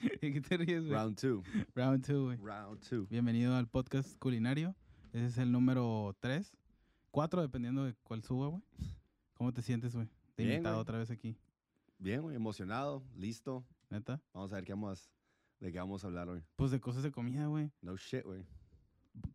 ¿De 0.20 0.32
qué 0.32 0.40
te 0.40 0.56
ríes, 0.56 0.82
güey? 0.86 0.92
Round 0.92 1.18
two. 1.18 1.42
Round 1.74 2.06
2, 2.06 2.24
güey. 2.24 2.36
Round 2.38 2.80
two. 2.88 3.06
Bienvenido 3.10 3.54
al 3.56 3.68
podcast 3.68 4.16
culinario. 4.18 4.74
Ese 5.12 5.26
es 5.26 5.38
el 5.38 5.52
número 5.52 6.16
3. 6.20 6.56
4, 7.10 7.42
dependiendo 7.42 7.84
de 7.84 7.94
cuál 8.02 8.22
suba, 8.22 8.48
güey. 8.48 8.62
¿Cómo 9.34 9.52
te 9.52 9.62
sientes, 9.62 9.94
güey? 9.94 10.06
Te 10.36 10.42
he 10.42 10.46
Bien, 10.46 10.56
invitado 10.58 10.76
güey. 10.76 10.82
otra 10.82 10.98
vez 10.98 11.10
aquí. 11.10 11.36
Bien, 11.98 12.22
güey, 12.22 12.36
emocionado, 12.36 13.02
listo. 13.16 13.64
¿Neta? 13.90 14.22
Vamos 14.32 14.52
a 14.52 14.56
ver 14.56 14.64
qué 14.64 14.72
vamos, 14.72 15.10
de 15.58 15.72
qué 15.72 15.78
vamos 15.78 16.04
a 16.04 16.06
hablar 16.06 16.28
hoy. 16.28 16.42
Pues 16.56 16.70
de 16.70 16.80
cosas 16.80 17.02
de 17.02 17.10
comida, 17.10 17.46
güey. 17.46 17.70
No 17.82 17.96
shit, 17.96 18.24
güey. 18.24 18.46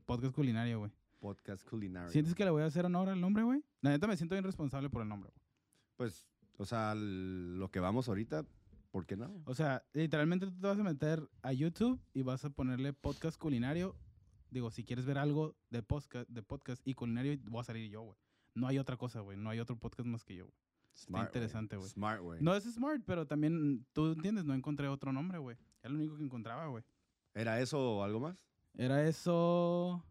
Podcast 0.05 0.33
culinario, 0.33 0.79
güey. 0.79 0.91
Podcast 1.19 1.67
culinario. 1.67 2.09
¿Sientes 2.11 2.33
que 2.33 2.45
le 2.45 2.51
voy 2.51 2.63
a 2.63 2.65
hacer 2.65 2.85
honor 2.85 3.09
al 3.09 3.19
nombre, 3.19 3.43
güey? 3.43 3.63
La 3.81 3.89
neta 3.91 4.07
me 4.07 4.15
siento 4.15 4.35
bien 4.35 4.43
responsable 4.45 4.89
por 4.89 5.01
el 5.01 5.09
nombre, 5.09 5.29
güey. 5.35 5.45
Pues, 5.97 6.27
o 6.57 6.65
sea, 6.65 6.95
lo 6.95 7.69
que 7.69 7.79
vamos 7.79 8.07
ahorita, 8.07 8.45
¿por 8.95 9.05
qué 9.05 9.17
no? 9.17 9.43
O 9.43 9.53
sea, 9.53 9.83
literalmente 9.91 10.45
tú 10.45 10.53
te 10.53 10.67
vas 10.67 10.79
a 10.79 10.83
meter 10.83 11.29
a 11.41 11.51
YouTube 11.51 12.01
y 12.13 12.21
vas 12.21 12.45
a 12.45 12.49
ponerle 12.49 12.93
podcast 12.93 13.37
culinario. 13.37 13.93
Digo, 14.49 14.71
si 14.71 14.85
quieres 14.85 15.05
ver 15.05 15.17
algo 15.17 15.53
de 15.69 15.83
podcast, 15.83 16.29
de 16.29 16.41
podcast 16.41 16.81
y 16.87 16.93
culinario, 16.93 17.37
voy 17.43 17.59
a 17.59 17.65
salir 17.65 17.91
yo, 17.91 18.03
güey. 18.03 18.17
No 18.53 18.67
hay 18.67 18.79
otra 18.79 18.95
cosa, 18.95 19.19
güey. 19.19 19.37
No 19.37 19.49
hay 19.49 19.59
otro 19.59 19.77
podcast 19.77 20.07
más 20.07 20.23
que 20.23 20.37
yo. 20.37 20.45
güey. 20.45 20.55
Smart, 20.93 21.27
interesante, 21.27 21.75
güey. 21.75 21.89
Smart, 21.89 22.21
güey. 22.21 22.41
No 22.41 22.55
es 22.55 22.63
smart, 22.63 23.03
pero 23.05 23.27
también, 23.27 23.85
tú 23.91 24.13
entiendes, 24.13 24.45
no 24.45 24.53
encontré 24.53 24.87
otro 24.87 25.11
nombre, 25.11 25.39
güey. 25.39 25.57
Era 25.83 25.89
lo 25.89 25.99
único 25.99 26.15
que 26.15 26.23
encontraba, 26.23 26.67
güey. 26.67 26.85
¿Era 27.33 27.59
eso 27.59 27.97
o 27.97 28.01
algo 28.01 28.21
más? 28.21 28.41
Era 28.75 29.05
eso. 29.05 30.05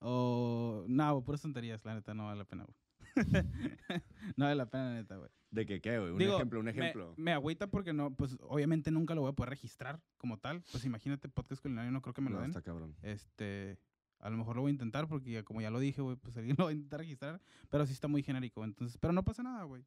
O. 0.00 0.84
No, 0.86 1.12
güey, 1.14 1.24
puras 1.24 1.40
tonterías, 1.40 1.82
la 1.86 1.94
neta, 1.94 2.12
no 2.12 2.26
vale 2.26 2.40
la 2.40 2.44
pena, 2.44 2.64
güey. 2.64 2.76
no 4.36 4.44
vale 4.44 4.54
la 4.56 4.66
pena, 4.70 4.94
neta, 4.94 5.16
güey. 5.16 5.30
¿De 5.50 5.66
qué 5.66 5.80
qué, 5.80 5.98
güey? 5.98 6.12
Un 6.12 6.18
Digo, 6.18 6.36
ejemplo, 6.36 6.58
un 6.60 6.64
me- 6.64 6.70
ejemplo. 6.70 7.14
Me, 7.16 7.32
agüita 7.32 7.66
porque 7.70 7.92
no, 7.92 8.14
pues 8.14 8.36
obviamente 8.42 8.90
nunca 8.90 9.14
lo 9.14 9.20
voy 9.22 9.30
a 9.30 9.34
poder 9.34 9.50
registrar 9.50 10.00
como 10.16 10.38
tal. 10.38 10.62
Pues 10.72 10.84
imagínate, 10.84 11.28
podcast 11.28 11.60
culinario, 11.62 11.90
no 11.90 12.00
creo 12.00 12.14
que 12.14 12.22
me 12.22 12.30
lo 12.30 12.36
no, 12.36 12.42
den. 12.42 12.50
está 12.50 12.62
cabrón. 12.62 12.96
Este. 13.02 13.78
A 14.18 14.30
lo 14.30 14.36
mejor 14.36 14.54
lo 14.56 14.62
voy 14.62 14.70
a 14.70 14.72
intentar 14.72 15.08
porque, 15.08 15.32
ya- 15.32 15.42
como 15.42 15.60
ya 15.60 15.70
lo 15.70 15.80
dije, 15.80 16.00
güey, 16.00 16.16
pues 16.16 16.36
alguien 16.38 16.56
lo 16.58 16.64
va 16.64 16.70
a 16.70 16.74
intentar 16.74 17.00
registrar. 17.00 17.40
Pero 17.68 17.86
sí 17.86 17.92
está 17.92 18.08
muy 18.08 18.22
genérico, 18.22 18.64
entonces. 18.64 18.96
Pero 18.98 19.12
no 19.12 19.22
pasa 19.24 19.42
nada, 19.42 19.64
güey. 19.64 19.84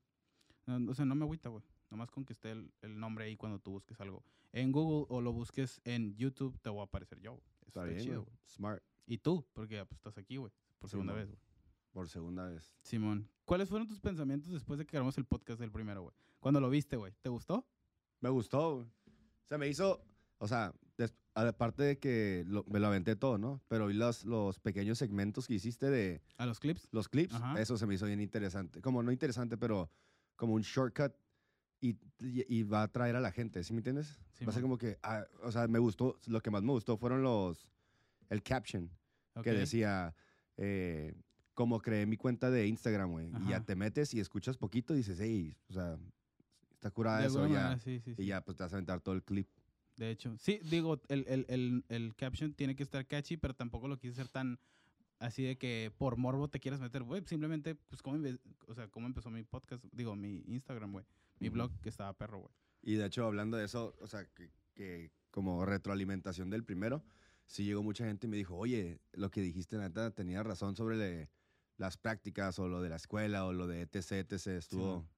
No, 0.67 0.91
o 0.91 0.93
sea, 0.95 1.05
no 1.05 1.15
me 1.15 1.23
agüita, 1.23 1.49
güey. 1.49 1.63
Nomás 1.89 2.11
con 2.11 2.25
que 2.25 2.33
esté 2.33 2.51
el, 2.51 2.71
el 2.81 2.99
nombre 2.99 3.25
ahí 3.25 3.37
cuando 3.37 3.59
tú 3.59 3.71
busques 3.71 3.99
algo. 4.01 4.23
En 4.51 4.71
Google 4.71 5.05
o 5.09 5.21
lo 5.21 5.31
busques 5.33 5.79
en 5.83 6.15
YouTube, 6.15 6.57
te 6.61 6.69
voy 6.69 6.81
a 6.81 6.83
aparecer 6.85 7.19
yo. 7.19 7.33
Eso 7.33 7.67
Está 7.67 7.81
está, 7.81 7.83
bien, 7.85 7.99
chido, 7.99 8.23
güey. 8.23 8.35
Smart. 8.47 8.83
Y 9.07 9.17
tú, 9.19 9.45
porque 9.53 9.75
ya, 9.75 9.85
pues, 9.85 9.97
estás 9.99 10.17
aquí, 10.17 10.37
güey. 10.37 10.51
Por 10.79 10.89
Sí, 10.89 10.91
segunda 10.91 11.13
vez, 11.13 11.27
güey. 11.29 11.39
Por 11.95 12.09
segunda 12.09 12.45
vez. 12.49 12.75
Simón, 12.83 13.29
¿cuáles 13.45 13.69
fueron 13.69 13.87
tus 13.87 14.01
pensamientos 14.01 14.51
después 14.51 14.77
de 14.77 14.85
que 14.85 14.91
grabamos 14.97 15.17
el 15.17 15.23
podcast 15.23 15.61
del 15.61 15.71
primero, 15.71 16.01
güey? 16.01 16.13
Cuando 16.41 16.59
lo 16.59 16.69
viste, 16.69 16.97
güey. 16.97 17.13
¿Te 17.21 17.29
gustó? 17.29 17.65
Me 18.19 18.27
gustó, 18.29 18.75
güey. 18.75 18.85
O 18.85 19.47
sea, 19.47 19.57
me 19.57 19.69
hizo, 19.69 20.03
o 20.39 20.45
sea, 20.45 20.73
aparte 21.35 21.83
de 21.83 21.97
que 21.97 22.43
lo- 22.47 22.65
me 22.65 22.81
lo 22.81 22.87
aventé 22.87 23.15
todo, 23.15 23.37
¿no? 23.37 23.61
Pero 23.69 23.87
vi 23.87 23.93
los, 23.93 24.25
los 24.25 24.59
pequeños 24.59 24.97
segmentos 24.97 25.47
que 25.47 25.53
hiciste 25.53 25.89
de 25.89 26.21
¿A 26.35 26.45
los 26.45 26.59
clips? 26.59 26.89
los 26.91 27.07
clips, 27.07 27.33
Ajá. 27.35 27.61
eso 27.61 27.77
se 27.77 27.87
me 27.87 27.95
hizo 27.95 28.05
bien 28.07 28.19
interesante. 28.19 28.81
Como 28.81 29.01
no 29.01 29.09
interesante, 29.13 29.55
pero 29.57 29.89
como 30.35 30.53
un 30.55 30.63
shortcut 30.63 31.13
y, 31.79 31.97
y, 32.19 32.63
va 32.63 32.81
a 32.81 32.83
atraer 32.83 33.15
a 33.15 33.21
la 33.21 33.31
gente, 33.31 33.63
¿sí 33.63 33.71
me 33.71 33.79
entiendes? 33.79 34.19
va 34.45 34.49
a 34.49 34.51
ser 34.51 34.61
como 34.63 34.77
que, 34.77 34.97
ah, 35.01 35.23
o 35.43 35.51
sea, 35.53 35.65
me 35.69 35.79
gustó, 35.79 36.19
lo 36.27 36.41
que 36.41 36.51
más 36.51 36.61
me 36.61 36.71
gustó 36.73 36.97
fueron 36.97 37.23
los, 37.23 37.69
el 38.29 38.43
caption 38.43 38.89
que 39.43 39.51
Ok. 39.51 39.55
decía, 39.57 40.13
eh, 40.57 41.13
como 41.55 41.81
creé 41.81 42.05
mi 42.05 42.17
cuenta 42.17 42.51
de 42.51 42.67
Instagram, 42.67 43.09
güey. 43.11 43.29
Y 43.45 43.49
ya 43.49 43.63
te 43.65 43.75
metes 43.75 44.13
y 44.13 44.19
escuchas 44.19 44.57
poquito 44.57 44.93
y 44.93 44.97
dices, 44.97 45.17
hey, 45.19 45.57
o 45.69 45.73
sea, 45.73 45.97
está 46.73 46.91
curada 46.91 47.21
De 47.21 47.27
eso, 47.27 47.47
ya. 47.47 47.53
manera, 47.53 47.79
sí, 47.79 47.99
sí, 48.01 48.13
sí. 48.13 48.21
Y 48.21 48.25
ya, 48.27 48.41
pues 48.41 48.55
te 48.57 48.63
vas 48.63 48.73
a 48.73 48.75
aventar 48.75 49.01
todo 49.01 49.15
el 49.15 49.23
clip. 49.23 49.47
De 49.95 50.11
hecho, 50.11 50.35
sí, 50.37 50.59
digo, 50.69 51.01
el, 51.07 51.25
el, 51.27 51.45
el, 51.47 51.85
el 51.89 52.15
caption 52.15 52.53
tiene 52.53 52.75
que 52.75 52.83
estar 52.83 53.07
catchy, 53.07 53.37
pero 53.37 53.53
tampoco 53.55 53.87
lo 53.87 53.97
quise 53.97 54.11
hacer 54.13 54.27
tan 54.27 54.59
así 55.19 55.43
de 55.43 55.57
que 55.57 55.91
por 55.97 56.17
morbo 56.17 56.49
te 56.49 56.59
quieras 56.59 56.81
meter, 56.81 57.01
güey. 57.03 57.23
Simplemente, 57.25 57.75
pues, 57.75 58.01
cómo, 58.01 58.19
o 58.67 58.75
sea, 58.75 58.89
cómo 58.89 59.07
empezó 59.07 59.31
mi 59.31 59.43
podcast, 59.43 59.85
digo, 59.93 60.15
mi 60.15 60.43
Instagram, 60.47 60.91
güey. 60.91 61.05
Mi 61.39 61.47
blog 61.49 61.71
que 61.81 61.89
estaba 61.89 62.11
perro, 62.13 62.39
güey. 62.39 62.51
Y 62.81 62.95
de 62.95 63.05
hecho, 63.05 63.25
hablando 63.25 63.55
de 63.57 63.63
eso, 63.65 63.95
o 64.01 64.07
sea, 64.07 64.25
que, 64.25 64.49
que 64.73 65.09
como 65.31 65.65
retroalimentación 65.65 66.49
del 66.49 66.63
primero, 66.65 67.03
sí 67.45 67.63
llegó 67.63 67.81
mucha 67.81 68.05
gente 68.05 68.27
y 68.27 68.29
me 68.29 68.37
dijo, 68.37 68.55
oye, 68.57 68.99
lo 69.13 69.31
que 69.31 69.41
dijiste, 69.41 69.77
neta, 69.77 70.11
tenía 70.11 70.43
razón 70.43 70.75
sobre 70.75 70.97
le- 70.97 71.29
las 71.77 71.97
prácticas 71.97 72.57
o 72.59 72.67
lo 72.67 72.81
de 72.81 72.89
la 72.89 72.95
escuela 72.95 73.45
o 73.45 73.53
lo 73.53 73.67
de 73.67 73.81
etc, 73.81 74.11
etc. 74.31 74.47
Estuvo, 74.47 74.97
man. 74.99 75.09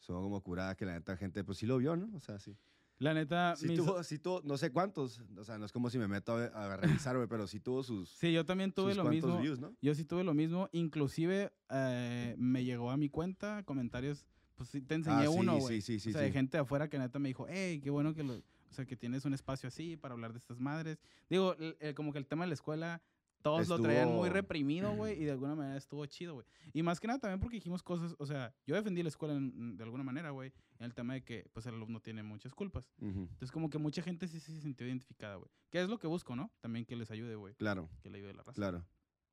estuvo 0.00 0.22
como 0.22 0.40
curada 0.42 0.74
que 0.76 0.84
la 0.86 0.92
neta 0.94 1.16
gente, 1.16 1.44
pues 1.44 1.58
sí 1.58 1.66
lo 1.66 1.78
vio, 1.78 1.96
¿no? 1.96 2.14
O 2.16 2.20
sea, 2.20 2.38
sí. 2.38 2.56
La 2.98 3.14
neta, 3.14 3.56
Sí 3.56 3.66
mis- 3.68 3.76
tuvo, 3.76 4.02
sí 4.04 4.18
tuvo, 4.18 4.42
no 4.44 4.58
sé 4.58 4.70
cuántos, 4.72 5.22
o 5.38 5.42
sea, 5.44 5.56
no 5.56 5.64
es 5.64 5.72
como 5.72 5.88
si 5.88 5.96
me 5.98 6.06
meto 6.06 6.36
a, 6.36 6.44
a 6.44 6.76
revisar, 6.76 7.16
güey, 7.16 7.26
pero 7.28 7.46
sí 7.46 7.58
tuvo 7.58 7.82
sus, 7.82 8.10
sí, 8.10 8.30
yo 8.30 8.44
también 8.44 8.72
tuve 8.72 8.94
lo 8.94 9.04
mismo. 9.04 9.38
views, 9.40 9.58
¿no? 9.58 9.74
Yo 9.80 9.94
sí 9.94 10.04
tuve 10.04 10.22
lo 10.22 10.34
mismo. 10.34 10.68
Inclusive 10.72 11.50
eh, 11.70 12.34
me 12.36 12.62
llegó 12.62 12.90
a 12.90 12.98
mi 12.98 13.08
cuenta 13.08 13.62
comentarios. 13.64 14.26
Pues 14.56 14.68
sí, 14.68 14.82
te 14.82 14.96
enseñé 14.96 15.24
Ah, 15.24 15.30
sí, 15.32 15.38
uno, 15.38 15.54
sí, 15.54 15.60
güey. 15.60 15.80
sí, 15.80 15.98
sí, 15.98 16.10
o 16.10 16.12
sea, 16.12 16.20
de 16.20 16.26
sí. 16.28 16.32
gente 16.34 16.58
de 16.58 16.62
afuera 16.62 16.88
que 16.90 16.98
neta 16.98 17.18
me 17.18 17.28
dijo, 17.30 17.46
hey, 17.48 17.80
qué 17.82 17.88
bueno 17.88 18.12
que 18.14 18.22
lo, 18.22 18.34
o 18.34 18.72
sea, 18.72 18.84
que 18.84 18.94
tienes 18.96 19.24
un 19.24 19.32
espacio 19.32 19.68
así 19.68 19.96
para 19.96 20.12
hablar 20.12 20.32
de 20.32 20.38
estas 20.38 20.60
madres. 20.60 20.98
Digo, 21.30 21.56
el- 21.58 21.94
como 21.94 22.12
que 22.12 22.18
el 22.18 22.26
tema 22.26 22.44
de 22.44 22.48
la 22.48 22.54
escuela, 22.54 23.00
todos 23.42 23.68
lo 23.68 23.78
traían 23.80 24.08
muy 24.08 24.28
reprimido, 24.28 24.94
güey, 24.94 25.20
y 25.20 25.24
de 25.24 25.30
alguna 25.32 25.54
manera 25.54 25.76
estuvo 25.76 26.04
chido, 26.06 26.34
güey. 26.34 26.46
Y 26.72 26.82
más 26.82 27.00
que 27.00 27.06
nada 27.06 27.18
también 27.18 27.40
porque 27.40 27.56
dijimos 27.56 27.82
cosas, 27.82 28.14
o 28.18 28.26
sea, 28.26 28.54
yo 28.66 28.74
defendí 28.74 29.02
la 29.02 29.08
escuela 29.08 29.34
en- 29.34 29.76
de 29.76 29.84
alguna 29.84 30.02
manera, 30.04 30.30
güey, 30.30 30.52
en 30.78 30.84
el 30.86 30.94
tema 30.94 31.14
de 31.14 31.22
que, 31.24 31.48
pues, 31.52 31.66
el 31.66 31.74
alumno 31.74 32.00
tiene 32.00 32.22
muchas 32.22 32.54
culpas. 32.54 32.90
Entonces, 33.00 33.50
como 33.50 33.70
que 33.70 33.78
mucha 33.78 34.02
gente 34.02 34.28
sí 34.28 34.40
se 34.40 34.60
sintió 34.60 34.86
identificada, 34.86 35.36
güey. 35.36 35.50
Que 35.70 35.80
es 35.82 35.88
lo 35.88 35.98
que 35.98 36.06
busco, 36.06 36.34
¿no? 36.36 36.50
También 36.60 36.84
que 36.84 36.96
les 36.96 37.10
ayude, 37.10 37.34
güey. 37.36 37.54
Claro. 37.54 37.88
Que 38.02 38.10
le 38.10 38.18
ayude 38.18 38.34
la 38.34 38.42
raza. 38.42 38.56
Claro. 38.56 38.84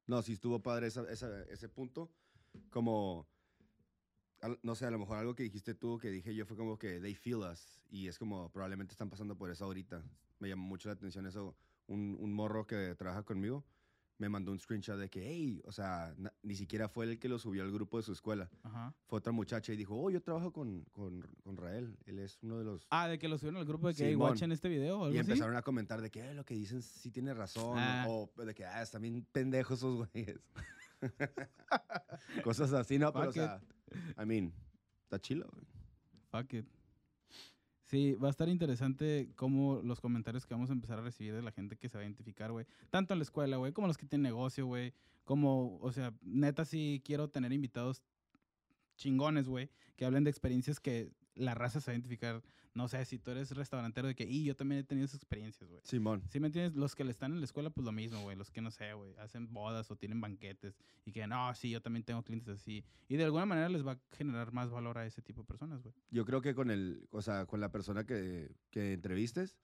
No, 0.05 0.21
sí 0.21 0.33
estuvo 0.33 0.61
padre 0.61 0.87
esa- 0.87 1.09
esa- 1.11 1.43
ese 1.43 1.67
punto. 1.69 2.09
Como, 2.69 3.27
al- 4.41 4.59
no 4.63 4.75
sé, 4.75 4.85
a 4.85 4.91
lo 4.91 4.99
mejor 4.99 5.17
algo 5.17 5.35
que 5.35 5.43
dijiste 5.43 5.73
tú, 5.73 5.97
que 5.97 6.09
dije 6.09 6.33
yo, 6.35 6.45
fue 6.45 6.55
como 6.57 6.77
que 6.77 6.99
they 6.99 7.15
feel 7.15 7.37
us. 7.39 7.81
Y 7.89 8.07
es 8.07 8.17
como, 8.19 8.49
probablemente 8.51 8.91
están 8.93 9.09
pasando 9.09 9.35
por 9.37 9.49
eso 9.51 9.65
ahorita. 9.65 10.03
Me 10.39 10.47
llamó 10.49 10.67
mucho 10.67 10.89
la 10.89 10.93
atención 10.93 11.25
eso. 11.25 11.55
Un, 11.87 12.17
un 12.19 12.33
morro 12.33 12.67
que 12.67 12.95
trabaja 12.95 13.23
conmigo 13.23 13.63
me 14.19 14.29
mandó 14.29 14.51
un 14.51 14.59
screenshot 14.59 14.97
de 14.97 15.09
que, 15.09 15.27
hey, 15.27 15.61
o 15.65 15.71
sea, 15.71 16.15
ni 16.41 16.55
siquiera 16.55 16.89
fue 16.89 17.05
el 17.05 17.19
que 17.19 17.29
lo 17.29 17.37
subió 17.37 17.63
al 17.63 17.71
grupo 17.71 17.97
de 17.97 18.03
su 18.03 18.13
escuela. 18.13 18.49
Ajá. 18.63 18.93
Fue 19.05 19.19
otra 19.19 19.31
muchacha 19.31 19.71
y 19.73 19.75
dijo, 19.77 19.95
oh, 19.95 20.09
yo 20.09 20.21
trabajo 20.21 20.51
con, 20.51 20.83
con, 20.91 21.21
con 21.43 21.55
Rael. 21.57 21.97
Él 22.05 22.19
es 22.19 22.39
uno 22.41 22.57
de 22.57 22.63
los... 22.65 22.87
Ah, 22.89 23.07
de 23.07 23.19
que 23.19 23.27
lo 23.27 23.37
subieron 23.37 23.59
al 23.59 23.65
grupo 23.65 23.87
de 23.87 23.93
que, 23.93 24.07
hey, 24.07 24.15
watchen 24.15 24.51
este 24.51 24.69
video 24.69 24.99
o 24.99 25.03
algo 25.05 25.15
Y 25.15 25.19
así. 25.19 25.29
empezaron 25.31 25.55
a 25.55 25.61
comentar 25.61 26.01
de 26.01 26.09
que 26.09 26.21
"Eh, 26.29 26.33
lo 26.33 26.43
que 26.45 26.55
dicen 26.55 26.81
sí 26.81 27.11
tiene 27.11 27.33
razón. 27.33 27.77
Ah. 27.77 28.05
O 28.09 28.31
de 28.43 28.53
que 28.55 28.65
ah, 28.65 28.81
están 28.81 29.01
bien 29.03 29.25
pendejos 29.31 29.79
esos 29.79 30.07
güeyes. 30.11 30.39
Cosas 32.43 32.73
así, 32.73 32.97
¿no? 32.97 33.11
Pero, 33.13 33.29
o 33.29 33.31
sea, 33.31 33.61
I 34.21 34.25
mean, 34.25 34.53
está 35.03 35.19
chilo, 35.19 35.47
güey. 35.51 35.65
Fuck 36.31 36.53
it. 36.53 36.65
Sí, 37.87 38.15
va 38.15 38.27
a 38.27 38.31
estar 38.31 38.49
interesante 38.49 39.31
cómo 39.37 39.81
los 39.81 40.01
comentarios 40.01 40.45
que 40.45 40.53
vamos 40.53 40.69
a 40.69 40.73
empezar 40.73 40.99
a 40.99 41.03
recibir 41.03 41.33
de 41.33 41.41
la 41.41 41.53
gente 41.53 41.77
que 41.77 41.87
se 41.87 41.97
va 41.97 42.01
a 42.01 42.05
identificar, 42.05 42.51
güey. 42.51 42.65
Tanto 42.89 43.13
en 43.13 43.19
la 43.19 43.23
escuela, 43.23 43.55
güey, 43.55 43.71
como 43.71 43.87
los 43.87 43.97
que 43.97 44.05
tienen 44.05 44.23
negocio, 44.23 44.65
güey. 44.65 44.93
Como, 45.23 45.79
o 45.79 45.91
sea, 45.93 46.13
neta 46.21 46.65
sí 46.65 47.01
quiero 47.05 47.29
tener 47.29 47.53
invitados 47.53 48.03
chingones, 48.97 49.47
güey, 49.47 49.69
que 49.95 50.05
hablen 50.05 50.23
de 50.25 50.29
experiencias 50.29 50.79
que 50.79 51.11
la 51.35 51.55
raza 51.55 51.79
se 51.79 51.91
va 51.91 51.93
a 51.93 51.95
identificar. 51.95 52.43
No 52.73 52.87
sé, 52.87 53.03
si 53.05 53.17
tú 53.17 53.31
eres 53.31 53.49
restaurantero 53.55 54.07
de 54.07 54.13
que, 54.13 54.23
y 54.23 54.43
yo 54.43 54.55
también 54.55 54.81
he 54.81 54.83
tenido 54.83 55.05
esas 55.05 55.15
experiencias, 55.17 55.67
güey. 55.67 55.81
Simón. 55.83 56.21
¿Sí 56.29 56.39
me 56.39 56.47
entiendes? 56.47 56.75
Los 56.75 56.93
que 56.95 57.03
le 57.03 57.09
están 57.09 57.31
en 57.31 57.39
la 57.39 57.45
escuela, 57.45 57.71
pues 57.71 57.83
lo 57.85 57.91
mismo, 57.91 58.21
güey. 58.21 58.37
Los 58.37 58.51
que 58.51 58.61
no 58.61 58.69
sé, 58.69 58.93
güey, 58.93 59.15
hacen 59.17 59.51
bodas 59.51 59.89
o 59.89 59.95
tienen 59.95 60.21
banquetes 60.21 60.77
y 61.03 61.11
que, 61.11 61.25
no, 61.25 61.53
sí, 61.55 61.71
yo 61.71 61.81
también 61.81 62.03
tengo 62.03 62.21
clientes 62.23 62.49
así. 62.49 62.83
Y 63.07 63.15
de 63.17 63.23
alguna 63.23 63.47
manera 63.47 63.67
les 63.69 63.83
va 63.85 63.93
a 63.93 63.99
generar 64.15 64.51
más 64.53 64.69
valor 64.69 64.99
a 64.99 65.07
ese 65.07 65.23
tipo 65.23 65.41
de 65.41 65.47
personas, 65.47 65.81
güey. 65.81 65.95
Yo 66.11 66.23
creo 66.25 66.41
que 66.41 66.53
con 66.53 66.69
el, 66.69 67.07
o 67.09 67.21
sea, 67.23 67.47
con 67.47 67.59
la 67.61 67.71
persona 67.71 68.05
que, 68.05 68.51
que 68.69 68.93
entrevistes, 68.93 69.57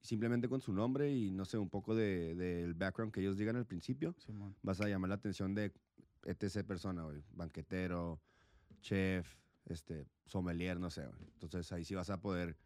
simplemente 0.00 0.48
con 0.48 0.60
su 0.60 0.72
nombre 0.72 1.12
y 1.14 1.30
no 1.30 1.44
sé, 1.44 1.58
un 1.58 1.70
poco 1.70 1.94
de- 1.94 2.34
del 2.34 2.74
background 2.74 3.12
que 3.12 3.20
ellos 3.20 3.36
digan 3.36 3.54
al 3.54 3.66
principio, 3.66 4.14
Simón. 4.18 4.56
vas 4.62 4.80
a 4.80 4.88
llamar 4.88 5.10
la 5.10 5.16
atención 5.16 5.54
de 5.54 5.72
etc 6.24 6.64
persona, 6.66 7.04
güey. 7.04 7.22
Banquetero, 7.32 8.20
chef, 8.86 9.36
este, 9.66 10.06
sommelier, 10.26 10.78
no 10.78 10.90
sé, 10.90 11.06
güey. 11.06 11.20
Entonces 11.32 11.70
ahí 11.72 11.84
sí 11.84 11.94
vas 11.94 12.08
a 12.10 12.20
poder 12.20 12.56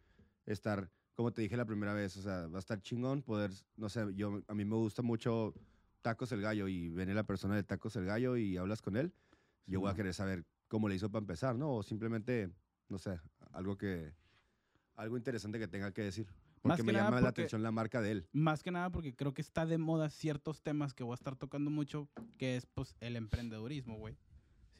estar, 0.45 0.89
como 1.15 1.31
te 1.31 1.41
dije 1.41 1.57
la 1.57 1.65
primera 1.65 1.93
vez, 1.93 2.15
o 2.17 2.21
sea, 2.21 2.47
va 2.47 2.57
a 2.57 2.59
estar 2.59 2.79
chingón 2.81 3.23
poder, 3.23 3.51
no 3.75 3.89
sé, 3.89 4.05
yo, 4.13 4.41
a 4.47 4.53
mí 4.53 4.65
me 4.65 4.75
gusta 4.75 5.01
mucho 5.01 5.53
Tacos 6.01 6.31
el 6.31 6.41
Gallo 6.41 6.67
y 6.67 6.89
viene 6.89 7.13
la 7.13 7.23
persona 7.23 7.55
de 7.55 7.63
Tacos 7.63 7.95
el 7.95 8.05
Gallo 8.05 8.37
y 8.37 8.57
hablas 8.57 8.81
con 8.81 8.97
él, 8.97 9.13
yo 9.65 9.79
voy 9.79 9.91
a 9.91 9.95
querer 9.95 10.13
saber 10.13 10.45
cómo 10.67 10.87
le 10.87 10.95
hizo 10.95 11.09
para 11.09 11.21
empezar, 11.23 11.55
¿no? 11.57 11.75
O 11.75 11.83
simplemente, 11.83 12.49
no 12.87 12.97
sé, 12.99 13.19
algo 13.51 13.77
que, 13.77 14.13
algo 14.95 15.17
interesante 15.17 15.57
que 15.59 15.67
tenga 15.67 15.91
que 15.91 16.03
decir. 16.03 16.27
Porque 16.61 16.77
que 16.77 16.83
me 16.83 16.93
llama 16.93 17.15
la 17.15 17.21
porque- 17.27 17.41
atención 17.41 17.63
la 17.63 17.71
marca 17.71 18.01
de 18.01 18.11
él. 18.11 18.27
Más 18.31 18.61
que 18.61 18.69
nada 18.69 18.91
porque 18.91 19.15
creo 19.15 19.33
que 19.33 19.41
está 19.41 19.65
de 19.65 19.79
moda 19.79 20.11
ciertos 20.11 20.61
temas 20.61 20.93
que 20.93 21.03
voy 21.03 21.13
a 21.13 21.15
estar 21.15 21.35
tocando 21.35 21.71
mucho, 21.71 22.07
que 22.37 22.55
es 22.57 22.67
pues 22.67 22.95
el 22.99 23.15
emprendedurismo, 23.15 23.97
güey. 23.97 24.15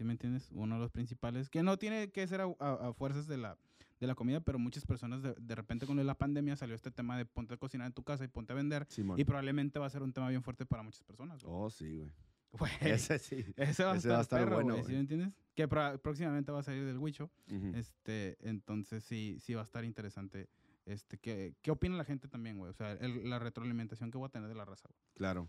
¿Sí 0.01 0.05
me 0.05 0.13
entiendes? 0.13 0.49
Uno 0.53 0.73
de 0.77 0.81
los 0.81 0.89
principales, 0.89 1.47
que 1.47 1.61
no 1.61 1.77
tiene 1.77 2.09
que 2.11 2.25
ser 2.25 2.41
a, 2.41 2.45
a- 2.59 2.87
a 2.89 2.93
fuerzas 2.93 3.27
de 3.27 3.37
la 3.37 3.55
de 3.99 4.07
la 4.07 4.15
comida, 4.15 4.39
pero 4.39 4.57
muchas 4.57 4.83
personas 4.83 5.21
de, 5.21 5.35
de 5.39 5.53
repente 5.53 5.85
con 5.85 6.03
la 6.03 6.17
pandemia 6.17 6.55
salió 6.55 6.73
este 6.73 6.89
tema 6.89 7.15
de 7.19 7.25
ponte 7.27 7.53
a 7.53 7.57
cocinar 7.57 7.85
en 7.85 7.93
tu 7.93 8.01
casa 8.01 8.23
y 8.23 8.27
ponte 8.29 8.51
a 8.51 8.55
vender. 8.55 8.87
Simón. 8.89 9.19
Y 9.19 9.25
probablemente 9.25 9.77
va 9.77 9.85
a 9.85 9.89
ser 9.91 10.01
un 10.01 10.11
tema 10.11 10.27
bien 10.29 10.41
fuerte 10.41 10.65
para 10.65 10.81
muchas 10.81 11.03
personas. 11.03 11.43
güey. 11.43 11.55
Oh, 11.55 11.69
sí, 11.69 11.97
güey. 11.99 12.09
Güey, 12.53 12.71
Ese 12.81 13.19
sí. 13.19 13.45
ese 13.57 13.83
va 13.83 13.91
a 13.91 13.97
ese 13.97 14.07
estar, 14.07 14.11
va 14.13 14.17
a 14.17 14.21
estar 14.23 14.39
perro, 14.39 14.55
bueno, 14.55 14.73
güey, 14.73 14.85
¿sí 14.85 14.93
me 14.93 15.01
entiendes? 15.01 15.29
Que 15.53 15.67
pro- 15.67 16.01
próximamente 16.01 16.51
va 16.51 16.61
a 16.61 16.63
salir 16.63 16.83
del 16.83 16.97
Huicho. 16.97 17.29
Ujú. 17.51 17.73
Este, 17.75 18.37
entonces 18.41 19.03
sí, 19.03 19.37
sí 19.39 19.53
va 19.53 19.61
a 19.61 19.65
estar 19.65 19.85
interesante. 19.85 20.49
Este, 20.87 21.19
¿qué, 21.19 21.53
qué 21.61 21.69
opina 21.69 21.95
la 21.95 22.03
gente 22.03 22.27
también, 22.27 22.57
güey? 22.57 22.71
O 22.71 22.73
sea, 22.73 22.93
el- 22.93 23.29
la 23.29 23.37
retroalimentación 23.37 24.09
que 24.09 24.17
voy 24.17 24.25
a 24.25 24.29
tener 24.31 24.49
de 24.49 24.55
la 24.55 24.65
raza, 24.65 24.89
güey. 24.89 24.99
Claro. 25.13 25.47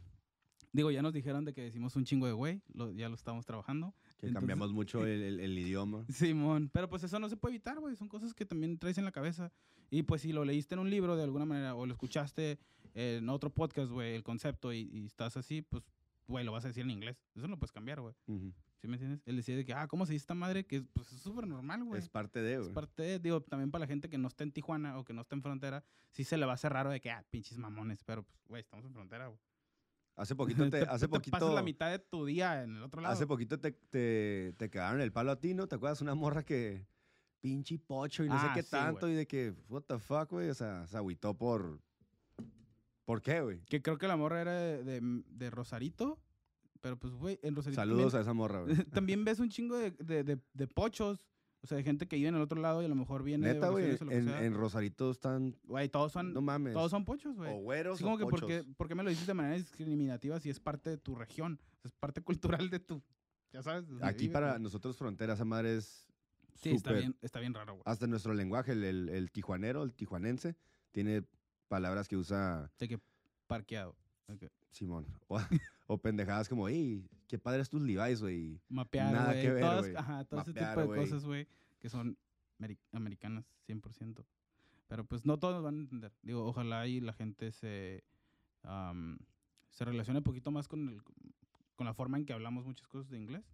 Digo, 0.75 0.91
ya 0.91 1.03
nos 1.03 1.13
dijeron 1.13 1.45
de 1.45 1.53
que 1.53 1.63
decimos 1.63 1.97
un 1.97 2.05
chingo 2.05 2.27
de 2.27 2.33
güey, 2.33 2.61
lo- 2.75 2.91
ya 2.93 3.09
lo 3.09 3.15
estamos 3.15 3.45
trabajando. 3.47 3.95
Que 4.23 4.29
Entonces- 4.29 4.41
cambiamos 4.49 4.73
mucho 4.73 5.05
el, 5.05 5.21
el- 5.21 5.41
el 5.41 5.59
idioma. 5.59 6.05
Simón, 6.09 6.71
pero 6.73 6.89
pues 6.89 7.03
eso 7.03 7.19
no 7.19 7.29
se 7.29 7.37
puede 7.37 7.57
evitar, 7.57 7.79
güey. 7.81 7.97
Son 7.97 8.09
cosas 8.09 8.33
que 8.35 8.47
también 8.47 8.79
traes 8.79 8.97
en 8.97 9.05
la 9.05 9.11
cabeza. 9.13 9.51
Y 9.91 10.05
pues 10.05 10.23
si 10.23 10.33
lo 10.33 10.45
leíste 10.45 10.75
en 10.77 10.79
un 10.79 10.89
libro 10.91 11.17
de 11.17 11.25
alguna 11.25 11.45
manera 11.45 11.75
o 11.75 11.85
lo 11.87 11.93
escuchaste 11.93 12.59
en 12.95 13.29
otro 13.29 13.51
podcast, 13.51 13.91
güey, 13.91 14.15
el 14.15 14.23
concepto 14.23 14.73
y, 14.73 14.89
y 14.93 15.05
estás 15.07 15.37
así, 15.37 15.63
pues, 15.63 15.83
güey, 16.29 16.45
lo 16.45 16.53
vas 16.53 16.65
a 16.65 16.69
decir 16.69 16.85
en 16.85 16.91
inglés. 16.91 17.17
Eso 17.35 17.47
no 17.49 17.55
lo 17.55 17.59
puedes 17.59 17.73
cambiar, 17.73 18.01
güey. 18.01 18.15
¿Sí 18.81 18.87
me 18.89 18.95
entiendes? 18.95 19.23
Él 19.27 19.37
decía 19.37 19.57
de 19.57 19.65
que, 19.65 19.75
ah, 19.75 19.87
¿cómo 19.89 20.07
se 20.07 20.13
dice 20.13 20.23
esta 20.23 20.35
madre? 20.35 20.65
Que 20.67 20.83
pues 20.83 21.13
es 21.13 21.21
súper 21.21 21.47
normal, 21.49 21.83
güey. 21.85 21.99
Es 22.01 22.09
parte 22.09 22.41
de, 22.43 22.55
Es 22.55 22.61
güey. 22.63 22.73
parte 22.75 23.03
de, 23.03 23.19
digo, 23.19 23.41
también 23.41 23.71
para 23.73 23.81
la 23.81 23.87
gente 23.89 24.09
que 24.09 24.19
no 24.19 24.29
está 24.29 24.45
en 24.45 24.53
Tijuana 24.53 24.99
o 24.99 25.05
que 25.05 25.13
no 25.13 25.23
está 25.23 25.35
en 25.35 25.43
frontera, 25.43 25.85
sí 26.11 26.23
se 26.25 26.37
le 26.37 26.47
va 26.47 26.53
a 26.53 26.55
hacer 26.55 26.73
raro 26.73 26.91
de 26.91 27.01
que, 27.01 27.11
ah, 27.11 27.25
pinches 27.31 27.59
mamones, 27.59 28.03
pero 28.05 28.23
pues, 28.23 28.39
güey, 28.49 28.61
estamos 28.61 28.85
en 28.87 28.93
frontera, 28.95 29.27
güey. 29.27 29.39
Hace 30.17 30.35
poquito 30.37 30.69
te, 30.69 30.79
hace 30.83 31.09
pasas 31.09 31.31
poquito, 31.31 31.55
la 31.55 31.63
mitad 31.63 31.91
de 31.91 31.99
tu 31.99 32.25
día 32.27 32.63
en 32.63 32.77
el 32.77 32.83
otro 32.83 33.01
lado. 33.01 33.15
hace 33.15 33.27
poquito 33.27 33.59
te, 33.59 33.73
te, 33.73 34.55
te 34.59 34.71
cagaron 34.71 35.01
el 35.01 35.13
palo 35.13 35.31
a 35.33 35.41
ti, 35.41 35.55
¿no? 35.55 35.67
¿Te 35.67 35.77
acuerdas? 35.77 36.01
Una 36.03 36.15
morra 36.15 36.45
que 36.45 36.87
pinche 37.41 37.79
pocho 37.79 38.23
y 38.25 38.29
no 38.29 38.39
sé 38.41 38.47
Ah, 38.51 38.53
qué 38.55 38.63
sí, 38.63 38.71
tanto 38.71 39.01
güey. 39.07 39.15
y 39.15 39.17
de 39.17 39.27
que, 39.27 39.55
what 39.69 39.83
the 39.83 39.99
fuck, 39.99 40.31
güey. 40.31 40.49
O 40.51 40.55
sea, 40.55 40.87
se 40.87 40.97
agüitó 40.97 41.35
por... 41.37 41.81
¿Por 43.05 43.21
qué, 43.21 43.41
güey? 43.41 43.61
Que 43.65 43.83
creo 43.83 43.99
que 43.99 44.07
la 44.07 44.17
morra 44.17 44.41
era 44.43 44.53
de, 44.53 44.85
de- 44.85 45.23
de 45.27 45.51
Rosarito, 45.51 46.21
pero 46.81 46.97
pues, 46.99 47.13
güey, 47.15 47.39
en 47.43 47.55
Rosarito 47.57 47.81
Saludos 47.81 48.13
también, 48.13 48.19
a 48.19 48.23
esa 48.23 48.33
morra, 48.33 48.61
güey. 48.63 48.77
también 48.93 49.25
ves 49.25 49.41
un 49.41 49.49
chingo 49.49 49.77
de, 49.77 49.91
de- 49.91 50.39
de 50.53 50.67
pochos, 50.69 51.27
o 51.63 51.67
sea, 51.67 51.77
de 51.77 51.85
gente 51.85 52.09
que 52.09 52.17
vive 52.17 52.29
en 52.29 52.35
el 52.35 52.43
otro 52.43 52.61
lado 52.61 52.83
y 52.83 52.87
a 52.87 52.89
lo 52.89 52.95
mejor 52.97 53.23
viene 53.23 53.47
Neta, 53.53 53.67
de 53.67 53.73
güey, 53.73 53.91
o 53.93 54.11
en, 54.11 54.29
en 54.29 54.55
Rosarito 54.55 55.11
están... 55.11 55.57
Güey, 55.65 55.89
todos 55.89 56.11
son, 56.13 56.33
No 56.33 56.41
mames. 56.41 56.73
todos 56.75 56.91
son 56.91 57.05
pochos, 57.05 57.37
güey. 57.37 57.53
o 57.55 57.59
güeros 57.59 57.95
Así 57.97 58.05
o 58.05 58.07
como 58.07 58.19
que, 58.19 58.25
¿por 58.25 58.41
pochos. 58.41 58.49
qué, 58.49 58.65
por 58.77 58.89
qué 58.89 58.95
me 58.97 59.03
lo 59.05 59.11
dices 59.11 59.27
de 59.27 59.35
manera 59.35 59.55
discriminativa 59.57 60.41
si 60.41 60.51
es 60.51 60.59
parte 60.59 60.91
de 60.91 60.99
tu 60.99 61.15
región? 61.15 61.61
Es 61.85 61.93
parte 61.93 62.21
cultural 62.21 62.69
de 62.69 62.81
tu, 62.81 63.01
ya 63.53 63.63
sabes. 63.63 63.85
Aquí 64.01 64.29
para 64.29 64.59
nosotros 64.59 64.97
frontera, 64.97 65.35
esa 65.35 65.45
madre 65.45 65.77
es 65.77 66.09
Sí, 66.55 66.71
está 66.71 66.93
bien, 66.93 67.17
está 67.23 67.41
bien 67.41 67.55
raro, 67.55 67.73
güey. 67.75 67.83
Hasta 67.87 68.07
nuestro 68.07 68.35
lenguaje, 68.35 68.73
el, 68.73 68.85
el, 68.85 69.09
el 69.09 69.31
tijuanero, 69.33 69.83
el 69.83 69.95
tijuanense, 69.95 70.57
tiene 70.93 71.25
palabras 71.69 72.07
que 72.09 72.17
usa 72.17 72.71
De 72.79 72.89
que 72.89 73.01
parqueado. 73.47 73.97
Simón. 74.71 75.07
O, 75.87 75.99
pendejadas 75.99 76.49
como, 76.49 76.69
ey, 76.69 77.05
qué 77.29 77.39
padres 77.39 77.69
tus 77.69 77.83
Levi's, 77.83 78.21
güey. 78.21 78.61
Mapear, 78.69 79.13
Nada 79.13 79.33
güey. 79.33 79.43
que 79.43 79.51
ver, 79.53 79.63
todas-. 79.63 79.95
Ajá, 79.97 80.25
todo 80.25 80.41
ese 80.41 80.51
Mapear, 80.51 80.69
tipo 80.71 80.81
de 80.81 80.87
güey. 80.87 81.01
cosas, 81.01 81.25
güey, 81.25 81.47
que 81.81 81.89
son 81.89 82.17
ameri- 82.61 82.79
americanas 82.93 83.45
100%. 83.69 84.25
Pero 84.89 85.05
pues 85.05 85.25
no 85.25 85.39
todos 85.39 85.63
van 85.63 85.75
a 85.77 85.79
entender. 85.81 86.13
Digo, 86.23 86.45
ojalá 86.47 86.87
y 86.87 87.01
la 87.01 87.13
gente 87.13 87.51
se, 87.53 88.05
am, 88.63 89.19
se 89.71 89.85
relacione 89.85 90.19
un 90.19 90.25
poquito 90.25 90.51
más 90.51 90.69
con, 90.69 90.89
el, 90.89 91.03
con 91.75 91.87
la 91.87 91.95
forma 91.95 92.19
en 92.19 92.27
que 92.27 92.33
hablamos 92.33 92.65
muchas 92.67 92.87
cosas 92.89 93.11
de 93.11 93.19
inglés. 93.19 93.45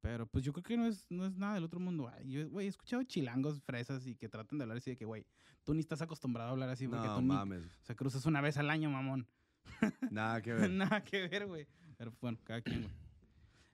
Pero 0.00 0.26
pues 0.26 0.44
yo 0.44 0.52
creo 0.52 0.62
que 0.62 0.76
no 0.76 0.86
es, 0.86 1.06
no 1.10 1.26
es 1.26 1.36
nada 1.36 1.54
del 1.54 1.64
otro 1.64 1.80
mundo. 1.80 2.08
Ay, 2.08 2.30
Yo, 2.30 2.48
güey, 2.48 2.66
he 2.66 2.68
escuchado 2.68 3.02
chilangos, 3.02 3.60
fresas 3.62 4.06
y 4.06 4.14
que 4.14 4.28
tratan 4.28 4.58
de 4.58 4.62
hablar 4.62 4.78
así 4.78 4.90
de 4.90 4.96
que, 4.96 5.04
güey, 5.04 5.26
tú 5.64 5.74
ni 5.74 5.80
estás 5.80 6.00
acostumbrado 6.00 6.50
a 6.50 6.52
hablar 6.52 6.68
así 6.70 6.86
porque 6.86 7.08
no 7.08 7.16
tú 7.16 7.20
ni... 7.22 7.26
mames. 7.26 7.64
O 7.82 7.84
sea, 7.84 7.96
cruzas 7.96 8.24
una 8.24 8.40
vez 8.40 8.56
al 8.56 8.70
año, 8.70 8.88
mamón. 8.90 9.26
Nada 10.10 10.40
que 10.42 10.52
ver. 10.52 10.70
Nada 10.70 11.02
que 11.02 11.28
ver, 11.28 11.46
güey. 11.46 11.66
Pero 11.96 12.12
bueno, 12.20 12.38
cada 12.44 12.60
quien, 12.60 12.82
güey. 12.82 12.94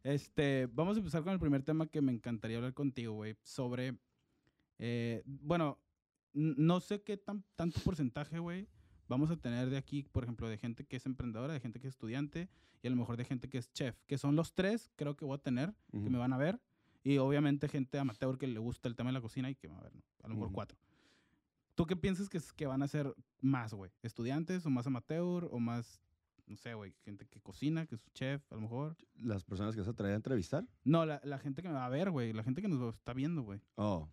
Este, 0.03 0.69
vamos 0.73 0.97
a 0.97 0.99
empezar 1.01 1.23
con 1.23 1.33
el 1.33 1.39
primer 1.39 1.63
tema 1.63 1.87
que 1.87 2.03
me 2.03 2.13
encantaría 2.13 2.59
hablar 2.59 2.75
contigo, 2.75 3.15
güey. 3.15 3.37
Sobre, 3.43 3.97
eh, 4.79 5.23
bueno, 5.25 5.79
no 6.33 6.81
sé 6.81 7.03
qué 7.03 7.17
tan, 7.17 7.45
tanto 7.57 7.81
porcentaje, 7.81 8.39
güey, 8.39 8.69
vamos 9.09 9.31
a 9.31 9.37
tener 9.37 9.71
de 9.71 9.77
aquí, 9.77 10.03
por 10.13 10.25
ejemplo, 10.25 10.49
de 10.49 10.59
gente 10.59 10.85
que 10.85 10.97
es 10.97 11.07
emprendedora, 11.07 11.53
de 11.53 11.61
gente 11.61 11.81
que 11.81 11.87
es 11.87 11.95
estudiante 11.95 12.49
y 12.83 12.87
a 12.87 12.91
lo 12.91 12.97
mejor 12.97 13.17
de 13.17 13.25
gente 13.25 13.49
que 13.49 13.59
es 13.59 13.73
chef, 13.73 13.97
que 14.07 14.19
son 14.19 14.37
los 14.37 14.53
tres, 14.53 14.91
creo 14.97 15.17
que 15.17 15.25
voy 15.25 15.37
a 15.37 15.43
tener, 15.43 15.75
que 15.91 15.99
Ujú. 15.99 16.11
me 16.11 16.19
van 16.19 16.33
a 16.33 16.37
ver. 16.37 16.61
Y 17.03 17.19
obviamente 17.19 17.69
gente 17.69 17.99
amateur 17.99 18.39
que 18.39 18.47
le 18.47 18.59
gusta 18.59 18.89
el 18.89 18.97
tema 18.97 19.11
de 19.11 19.15
la 19.15 19.21
cocina 19.21 19.51
y 19.51 19.55
que 19.55 19.69
me 19.69 19.75
va 19.75 19.81
a 19.81 19.85
ver, 19.85 19.95
¿no? 19.95 20.03
A 20.23 20.29
lo 20.29 20.35
mejor 20.35 20.47
Ujú. 20.47 20.55
cuatro. 20.55 20.79
¿Tú 21.75 21.87
qué 21.87 21.97
piensas 21.97 22.29
que, 22.29 22.39
es- 22.39 22.53
que 22.53 22.67
van 22.67 22.83
a 22.83 22.89
ser 22.89 23.15
más, 23.41 23.75
güey? 23.75 23.91
¿Estudiantes 24.03 24.65
o 24.67 24.71
más 24.71 24.87
amateur 24.87 25.49
o 25.51 25.59
más, 25.59 26.01
no 26.47 26.57
sé, 26.57 26.75
güey, 26.75 26.95
gente 27.05 27.27
que 27.27 27.41
cocina, 27.41 27.87
que 27.87 27.95
es 27.97 28.03
chef, 28.13 28.43
a 28.53 28.55
lo 28.57 28.61
mejor? 28.63 28.97
Las 29.17 29.45
personas 29.45 29.75
que 29.75 29.81
vas 29.81 29.89
a 29.89 29.95
traer 29.95 30.13
a 30.13 30.17
entrevistar. 30.17 30.67
No, 30.85 31.05
la, 31.05 31.21
la 31.25 31.39
gente 31.39 31.63
que 31.63 31.69
me 31.69 31.75
va 31.75 31.87
a 31.87 31.91
ver, 31.91 32.11
güey, 32.11 32.33
la 32.33 32.43
gente 32.45 32.63
que 32.63 32.69
nos 32.69 32.95
está 32.95 33.13
viendo, 33.13 33.43
güey. 33.43 33.61
Oh, 33.77 34.09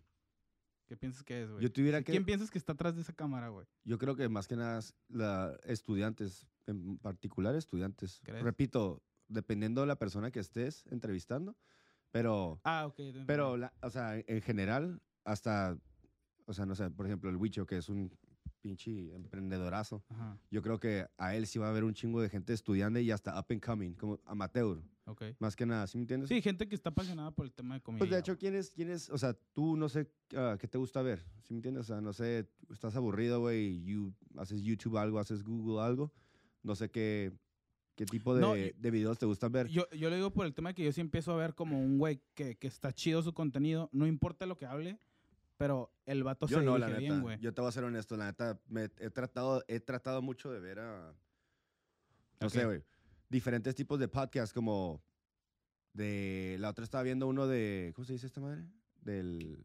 ¿Qué 0.86 0.96
piensas 0.96 1.22
que 1.22 1.42
es, 1.42 1.50
güey? 1.50 1.62
yo 1.62 1.72
tuviera 1.72 2.02
que... 2.02 2.12
¿Quién 2.12 2.24
piensas 2.24 2.50
que 2.50 2.58
está 2.58 2.72
atrás 2.72 2.94
de 2.96 3.00
esa 3.02 3.12
cámara, 3.14 3.48
güey? 3.48 3.66
Yo 3.84 3.96
creo 3.98 4.14
que 4.16 4.28
más 4.28 4.46
que 4.48 4.56
nada 4.56 4.80
la, 5.08 5.56
estudiantes, 5.64 6.46
en 6.66 6.98
particular 6.98 7.54
estudiantes. 7.54 8.20
¿Crees? 8.24 8.42
Repito, 8.42 9.02
dependiendo 9.28 9.80
de 9.82 9.86
la 9.86 9.96
persona 9.96 10.30
que 10.30 10.40
estés 10.40 10.84
entrevistando, 10.88 11.56
pero, 12.10 12.60
Ah, 12.64 12.86
ok. 12.86 13.00
pero 13.26 13.56
la- 13.56 13.72
o 13.80 13.88
sea, 13.88 14.18
en 14.18 14.42
general, 14.42 15.00
hasta, 15.24 15.78
o 16.46 16.54
sea, 16.54 16.66
no 16.66 16.74
sé, 16.74 16.90
por 16.90 17.06
ejemplo, 17.06 17.30
el 17.30 17.36
Huicho, 17.36 17.66
que 17.66 17.76
es 17.76 17.88
un 17.88 18.10
pinche 18.60 19.14
emprendedorazo, 19.14 20.04
Ajá, 20.08 20.38
yo 20.50 20.62
creo 20.62 20.78
que 20.78 21.06
a 21.18 21.34
él 21.34 21.46
sí 21.46 21.58
va 21.58 21.66
a 21.66 21.70
haber 21.70 21.84
un 21.84 21.94
chingo 21.94 22.20
de 22.20 22.28
gente 22.28 22.52
estudiando 22.52 23.00
y 23.00 23.10
hasta 23.10 23.38
up 23.38 23.46
and 23.50 23.64
coming, 23.64 23.92
como 23.94 24.20
amateur, 24.24 24.82
más 25.38 25.56
que 25.56 25.66
nada, 25.66 25.86
¿sí 25.86 25.98
me 25.98 26.02
entiendes? 26.02 26.28
Sí, 26.28 26.40
gente 26.40 26.68
que 26.68 26.74
está 26.74 26.90
apasionada 26.90 27.30
por 27.32 27.44
el 27.44 27.52
tema 27.52 27.74
de 27.74 27.80
comida. 27.80 27.98
Pues 27.98 28.10
de 28.10 28.18
hecho, 28.18 28.38
¿quién 28.38 28.54
es, 28.54 28.70
quién 28.70 28.90
es, 28.90 29.10
o 29.10 29.18
sea, 29.18 29.34
tú 29.52 29.76
no 29.76 29.88
sé 29.88 30.08
ah, 30.36 30.56
qué 30.58 30.68
te 30.68 30.78
gusta 30.78 31.02
ver, 31.02 31.18
¿sí 31.42 31.52
me 31.52 31.58
entiendes? 31.58 31.82
O 31.82 31.86
sea, 31.86 32.00
no 32.00 32.12
sé, 32.12 32.48
estás 32.70 32.94
aburrido, 32.96 33.40
güey, 33.40 33.82
you, 33.84 34.14
haces 34.38 34.62
YouTube 34.62 34.96
algo, 34.96 35.18
haces 35.18 35.42
Google 35.42 35.82
algo, 35.82 36.12
no 36.62 36.74
sé 36.74 36.90
qué, 36.90 37.32
qué 37.96 38.06
tipo 38.06 38.34
de, 38.34 38.40
No, 38.40 38.54
de 38.54 38.90
videos 38.90 39.18
te 39.18 39.26
gustan 39.26 39.52
ver. 39.52 39.68
Yo, 39.68 39.88
yo 39.90 40.08
lo 40.08 40.16
digo 40.16 40.32
por 40.32 40.46
el 40.46 40.54
tema 40.54 40.70
de 40.70 40.74
que 40.74 40.84
yo 40.84 40.92
sí 40.92 41.00
empiezo 41.00 41.32
a 41.32 41.36
ver 41.36 41.54
como 41.54 41.80
un 41.80 41.98
güey 41.98 42.20
que, 42.34 42.56
que 42.56 42.68
está 42.68 42.92
chido 42.92 43.22
su 43.22 43.32
contenido, 43.34 43.90
no 43.92 44.06
importa 44.06 44.46
lo 44.46 44.56
que 44.56 44.66
hable, 44.66 44.98
pero 45.62 45.94
el 46.06 46.24
vato 46.24 46.48
Yo 46.48 46.58
se 46.58 46.64
no, 46.64 46.76
la 46.76 46.88
neta, 46.88 46.98
bien, 46.98 47.22
güey. 47.22 47.38
yo 47.38 47.54
te 47.54 47.60
voy 47.60 47.68
a 47.68 47.72
ser 47.72 47.84
honesto, 47.84 48.16
la 48.16 48.26
neta, 48.26 48.60
me, 48.66 48.90
he, 48.98 49.10
tratado, 49.10 49.62
he 49.68 49.78
tratado 49.78 50.20
mucho 50.20 50.50
de 50.50 50.58
ver 50.58 50.80
a, 50.80 51.14
no 52.40 52.50
sé, 52.50 52.64
güey, 52.64 52.82
diferentes 53.28 53.72
tipos 53.76 54.00
de 54.00 54.08
podcasts 54.08 54.52
como 54.52 55.04
de, 55.92 56.56
la 56.58 56.68
otra 56.68 56.82
estaba 56.82 57.04
viendo 57.04 57.28
uno 57.28 57.46
de, 57.46 57.92
¿cómo 57.94 58.04
se 58.04 58.14
dice 58.14 58.26
esta 58.26 58.40
madre? 58.40 58.66
Del, 59.02 59.64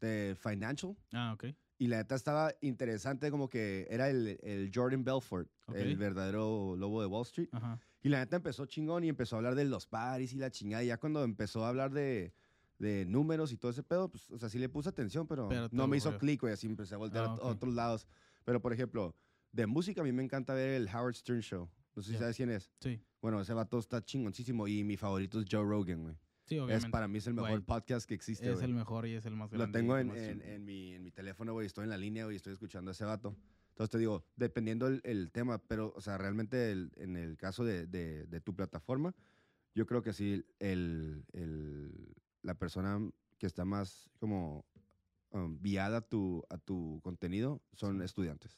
de 0.00 0.36
Financial. 0.38 0.96
Ah, 1.12 1.32
ok. 1.32 1.46
Y 1.78 1.88
la 1.88 1.96
neta 1.96 2.14
estaba 2.14 2.54
interesante, 2.60 3.28
como 3.32 3.48
que 3.48 3.88
era 3.90 4.08
el, 4.08 4.38
el 4.40 4.70
Jordan 4.72 5.02
Belfort, 5.02 5.50
el 5.74 5.94
Ok. 5.94 5.98
verdadero 5.98 6.76
lobo 6.76 7.00
de 7.00 7.08
Wall 7.08 7.22
Street. 7.22 7.48
Ajá. 7.50 7.80
Y 8.02 8.08
la 8.08 8.20
neta 8.20 8.36
empezó 8.36 8.66
chingón 8.66 9.02
y 9.02 9.08
empezó 9.08 9.34
a 9.34 9.38
hablar 9.38 9.56
de 9.56 9.64
los 9.64 9.88
paris 9.88 10.32
y 10.32 10.36
la 10.36 10.52
chingada. 10.52 10.84
Y 10.84 10.86
ya 10.86 10.98
cuando 10.98 11.24
empezó 11.24 11.64
a 11.64 11.70
hablar 11.70 11.90
de, 11.90 12.32
de 12.78 13.04
números 13.06 13.52
y 13.52 13.56
todo 13.56 13.70
ese 13.70 13.82
pedo, 13.82 14.08
pues, 14.10 14.30
o 14.30 14.38
sea, 14.38 14.48
sí 14.48 14.58
le 14.58 14.68
puse 14.68 14.88
atención, 14.88 15.26
pero, 15.26 15.48
Pero 15.48 15.68
no 15.72 15.86
me 15.86 15.96
hizo 15.96 16.16
clic, 16.18 16.40
güey. 16.40 16.52
Así 16.52 16.66
empecé 16.66 16.94
a 16.94 16.98
voltear 16.98 17.24
Ah, 17.24 17.28
a- 17.30 17.34
ok. 17.34 17.42
a 17.42 17.46
otros 17.46 17.74
lados. 17.74 18.06
Pero, 18.44 18.60
por 18.60 18.72
ejemplo, 18.72 19.14
de 19.52 19.66
música 19.66 20.00
a 20.00 20.04
mí 20.04 20.12
me 20.12 20.22
encanta 20.22 20.54
ver 20.54 20.70
el 20.70 20.88
Howard 20.88 21.14
Stern 21.14 21.40
Show. 21.40 21.70
No 21.94 22.02
sé 22.02 22.08
si 22.08 22.12
Ya. 22.14 22.18
sabes 22.20 22.36
quién 22.36 22.50
es. 22.50 22.70
Sí, 22.80 23.00
Bueno, 23.22 23.40
ese 23.40 23.54
vato 23.54 23.78
está 23.78 24.04
chingoncísimo 24.04 24.66
y 24.68 24.84
mi 24.84 24.96
favorito 24.96 25.40
es 25.40 25.46
Joe 25.50 25.62
Rogan, 25.64 26.02
güey. 26.02 26.14
sí, 26.44 26.56
Es, 26.56 26.60
obviamente. 26.60 26.90
para 26.90 27.08
mí 27.08 27.18
es 27.18 27.26
el 27.26 27.32
mejor 27.34 27.50
Güey, 27.52 27.62
podcast 27.62 28.06
que 28.06 28.14
existe, 28.14 28.46
es 28.50 28.54
güey. 28.56 28.66
el 28.66 28.74
mejor 28.74 29.06
y 29.06 29.14
es 29.14 29.24
el 29.24 29.34
más 29.34 29.50
Lo 29.52 29.58
grande. 29.58 29.78
tengo 29.78 29.96
y 29.96 30.00
el 30.02 30.10
en, 30.10 30.16
en, 30.18 30.42
en 30.42 30.64
mi, 30.66 30.92
en 30.92 31.02
mi 31.02 31.10
teléfono, 31.10 31.52
güey. 31.54 31.66
Estoy 31.66 31.84
en 31.84 31.90
la 31.90 31.96
línea, 31.96 32.24
güey. 32.24 32.36
Estoy 32.36 32.52
escuchando 32.52 32.90
a 32.90 32.92
ese 32.92 33.04
vato. 33.06 33.34
Entonces 33.70 33.90
te 33.90 33.98
digo, 33.98 34.24
dependiendo 34.36 34.86
el, 34.88 35.00
el 35.04 35.30
tema, 35.30 35.58
pero, 35.58 35.92
o 35.96 36.00
sea, 36.02 36.18
realmente 36.18 36.70
el- 36.70 36.92
en 36.96 37.16
el 37.16 37.36
caso 37.38 37.64
de, 37.64 37.86
de- 37.86 38.26
de 38.26 38.40
tu 38.42 38.54
plataforma, 38.54 39.14
yo 39.74 39.86
creo 39.86 40.02
que 40.02 40.12
sí, 40.12 40.44
el, 40.58 41.24
el- 41.32 42.14
la 42.44 42.54
persona 42.54 43.00
que 43.38 43.46
está 43.46 43.64
más 43.64 44.08
como 44.20 44.64
um, 45.30 45.58
viada 45.60 45.98
a 45.98 46.00
tu, 46.02 46.44
a 46.48 46.58
tu 46.58 47.00
contenido 47.02 47.60
son 47.72 47.98
Sí. 47.98 48.04
estudiantes. 48.04 48.56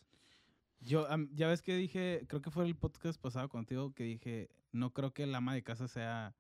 Yo, 0.81 1.09
am, 1.11 1.31
ya 1.33 1.49
ves 1.49 1.63
que 1.63 1.75
dije, 1.75 2.27
creo 2.29 2.43
que 2.43 2.51
fue 2.51 2.67
el 2.67 2.77
podcast 2.77 3.19
pasado 3.21 3.49
contigo 3.49 3.95
que 3.95 4.05
dije, 4.05 4.51
no 4.73 4.93
creo 4.93 5.13
que 5.15 5.23
el 5.23 5.35
ama 5.35 5.55
de 5.55 5.63
casa 5.63 5.89
sea, 5.89 6.37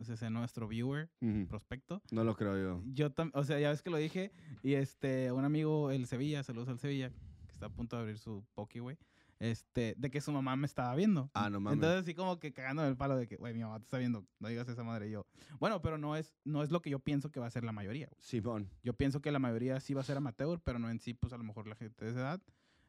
sea, 0.00 0.30
nuestro 0.30 0.68
viewer, 0.68 1.10
prospecto. 1.48 2.00
No 2.12 2.22
lo 2.22 2.36
creo 2.36 2.56
yo. 2.56 2.82
Yo 2.92 3.08
o 3.32 3.44
sea, 3.44 3.58
ya 3.58 3.70
ves 3.70 3.82
que 3.82 3.90
lo 3.90 3.96
dije 3.96 4.30
y 4.62 4.74
este, 4.74 5.32
un 5.32 5.44
amigo, 5.44 5.90
el 5.90 6.06
Sevilla, 6.06 6.42
saludos 6.44 6.68
al 6.68 6.78
Sevilla, 6.78 7.10
que 7.10 7.52
está 7.52 7.66
a 7.66 7.70
punto 7.70 7.96
de 7.96 8.02
abrir 8.02 8.18
su 8.18 8.44
Poki, 8.54 8.78
güey. 8.78 8.96
Este, 9.38 9.94
de 9.98 10.10
que 10.10 10.20
su 10.20 10.32
mamá 10.32 10.56
me 10.56 10.66
estaba 10.66 10.94
viendo. 10.94 11.30
Ah, 11.34 11.50
no 11.50 11.60
mames. 11.60 11.76
Entonces 11.76 12.00
así 12.02 12.14
como 12.14 12.38
que 12.38 12.52
cagándome 12.52 12.88
el 12.88 12.96
palo 12.96 13.16
de 13.16 13.26
que, 13.28 13.36
güey, 13.36 13.52
mi 13.54 13.60
mamá 13.60 13.78
te 13.78 13.84
está 13.84 13.98
viendo, 13.98 14.26
no 14.38 14.48
digas 14.48 14.68
esa 14.68 14.82
madre 14.82 15.08
y 15.08 15.12
yo. 15.12 15.26
Bueno, 15.58 15.82
pero 15.82 15.98
no 15.98 16.16
es, 16.16 16.34
no 16.44 16.62
es 16.62 16.70
lo 16.70 16.80
que 16.82 16.90
yo 16.90 16.98
pienso 17.00 17.30
que 17.30 17.40
va 17.40 17.46
a 17.46 17.50
ser 17.50 17.64
la 17.64 17.72
mayoría. 17.72 18.06
güey. 18.08 18.16
Simón. 18.22 18.70
Yo 18.82 18.94
pienso 18.94 19.20
que 19.20 19.30
la 19.30 19.38
mayoría 19.38 19.78
sí 19.80 19.94
va 19.94 20.00
a 20.00 20.04
ser 20.04 20.16
amateur, 20.16 20.60
pero 20.64 20.78
no 20.78 20.88
en 20.90 21.00
sí, 21.00 21.14
pues 21.14 21.32
a 21.32 21.36
lo 21.38 21.44
mejor 21.44 21.66
la 21.66 21.76
gente 21.76 22.04
de 22.04 22.10
esa 22.12 22.20
edad. 22.20 22.42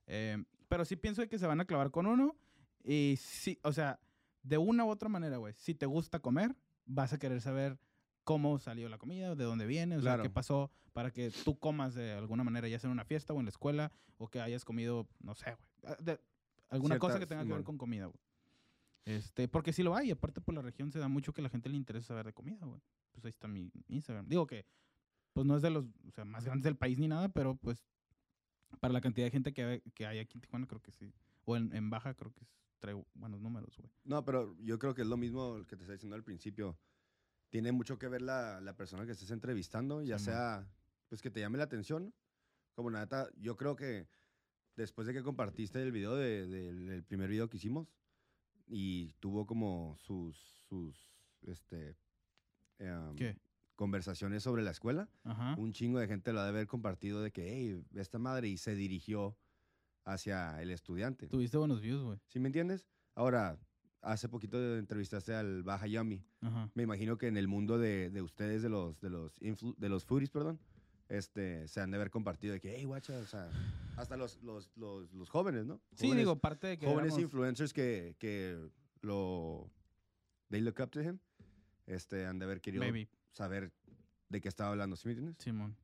Eh, 0.08 0.44
pero 0.70 0.86
sí 0.86 0.96
pienso 0.96 1.27
que 1.27 1.38
se 1.39 1.48
van 1.48 1.60
a 1.60 1.66
clavar 1.66 1.92
con 1.92 2.06
uno. 2.06 2.36
Y 2.84 3.16
sí, 3.20 3.60
o 3.63 3.74
sea, 3.74 4.00
de 4.44 4.58
una 4.58 4.86
u 4.86 4.89
otra 4.89 5.10
manera, 5.10 5.38
güey. 5.38 5.54
Si 5.58 5.75
te 5.75 5.86
gusta 5.86 6.20
comer, 6.20 6.56
vas 6.86 7.12
a 7.12 7.20
querer 7.20 7.42
saber 7.42 7.77
cómo 8.24 8.60
salió 8.60 8.88
la 8.89 8.98
comida, 8.98 9.36
de 9.36 9.44
dónde 9.44 9.66
viene, 9.66 9.96
o 9.98 10.01
sea, 10.01 10.12
Claro. 10.13 10.24
qué 10.24 10.30
pasó 10.30 10.72
para 10.94 11.12
que 11.12 11.32
tú 11.46 11.58
comas 11.60 11.94
de 11.96 12.12
alguna 12.13 12.44
manera, 12.44 12.68
ya 12.68 12.80
sea 12.80 12.88
en 12.88 12.94
una 12.94 13.06
fiesta 13.06 13.34
o 13.34 13.39
en 13.39 13.46
la 13.46 13.50
escuela, 13.50 13.92
o 14.18 14.30
que 14.30 14.42
hayas 14.42 14.66
comido, 14.66 15.08
no 15.20 15.34
sé, 15.36 15.56
güey. 15.84 16.18
Alguna 16.69 17.00
cosa 17.00 17.13
que 17.15 17.19
Ciertas- 17.25 17.29
tenga 17.39 17.43
que 17.50 17.53
ver 17.55 17.63
con 17.63 17.77
comida, 17.77 18.05
güey. 18.07 18.19
Este, 19.05 19.47
porque 19.47 19.71
sí 19.71 19.83
lo 19.83 19.95
hay, 19.95 20.12
aparte 20.12 20.41
por 20.41 20.53
la 20.53 20.62
región 20.62 20.91
se 20.91 21.00
da 21.00 21.07
mucho 21.07 21.31
que 21.33 21.39
a 21.41 21.43
la 21.43 21.50
gente 21.50 21.69
le 21.69 21.77
interesa 21.77 22.07
saber 22.07 22.25
de 22.25 22.33
comida, 22.33 22.65
güey. 22.65 22.81
Pues 23.13 23.24
ahí 23.25 23.29
está 23.29 23.47
mi 23.47 23.71
Instagram. 23.88 24.27
Digo 24.27 24.45
que, 24.45 24.65
pues 25.33 25.45
no 25.45 25.55
es 25.55 25.62
de 25.62 25.69
los, 25.69 25.86
o 26.07 26.12
sea, 26.12 26.25
más 26.25 26.43
grandes 26.43 26.65
del 26.65 26.75
país 26.75 26.97
ni 26.97 27.07
nada, 27.07 27.29
pero 27.29 27.55
pues 27.55 27.86
para 28.81 28.93
la 28.93 29.00
cantidad 29.01 29.25
de 29.27 29.31
gente 29.31 29.53
que, 29.53 29.63
hay- 29.63 29.81
que 29.93 30.05
hay 30.05 30.19
aquí 30.19 30.38
en 30.38 30.41
Tijuana, 30.41 30.67
creo 30.67 30.81
que 30.81 30.91
sí. 30.91 31.13
O 31.45 31.55
en, 31.55 31.74
en 31.74 31.89
Baja, 31.89 32.13
creo 32.15 32.33
que 32.33 32.45
trae 32.79 33.01
buenos 33.13 33.39
números, 33.41 33.77
güey. 33.77 33.89
No, 34.03 34.25
pero 34.25 34.55
yo 34.59 34.77
creo 34.77 34.93
que 34.93 35.03
es 35.03 35.07
lo 35.07 35.15
mismo 35.17 35.55
que 35.67 35.77
te 35.77 35.83
estaba 35.83 35.93
diciendo 35.93 36.15
al 36.15 36.24
principio. 36.24 36.77
Tiene 37.50 37.71
mucho 37.71 37.97
que 37.97 38.09
ver 38.09 38.21
la, 38.21 38.59
la 38.59 38.75
persona 38.75 39.05
que 39.05 39.13
estés 39.13 39.31
entrevistando, 39.31 40.01
ya 40.03 40.19
Simón. 40.19 40.33
sea, 40.36 40.67
pues 41.07 41.21
que 41.21 41.31
te 41.31 41.39
llame 41.39 41.57
la 41.57 41.63
atención. 41.63 42.13
Como 42.75 42.91
neta, 42.91 43.29
yo 43.38 43.55
creo 43.55 43.77
que 43.77 44.07
después 44.77 45.05
de 45.07 45.13
que 45.13 45.24
compartiste 45.24 45.81
el 45.81 45.91
video 45.91 46.15
de- 46.15 46.48
del 46.48 46.89
el 46.89 47.03
primer 47.03 47.29
video 47.29 47.50
que 47.50 47.57
hicimos 47.57 47.91
y 48.67 49.12
tuvo 49.19 49.46
como 49.46 49.98
sus, 50.00 50.38
sus, 50.69 50.96
este, 51.41 51.98
em, 52.79 53.15
¿Qué? 53.15 53.38
conversaciones 53.75 54.43
sobre 54.43 54.63
la 54.63 54.72
escuela, 54.72 55.10
Ajá. 55.24 55.55
un 55.57 55.72
chingo 55.74 56.00
de 56.00 56.07
gente 56.07 56.31
lo 56.34 56.39
ha 56.39 56.43
de 56.43 56.50
haber 56.50 56.67
compartido 56.67 57.22
de 57.22 57.31
que, 57.31 57.53
hey, 57.53 57.84
esta 57.96 58.17
madre, 58.19 58.48
y 58.48 58.57
se 58.57 58.75
dirigió 58.75 59.38
hacia 60.03 60.62
el 60.62 60.72
estudiante. 60.72 61.27
Tuviste 61.27 61.57
buenos 61.57 61.81
views, 61.81 62.01
güey. 62.03 62.19
¿Sí 62.27 62.39
me 62.39 62.48
entiendes? 62.48 62.88
Ahora, 63.13 63.60
hace 64.01 64.29
poquito 64.29 64.77
entrevistaste 64.77 65.34
al 65.34 65.63
Baja 65.63 65.86
Yummy. 65.88 66.24
Ajá. 66.41 66.72
Me 66.75 66.84
imagino 66.84 67.17
que 67.17 67.27
en 67.27 67.36
el 67.38 67.48
mundo 67.48 67.77
de, 67.77 68.10
de 68.10 68.22
ustedes, 68.22 68.62
de 68.62 68.69
los, 68.69 69.00
de 69.01 69.10
los, 69.10 69.38
influ- 69.41 69.75
de 69.75 69.89
los 69.89 70.05
foodies, 70.05 70.29
perdón, 70.29 70.60
este, 71.10 71.68
se 71.68 71.82
han 71.82 71.92
de 71.92 71.98
haber 71.98 72.10
compartido 72.10 72.54
de 72.54 72.60
que, 72.60 72.76
hey, 72.76 72.86
guacha, 72.86 73.18
o 73.18 73.26
sea, 73.26 73.50
hasta 73.96 74.18
los, 74.18 74.42
los, 74.44 74.72
los, 74.76 75.14
los 75.14 75.30
jóvenes, 75.30 75.66
¿no? 75.66 75.82
Sí, 75.96 76.14
digo, 76.14 76.38
parte 76.38 76.68
de 76.68 76.78
que 76.78 76.86
jóvenes 76.86 77.18
influencers 77.18 77.74
que, 77.74 78.16
que 78.20 78.70
lo, 79.02 79.70
they 80.50 80.62
look 80.62 80.80
up 80.82 80.92
to 80.92 81.02
him, 81.02 81.20
este, 81.86 82.26
han 82.26 82.40
de 82.40 82.46
haber 82.46 82.62
querido 82.62 82.84
Maybe, 82.84 83.10
saber 83.32 83.72
de 84.30 84.42
qué 84.42 84.50
estaba 84.50 84.72
hablando, 84.72 84.96
¿sí 84.96 85.08
me 85.08 85.14
entiendes? 85.14 85.38
Simón. 85.40 85.76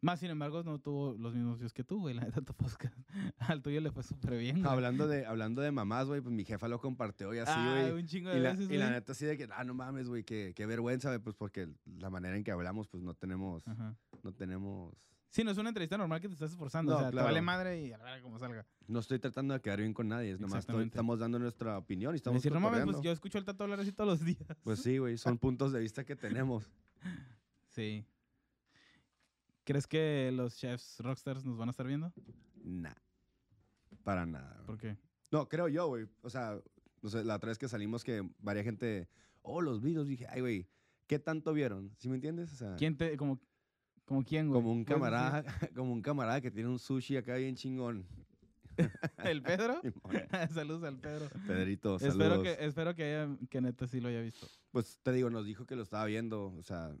Más, 0.00 0.18
sin 0.18 0.30
embargo, 0.30 0.64
no 0.64 0.80
tuvo 0.80 1.14
los 1.16 1.32
mismos 1.32 1.60
views 1.60 1.72
que 1.72 1.84
tú, 1.84 2.00
güey, 2.00 2.12
la 2.12 2.24
neta, 2.24 2.40
tu 2.40 2.52
podcast. 2.54 2.92
Al 3.38 3.62
tuyo 3.62 3.80
le 3.80 3.92
fue 3.92 4.02
súper 4.02 4.36
bien, 4.36 4.60
güey. 4.60 4.68
Hablando 4.68 5.06
de, 5.06 5.24
hablando 5.26 5.62
de 5.62 5.70
mamás, 5.70 6.08
güey, 6.08 6.20
pues 6.20 6.34
mi 6.34 6.44
jefa 6.44 6.66
lo 6.66 6.80
compartió 6.80 7.32
y 7.32 7.38
así, 7.38 7.52
Ay, 7.54 7.90
güey. 7.90 8.02
un 8.02 8.08
chingo 8.08 8.30
de 8.30 8.38
Y 8.38 8.40
la, 8.40 8.54
y 8.54 8.78
la 8.78 8.90
neta 8.90 9.12
así 9.12 9.24
de 9.26 9.38
que, 9.38 9.48
ah, 9.52 9.62
no 9.62 9.74
mames, 9.74 10.08
güey, 10.08 10.24
qué, 10.24 10.54
qué 10.56 10.66
vergüenza, 10.66 11.08
güey, 11.10 11.20
pues 11.20 11.36
porque 11.36 11.68
la 11.84 12.10
manera 12.10 12.36
en 12.36 12.42
que 12.42 12.50
hablamos, 12.50 12.88
pues 12.88 13.00
no 13.04 13.14
tenemos, 13.14 13.62
Ajá. 13.68 13.96
No 14.22 14.32
tenemos, 14.32 14.94
Sí, 15.28 15.42
no 15.44 15.50
es 15.50 15.56
una 15.56 15.70
entrevista 15.70 15.96
normal 15.96 16.20
que 16.20 16.28
te 16.28 16.34
estás 16.34 16.50
esforzando. 16.50 16.92
No, 16.92 16.98
o 16.98 17.00
sea, 17.00 17.10
claro. 17.10 17.26
te 17.26 17.30
vale 17.32 17.40
madre 17.40 17.80
y 17.86 17.90
a 17.92 17.96
la 17.96 18.04
verga 18.04 18.20
como 18.22 18.38
salga. 18.38 18.66
no 18.86 18.98
estoy 18.98 19.18
tratando 19.18 19.54
de 19.54 19.60
quedar 19.62 19.80
bien 19.80 19.94
con 19.94 20.06
nadie, 20.08 20.32
es 20.32 20.40
nomás 20.40 20.58
estoy- 20.66 20.84
estamos 20.84 21.18
dando 21.20 21.38
nuestra 21.38 21.78
opinión 21.78 22.14
y 22.14 22.16
estamos 22.16 22.42
Decir, 22.42 22.52
no 22.52 22.60
mames, 22.60 22.80
pues 22.80 22.84
cotorreando". 22.96 23.02
yo 23.02 23.12
escucho 23.12 23.38
al 23.38 23.44
tato 23.46 23.64
hablar 23.64 23.80
así 23.80 23.92
todos 23.92 24.10
los 24.10 24.24
días. 24.26 24.58
Pues 24.62 24.80
sí, 24.82 24.98
güey, 24.98 25.16
son 25.16 25.38
puntos 25.38 25.72
de 25.72 25.80
vista 25.80 26.04
que 26.04 26.16
tenemos. 26.16 26.70
Sí. 27.70 28.04
¿Crees 29.64 29.86
que 29.86 30.30
los 30.34 30.56
chefs 30.56 30.98
rockstars 31.00 31.44
nos 31.44 31.56
van 31.56 31.68
a 31.68 31.70
estar 31.70 31.86
viendo? 31.86 32.12
Nah, 32.64 32.92
para 34.02 34.26
nada. 34.26 34.52
güey. 34.56 34.66
¿Por 34.66 34.78
qué? 34.78 34.96
No, 35.30 35.48
creo 35.48 35.68
yo, 35.68 35.86
güey, 35.86 36.06
o 36.22 36.28
sea, 36.30 36.60
no 37.00 37.08
sé, 37.08 37.24
la 37.24 37.36
otra 37.36 37.48
vez 37.48 37.58
que 37.58 37.68
salimos 37.68 38.04
que 38.04 38.28
varia 38.40 38.62
gente, 38.64 39.08
oh, 39.40 39.60
los 39.62 39.80
videos, 39.80 40.08
dije, 40.08 40.26
ay, 40.28 40.40
güey, 40.40 40.68
¿qué 41.06 41.18
tanto 41.18 41.52
vieron? 41.52 41.94
¿Sí 41.96 42.08
me 42.08 42.16
entiendes? 42.16 42.52
O 42.52 42.56
sea, 42.56 42.76
¿Quién 42.76 42.96
te, 42.96 43.16
como, 43.16 43.40
como 44.12 44.24
quién, 44.24 44.48
güey? 44.48 44.60
como 44.60 44.72
un 44.72 44.84
camarada, 44.84 45.42
como 45.74 45.92
un 45.92 46.02
camarada 46.02 46.40
que 46.42 46.50
tiene 46.50 46.68
un 46.68 46.78
sushi 46.78 47.16
acá 47.16 47.36
bien 47.36 47.56
chingón. 47.56 48.06
¿El 49.24 49.42
Pedro? 49.42 49.80
Saludos 50.52 50.84
al 50.84 50.98
Pedro. 50.98 51.28
Pedrito, 51.46 51.98
saludos. 51.98 52.20
Espero 52.20 52.42
que, 52.42 52.64
espero 52.64 52.94
que, 52.94 53.04
haya, 53.04 53.36
que 53.48 53.60
neta 53.62 53.86
sí 53.86 54.00
lo 54.00 54.08
haya 54.08 54.20
visto. 54.20 54.46
Pues 54.70 54.98
te 55.02 55.12
digo, 55.12 55.30
nos 55.30 55.46
dijo 55.46 55.64
que 55.64 55.76
lo 55.76 55.82
estaba 55.82 56.04
viendo, 56.04 56.54
o 56.54 56.62
sea, 56.62 56.94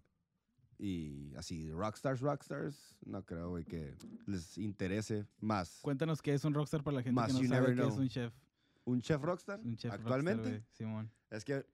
y 0.78 1.34
así, 1.36 1.70
rockstars, 1.70 2.20
rockstars, 2.20 2.96
no 3.04 3.24
creo, 3.26 3.50
güey, 3.50 3.64
que 3.64 3.94
les 4.26 4.56
interese 4.56 5.26
más. 5.40 5.80
Cuéntanos 5.82 6.22
qué 6.22 6.32
es 6.32 6.44
un 6.46 6.54
rockstar 6.54 6.82
para 6.82 6.96
la 6.96 7.02
gente 7.02 7.14
Más 7.14 7.34
que 7.34 7.42
no 7.42 7.48
sabe 7.48 7.74
qué 7.74 7.86
es 7.88 7.96
un 7.96 8.08
chef. 8.08 8.32
¿Un 8.84 9.02
chef 9.02 9.20
rockstar? 9.20 9.60
Un 9.60 9.76
chef 9.76 9.92
rockstar, 9.92 10.00
¿Actualmente? 10.00 10.48
güey, 10.48 10.62
Simón. 10.70 11.10
es 11.30 11.44
que, 11.44 11.66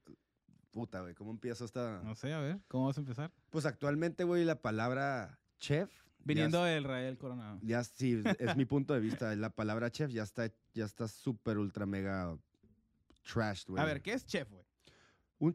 puta, 0.71 1.01
güey, 1.01 1.15
¿cómo 1.15 1.31
empiezo 1.31 1.65
esta...? 1.65 2.01
No 2.05 2.15
sé, 2.15 2.33
a 2.33 2.41
ver, 2.41 2.61
¿cómo 2.69 2.87
vas 2.87 2.97
a 2.97 3.01
empezar? 3.01 3.33
Pues 3.51 3.67
actualmente, 3.67 4.25
güey, 4.25 4.45
la 4.45 4.61
palabra 4.61 5.39
chef... 5.59 5.91
Viniendo 6.25 6.63
del 6.65 6.85
Rael 6.85 7.17
Coronado. 7.17 7.59
Ya 7.63 7.83
sí, 7.85 8.21
es- 8.39 8.57
mi 8.57 8.65
punto 8.67 8.93
de 8.93 9.01
vista. 9.01 9.35
La 9.37 9.51
palabra 9.51 9.91
chef 9.91 10.11
ya 10.11 10.23
está, 10.25 10.51
ya 10.75 10.85
está 10.85 11.09
súper 11.09 11.57
ultra 11.59 11.87
mega 11.87 12.37
trashed, 13.23 13.69
güey. 13.71 13.83
A 13.83 13.87
ver, 13.87 14.03
¿qué 14.03 14.13
es 14.13 14.27
chef, 14.27 14.49
güey? 14.51 14.65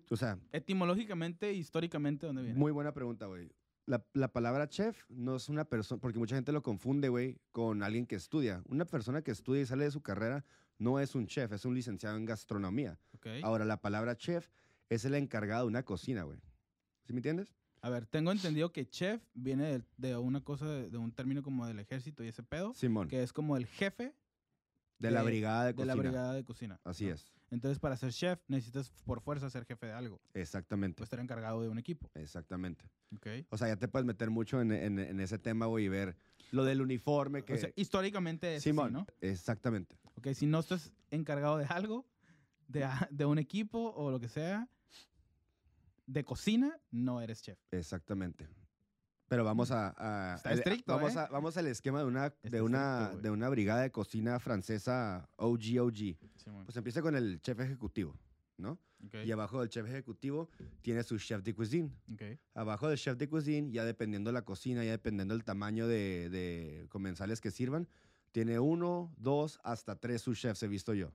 O 0.09 0.15
sea, 0.15 0.39
Etimológicamente, 0.51 1.51
históricamente, 1.53 2.25
¿dónde 2.25 2.41
viene? 2.41 2.57
muy 2.57 2.71
buena 2.71 2.93
pregunta, 2.93 3.25
güey. 3.25 3.51
La, 3.85 4.03
la 4.13 4.29
palabra 4.31 4.69
chef 4.69 5.03
no 5.09 5.35
es 5.35 5.49
una 5.49 5.65
persona, 5.65 5.99
porque 5.99 6.17
mucha 6.17 6.35
gente 6.35 6.53
lo 6.53 6.63
confunde, 6.63 7.09
güey, 7.09 7.37
con 7.51 7.83
alguien 7.83 8.05
que 8.05 8.15
estudia. 8.15 8.63
Una 8.65 8.85
persona 8.85 9.21
que 9.21 9.31
estudia 9.31 9.61
y 9.61 9.65
sale 9.65 9.83
de 9.83 9.91
su 9.91 10.01
carrera 10.01 10.45
no 10.79 10.99
es 11.01 11.13
un 11.15 11.27
chef, 11.27 11.51
es 11.51 11.65
un 11.65 11.75
licenciado 11.75 12.15
en 12.15 12.23
gastronomía. 12.25 12.97
Ok. 13.13 13.27
Ahora, 13.43 13.65
la 13.65 13.81
palabra 13.81 14.15
chef 14.15 14.47
es 14.93 15.05
el 15.05 15.15
encargado 15.15 15.63
de 15.63 15.67
una 15.69 15.83
cocina, 15.83 16.23
güey. 16.23 16.39
¿Sí 17.05 17.13
me 17.13 17.19
entiendes? 17.19 17.53
A 17.81 17.89
ver, 17.89 18.05
tengo 18.05 18.31
entendido 18.31 18.71
que 18.71 18.87
chef 18.89 19.21
viene 19.33 19.63
de, 19.79 19.83
de 19.97 20.17
una 20.17 20.41
cosa, 20.41 20.65
de, 20.67 20.89
de 20.89 20.97
un 20.97 21.11
término 21.11 21.43
como 21.43 21.65
del 21.67 21.79
ejército 21.79 22.23
y 22.23 22.27
ese 22.29 22.41
pedo, 22.43 22.73
Simón. 22.73 23.09
que 23.09 23.21
es 23.23 23.33
como 23.33 23.57
el 23.57 23.65
jefe 23.65 24.15
De, 24.99 25.11
la 25.11 25.19
de- 25.19 25.25
brigada 25.25 25.61
de 25.65 25.67
de 25.67 25.75
cocina. 25.75 25.95
la 25.95 26.01
brigada 26.01 26.33
de 26.33 26.43
cocina. 26.45 26.79
Así 26.85 27.05
¿no? 27.07 27.13
es. 27.15 27.33
Entonces, 27.51 27.77
para 27.79 27.97
ser 27.97 28.11
chef, 28.13 28.39
necesitas 28.47 28.89
por 29.05 29.21
fuerza 29.21 29.49
ser 29.49 29.65
jefe 29.65 29.85
de 29.87 29.91
algo. 29.91 30.19
Exactamente. 30.33 30.97
Pues 30.97 31.07
estar 31.07 31.19
encargado 31.19 31.61
de 31.61 31.67
un 31.69 31.77
equipo. 31.77 32.09
Exactamente. 32.15 32.89
Ok. 33.15 33.27
O 33.49 33.57
sea, 33.57 33.67
ya 33.67 33.75
te 33.75 33.87
puedes 33.87 34.05
meter 34.07 34.29
mucho 34.31 34.59
en, 34.61 34.71
en- 34.71 34.97
en 34.99 35.19
ese 35.19 35.37
tema, 35.37 35.65
güey, 35.67 35.85
y 35.85 35.89
ver 35.89 36.15
lo 36.51 36.63
del 36.63 36.81
uniforme 36.81 37.43
que... 37.43 37.53
O 37.53 37.57
sea, 37.57 37.69
históricamente 37.75 38.55
es 38.55 38.61
así, 38.61 38.69
Simón, 38.69 38.93
¿no? 38.93 39.05
exactamente. 39.21 39.97
Ok, 40.15 40.29
si 40.33 40.45
no 40.45 40.59
estás 40.59 40.91
encargado 41.11 41.57
de 41.57 41.65
algo, 41.65 42.07
de, 42.67 42.87
de 43.11 43.25
un 43.25 43.37
equipo 43.39 43.91
o 43.95 44.09
lo 44.09 44.19
que 44.19 44.29
sea, 44.29 44.67
de 46.05 46.23
cocina, 46.23 46.79
no 46.91 47.21
eres 47.21 47.41
chef. 47.41 47.57
Exactamente. 47.71 48.47
Pero 49.27 49.43
vamos 49.45 49.71
a... 49.71 49.93
a- 49.97 50.35
Está 50.35 50.51
el- 50.51 50.59
estricto, 50.59 50.93
vamos, 50.95 51.15
¿eh? 51.15 51.19
a- 51.19 51.27
vamos 51.27 51.57
al 51.57 51.67
esquema 51.67 51.99
de 51.99 52.05
una, 52.05 52.25
Está 52.27 52.49
de, 52.49 52.61
una, 52.61 53.01
estricto, 53.03 53.21
de 53.21 53.31
una 53.31 53.49
brigada 53.49 53.81
de 53.81 53.91
cocina 53.91 54.39
francesa 54.39 55.29
OG 55.37 55.79
OG. 55.81 56.17
Simón. 56.35 56.65
Pues 56.65 56.75
empieza 56.77 57.01
con 57.01 57.15
el 57.15 57.41
chef 57.41 57.59
ejecutivo, 57.59 58.15
¿no? 58.57 58.77
Y 59.25 59.31
abajo 59.31 59.59
del 59.59 59.67
chef 59.69 59.85
ejecutivo 59.85 60.49
tiene 60.81 61.03
su 61.03 61.17
chef 61.17 61.43
de 61.43 61.53
cuisine. 61.53 61.91
ok. 62.13 62.21
Abajo 62.53 62.87
del 62.87 62.97
chef 62.97 63.17
de 63.17 63.27
cuisine, 63.27 63.69
ya 63.71 63.83
dependiendo 63.83 64.29
de 64.29 64.33
la 64.33 64.43
cocina, 64.45 64.83
ya 64.85 64.91
dependiendo 64.91 65.33
del 65.33 65.43
tamaño 65.43 65.87
de, 65.87 66.29
de 66.29 66.85
comensales 66.89 67.41
que 67.41 67.51
sirvan, 67.51 67.87
tiene 68.31 68.59
uno, 68.59 69.13
dos, 69.17 69.59
hasta 69.63 69.95
tres 69.97 70.21
sous-chefs, 70.21 70.63
he 70.63 70.67
visto 70.69 70.93
yo. 70.93 71.11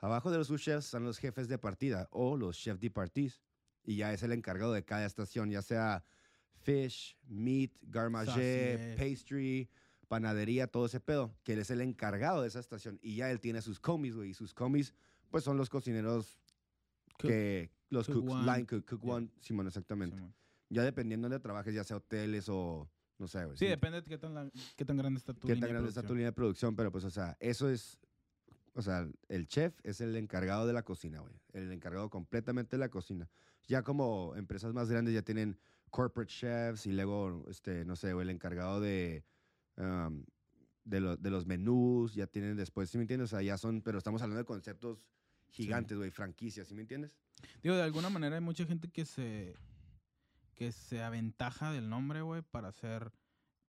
Abajo 0.00 0.30
de 0.30 0.36
los 0.38 0.48
sous-chefs 0.48 0.84
están 0.86 1.02
los 1.04 1.18
jefes 1.18 1.48
de 1.48 1.56
partida 1.58 2.08
o 2.10 2.36
los 2.36 2.58
chefs 2.58 2.80
de 2.80 2.90
partis. 2.90 3.40
Y 3.88 3.96
ya 3.96 4.12
es 4.12 4.22
el 4.22 4.32
encargado 4.32 4.74
de 4.74 4.84
cada 4.84 5.06
estación, 5.06 5.48
ya 5.48 5.62
sea 5.62 6.04
fish, 6.60 7.16
meat, 7.26 7.70
garmagé, 7.80 8.26
Saucier. 8.76 8.96
pastry, 8.98 9.70
panadería, 10.08 10.66
todo 10.66 10.84
ese 10.84 11.00
pedo, 11.00 11.34
que 11.42 11.54
él 11.54 11.60
es 11.60 11.70
el 11.70 11.80
encargado 11.80 12.42
de 12.42 12.48
esa 12.48 12.60
estación. 12.60 12.98
Y 13.00 13.16
ya 13.16 13.30
él 13.30 13.40
tiene 13.40 13.62
sus 13.62 13.80
comis, 13.80 14.14
güey. 14.14 14.30
Y 14.30 14.34
sus 14.34 14.52
comis, 14.52 14.92
pues 15.30 15.42
son 15.42 15.56
los 15.56 15.70
cocineros 15.70 16.38
Cook, 17.18 17.30
que... 17.30 17.70
Los 17.88 18.06
cook 18.06 18.16
cooks, 18.16 18.30
one. 18.32 18.44
line 18.52 18.66
cook, 18.66 18.84
cook 18.84 19.00
Yeah. 19.02 19.14
one, 19.14 19.30
Simón, 19.40 19.66
exactamente. 19.68 20.16
Simón. 20.16 20.34
Ya 20.68 20.82
dependiendo 20.82 21.26
de 21.26 21.32
donde 21.36 21.42
trabajes, 21.42 21.74
ya 21.74 21.82
sea 21.82 21.96
hoteles 21.96 22.46
o 22.50 22.90
no 23.18 23.26
sé, 23.26 23.46
güey. 23.46 23.56
Sí, 23.56 23.64
¿sí? 23.64 23.70
depende 23.70 24.02
de 24.02 24.06
qué 24.06 24.18
tan, 24.18 24.34
la- 24.34 24.50
qué 24.76 24.84
tan 24.84 24.98
grande 24.98 25.16
está 25.16 25.32
tu 25.32 25.46
qué 25.46 25.54
línea 25.54 25.60
tan 25.60 25.68
de 25.68 25.72
grande 25.72 25.88
está 25.88 26.02
tu 26.02 26.12
línea 26.12 26.26
de 26.26 26.32
producción, 26.34 26.76
pero 26.76 26.92
pues, 26.92 27.04
o 27.04 27.10
sea, 27.10 27.38
eso 27.40 27.70
es, 27.70 27.98
o 28.74 28.82
sea, 28.82 29.08
el 29.30 29.46
chef 29.48 29.80
es 29.82 30.02
el 30.02 30.14
encargado 30.16 30.66
de 30.66 30.74
la 30.74 30.82
cocina, 30.82 31.20
güey. 31.20 31.32
El 31.54 31.72
encargado 31.72 32.10
completamente 32.10 32.76
de 32.76 32.80
la 32.80 32.90
cocina. 32.90 33.30
Ya 33.66 33.82
como 33.82 34.34
empresas 34.36 34.72
más 34.72 34.90
grandes 34.90 35.14
ya 35.14 35.22
tienen 35.22 35.58
corporate 35.90 36.30
chefs 36.32 36.86
y 36.86 36.92
luego, 36.92 37.44
este, 37.50 37.84
no 37.84 37.96
sé, 37.96 38.10
el 38.10 38.30
encargado 38.30 38.80
de, 38.80 39.24
um, 39.76 40.24
de, 40.84 41.00
lo- 41.00 41.16
de 41.16 41.30
los 41.30 41.46
menús, 41.46 42.14
ya 42.14 42.26
tienen 42.26 42.56
después, 42.56 42.88
¿sí 42.90 42.98
me 42.98 43.04
entiendes? 43.04 43.28
O 43.32 43.36
sea, 43.36 43.42
ya 43.42 43.58
son, 43.58 43.82
pero 43.82 43.98
estamos 43.98 44.22
hablando 44.22 44.38
de 44.38 44.44
conceptos 44.46 45.02
gigantes, 45.50 45.96
güey, 45.98 46.10
franquicias, 46.10 46.68
¿sí 46.68 46.74
me 46.74 46.82
entiendes? 46.82 47.12
Digo, 47.62 47.74
de 47.76 47.82
alguna 47.82 48.10
manera 48.10 48.36
hay 48.36 48.42
mucha 48.42 48.64
gente 48.66 48.88
que 48.88 49.04
se 49.04 49.54
que 50.54 50.72
se 50.72 51.02
aventaja 51.02 51.70
del 51.72 51.88
nombre, 51.88 52.20
güey, 52.22 52.42
para 52.42 52.68
hacer 52.68 53.12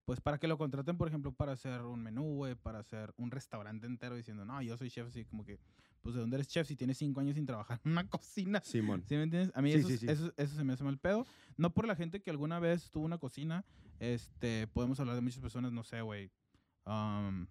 pues 0.05 0.19
para 0.22 0.39
que 0.39 0.48
lo 0.48 0.58
contraten, 0.58 0.98
por 0.98 1.08
ejemplo, 1.08 1.31
para 1.31 1.51
hacer 1.51 1.81
un 1.81 2.01
menú, 2.01 2.34
güey, 2.36 2.55
para 2.55 2.79
hacer 2.79 3.13
un 3.17 3.29
restaurante 3.29 3.86
entero 3.86 4.15
diciendo, 4.15 4.43
"No, 4.43 4.60
yo 4.63 4.75
soy 4.75 4.89
chef", 4.89 5.08
así 5.08 5.24
como 5.24 5.46
que 5.46 5.60
pues 6.01 6.15
de 6.15 6.22
dónde 6.22 6.36
eres 6.38 6.48
chef 6.48 6.68
si 6.68 6.75
tienes 6.75 6.98
cinco 6.98 7.20
años 7.20 7.36
sin 7.36 7.46
trabajar 7.46 7.79
en 7.84 7.91
una 7.91 8.08
cocina. 8.10 8.62
Simón. 8.63 9.03
¿Sí 9.08 9.15
me 9.15 9.24
entiendes? 9.24 9.51
A 9.56 9.62
mí 9.62 9.72
Sí, 9.72 9.77
eso, 9.79 9.88
sí, 9.88 9.94
es- 9.96 10.00
sí. 10.00 10.06
Eso, 10.10 10.34
eso 10.38 10.56
se 10.56 10.63
me 10.63 10.74
hace 10.74 10.84
mal 10.84 10.98
pedo. 10.98 11.25
No 11.58 11.74
por 11.74 11.86
la 11.88 11.96
gente 11.96 12.22
que 12.22 12.29
alguna 12.32 12.60
vez 12.60 12.89
tuvo 12.91 13.06
una 13.06 13.18
cocina. 13.18 13.65
Este, 14.00 14.68
podemos 14.68 15.00
hablar 15.00 15.15
de 15.15 15.22
muchas 15.22 15.39
personas, 15.41 15.72
no 15.72 15.84
sé, 15.84 16.01
güey. 16.01 16.32
um, 16.86 17.46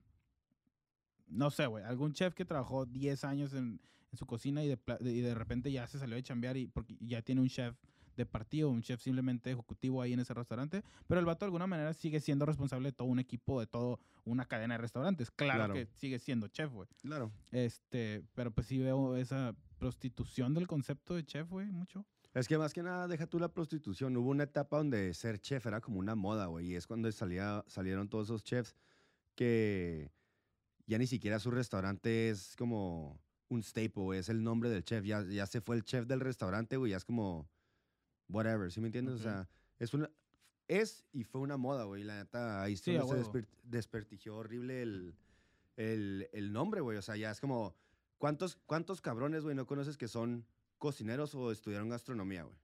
no 1.29 1.51
sé, 1.51 1.67
güey. 1.67 1.85
Algún 1.85 2.13
chef 2.13 2.35
que 2.35 2.45
trabajó 2.45 2.87
10 2.87 3.23
años 3.25 3.53
en, 3.53 3.81
en 4.11 4.19
su 4.19 4.27
cocina 4.27 4.65
y 4.65 4.69
de- 4.69 4.79
y 5.03 5.21
de 5.21 5.35
repente 5.35 5.71
ya 5.71 5.87
se 5.87 5.99
salió 5.99 6.17
de 6.17 6.23
chambear 6.23 6.57
y 6.57 6.67
porque 6.69 6.97
ya 7.01 7.21
tiene 7.23 7.41
un 7.43 7.49
chef 7.49 7.77
de 8.19 8.27
partido, 8.27 8.69
un 8.69 8.83
chef 8.83 9.01
simplemente 9.01 9.51
ejecutivo 9.53 10.03
ahí 10.03 10.13
en 10.13 10.21
ese 10.21 10.35
restaurante. 10.35 10.83
Pero 11.07 11.21
el 11.21 11.25
vato 11.25 11.45
de 11.45 11.47
alguna 11.47 11.67
manera 11.67 11.95
sigue 11.95 12.21
siendo 12.21 12.45
responsable 12.45 12.89
de 12.89 12.93
todo 12.93 13.09
un 13.09 13.19
equipo, 13.21 13.61
de 13.61 13.67
toda 13.67 13.97
una 14.25 14.45
cadena 14.45 14.75
de 14.75 14.79
restaurantes. 14.79 15.31
Claro, 15.31 15.55
Claro. 15.59 15.75
que 15.75 15.87
sigue 15.95 16.19
siendo 16.19 16.49
chef, 16.49 16.71
güey. 16.73 16.89
Claro. 17.01 17.31
Este, 17.53 18.23
pero 18.35 18.51
pues 18.51 18.67
sí 18.67 18.79
veo 18.79 19.17
esa 19.17 19.55
prostitución 19.79 20.53
del 20.53 20.67
concepto 20.67 21.15
de 21.15 21.25
chef, 21.25 21.49
güey, 21.49 21.71
mucho. 21.71 22.05
Es 22.35 22.47
que 22.49 22.59
más 22.59 22.75
que 22.75 22.83
nada, 22.83 23.07
deja 23.09 23.27
tú 23.27 23.39
la 23.39 23.49
prostitución. 23.49 24.17
Hubo 24.17 24.31
una 24.31 24.43
etapa 24.45 24.77
donde 24.77 25.15
ser 25.15 25.39
chef 25.41 25.65
era 25.67 25.81
como 25.81 25.99
una 25.99 26.15
moda, 26.15 26.47
güey. 26.47 26.67
Y 26.73 26.75
es 26.75 26.87
cuando 26.87 27.11
salía, 27.13 27.65
salieron 27.69 28.09
todos 28.09 28.27
esos 28.27 28.43
chefs 28.43 28.75
que 29.35 30.11
ya 30.87 30.99
ni 30.99 31.07
siquiera 31.07 31.39
su 31.39 31.51
restaurante 31.51 32.29
es 32.31 32.55
como 32.57 33.21
un 33.49 33.63
staple, 33.63 34.03
güey. 34.03 34.19
Es 34.19 34.29
el 34.29 34.43
nombre 34.43 34.69
del 34.71 34.85
chef. 34.85 35.05
Ya, 35.05 35.23
ya 35.25 35.47
se 35.47 35.61
fue 35.61 35.77
el 35.77 35.85
chef 35.85 36.07
del 36.07 36.21
restaurante, 36.21 36.77
güey. 36.77 36.91
Ya 36.91 36.97
es 36.99 37.05
como 37.05 37.49
whatever, 38.29 38.71
¿sí 38.71 38.81
me 38.81 38.89
entiendes? 38.89 39.15
O 39.15 39.19
sea, 39.19 39.49
es 39.79 39.95
una... 39.95 40.11
Es 40.67 41.07
y 41.13 41.25
fue 41.25 41.41
una 41.41 41.57
moda, 41.57 41.85
güey. 41.85 42.05
La 42.05 42.17
neta, 42.19 42.63
ahí 42.63 42.77
Sí, 42.77 42.93
se 42.93 42.99
desper- 43.01 43.49
despertigió 43.63 44.37
horrible 44.37 44.83
el, 44.83 45.15
el, 45.77 46.29
el 46.33 46.53
nombre, 46.53 46.81
güey. 46.83 46.99
O 46.99 47.03
sea, 47.03 47.17
ya 47.17 47.31
es 47.31 47.41
como... 47.41 47.75
¿Cuántos, 48.19 48.57
cuántos 48.67 49.01
cabrones, 49.01 49.45
güey, 49.45 49.55
no 49.55 49.67
conoces 49.67 49.97
que 49.97 50.09
son 50.09 50.45
cocineros 50.79 51.35
o 51.35 51.53
estudiaron 51.53 51.89
gastronomía, 51.89 52.43
güey? 52.43 52.59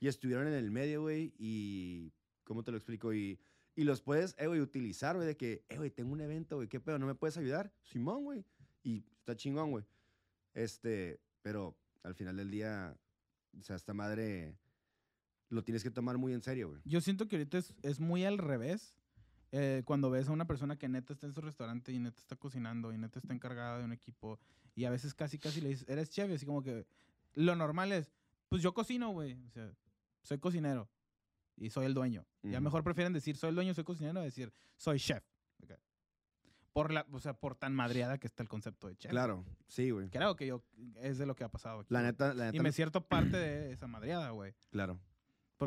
Y 0.00 0.08
estuvieron 0.08 0.46
en 0.46 0.54
el 0.54 0.70
medio, 0.70 1.02
güey, 1.02 1.34
y... 1.38 2.12
¿Cómo 2.44 2.64
te 2.64 2.70
lo 2.72 2.76
explico? 2.76 3.12
Y, 3.14 3.38
y 3.76 3.84
los 3.84 4.00
puedes, 4.02 4.34
eh, 4.38 4.46
güey, 4.46 4.60
utilizar, 4.60 5.14
güey, 5.16 5.26
de 5.28 5.36
que, 5.36 5.64
eh, 5.68 5.76
güey, 5.76 5.90
tengo 5.90 6.12
un 6.12 6.20
evento, 6.20 6.56
güey, 6.56 6.68
¿qué 6.68 6.80
pedo? 6.80 6.98
¿No 6.98 7.06
me 7.06 7.14
puedes 7.14 7.36
ayudar? 7.36 7.72
Simón, 7.84 8.24
güey. 8.24 8.44
Y 8.82 9.04
está 9.18 9.36
chingón, 9.36 9.70
güey. 9.70 9.84
Este, 10.54 11.20
pero 11.42 11.76
al 12.02 12.14
final 12.14 12.36
del 12.36 12.50
día, 12.50 12.96
o 13.58 13.62
sea, 13.62 13.76
esta 13.76 13.94
madre 13.94 14.58
lo 15.52 15.62
tienes 15.62 15.82
que 15.82 15.90
tomar 15.90 16.18
muy 16.18 16.32
en 16.32 16.42
serio, 16.42 16.68
güey. 16.70 16.80
Yo 16.84 17.00
siento 17.00 17.28
que 17.28 17.36
ahorita 17.36 17.58
es, 17.58 17.74
es 17.82 18.00
muy 18.00 18.24
al 18.24 18.38
revés. 18.38 18.96
eh, 19.52 19.82
cuando 19.84 20.10
ves 20.10 20.28
a 20.28 20.32
una 20.32 20.46
persona 20.46 20.76
que 20.78 20.88
neta 20.88 21.12
está 21.12 21.26
en 21.26 21.34
su 21.34 21.40
restaurante 21.42 21.92
y 21.92 21.98
neta 21.98 22.18
está 22.18 22.36
cocinando 22.36 22.90
y 22.92 22.96
neta 22.98 23.18
está 23.18 23.34
encargada 23.34 23.78
de 23.78 23.84
un 23.84 23.92
equipo 23.92 24.40
y 24.74 24.86
a 24.86 24.90
veces 24.90 25.12
casi 25.12 25.38
casi 25.38 25.60
le 25.60 25.68
dices, 25.68 25.86
eres 25.88 26.08
chef, 26.08 26.30
y 26.30 26.34
así 26.34 26.46
como 26.46 26.62
que 26.62 26.86
lo 27.34 27.54
normal 27.54 27.92
es, 27.92 28.10
pues 28.48 28.62
yo 28.62 28.72
cocino, 28.72 29.10
güey. 29.10 29.34
O 29.46 29.50
sea, 29.50 29.70
soy 30.22 30.38
cocinero 30.38 30.88
y 31.58 31.68
soy 31.68 31.84
el 31.84 31.92
dueño. 31.92 32.24
Ya 32.42 32.52
Ujú. 32.58 32.62
mejor 32.64 32.82
prefieren 32.82 33.12
decir 33.12 33.36
soy 33.36 33.50
el 33.50 33.54
dueño, 33.54 33.74
soy 33.74 33.84
cocinero, 33.84 34.20
a 34.20 34.24
decir 34.24 34.50
soy 34.78 34.98
chef. 34.98 35.22
Ok. 35.62 35.72
Por 36.72 36.90
la, 36.90 37.06
o 37.12 37.20
sea, 37.20 37.34
por 37.34 37.54
tan 37.54 37.74
madreada 37.74 38.16
que 38.16 38.26
está 38.26 38.42
el 38.42 38.48
concepto 38.48 38.88
de 38.88 38.96
chef. 38.96 39.10
Claro, 39.10 39.44
sí, 39.68 39.90
güey. 39.90 40.08
Creo 40.08 40.34
que 40.34 40.46
yo 40.46 40.64
es 41.02 41.18
de 41.18 41.26
lo 41.26 41.34
que 41.34 41.44
ha 41.44 41.50
pasado 41.50 41.80
aquí. 41.80 41.92
La 41.92 42.00
neta, 42.00 42.32
la 42.32 42.46
neta. 42.46 42.56
Y 42.56 42.60
me 42.60 42.72
siento 42.72 43.06
parte 43.06 43.36
de 43.36 43.72
esa 43.72 43.86
madreada, 43.86 44.30
güey. 44.30 44.54
Claro. 44.70 44.98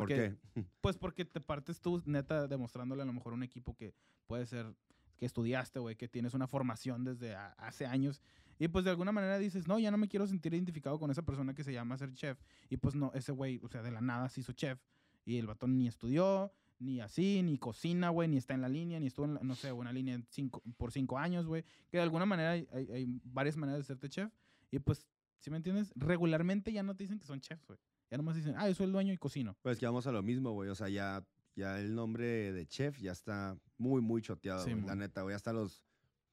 ¿Por 0.00 0.08
qué? 0.08 0.36
Pues 0.80 0.96
porque 0.98 1.24
te 1.24 1.40
partes 1.40 1.80
tú, 1.80 2.02
neta, 2.06 2.46
demostrándole 2.48 3.02
a 3.02 3.04
lo 3.06 3.12
mejor 3.12 3.32
un 3.32 3.42
equipo 3.42 3.74
que 3.76 3.94
puede 4.26 4.46
ser, 4.46 4.74
que 5.16 5.26
estudiaste, 5.26 5.78
güey, 5.78 5.96
que 5.96 6.08
tienes 6.08 6.34
una 6.34 6.46
formación 6.46 7.04
desde 7.04 7.34
a- 7.34 7.52
hace 7.58 7.86
años. 7.86 8.20
Y 8.58 8.68
pues 8.68 8.84
de 8.84 8.90
alguna 8.90 9.12
manera 9.12 9.38
dices, 9.38 9.66
no, 9.68 9.78
ya 9.78 9.90
no 9.90 9.98
me 9.98 10.08
quiero 10.08 10.26
sentir 10.26 10.54
identificado 10.54 10.98
con 10.98 11.10
esa 11.10 11.22
persona 11.22 11.54
que 11.54 11.62
se 11.64 11.72
llama 11.72 11.96
ser 11.98 12.12
chef. 12.14 12.38
Y 12.70 12.76
pues 12.78 12.94
no, 12.94 13.10
ese 13.14 13.32
güey, 13.32 13.60
o 13.62 13.68
sea, 13.68 13.82
de 13.82 13.90
la 13.90 14.00
nada 14.00 14.28
se 14.28 14.40
hizo 14.40 14.52
chef. 14.52 14.78
Y 15.24 15.38
el 15.38 15.46
batón 15.46 15.76
ni 15.76 15.88
estudió, 15.88 16.52
ni 16.78 17.00
así, 17.00 17.42
ni 17.42 17.58
cocina, 17.58 18.10
güey, 18.10 18.28
ni 18.28 18.36
está 18.36 18.54
en 18.54 18.60
la 18.62 18.68
línea, 18.68 18.98
ni 19.00 19.06
estuvo 19.08 19.26
en, 19.26 19.34
la- 19.34 19.40
no 19.42 19.54
sé, 19.54 19.72
una 19.72 19.92
línea 19.92 20.20
cinco, 20.28 20.62
por 20.76 20.92
cinco 20.92 21.18
años, 21.18 21.46
güey. 21.46 21.64
Que 21.90 21.96
de 21.98 22.02
alguna 22.02 22.24
manera 22.26 22.52
hay, 22.52 22.66
hay- 22.72 22.90
hay 22.92 23.20
varias 23.24 23.56
maneras 23.56 23.80
de 23.80 23.84
serte 23.84 24.08
chef. 24.08 24.30
Y 24.70 24.78
pues, 24.78 25.06
¿sí 25.40 25.50
me 25.50 25.56
entiendes? 25.58 25.92
Regularmente 25.96 26.72
ya 26.72 26.82
no 26.82 26.94
te 26.96 27.04
dicen 27.04 27.18
que 27.18 27.26
son 27.26 27.40
chefs, 27.40 27.66
güey. 27.66 27.78
Ya 28.10 28.16
nomás 28.16 28.36
dicen, 28.36 28.54
ah, 28.56 28.68
yo 28.68 28.74
soy 28.74 28.86
el 28.86 28.92
dueño 28.92 29.12
y 29.12 29.16
cocino. 29.16 29.56
Pues 29.62 29.78
que 29.78 29.86
vamos 29.86 30.06
a 30.06 30.12
lo 30.12 30.22
mismo, 30.22 30.52
güey. 30.52 30.70
O 30.70 30.74
sea, 30.74 30.88
ya, 30.88 31.26
ya 31.54 31.78
el 31.80 31.94
nombre 31.94 32.52
de 32.52 32.66
chef 32.66 32.98
ya 33.00 33.12
está 33.12 33.58
muy, 33.78 34.00
muy 34.00 34.22
choteado, 34.22 34.64
Sí, 34.64 34.72
güey. 34.72 34.84
La 34.84 34.94
neta, 34.94 35.22
güey. 35.22 35.34
Hasta 35.34 35.52
los, 35.52 35.82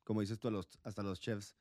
como 0.03 0.21
dices 0.21 0.39
tú, 0.39 0.51
los, 0.51 0.67
hasta 0.83 1.01
los 1.01 1.19
chefs 1.19 1.55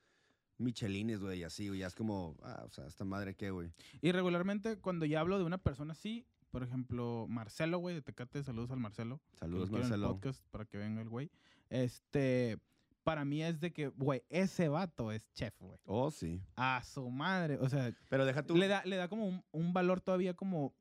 michelines, 0.58 1.20
güey, 1.20 1.40
y 1.40 1.44
así, 1.44 1.68
güey. 1.68 1.80
Ya 1.80 1.86
es 1.86 1.94
como, 1.94 2.36
ah, 2.42 2.64
o 2.66 2.70
sea, 2.70 2.86
esta 2.86 3.04
madre 3.04 3.34
qué, 3.34 3.50
güey. 3.50 3.72
Y 4.00 4.12
regularmente 4.12 4.78
cuando 4.78 5.06
ya 5.06 5.20
hablo 5.20 5.38
de 5.38 5.44
una 5.44 5.58
persona 5.58 5.92
así, 5.92 6.26
por 6.50 6.62
ejemplo, 6.62 7.26
Marcelo, 7.28 7.78
güey, 7.78 7.94
de 7.94 8.02
Tecate, 8.02 8.42
saludos 8.42 8.70
al 8.70 8.78
Marcelo. 8.78 9.20
Saludos, 9.32 9.70
quiero 9.70 9.86
en 9.86 9.92
el 9.92 10.00
Marcelo. 10.00 10.14
podcast 10.14 10.44
para 10.50 10.66
que 10.66 10.76
venga 10.76 11.00
el 11.00 11.08
güey. 11.08 11.30
Este, 11.70 12.58
para 13.02 13.24
mí 13.24 13.42
es 13.42 13.60
de 13.60 13.72
que, 13.72 13.88
güey, 13.88 14.22
ese 14.28 14.68
vato 14.68 15.10
es 15.12 15.30
chef, 15.32 15.54
güey. 15.60 15.78
Oh, 15.84 16.10
sí. 16.10 16.40
A 16.56 16.82
su 16.84 17.08
madre, 17.10 17.58
o 17.60 17.68
sea, 17.68 17.92
Pero 18.08 18.24
deja 18.24 18.42
tú, 18.42 18.56
le 18.56 18.68
da, 18.68 18.82
le 18.84 18.96
da 18.96 19.08
como 19.08 19.26
un, 19.26 19.44
un 19.50 19.72
valor 19.72 20.00
todavía 20.00 20.34
como 20.34 20.74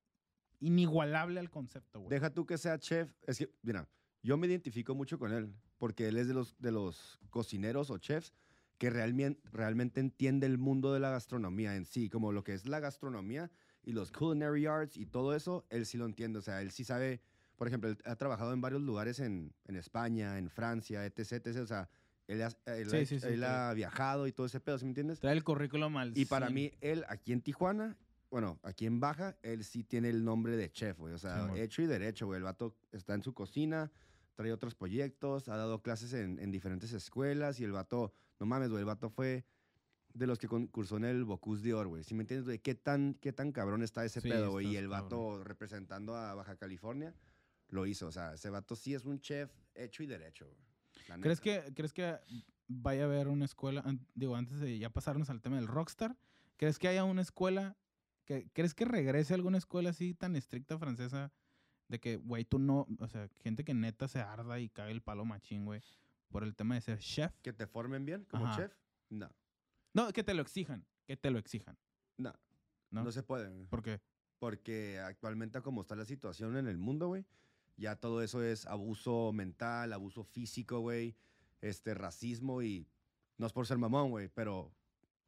inigualable 0.60 1.40
al 1.40 1.50
concepto, 1.50 2.00
güey. 2.00 2.10
deja 2.10 2.30
tú 2.30 2.46
que 2.46 2.58
sea 2.58 2.78
chef. 2.78 3.14
Es 3.26 3.40
que, 3.40 3.50
mira, 3.64 3.88
yo 4.22 4.38
me 4.38 4.48
identifico 4.48 4.94
mucho 4.96 5.18
con 5.18 5.32
él, 5.32 5.54
porque 5.78 6.08
él 6.08 6.18
es 6.18 6.28
de 6.28 6.34
los, 6.34 6.56
de 6.60 6.72
los 6.72 7.20
cocineros 7.30 7.90
o 7.90 7.98
chefs 7.98 8.34
que 8.78 8.90
realmente, 8.90 9.42
realmente 9.52 10.00
entiende 10.00 10.48
el 10.48 10.58
mundo 10.58 10.92
de 10.94 11.00
la 11.00 11.12
gastronomía 11.12 11.76
en 11.76 11.86
sí, 11.86 12.10
como 12.10 12.32
lo 12.32 12.44
que 12.44 12.54
es 12.54 12.68
la 12.68 12.80
gastronomía 12.80 13.52
y 13.84 13.92
los 13.94 14.12
culinary 14.12 14.66
arts 14.66 14.98
y 14.98 15.06
todo 15.06 15.36
eso, 15.36 15.66
él 15.70 15.86
sí 15.86 15.98
lo 15.98 16.06
entiende. 16.06 16.40
O 16.40 16.42
sea, 16.42 16.62
él 16.62 16.72
sí 16.72 16.84
sabe, 16.84 17.22
por 17.58 17.68
ejemplo, 17.68 17.90
él 17.90 17.98
ha 18.06 18.16
trabajado 18.16 18.54
en 18.54 18.62
varios 18.62 18.82
lugares 18.82 19.20
en, 19.20 19.54
en 19.66 19.76
España, 19.76 20.38
en 20.40 20.50
Francia, 20.50 21.06
etc, 21.06 21.46
etc. 21.46 21.58
O 21.62 21.68
sea, 21.68 21.90
él, 22.32 22.42
ha, 22.42 22.48
él 22.76 22.90
Sí, 22.90 22.96
ha- 22.98 23.06
sí, 23.06 23.20
sí, 23.20 23.28
él 23.28 23.40
sí. 23.40 23.44
ha 23.46 23.74
viajado 23.74 24.28
y 24.28 24.32
todo 24.32 24.46
ese 24.46 24.60
pedo, 24.60 24.78
¿sí 24.78 24.86
me 24.86 24.90
entiendes? 24.92 25.20
Trae 25.20 25.34
el 25.36 25.44
currículum 25.44 25.98
al 25.98 26.18
Y 26.18 26.26
para 26.26 26.48
100. 26.48 26.54
mí, 26.56 26.72
él 26.82 27.06
aquí 27.10 27.34
en 27.34 27.42
Tijuana, 27.42 27.98
bueno, 28.30 28.60
aquí 28.64 28.86
en 28.86 29.00
Baja, 29.00 29.38
él 29.44 29.64
sí 29.64 29.84
tiene 29.84 30.10
el 30.10 30.24
nombre 30.24 30.56
de 30.56 30.72
chef, 30.72 30.98
güey. 30.98 31.14
O 31.14 31.18
sea, 31.18 31.52
hecho 31.58 31.82
y 31.82 31.88
derecho, 31.88 32.26
güey. 32.28 32.38
El 32.38 32.44
vato 32.44 32.78
está 32.92 33.14
en 33.14 33.24
su 33.24 33.34
cocina, 33.34 33.92
trae 34.36 34.52
otros 34.54 34.74
proyectos, 34.76 35.50
ha 35.50 35.58
dado 35.58 35.82
clases 35.82 36.14
en, 36.14 36.40
en 36.40 36.52
diferentes 36.52 36.94
escuelas 36.94 37.60
y 37.60 37.66
el 37.66 37.74
vato, 37.74 38.14
no 38.40 38.46
mames, 38.46 38.70
güey, 38.70 38.80
el 38.80 38.86
vato 38.86 39.10
fue 39.10 39.46
de 40.14 40.28
los 40.28 40.40
que 40.40 40.48
concursó 40.48 40.98
en 40.98 41.06
el 41.06 41.24
Bocuse 41.26 41.70
d'Or, 41.70 41.88
güey. 41.88 42.04
¿Sí 42.04 42.14
me 42.16 42.22
entiendes, 42.24 42.46
güey? 42.46 42.60
¿Qué 42.60 42.76
tan, 42.76 43.14
¿Qué 43.16 43.32
tan 43.34 43.52
cabrón 43.52 43.82
está 43.84 44.04
ese 44.06 44.22
pedo, 44.22 44.52
güey? 44.52 44.68
Y 44.68 44.76
el 44.78 44.88
vato 44.88 45.44
representando 45.44 46.16
a 46.16 46.34
Baja 46.34 46.56
California 46.58 47.14
lo 47.70 47.86
hizo. 47.86 48.08
O 48.08 48.12
sea, 48.12 48.34
ese 48.34 48.50
vato 48.50 48.76
sí 48.76 48.94
es 48.94 49.06
un 49.06 49.20
chef 49.22 49.50
hecho 49.76 50.04
y 50.04 50.08
derecho, 50.08 50.48
güey. 50.48 50.58
¿Crees 51.20 51.42
que, 51.42 51.74
¿Crees 51.76 51.94
que 51.94 52.18
vaya 52.68 53.04
a 53.04 53.06
haber 53.06 53.28
una 53.28 53.46
escuela, 53.46 53.84
digo, 54.14 54.36
antes 54.36 54.60
de 54.60 54.78
ya 54.78 54.90
pasarnos 54.90 55.30
al 55.30 55.42
tema 55.42 55.58
del 55.58 55.68
rockstar, 55.68 56.18
¿crees 56.58 56.80
que 56.80 56.88
haya 56.88 57.04
una 57.04 57.22
escuela, 57.22 57.76
que, 58.26 58.50
¿crees 58.54 58.74
que 58.74 58.86
regrese 58.86 59.34
alguna 59.34 59.58
escuela 59.58 59.90
así 59.90 60.14
tan 60.14 60.36
estricta 60.36 60.78
francesa 60.78 61.32
de 61.88 62.00
que, 62.00 62.16
güey, 62.16 62.46
tú 62.46 62.60
no, 62.60 62.88
o 63.00 63.08
sea, 63.08 63.28
gente 63.42 63.66
que 63.66 63.74
neta 63.74 64.08
se 64.08 64.20
arda 64.20 64.60
y 64.60 64.70
cae 64.70 64.92
el 64.92 65.02
palo 65.02 65.26
machín, 65.26 65.66
güey, 65.66 65.82
por 66.30 66.44
el 66.44 66.56
tema 66.56 66.76
de 66.76 66.82
ser 66.82 67.00
chef? 67.00 67.34
¿Que 67.42 67.52
te 67.52 67.68
formen 67.68 68.06
bien 68.06 68.26
como 68.26 68.46
Ajá. 68.46 68.56
chef? 68.56 68.74
No, 69.10 69.30
No, 69.94 70.14
que 70.14 70.24
te 70.24 70.34
lo 70.34 70.42
exijan, 70.42 70.86
que 71.06 71.18
te 71.18 71.32
lo 71.32 71.40
exijan, 71.40 71.78
no, 72.18 72.34
¿no? 72.92 73.04
no, 73.04 73.12
se 73.12 73.24
puede. 73.24 73.66
¿Por 73.68 73.82
qué? 73.82 74.00
Porque 74.40 75.00
actualmente 75.00 75.62
como 75.62 75.82
está 75.82 75.96
la 75.96 76.06
situación 76.06 76.56
en 76.56 76.68
el 76.68 76.78
mundo, 76.78 77.08
güey, 77.10 77.26
ya 77.78 77.96
todo 77.96 78.22
eso 78.22 78.44
es 78.44 78.66
abuso 78.66 79.32
mental, 79.34 79.94
abuso 79.94 80.24
físico, 80.24 80.80
güey, 80.80 81.16
este, 81.62 81.94
racismo 81.94 82.62
y 82.62 82.88
no 83.38 83.48
es 83.48 83.54
por 83.54 83.66
ser 83.68 83.78
mamón, 83.78 84.10
güey, 84.12 84.28
pero 84.30 84.72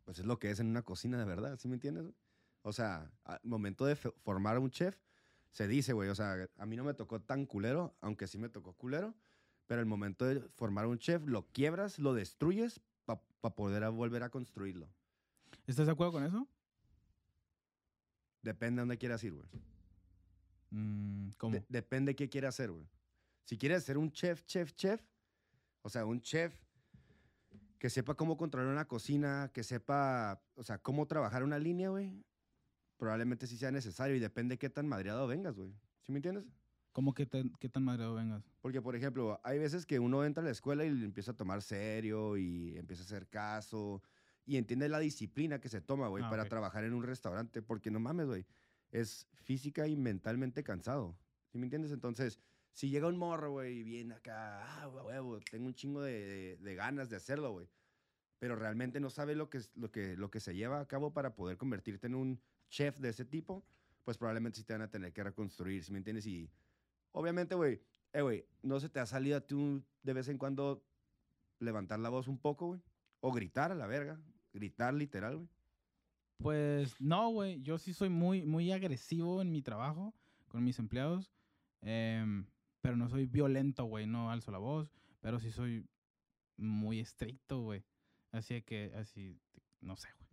pues 0.04 0.20
es 0.20 0.26
lo 0.26 0.38
que 0.40 0.52
es 0.52 0.60
en 0.60 0.68
una 0.68 0.82
cocina 0.84 1.18
de 1.18 1.26
verdad, 1.26 1.58
¿sí 1.58 1.68
me 1.68 1.76
entiendes? 1.76 2.14
O 2.62 2.74
sea, 2.74 3.12
al 3.24 3.40
momento 3.44 3.86
de 3.86 3.96
formar 3.96 4.56
a 4.58 4.60
un 4.60 4.70
chef, 4.72 4.98
se 5.52 5.68
dice, 5.68 5.94
güey, 5.94 6.10
o 6.10 6.16
sea, 6.16 6.50
a 6.58 6.66
mí 6.66 6.76
no 6.76 6.84
me 6.84 6.94
tocó 6.94 7.22
tan 7.22 7.46
culero, 7.46 7.96
aunque 8.02 8.28
sí 8.28 8.38
me 8.38 8.50
tocó 8.50 8.74
culero, 8.74 9.14
pero 9.68 9.80
el 9.82 9.86
momento 9.88 10.26
de 10.26 10.42
formar 10.56 10.86
a 10.86 10.88
un 10.88 10.98
chef, 11.00 11.26
lo 11.26 11.48
quiebras, 11.52 12.00
lo 12.00 12.14
destruyes 12.14 12.82
para 13.06 13.56
poder 13.56 13.84
a- 13.84 13.90
volver 13.90 14.24
a 14.24 14.30
construirlo. 14.30 14.90
¿Estás 15.68 15.86
de 15.86 15.92
acuerdo 15.92 16.14
con 16.14 16.24
eso? 16.24 16.48
Depende 18.42 18.78
de 18.78 18.82
dónde 18.82 18.98
quieras 18.98 19.24
ir, 19.24 19.34
güey. 19.34 19.48
Mm, 20.74 21.30
¿Cómo? 21.38 21.56
De- 21.56 21.66
depende 21.70 22.16
qué 22.16 22.28
quiere 22.30 22.48
hacer, 22.48 22.72
güey. 22.72 22.88
Si 23.46 23.58
quieres 23.58 23.84
ser 23.84 23.98
un 23.98 24.12
chef, 24.12 24.44
chef, 24.46 24.74
chef, 24.74 25.02
o 25.84 25.90
sea, 25.90 26.06
un 26.06 26.20
chef 26.22 26.58
que 27.78 27.90
sepa 27.90 28.16
cómo 28.16 28.38
controlar 28.38 28.72
una 28.72 28.88
cocina, 28.88 29.52
que 29.54 29.64
sepa, 29.64 30.42
o 30.56 30.64
sea, 30.64 30.78
cómo 30.80 31.06
trabajar 31.06 31.44
una 31.44 31.60
línea, 31.60 31.90
güey, 31.90 32.24
probablemente 32.98 33.46
sí 33.46 33.58
sea 33.58 33.72
necesario 33.72 34.16
y 34.16 34.20
depende 34.20 34.58
qué 34.58 34.70
tan 34.70 34.88
madreado 34.88 35.28
vengas, 35.28 35.56
güey. 35.56 35.74
¿Sí 36.02 36.12
me 36.12 36.18
entiendes? 36.20 36.46
¿Cómo 36.94 37.14
que 37.14 37.26
te- 37.26 37.44
qué 37.60 37.70
tan 37.70 37.84
madreado 37.84 38.16
vengas? 38.16 38.44
Porque, 38.62 38.82
por 38.82 38.96
ejemplo, 38.96 39.40
hay 39.44 39.60
veces 39.60 39.86
que 39.86 40.00
uno 40.00 40.24
entra 40.24 40.42
a 40.42 40.46
la 40.46 40.52
escuela 40.52 40.86
y 40.86 40.90
le 40.92 41.06
empieza 41.06 41.32
a 41.32 41.36
tomar 41.36 41.62
serio 41.62 42.38
y 42.38 42.78
empieza 42.78 43.04
a 43.04 43.06
hacer 43.06 43.28
caso 43.28 44.02
y 44.46 44.58
entiende 44.58 44.88
la 44.90 45.00
disciplina 45.00 45.60
que 45.60 45.70
se 45.70 45.82
toma, 45.82 46.08
güey, 46.08 46.24
Ah, 46.24 46.30
para 46.30 46.44
ok. 46.44 46.50
trabajar 46.50 46.84
en 46.86 46.94
un 46.94 47.04
restaurante. 47.04 47.62
Porque 47.62 47.92
no 47.92 48.00
mames, 48.00 48.28
güey, 48.28 48.46
es 48.94 49.28
física 49.34 49.88
y 49.88 49.96
mentalmente 49.98 50.64
cansado. 50.64 51.18
¿Sí 51.52 51.58
me 51.58 51.66
entiendes? 51.66 51.92
Entonces, 51.92 52.40
si 52.72 52.90
llega 52.90 53.08
un 53.08 53.18
morro, 53.18 53.52
güey, 53.52 53.80
y 53.80 53.84
viene 53.84 54.14
acá, 54.14 54.64
ah, 54.84 54.88
hue- 54.88 55.04
huevo, 55.06 55.40
tengo 55.52 55.66
un 55.68 55.74
chingo 55.74 56.02
de, 56.02 56.58
ganas 56.78 57.10
de 57.10 57.18
hacerlo, 57.18 57.52
güey. 57.52 57.68
Pero 58.40 58.56
realmente 58.56 59.00
no 59.00 59.10
sabe 59.10 59.36
lo 59.36 59.50
que, 59.50 59.62
lo, 59.76 59.92
que, 59.92 60.16
lo 60.16 60.30
que 60.30 60.40
se 60.40 60.56
lleva 60.56 60.80
a 60.80 60.88
cabo 60.88 61.12
para 61.12 61.36
poder 61.36 61.58
convertirte 61.58 62.08
en 62.08 62.16
un 62.16 62.40
chef 62.70 63.00
de 63.00 63.10
ese 63.10 63.26
tipo, 63.26 63.66
pues 64.04 64.18
probablemente 64.18 64.60
sí 64.60 64.64
te 64.64 64.74
van 64.74 64.82
a 64.84 64.92
tener 64.92 65.12
que 65.12 65.24
reconstruir, 65.24 65.84
¿sí 65.84 65.92
me 65.92 65.98
entiendes? 66.00 66.26
Y 66.28 66.52
obviamente, 67.14 67.56
güey, 67.56 67.82
eh, 68.12 68.22
güey, 68.22 68.46
¿no 68.62 68.80
se 68.80 68.90
te 68.90 69.00
ha 69.00 69.06
salido 69.06 69.38
a 69.38 69.56
un- 69.56 69.86
de 70.04 70.14
vez 70.14 70.28
en 70.28 70.38
cuando 70.38 70.86
levantar 71.60 72.00
la 72.00 72.10
voz 72.10 72.28
un 72.28 72.38
poco, 72.40 72.68
güey? 72.68 72.82
O 73.22 73.32
gritar 73.32 73.72
a 73.72 73.76
la 73.76 73.88
verga. 73.88 74.20
Gritar 74.52 74.94
literal, 74.94 75.38
güey. 75.38 75.50
Pues 76.38 77.00
no, 77.00 77.30
güey. 77.30 77.62
Yo 77.62 77.78
sí 77.78 77.94
soy 77.94 78.10
muy, 78.10 78.44
muy 78.46 78.72
agresivo 78.72 79.42
en 79.42 79.52
mi 79.52 79.62
trabajo 79.62 80.14
con 80.48 80.64
mis 80.64 80.80
empleados. 80.80 81.32
em, 81.86 82.46
pero 82.82 82.96
no 82.98 83.08
soy 83.10 83.26
violento, 83.26 83.86
güey. 83.86 84.06
No 84.08 84.30
alzo 84.32 84.52
la 84.52 84.58
voz. 84.58 84.92
Pero 85.22 85.40
sí 85.40 85.52
soy 85.52 85.86
muy 86.58 87.00
estricto, 87.00 87.62
güey. 87.62 87.84
Así 88.32 88.62
que, 88.62 88.92
así, 88.96 89.38
no 89.82 89.96
sé, 89.96 90.10
güey. 90.18 90.30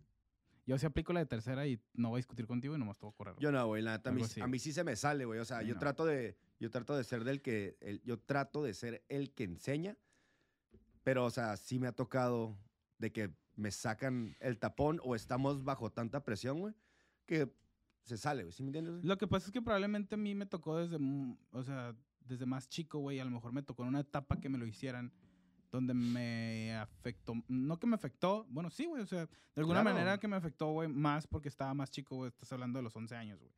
Yo 0.65 0.77
sí 0.77 0.85
aplico 0.85 1.11
la 1.13 1.21
de 1.21 1.25
tercera 1.25 1.65
y 1.67 1.81
no 1.93 2.09
voy 2.09 2.17
a 2.17 2.19
discutir 2.19 2.45
contigo 2.47 2.75
y 2.75 2.77
nomás 2.79 2.97
te 2.97 3.05
voy 3.05 3.11
a 3.13 3.17
correr. 3.17 3.35
Yo 3.39 3.51
no, 3.51 3.65
güey, 3.67 3.81
la 3.81 3.93
neta, 3.93 4.09
a 4.11 4.13
mí, 4.13 4.21
a 4.41 4.47
mí 4.47 4.59
sí 4.59 4.71
se 4.73 4.83
me 4.83 4.95
sale, 4.95 5.25
güey. 5.25 5.39
O 5.39 5.45
sea, 5.45 5.59
Sí, 5.61 5.67
yo 5.67 5.73
no. 5.73 5.79
trato 5.79 6.05
de 6.05 6.37
yo 6.59 6.69
trato 6.69 6.95
de 6.95 7.03
ser 7.03 7.23
del 7.23 7.41
que 7.41 7.77
el- 7.81 8.01
yo 8.03 8.19
trato 8.19 8.61
de 8.63 8.73
ser 8.73 9.03
el 9.09 9.31
que 9.33 9.43
enseña, 9.45 9.97
pero 11.03 11.25
o 11.25 11.31
sea, 11.31 11.57
sí 11.57 11.79
me 11.79 11.87
ha 11.87 11.91
tocado 11.91 12.57
de 12.99 13.11
que 13.11 13.31
me 13.55 13.71
sacan 13.71 14.35
el 14.39 14.57
tapón 14.57 14.99
o 15.03 15.15
estamos 15.15 15.63
bajo 15.63 15.91
tanta 15.91 16.23
presión, 16.23 16.59
güey, 16.59 16.73
que 17.25 17.51
se 18.03 18.17
sale, 18.17 18.43
güey. 18.43 18.53
¿Sí 18.53 18.63
me 18.63 18.67
entiendes? 18.69 18.95
güey? 18.95 19.05
Lo 19.05 19.17
que 19.17 19.27
pasa 19.27 19.47
es 19.47 19.51
que 19.51 19.61
probablemente 19.61 20.15
a 20.15 20.17
mí 20.17 20.33
me 20.35 20.45
tocó 20.45 20.77
desde, 20.77 20.97
o 21.51 21.63
sea, 21.63 21.95
desde 22.21 22.45
más 22.45 22.67
chico, 22.69 22.99
güey. 22.99 23.19
A 23.19 23.25
lo 23.25 23.31
mejor 23.31 23.51
me 23.53 23.61
tocó 23.63 23.83
en 23.83 23.89
una 23.89 23.99
etapa 23.99 24.39
que 24.39 24.49
me 24.49 24.57
lo 24.57 24.65
hicieran 24.65 25.11
donde 25.71 25.93
me 25.93 26.75
afectó. 26.75 27.33
No 27.47 27.79
que 27.79 27.87
me 27.87 27.95
afectó, 27.95 28.45
bueno, 28.49 28.69
sí, 28.69 28.85
güey. 28.85 29.01
O 29.01 29.05
sea, 29.05 29.25
de 29.25 29.29
alguna 29.61 29.81
Claro. 29.81 29.95
manera 29.95 30.17
que 30.19 30.27
me 30.27 30.35
afectó, 30.35 30.71
güey, 30.71 30.89
más 30.89 31.27
porque 31.27 31.47
estaba 31.49 31.73
más 31.73 31.91
chico, 31.91 32.15
güey. 32.17 32.29
Estás 32.29 32.51
hablando 32.51 32.77
de 32.79 32.83
los 32.83 32.95
11 32.95 33.15
años, 33.15 33.39
güey. 33.39 33.51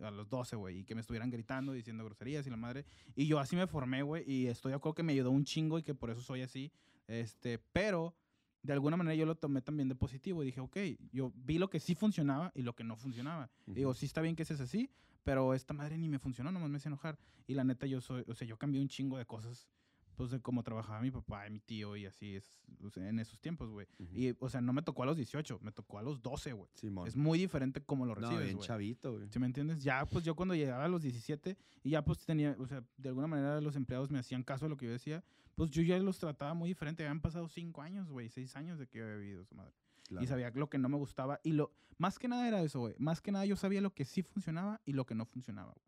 A 0.00 0.10
los 0.10 0.28
12, 0.28 0.56
güey. 0.56 0.78
Y 0.78 0.84
que 0.84 0.94
me 0.94 1.00
estuvieran 1.02 1.30
gritando, 1.30 1.72
diciendo 1.72 2.04
groserías 2.04 2.46
y 2.46 2.50
la 2.50 2.56
madre. 2.56 2.84
Y 3.14 3.26
yo 3.26 3.38
así 3.38 3.54
me 3.54 3.66
formé, 3.66 4.02
güey. 4.02 4.24
Y 4.28 4.46
estoy 4.46 4.70
de 4.70 4.76
acuerdo 4.76 4.94
que 4.96 5.02
me 5.04 5.12
ayudó 5.12 5.30
un 5.30 5.44
chingo 5.44 5.78
y 5.78 5.82
que 5.84 5.94
por 5.94 6.10
eso 6.10 6.20
soy 6.20 6.42
así. 6.42 6.72
Este, 7.06 7.58
pero 7.58 8.14
de 8.62 8.72
alguna 8.72 8.96
manera 8.96 9.14
yo 9.14 9.26
lo 9.26 9.34
tomé 9.34 9.60
también 9.60 9.88
de 9.88 9.94
positivo. 9.94 10.42
Y 10.42 10.46
dije, 10.46 10.60
ok, 10.60 10.76
yo 11.12 11.32
vi 11.34 11.58
lo 11.58 11.68
que 11.68 11.80
sí 11.80 11.94
funcionaba 11.94 12.52
y 12.54 12.62
lo 12.62 12.74
que 12.74 12.84
no 12.84 12.96
funcionaba. 12.96 13.50
Digo, 13.66 13.94
sí 13.94 14.06
está 14.06 14.20
bien 14.20 14.36
que 14.36 14.44
seas 14.44 14.60
así, 14.60 14.90
pero 15.24 15.54
esta 15.54 15.74
madre 15.74 15.98
ni 15.98 16.08
me 16.08 16.18
funcionó, 16.18 16.52
nomás 16.52 16.70
me 16.70 16.76
hace 16.76 16.88
enojar. 16.88 17.18
Y 17.46 17.54
la 17.54 17.64
neta, 17.64 17.86
yo 17.86 18.00
soy, 18.00 18.24
o 18.28 18.34
sea, 18.34 18.46
yo 18.46 18.56
cambié 18.56 18.80
un 18.80 18.88
chingo 18.88 19.18
de 19.18 19.26
cosas, 19.26 19.68
pues 20.16 20.30
de 20.30 20.40
cómo 20.40 20.62
trabajaba 20.62 21.00
mi 21.00 21.10
papá 21.10 21.46
y 21.46 21.50
mi 21.50 21.60
tío 21.60 21.96
y 21.96 22.06
así, 22.06 22.36
es, 22.36 22.44
o 22.82 22.90
sea, 22.90 23.08
en 23.08 23.18
esos 23.18 23.40
tiempos, 23.40 23.70
güey. 23.70 23.86
Ujú. 23.98 24.10
Y, 24.14 24.36
o 24.38 24.48
sea, 24.48 24.60
no 24.60 24.72
me 24.72 24.82
tocó 24.82 25.02
a 25.02 25.06
los 25.06 25.16
18, 25.16 25.60
me 25.62 25.72
tocó 25.72 25.98
a 25.98 26.02
los 26.02 26.20
12, 26.22 26.52
güey. 26.52 26.70
Simón. 26.74 27.06
Es 27.06 27.16
muy 27.16 27.38
diferente 27.38 27.82
cómo 27.82 28.06
lo 28.06 28.14
no, 28.14 28.20
recibes, 28.20 28.44
bien 28.44 28.56
güey. 28.56 28.66
chavito, 28.66 29.12
güey. 29.12 29.28
¿Sí 29.30 29.38
me 29.38 29.46
entiendes? 29.46 29.82
Ya, 29.82 30.04
pues 30.06 30.24
yo 30.24 30.34
cuando 30.34 30.54
llegaba 30.54 30.84
a 30.84 30.88
los 30.88 31.02
17 31.02 31.56
y 31.82 31.90
ya 31.90 32.04
pues 32.04 32.24
tenía, 32.24 32.56
o 32.58 32.66
sea, 32.66 32.84
de 32.96 33.08
alguna 33.08 33.26
manera 33.26 33.60
los 33.60 33.76
empleados 33.76 34.10
me 34.10 34.18
hacían 34.18 34.42
caso 34.42 34.66
de 34.66 34.70
lo 34.70 34.76
que 34.76 34.86
yo 34.86 34.92
decía, 34.92 35.24
pues 35.54 35.70
yo 35.70 35.82
ya 35.82 35.98
los 35.98 36.18
trataba 36.18 36.54
muy 36.54 36.68
diferente. 36.68 37.02
Habían 37.04 37.20
pasado 37.20 37.48
5 37.48 37.82
años, 37.82 38.08
güey, 38.10 38.28
6 38.28 38.56
años 38.56 38.78
de 38.78 38.86
que 38.86 38.98
yo 38.98 39.04
había 39.04 39.16
vivido 39.16 39.42
esa 39.42 39.54
madre. 39.54 39.74
Claro. 40.08 40.24
Y 40.24 40.26
sabía 40.26 40.50
lo 40.54 40.68
que 40.68 40.78
no 40.78 40.88
me 40.88 40.96
gustaba. 40.96 41.40
Y 41.42 41.52
lo, 41.52 41.72
más 41.98 42.18
que 42.18 42.28
nada 42.28 42.46
era 42.48 42.62
eso, 42.62 42.80
güey. 42.80 42.94
Más 42.98 43.20
que 43.20 43.32
nada 43.32 43.46
yo 43.46 43.56
sabía 43.56 43.80
lo 43.80 43.94
que 43.94 44.04
sí 44.04 44.22
funcionaba 44.22 44.80
y 44.84 44.92
lo 44.92 45.06
que 45.06 45.14
no 45.14 45.24
funcionaba, 45.24 45.72
güey. 45.72 45.86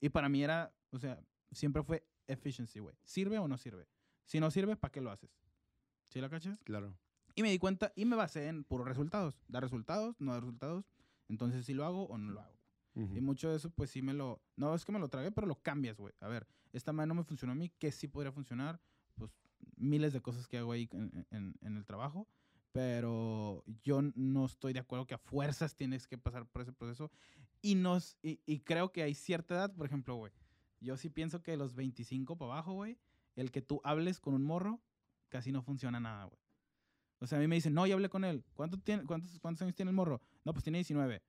Y 0.00 0.08
para 0.08 0.28
mí 0.28 0.42
era, 0.42 0.72
o 0.90 0.98
sea, 0.98 1.20
siempre 1.52 1.82
fue 1.82 2.06
efficiency, 2.32 2.78
güey. 2.80 2.94
¿Sirve 3.02 3.38
o 3.38 3.48
no 3.48 3.56
sirve? 3.58 3.88
Si 4.24 4.40
no 4.40 4.50
sirve, 4.50 4.76
¿para 4.76 4.92
qué 4.92 5.00
lo 5.00 5.10
haces? 5.10 5.30
¿Sí 6.08 6.20
la 6.20 6.28
cachas? 6.28 6.58
Claro. 6.64 6.94
Y 7.34 7.42
me 7.42 7.50
di 7.50 7.58
cuenta 7.58 7.92
y 7.94 8.04
me 8.04 8.16
basé 8.16 8.48
en 8.48 8.64
puros 8.64 8.86
resultados. 8.86 9.40
Da 9.48 9.60
resultados, 9.60 10.20
no 10.20 10.32
da 10.32 10.40
resultados. 10.40 10.84
Entonces, 11.28 11.64
si 11.66 11.74
lo 11.74 11.84
hago 11.84 12.04
o 12.06 12.18
no 12.18 12.32
lo 12.32 12.40
hago. 12.40 12.58
Ujú. 12.94 13.16
Y 13.16 13.20
mucho 13.20 13.48
de 13.50 13.56
eso, 13.56 13.70
pues 13.70 13.90
sí 13.90 14.02
me 14.02 14.12
lo. 14.14 14.42
No 14.56 14.74
es 14.74 14.84
que 14.84 14.90
me 14.92 14.98
lo 14.98 15.08
tragué, 15.08 15.30
pero 15.30 15.46
lo 15.46 15.54
cambias, 15.62 15.96
güey. 15.98 16.12
A 16.20 16.26
ver, 16.28 16.46
esta 16.72 16.92
madre 16.92 17.06
no 17.08 17.14
me 17.14 17.22
funcionó 17.24 17.52
a 17.52 17.56
mí, 17.56 17.68
que 17.78 17.92
sí 17.92 18.08
podría 18.08 18.32
funcionar. 18.32 18.80
Pues 19.14 19.30
miles 19.76 20.12
de 20.12 20.20
cosas 20.20 20.48
que 20.48 20.58
hago 20.58 20.72
ahí 20.72 20.88
en, 20.92 21.26
en- 21.30 21.54
en 21.60 21.76
el 21.76 21.84
trabajo. 21.84 22.26
Pero 22.72 23.64
yo 23.82 24.00
no 24.14 24.46
estoy 24.46 24.72
de 24.72 24.78
acuerdo 24.80 25.06
que 25.06 25.14
a 25.14 25.18
fuerzas 25.18 25.74
tienes 25.74 26.06
que 26.06 26.18
pasar 26.18 26.46
por 26.46 26.62
ese 26.62 26.72
proceso. 26.72 27.10
Y, 27.62 27.74
nos, 27.74 28.16
y, 28.22 28.40
y 28.46 28.60
creo 28.60 28.90
que 28.92 29.02
hay 29.02 29.14
cierta 29.14 29.54
edad, 29.54 29.74
por 29.74 29.86
ejemplo, 29.86 30.14
güey. 30.16 30.32
Yo 30.80 30.96
sí 30.96 31.10
pienso 31.10 31.42
que 31.42 31.56
los 31.56 31.74
25 31.74 32.36
para 32.36 32.52
abajo, 32.52 32.72
güey, 32.72 32.98
el 33.36 33.50
que 33.50 33.62
tú 33.62 33.80
hables 33.84 34.20
con 34.20 34.34
un 34.34 34.42
morro, 34.42 34.80
casi 35.28 35.52
no 35.52 35.62
funciona 35.62 36.00
nada, 36.00 36.24
güey. 36.24 36.40
O 37.20 37.26
sea, 37.26 37.38
a 37.38 37.40
mí 37.40 37.46
me 37.46 37.56
dicen, 37.56 37.74
no, 37.74 37.86
ya 37.86 37.94
hablé 37.94 38.08
con 38.08 38.24
él. 38.24 38.44
¿Cuánto 38.54 38.78
tiene, 38.78 39.04
cuántos, 39.04 39.38
¿Cuántos 39.38 39.62
años 39.62 39.74
tiene 39.74 39.90
el 39.90 39.96
morro? 39.96 40.22
No, 40.44 40.52
pues 40.52 40.64
tiene 40.64 40.78
19. 40.78 41.22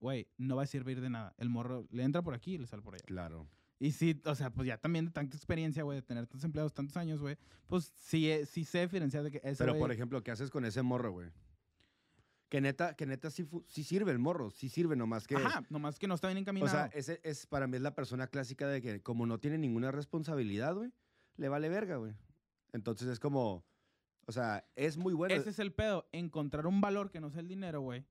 Güey, 0.00 0.28
no 0.38 0.56
va 0.56 0.62
a 0.62 0.66
servir 0.66 1.00
de 1.00 1.10
nada. 1.10 1.34
El 1.36 1.50
morro 1.50 1.86
le 1.90 2.02
entra 2.02 2.22
por 2.22 2.32
aquí 2.32 2.54
y 2.54 2.58
le 2.58 2.66
sale 2.66 2.82
por 2.82 2.94
allá. 2.94 3.04
Claro. 3.04 3.46
Y 3.78 3.92
sí, 3.92 4.20
o 4.24 4.34
sea, 4.34 4.50
pues 4.50 4.66
ya 4.66 4.78
también 4.78 5.04
de 5.04 5.10
tanta 5.10 5.36
experiencia, 5.36 5.82
güey, 5.82 5.96
de 5.96 6.02
tener 6.02 6.26
tantos 6.26 6.44
empleados 6.44 6.72
tantos 6.72 6.96
años, 6.96 7.20
güey, 7.20 7.36
pues 7.66 7.92
sí, 7.96 8.28
eh, 8.30 8.44
sí 8.44 8.64
sé 8.64 8.80
diferenciar 8.80 9.22
de 9.22 9.30
que 9.30 9.40
ese 9.44 9.64
Pero, 9.64 9.78
por 9.78 9.92
ejemplo, 9.92 10.22
¿qué 10.24 10.30
haces 10.30 10.50
con 10.50 10.64
ese 10.64 10.82
morro, 10.82 11.12
güey? 11.12 11.30
Que 12.48 12.60
neta, 12.62 12.94
que 12.94 13.04
neta 13.04 13.30
sí, 13.30 13.46
sí 13.66 13.84
sirve 13.84 14.10
el 14.10 14.18
morro, 14.18 14.50
sí 14.50 14.68
sirve, 14.70 14.96
nomás 14.96 15.26
que... 15.26 15.36
Ajá, 15.36 15.64
nomás 15.68 15.98
que 15.98 16.08
no 16.08 16.14
está 16.14 16.28
bien 16.28 16.38
O 16.38 16.40
encaminado. 16.40 16.70
sea, 16.70 16.86
ese 16.94 17.20
es 17.22 17.46
para 17.46 17.66
mí 17.66 17.76
es 17.76 17.82
la 17.82 17.94
persona 17.94 18.26
clásica 18.26 18.66
de 18.66 18.80
que 18.80 19.02
como 19.02 19.26
no 19.26 19.38
tiene 19.38 19.58
ninguna 19.58 19.90
responsabilidad, 19.92 20.74
güey, 20.74 20.90
le 21.36 21.48
vale 21.48 21.68
verga, 21.68 21.96
güey. 21.96 22.14
Entonces 22.72 23.08
es 23.08 23.20
como, 23.20 23.64
o 24.26 24.32
sea, 24.32 24.66
es 24.76 24.96
muy 24.96 25.12
bueno. 25.12 25.34
Ese 25.34 25.50
es 25.50 25.58
el 25.58 25.72
pedo, 25.72 26.08
encontrar 26.12 26.66
un 26.66 26.80
valor 26.80 27.10
que 27.10 27.20
no 27.20 27.30
sea 27.30 27.40
el 27.40 27.48
dinero, 27.48 27.82
güey, 27.82 28.06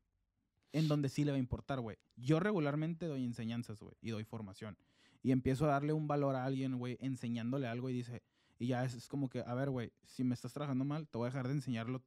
en 0.72 0.88
donde 0.88 1.10
sí 1.10 1.24
le 1.24 1.32
va 1.32 1.38
a 1.38 1.40
importar, 1.40 1.80
güey. 1.80 1.98
Yo 2.16 2.40
regularmente 2.40 3.08
doy 3.08 3.24
enseñanzas, 3.24 3.82
güey, 3.82 3.96
y 4.02 4.12
doy 4.12 4.24
formación. 4.24 4.78
Y 5.24 5.32
empiezo 5.32 5.66
a 5.66 5.70
darle 5.70 5.94
un 5.94 6.08
valor 6.08 6.36
a 6.36 6.46
alguien, 6.46 6.78
güey, 6.78 6.98
enseñándole 7.02 7.68
algo 7.68 7.90
y 7.90 7.94
dice, 7.94 8.22
y 8.60 8.68
ya 8.68 8.84
es, 8.86 8.94
es 8.94 9.08
como 9.08 9.30
que, 9.30 9.40
a 9.40 9.54
ver, 9.56 9.72
güey, 9.72 9.92
si 10.06 10.24
me 10.24 10.36
estás 10.36 10.54
trabajando 10.54 10.86
mal, 10.86 11.08
te 11.08 11.18
voy 11.18 11.26
a 11.26 11.30
dejar 11.32 11.48
de 11.48 11.54
enseñar 11.54 11.90
lo, 11.90 12.04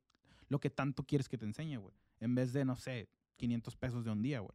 lo 0.49 0.61
que 0.61 0.71
tanto 0.71 1.05
quieres 1.05 1.29
que 1.29 1.37
te 1.37 1.45
enseñe, 1.45 1.77
güey. 1.77 1.95
En 2.21 2.35
vez 2.35 2.53
de, 2.53 2.65
no 2.65 2.77
sé, 2.77 3.09
500 3.37 3.77
pesos 3.77 4.05
de 4.05 4.11
un 4.11 4.23
día, 4.23 4.41
güey. 4.41 4.53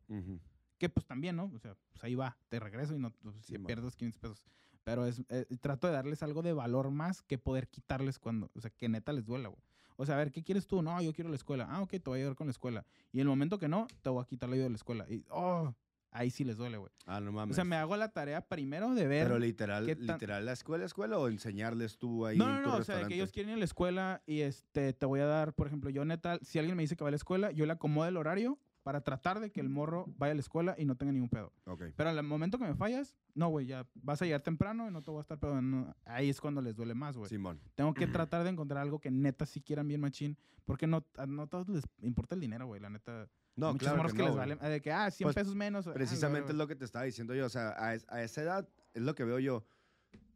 Que 0.78 0.90
pues 0.90 1.06
también, 1.06 1.36
¿no? 1.36 1.52
O 1.54 1.60
sea, 1.60 1.76
pues 1.92 2.04
ahí 2.04 2.16
va, 2.16 2.38
te 2.50 2.60
regreso 2.60 2.96
y 2.96 3.00
no 3.00 3.12
pues, 3.12 3.36
Sí, 3.38 3.54
si 3.54 3.58
man. 3.58 3.66
pierdes 3.66 3.96
500 3.96 4.20
pesos. 4.20 4.44
Pero 4.84 5.06
es, 5.06 5.22
eh, 5.30 5.46
trato 5.60 5.88
de 5.88 5.94
darles 5.94 6.22
algo 6.22 6.44
de 6.44 6.54
valor 6.54 6.92
más 6.92 7.22
que 7.24 7.38
poder 7.38 7.68
quitarles 7.68 8.20
cuando, 8.20 8.52
o 8.54 8.62
sea, 8.62 8.70
que 8.70 8.88
neta 8.88 9.14
les 9.14 9.26
duela, 9.26 9.50
güey. 9.50 9.62
O 9.98 10.06
sea, 10.06 10.16
a 10.16 10.18
ver, 10.18 10.32
¿qué 10.32 10.44
quieres 10.44 10.68
tú? 10.68 10.82
No, 10.82 11.02
yo 11.02 11.14
quiero 11.14 11.30
la 11.30 11.38
escuela. 11.38 11.68
Ah, 11.70 11.82
ok, 11.82 11.92
te 11.92 12.02
voy 12.06 12.20
a 12.20 12.22
ayudar 12.22 12.36
con 12.36 12.48
la 12.48 12.52
escuela. 12.52 12.86
Y 13.14 13.22
el 13.22 13.28
momento 13.28 13.58
que 13.58 13.70
no, 13.70 13.88
te 14.02 14.10
voy 14.10 14.22
a 14.22 14.26
quitar 14.26 14.50
la 14.50 14.56
ayuda 14.56 14.66
de 14.66 14.70
la 14.72 14.76
escuela. 14.76 15.06
Y, 15.10 15.26
oh, 15.30 15.74
ahí 16.16 16.30
sí 16.32 16.44
les 16.44 16.58
duele, 16.58 16.78
güey. 16.78 16.92
Ah, 17.06 17.20
no 17.20 17.30
O 17.30 17.34
mames. 17.34 17.56
sea, 17.56 17.64
me 17.66 17.76
hago 17.76 17.96
la 17.98 18.10
tarea 18.10 18.42
primero 18.42 18.94
de 18.96 19.08
ver. 19.08 19.28
Pero 19.28 19.38
literal, 19.40 19.86
tan- 19.86 20.00
literal, 20.08 20.46
la 20.46 20.54
escuela, 20.54 20.86
escuela 20.86 21.18
o 21.20 21.28
enseñarles 21.28 21.98
tú 21.98 22.26
ahí 22.26 22.38
no, 22.38 22.46
en 22.50 22.56
no, 22.58 22.64
tu 22.64 22.70
no, 22.70 22.76
o 22.78 22.84
sea, 22.84 22.98
de 22.98 23.08
que 23.08 23.16
ellos 23.16 23.32
quieren 23.32 23.52
ir 23.52 23.56
a 23.56 23.60
la 23.60 23.66
escuela 23.66 24.24
y 24.26 24.42
este, 24.42 24.94
te 24.94 25.06
voy 25.06 25.20
a 25.20 25.26
dar, 25.26 25.54
por 25.54 25.68
ejemplo, 25.68 25.90
yo 25.90 26.06
neta, 26.06 26.40
si 26.42 26.58
alguien 26.60 26.76
me 26.78 26.84
dice 26.84 26.96
que 26.96 27.04
va 27.04 27.10
a 27.10 27.12
la 27.12 27.18
escuela, 27.18 27.52
yo 27.52 27.66
le 27.66 27.74
acomodo 27.74 28.08
el 28.08 28.18
horario 28.18 28.60
para 28.84 29.02
tratar 29.02 29.40
de 29.40 29.52
que 29.52 29.62
el 29.62 29.68
morro 29.70 30.06
vaya 30.16 30.34
a 30.34 30.36
la 30.36 30.42
escuela 30.42 30.76
y 30.78 30.86
no 30.86 30.96
tenga 30.96 31.12
ningún 31.12 31.30
pedo. 31.30 31.52
Ok. 31.66 31.86
Pero 31.96 32.10
al 32.12 32.22
momento 32.24 32.60
que 32.60 32.66
me 32.66 32.76
fallas, 32.76 33.16
no, 33.34 33.50
güey, 33.50 33.66
ya 33.66 33.88
vas 33.96 34.22
a 34.22 34.26
llegar 34.26 34.42
temprano 34.42 34.88
y 34.88 34.92
no 34.92 35.02
te 35.02 35.10
voy 35.10 35.18
a 35.18 35.22
estar 35.22 35.40
perdonando. 35.40 35.96
Ahí 36.06 36.30
es 36.30 36.40
cuando 36.40 36.62
les 36.62 36.76
duele 36.76 36.94
más, 36.94 37.18
güey. 37.18 37.28
Simón. 37.28 37.60
Tengo 37.74 37.96
que 37.96 38.06
tratar 38.30 38.44
de 38.44 38.52
encontrar 38.52 38.82
algo 38.84 39.00
que 39.00 39.10
neta 39.10 39.48
sí 39.48 39.60
quieran 39.60 39.88
bien 39.88 40.02
machín, 40.02 40.38
porque 40.66 40.86
no 40.86 41.04
a 41.18 41.26
no 41.26 41.48
todos 41.48 41.68
les 41.68 41.84
importa 42.04 42.36
el 42.36 42.42
dinero, 42.42 42.68
güey, 42.68 42.80
la 42.80 42.92
neta. 42.92 43.28
No, 43.56 43.72
muchos 43.74 43.80
claro 43.88 43.98
morros 43.98 44.12
que, 44.14 44.18
que, 44.18 44.24
no, 44.24 44.30
les 44.46 44.58
vale, 44.60 44.70
de 44.74 44.82
que, 44.82 44.92
ah, 44.92 45.10
100 45.10 45.26
Pues, 45.26 45.36
pesos 45.36 45.56
menos. 45.56 45.88
ah, 45.88 45.94
Precisamente 45.94 46.52
es 46.52 46.58
lo 46.58 46.68
que 46.68 46.76
te 46.76 46.84
estaba 46.86 47.06
diciendo 47.06 47.34
yo. 47.34 47.46
O 47.46 47.50
sea, 47.50 47.70
a, 47.70 47.90
a 48.10 48.24
esa 48.24 48.42
edad 48.42 48.70
es 48.94 49.02
lo 49.02 49.16
que 49.16 49.24
veo 49.24 49.40
yo. 49.40 49.66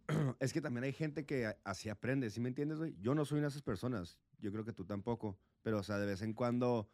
es 0.40 0.54
que 0.54 0.62
también 0.62 0.84
hay 0.86 0.94
gente 0.94 1.26
que 1.26 1.54
así 1.64 1.90
aprende, 1.90 2.30
¿sí 2.30 2.40
me 2.40 2.50
entiendes, 2.50 2.78
güey? 2.80 2.96
Yo 3.00 3.14
no 3.16 3.26
soy 3.26 3.40
una 3.40 3.48
de 3.48 3.50
esas 3.50 3.62
personas. 3.62 4.18
Yo 4.40 4.52
creo 4.52 4.64
que 4.66 4.74
tú 4.74 4.86
tampoco. 4.86 5.38
Pero, 5.62 5.80
o 5.80 5.84
sea, 5.84 5.98
de 6.00 6.06
vez 6.06 6.22
en 6.22 6.34
cuando 6.34 6.90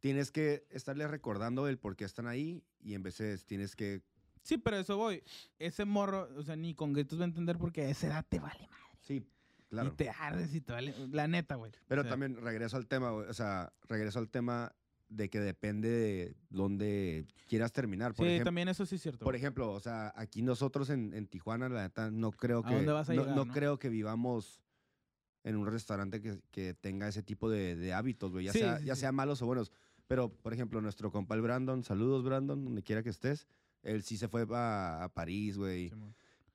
tienes 0.00 0.30
que 0.30 0.66
estarles 0.70 1.10
recordando 1.10 1.66
el 1.66 1.78
por 1.78 1.96
qué 1.96 2.04
están 2.04 2.26
ahí 2.28 2.62
y 2.78 2.94
en 2.94 3.02
veces 3.02 3.44
tienes 3.46 3.74
que... 3.74 4.02
Sí, 4.42 4.56
pero 4.56 4.76
eso 4.78 4.96
voy. 4.96 5.22
Ese 5.58 5.84
morro, 5.84 6.28
o 6.36 6.42
sea, 6.42 6.54
ni 6.56 6.74
con 6.74 6.92
gritos 6.92 7.18
va 7.18 7.24
a 7.24 7.26
entender 7.26 7.58
porque 7.58 7.82
a 7.82 7.88
esa 7.90 8.06
edad 8.06 8.24
te 8.28 8.38
vale 8.38 8.66
madre. 8.68 8.84
Sí, 9.00 9.26
claro. 9.68 9.88
Y 9.88 9.96
te 9.96 10.08
ardes 10.10 10.54
y 10.54 10.60
te 10.60 10.72
vale. 10.72 10.94
La 11.10 11.26
neta, 11.26 11.56
güey. 11.56 11.72
Pero 11.88 12.02
O 12.02 12.04
sea, 12.04 12.10
también 12.10 12.36
regreso 12.36 12.76
al 12.76 12.86
tema, 12.86 13.10
güey. 13.10 13.26
O 13.28 13.34
sea, 13.34 13.72
regreso 13.88 14.20
al 14.20 14.30
tema 14.30 14.72
de 15.08 15.30
que 15.30 15.40
depende 15.40 15.88
de 15.88 16.34
dónde 16.50 17.26
quieras 17.46 17.72
terminar. 17.72 18.14
Por, 18.14 18.26
Sí, 18.26 18.32
ejem- 18.32 18.44
también 18.44 18.68
eso 18.68 18.84
sí 18.86 18.96
es 18.96 19.02
cierto. 19.02 19.24
por 19.24 19.34
ejemplo, 19.34 19.72
o 19.72 19.80
sea, 19.80 20.12
aquí 20.16 20.42
nosotros 20.42 20.90
en, 20.90 21.14
en 21.14 21.26
Tijuana, 21.26 21.68
la 21.68 21.82
neta, 21.82 22.10
no 22.10 22.30
creo 22.30 22.60
¿A 22.64 22.68
que. 22.68 22.74
dónde 22.74 22.92
vas 22.92 23.08
a 23.08 23.14
no, 23.14 23.22
llegar, 23.22 23.36
no 23.36 23.44
no? 23.46 23.52
creo 23.52 23.78
que 23.78 23.88
vivamos 23.88 24.60
en 25.44 25.56
un 25.56 25.66
restaurante 25.66 26.20
que, 26.20 26.40
que 26.50 26.74
tenga 26.74 27.08
ese 27.08 27.22
tipo 27.22 27.48
de, 27.48 27.74
de 27.76 27.94
hábitos, 27.94 28.32
güey. 28.32 28.44
Ya, 28.46 28.52
Sí, 28.52 28.58
sea, 28.58 28.78
sí, 28.78 28.84
ya 28.84 28.96
sea 28.96 29.12
malos 29.12 29.40
o 29.40 29.46
buenos. 29.46 29.72
Pero, 30.06 30.30
por 30.30 30.52
ejemplo, 30.52 30.80
nuestro 30.80 31.10
compa 31.10 31.34
el 31.34 31.42
Brandon, 31.42 31.82
saludos, 31.84 32.22
Brandon, 32.24 32.62
donde 32.64 32.82
quiera 32.82 33.02
que 33.02 33.10
estés. 33.10 33.46
Él 33.82 34.02
sí 34.02 34.16
se 34.18 34.28
fue 34.28 34.46
a, 34.50 35.04
a 35.04 35.08
París, 35.14 35.56
güey. 35.56 35.90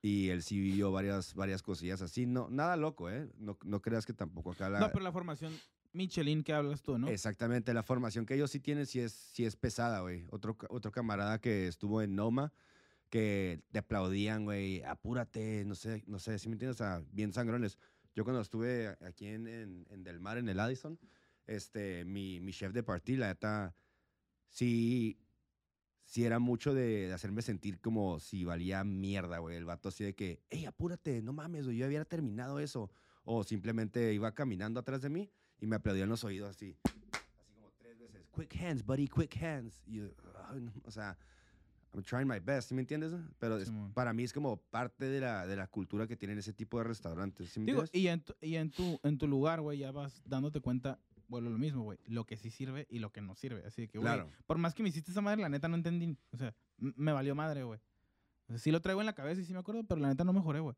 Y 0.02 0.28
él 0.28 0.42
sí 0.42 0.60
vivió 0.60 0.92
varias, 0.92 1.34
varias 1.34 1.62
cosillas 1.62 2.02
así. 2.02 2.26
No, 2.26 2.48
nada 2.50 2.76
loco, 2.76 3.10
¿eh? 3.10 3.28
No, 3.38 3.56
no 3.64 3.80
creas 3.80 4.04
que 4.06 4.12
tampoco 4.12 4.52
acá 4.52 4.68
la... 4.68 4.78
No, 4.80 4.92
pero 4.92 5.02
la 5.02 5.12
formación 5.12 5.52
Michelin 5.94 6.42
que 6.42 6.52
hablas 6.52 6.82
tú, 6.82 6.98
¿no? 6.98 7.08
Exactamente, 7.08 7.72
la 7.72 7.82
formación 7.82 8.26
que 8.26 8.34
ellos 8.34 8.50
sí 8.50 8.60
tienen 8.60 8.86
sí 8.86 9.00
es, 9.00 9.12
sí 9.12 9.44
es 9.44 9.56
pesada, 9.56 10.00
güey. 10.00 10.26
Otro, 10.30 10.56
otro 10.68 10.90
camarada 10.90 11.40
que 11.40 11.68
estuvo 11.68 12.02
en 12.02 12.16
Noma, 12.16 12.52
que 13.08 13.62
te 13.70 13.78
aplaudían, 13.78 14.44
güey, 14.44 14.82
apúrate, 14.82 15.64
no 15.64 15.74
sé, 15.74 16.02
no 16.06 16.18
sé, 16.18 16.38
si 16.38 16.48
me 16.48 16.54
entiendes? 16.54 16.80
O 16.80 16.84
sea, 16.84 17.02
bien 17.12 17.32
sangrones. 17.32 17.78
Yo 18.14 18.24
cuando 18.24 18.42
estuve 18.42 18.96
aquí 19.06 19.26
en, 19.26 19.46
en, 19.46 19.86
en 19.88 20.04
Del 20.04 20.20
Mar, 20.20 20.36
en 20.36 20.48
el 20.48 20.58
Addison, 20.58 20.98
este, 21.46 22.04
mi, 22.04 22.40
mi 22.40 22.52
chef 22.52 22.72
de 22.72 22.82
partida, 22.82 23.20
la 23.20 23.28
neta, 23.28 23.76
sí, 24.48 25.20
sí 26.02 26.24
era 26.24 26.40
mucho 26.40 26.74
de, 26.74 27.06
de 27.06 27.12
hacerme 27.12 27.42
sentir 27.42 27.80
como 27.80 28.18
si 28.18 28.44
valía 28.44 28.82
mierda, 28.82 29.38
güey. 29.38 29.56
El 29.56 29.64
vato 29.64 29.90
así 29.90 30.02
de 30.02 30.14
que, 30.14 30.42
hey, 30.50 30.64
apúrate, 30.66 31.22
no 31.22 31.32
mames, 31.32 31.66
güey, 31.66 31.76
yo 31.76 31.86
había 31.86 32.04
terminado 32.04 32.58
eso. 32.58 32.90
O 33.22 33.42
simplemente 33.44 34.12
iba 34.12 34.34
caminando 34.34 34.80
atrás 34.80 35.00
de 35.00 35.08
mí 35.08 35.30
y 35.64 35.66
me 35.66 35.76
aplaudían 35.76 36.08
los 36.10 36.22
oídos 36.24 36.50
así. 36.50 36.76
Así 36.84 37.50
como 37.54 37.72
tres 37.78 37.98
veces. 37.98 38.22
Quick 38.36 38.54
hands, 38.60 38.84
buddy, 38.84 39.08
quick 39.08 39.42
hands. 39.42 39.82
Y 39.86 39.96
yo, 39.96 40.04
o 40.84 40.90
sea, 40.90 41.16
I'm 41.94 42.02
trying 42.02 42.26
my 42.28 42.38
best, 42.38 42.68
¿sí 42.68 42.74
me 42.74 42.82
entiendes? 42.82 43.12
Pero 43.38 43.56
es- 43.56 43.72
para 43.94 44.12
mí 44.12 44.24
es 44.24 44.32
como 44.32 44.58
parte 44.58 45.06
de 45.06 45.20
la, 45.20 45.46
de 45.46 45.56
la 45.56 45.66
cultura 45.68 46.06
que 46.06 46.16
tienen 46.16 46.38
ese 46.38 46.52
tipo 46.52 46.78
de 46.78 46.84
restaurantes, 46.84 47.50
¿sí 47.50 47.60
me 47.60 47.66
Digo, 47.66 47.80
entiendes? 47.82 48.02
y 48.02 48.08
en 48.08 48.20
tu, 48.20 48.34
y 48.42 48.56
en 48.56 48.70
tu, 48.70 49.00
en 49.02 49.16
tu 49.18 49.26
lugar, 49.26 49.60
güey, 49.62 49.78
ya 49.78 49.90
vas 49.92 50.22
dándote 50.26 50.60
cuenta, 50.60 50.98
bueno, 51.28 51.48
lo 51.48 51.56
mismo, 51.58 51.82
güey, 51.82 51.98
lo 52.06 52.24
que 52.26 52.36
sí 52.36 52.50
sirve 52.50 52.86
y 52.90 52.98
lo 52.98 53.10
que 53.10 53.22
no 53.22 53.34
sirve. 53.34 53.64
Así 53.64 53.88
que, 53.88 53.98
güey, 53.98 54.12
Claro. 54.12 54.28
por 54.46 54.58
más 54.58 54.74
que 54.74 54.82
me 54.82 54.90
hiciste 54.90 55.12
esa 55.12 55.20
madre, 55.22 55.40
la 55.40 55.48
neta 55.48 55.68
no 55.68 55.76
entendí. 55.76 56.18
O 56.32 56.36
sea, 56.36 56.54
me 56.78 57.12
valió 57.12 57.34
madre, 57.34 57.62
güey. 57.62 57.80
O 58.48 58.52
sea, 58.52 58.58
sí 58.58 58.70
lo 58.70 58.82
traigo 58.82 59.00
en 59.00 59.06
la 59.06 59.14
cabeza 59.14 59.40
y 59.40 59.44
sí 59.46 59.54
me 59.54 59.60
acuerdo, 59.60 59.84
pero 59.84 60.00
la 60.00 60.08
neta 60.08 60.24
no 60.24 60.32
mejoré, 60.34 60.60
güey. 60.60 60.76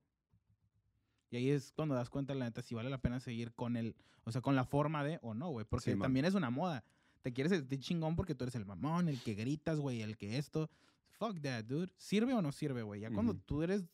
Y 1.37 1.39
ahí 1.39 1.51
es 1.51 1.73
cuando 1.73 1.95
das 1.95 2.09
cuenta, 2.09 2.35
la 2.35 2.47
neta, 2.47 2.63
si 2.63 2.75
vale 2.75 2.89
la 2.89 2.99
pena 2.99 3.21
seguir 3.21 3.53
con 3.53 3.77
el, 3.77 3.95
o 4.25 4.33
sea, 4.33 4.41
con 4.41 4.57
la 4.57 4.65
forma 4.65 5.05
de 5.05 5.19
o 5.21 5.35
no, 5.35 5.51
güey. 5.51 5.67
Porque 5.69 5.93
Sí, 5.93 5.99
también 5.99 6.25
es 6.25 6.35
una 6.35 6.49
moda. 6.49 6.83
Te 7.21 7.33
quieres 7.33 7.53
sentir 7.53 7.81
chingón 7.81 8.17
porque 8.17 8.35
tú 8.35 8.45
eres 8.45 8.55
el 8.55 8.65
mamón, 8.65 9.09
el 9.09 9.21
que 9.21 9.35
gritas, 9.35 9.79
güey, 9.79 10.01
el 10.01 10.17
que 10.17 10.39
esto. 10.39 10.71
Fuck 11.19 11.41
that, 11.43 11.65
dude. 11.65 11.93
¿Sirve 11.99 12.33
o 12.33 12.41
no 12.41 12.53
sirve, 12.53 12.83
güey? 12.83 13.01
Ya 13.03 13.11
cuando 13.11 13.35
tú 13.35 13.63
eres, 13.63 13.85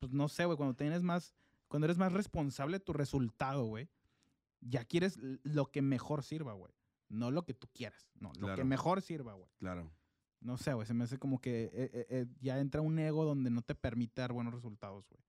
pues 0.00 0.12
no 0.12 0.28
sé, 0.28 0.46
güey, 0.46 0.56
cuando 0.56 0.74
tienes 0.74 1.02
más, 1.02 1.34
cuando 1.68 1.86
eres 1.86 1.98
más 1.98 2.12
responsable 2.12 2.78
de 2.78 2.84
tu 2.84 2.92
resultado, 2.92 3.64
güey, 3.66 3.88
ya 4.60 4.84
quieres 4.84 5.18
lo 5.44 5.70
que 5.70 5.82
mejor 5.82 6.24
sirva, 6.24 6.54
güey. 6.54 6.72
No 7.08 7.30
lo 7.30 7.44
que 7.44 7.54
tú 7.54 7.68
quieras, 7.72 8.10
no, 8.18 8.32
lo 8.38 8.54
que 8.56 8.64
mejor 8.64 9.00
sirva, 9.00 9.34
güey. 9.34 9.48
Claro. 9.58 9.90
No 10.40 10.56
sé, 10.56 10.72
güey, 10.72 10.86
se 10.86 10.94
me 10.94 11.04
hace 11.04 11.18
como 11.18 11.40
que 11.40 11.64
eh, 11.64 11.90
eh, 11.92 12.06
eh, 12.08 12.26
ya 12.40 12.58
entra 12.58 12.80
un 12.80 12.98
ego 12.98 13.24
donde 13.24 13.50
no 13.50 13.62
te 13.62 13.74
permite 13.74 14.22
dar 14.22 14.32
buenos 14.32 14.54
resultados, 14.54 15.06
güey. 15.08 15.20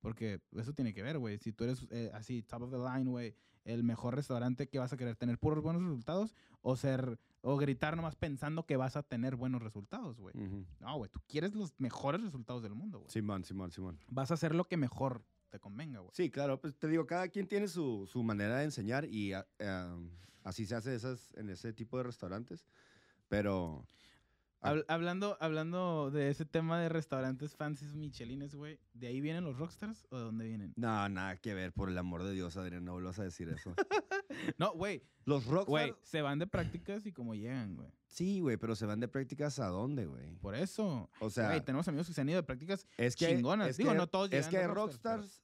Porque 0.00 0.40
eso 0.52 0.72
tiene 0.72 0.94
que 0.94 1.02
ver, 1.02 1.18
güey. 1.18 1.38
Si 1.38 1.52
tú 1.52 1.64
eres 1.64 1.86
eh, 1.90 2.10
así, 2.14 2.42
top 2.42 2.62
of 2.62 2.70
the 2.70 2.78
line, 2.78 3.10
güey, 3.10 3.34
el 3.64 3.84
mejor 3.84 4.14
restaurante 4.14 4.68
que 4.68 4.78
vas 4.78 4.92
a 4.92 4.96
querer 4.96 5.16
tener 5.16 5.38
puros 5.38 5.62
buenos 5.62 5.82
resultados 5.82 6.34
o 6.62 6.76
ser, 6.76 7.18
o 7.42 7.56
gritar 7.56 7.96
nomás 7.96 8.16
pensando 8.16 8.64
que 8.64 8.76
vas 8.76 8.96
a 8.96 9.02
tener 9.02 9.36
buenos 9.36 9.62
resultados, 9.62 10.18
güey. 10.18 10.34
Ujú. 10.36 10.64
No, 10.80 10.96
güey, 10.96 11.10
tú 11.10 11.20
quieres 11.28 11.54
los 11.54 11.78
mejores 11.78 12.22
resultados 12.22 12.62
del 12.62 12.74
mundo, 12.74 13.00
güey. 13.00 13.10
Simón, 13.10 13.44
Simón, 13.44 13.70
Simón. 13.70 13.98
Vas 14.08 14.30
a 14.30 14.34
hacer 14.34 14.54
lo 14.54 14.64
que 14.64 14.76
mejor 14.76 15.22
te 15.50 15.58
convenga, 15.58 16.00
güey. 16.00 16.12
Sí, 16.14 16.30
claro, 16.30 16.60
pues 16.60 16.76
te 16.76 16.88
digo, 16.88 17.06
cada 17.06 17.28
quien 17.28 17.46
tiene 17.46 17.68
su, 17.68 18.08
su 18.10 18.22
manera 18.22 18.58
de 18.58 18.64
enseñar 18.64 19.04
y 19.04 19.32
ah, 19.34 19.46
así 20.44 20.64
se 20.64 20.74
hace 20.74 20.94
esas, 20.94 21.34
en 21.36 21.50
ese 21.50 21.72
tipo 21.72 21.98
de 21.98 22.04
restaurantes. 22.04 22.66
Pero 23.28 23.86
Ah. 24.62 24.72
Habl- 24.74 24.84
hablando, 24.88 25.36
hablando 25.40 26.10
de 26.10 26.28
ese 26.28 26.44
tema 26.44 26.78
de 26.80 26.88
restaurantes 26.90 27.56
fancies 27.56 27.94
michelines, 27.94 28.54
güey, 28.54 28.78
¿de 28.92 29.06
ahí 29.06 29.20
vienen 29.22 29.44
los 29.44 29.56
rockstars 29.58 30.06
o 30.10 30.18
de 30.18 30.24
dónde 30.24 30.44
vienen? 30.46 30.72
no, 30.76 31.08
nada 31.08 31.36
que 31.38 31.54
ver, 31.54 31.72
por 31.72 31.88
el 31.88 31.96
amor 31.96 32.22
de 32.24 32.32
Dios, 32.32 32.56
Adrián, 32.58 32.84
no 32.84 32.92
vuelvas 32.92 33.18
a 33.18 33.24
decir 33.24 33.48
eso. 33.48 33.74
No, 34.58 34.72
güey, 34.74 35.02
Los 35.24 35.44
rockstars, 35.46 35.66
güey, 35.68 35.94
se 36.02 36.22
van 36.22 36.38
de 36.38 36.46
prácticas 36.46 37.04
y 37.04 37.12
como 37.12 37.34
llegan, 37.34 37.74
güey. 37.76 37.88
sí, 38.06 38.40
güey, 38.40 38.56
pero 38.56 38.74
se 38.76 38.86
van 38.86 39.00
de 39.00 39.08
prácticas 39.08 39.58
a 39.58 39.66
dónde, 39.66 40.06
güey. 40.06 40.36
Por 40.36 40.54
eso. 40.54 41.10
O 41.20 41.30
sea, 41.30 41.48
Güey, 41.48 41.60
tenemos 41.62 41.86
amigos 41.88 42.06
que 42.06 42.14
se 42.14 42.20
han 42.20 42.28
ido 42.28 42.36
de 42.36 42.42
prácticas 42.44 42.86
es 42.96 43.16
que 43.16 43.26
chingonas. 43.26 43.68
es 43.70 43.76
Digo, 43.76 43.90
que- 43.90 43.96
no 43.98 44.06
todos 44.06 44.26
es 44.26 44.30
llegan 44.32 44.50
que 44.50 44.56
de 44.58 44.62
hay 44.64 44.68
rockstars, 44.70 45.42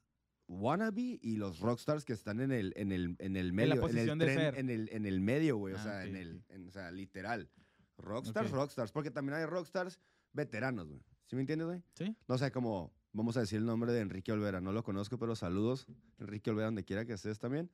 wannabe 0.49 1.19
y 1.21 1.37
los 1.37 1.59
rockstars 1.61 2.05
que 2.05 2.13
están 2.13 2.41
en 2.41 2.53
el 2.53 2.73
en 2.77 2.93
el 2.93 3.17
en 3.19 3.37
el 3.37 3.49
la 3.49 3.53
medio 3.53 3.81
posición 3.81 4.11
en 4.11 4.19
de 4.19 4.25
el 4.27 4.35
tren, 4.35 4.51
ser. 4.53 4.61
en 4.61 4.71
el 4.71 4.89
en 4.93 5.07
el 5.07 5.21
medio, 5.21 5.57
güey, 5.57 5.75
o 5.75 5.79
Ah, 5.79 5.83
sea, 5.83 6.05
en 6.05 6.17
el 6.17 6.45
en- 6.49 6.69
o 6.69 6.71
sea, 6.71 6.91
literal. 6.91 7.51
Rockstars, 7.99 8.51
rockstars, 8.51 8.93
porque 8.93 9.11
también 9.11 9.39
hay 9.39 9.47
rockstars 9.47 9.99
veteranos, 10.33 10.89
güey. 10.89 11.03
¿Sí 11.27 11.35
me 11.35 11.43
entiendes, 11.43 11.67
güey? 11.67 11.83
Sí. 11.95 12.17
No 12.29 12.39
sé 12.39 12.51
cómo 12.53 12.93
vamos 13.17 13.37
a 13.37 13.41
decir 13.41 13.59
el 13.59 13.65
nombre 13.65 13.93
de 13.93 14.01
Enrique 14.01 14.31
Olvera, 14.31 14.61
no 14.61 14.73
lo 14.73 14.85
conozco, 14.85 15.19
pero 15.19 15.35
saludos, 15.35 15.87
Enrique 16.19 16.51
Olvera, 16.51 16.67
donde 16.67 16.85
quiera 16.85 17.07
que 17.07 17.15
estés 17.15 17.39
también. 17.39 17.71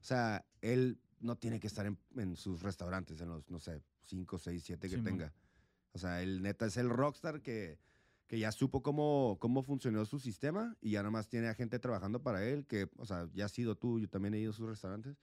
O 0.00 0.04
sea, 0.04 0.46
él 0.62 0.98
no 1.20 1.36
tiene 1.36 1.60
que 1.60 1.66
estar 1.66 1.86
en, 1.86 1.98
en 2.16 2.34
sus 2.36 2.62
restaurantes, 2.62 3.20
en 3.20 3.28
los, 3.28 3.48
no 3.50 3.60
sé, 3.60 3.82
5, 4.06 4.38
6, 4.38 4.62
7 4.64 4.88
que 4.88 4.98
tenga. 4.98 5.32
O 5.92 5.98
sea, 5.98 6.22
él 6.22 6.42
neta 6.42 6.66
es 6.66 6.76
el 6.78 6.88
rockstar 6.88 7.42
que, 7.42 7.78
que 8.26 8.38
ya 8.38 8.52
supo 8.52 8.82
cómo, 8.82 9.36
cómo 9.38 9.62
funcionó 9.62 10.04
su 10.06 10.18
sistema 10.18 10.76
y 10.80 10.92
ya 10.92 11.02
nomás 11.02 11.28
tiene 11.28 11.48
a 11.48 11.54
gente 11.54 11.78
trabajando 11.78 12.22
para 12.22 12.44
él, 12.44 12.66
que, 12.66 12.88
o 12.96 13.04
sea, 13.04 13.28
ya 13.34 13.44
has 13.44 13.52
sido 13.52 13.76
tú, 13.76 14.00
yo 14.00 14.08
también 14.08 14.34
he 14.34 14.38
ido 14.38 14.50
a 14.50 14.54
sus 14.54 14.66
restaurantes, 14.66 15.16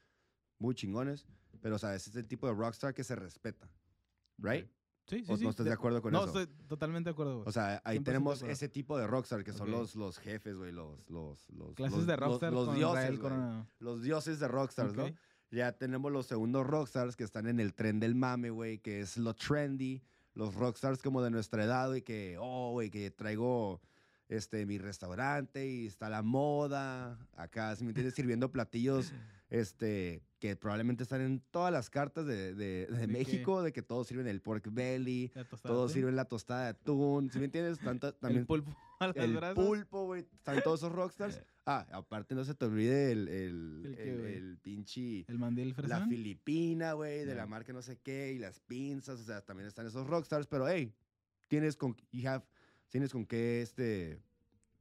muy 0.60 0.76
chingones, 0.76 1.26
pero, 1.62 1.76
o 1.76 1.80
sea, 1.80 1.96
ese 1.96 2.12
es 2.12 2.16
el 2.16 2.28
tipo 2.28 2.48
de 2.48 2.54
rockstar 2.54 2.94
que 2.94 3.04
se 3.04 3.16
respeta, 3.16 3.70
¿right? 4.38 4.68
Sí, 5.06 5.26
sí, 5.26 5.32
¿O 5.32 5.38
sí. 5.38 5.44
no 5.44 5.50
estás 5.50 5.66
de 5.66 5.74
acuerdo 5.74 6.02
con 6.02 6.14
no, 6.14 6.24
eso? 6.24 6.40
estoy 6.40 6.56
totalmente 6.68 7.10
de 7.10 7.12
acuerdo, 7.12 7.36
güey. 7.40 7.50
O 7.50 7.52
sea, 7.52 7.82
ahí 7.84 7.98
100% 7.98 8.00
de 8.00 8.04
tenemos 8.06 8.42
ese 8.44 8.70
tipo 8.70 8.98
de 8.98 9.06
rockstar 9.06 9.44
que 9.44 9.52
son 9.52 9.68
Ok. 9.70 9.80
los, 9.80 9.96
los 9.96 10.18
jefes, 10.18 10.56
güey, 10.56 10.72
los, 10.72 10.98
los, 11.10 11.50
los, 11.50 11.76
Clases 11.76 11.98
los- 11.98 12.08
de 12.08 12.14
los- 12.18 12.20
rockstar 12.26 12.54
los, 12.54 12.66
con 12.68 12.76
dioses. 12.76 13.20
Coronado. 13.20 13.68
Los 13.80 14.02
dioses 14.02 14.40
de 14.40 14.48
rockstars, 14.48 14.94
¿no? 14.96 15.06
Ok. 15.06 15.12
Ya 15.52 15.74
tenemos 15.74 16.12
los 16.12 16.26
segundos 16.26 16.66
rockstars 16.66 17.16
que 17.18 17.24
están 17.26 17.48
en 17.48 17.60
el 17.60 17.74
tren 17.74 18.00
del 18.00 18.16
mame, 18.16 18.50
güey, 18.50 18.80
que 18.80 19.02
es 19.02 19.18
lo 19.18 19.34
trendy. 19.36 20.02
Los 20.34 20.56
rockstars 20.56 21.02
como 21.04 21.22
de 21.22 21.30
nuestra 21.30 21.66
edad, 21.66 21.90
güey, 21.90 22.02
que, 22.02 22.38
oh, 22.40 22.72
güey, 22.72 22.90
que 22.90 23.12
traigo 23.12 23.82
este, 24.30 24.66
mi 24.66 24.80
restaurante 24.80 25.68
y 25.68 25.86
está 25.86 26.10
la 26.10 26.24
moda. 26.24 27.20
Acá, 27.36 27.76
si 27.76 27.84
me 27.84 27.90
entiendes, 27.92 28.16
sirviendo 28.16 28.52
platillos 28.52 29.14
este, 29.54 30.24
que 30.40 30.56
probablemente 30.56 31.04
están 31.04 31.22
en 31.22 31.40
todas 31.52 31.72
las 31.72 31.92
cartas 31.92 32.26
de, 32.26 32.56
de- 32.56 32.88
de 32.88 32.88
¿De 32.88 33.02
qué? 33.02 33.08
México, 33.08 33.62
de 33.62 33.72
que 33.72 33.84
todos 33.84 34.08
sirven 34.08 34.26
el 34.28 34.42
pork 34.42 34.68
belly, 34.72 35.32
La 35.36 35.44
todos 35.44 35.62
de 35.62 35.70
atún, 35.70 35.90
sirven 35.94 36.16
la 36.16 36.26
tostada 36.26 36.64
de 36.64 36.70
atún, 36.70 37.30
¿sí 37.32 37.38
me 37.38 37.46
entiendes? 37.46 37.78
Tanto- 37.80 38.14
también 38.20 38.42
El 38.42 38.48
pulpo 38.48 38.76
a 39.00 39.08
las 39.08 39.16
el 39.18 39.36
brasas. 39.36 39.56
pulpo, 39.64 40.06
güey. 40.06 40.26
Están 40.34 40.62
todos 40.64 40.80
esos 40.80 40.92
rockstars. 40.92 41.40
Ah, 41.68 41.86
aparte 41.92 42.34
no 42.34 42.44
se 42.44 42.56
te 42.56 42.66
olvide 42.66 43.12
el, 43.12 43.28
el, 43.28 43.84
¿El 43.86 43.96
qué, 43.96 44.10
el, 44.12 44.26
el 44.26 44.58
pinche... 44.58 45.24
El 45.28 45.38
mandil 45.38 45.70
La 45.70 45.76
fresón. 45.76 46.10
filipina, 46.10 46.94
güey, 46.94 47.20
de 47.20 47.28
Ya. 47.28 47.36
la 47.36 47.46
marca 47.46 47.72
no 47.72 47.82
sé 47.84 48.00
qué, 48.00 48.34
y 48.34 48.40
las 48.40 48.60
pinzas, 48.60 49.20
o 49.20 49.24
sea, 49.24 49.42
también 49.46 49.68
están 49.68 49.86
esos 49.86 50.08
rockstars, 50.08 50.48
pero 50.48 50.68
hey, 50.68 50.92
tienes 51.48 51.78
con, 51.78 51.96
you 52.12 52.28
have, 52.28 52.44
tienes 52.90 53.12
con 53.12 53.26
qué, 53.28 53.62
este, 53.62 54.20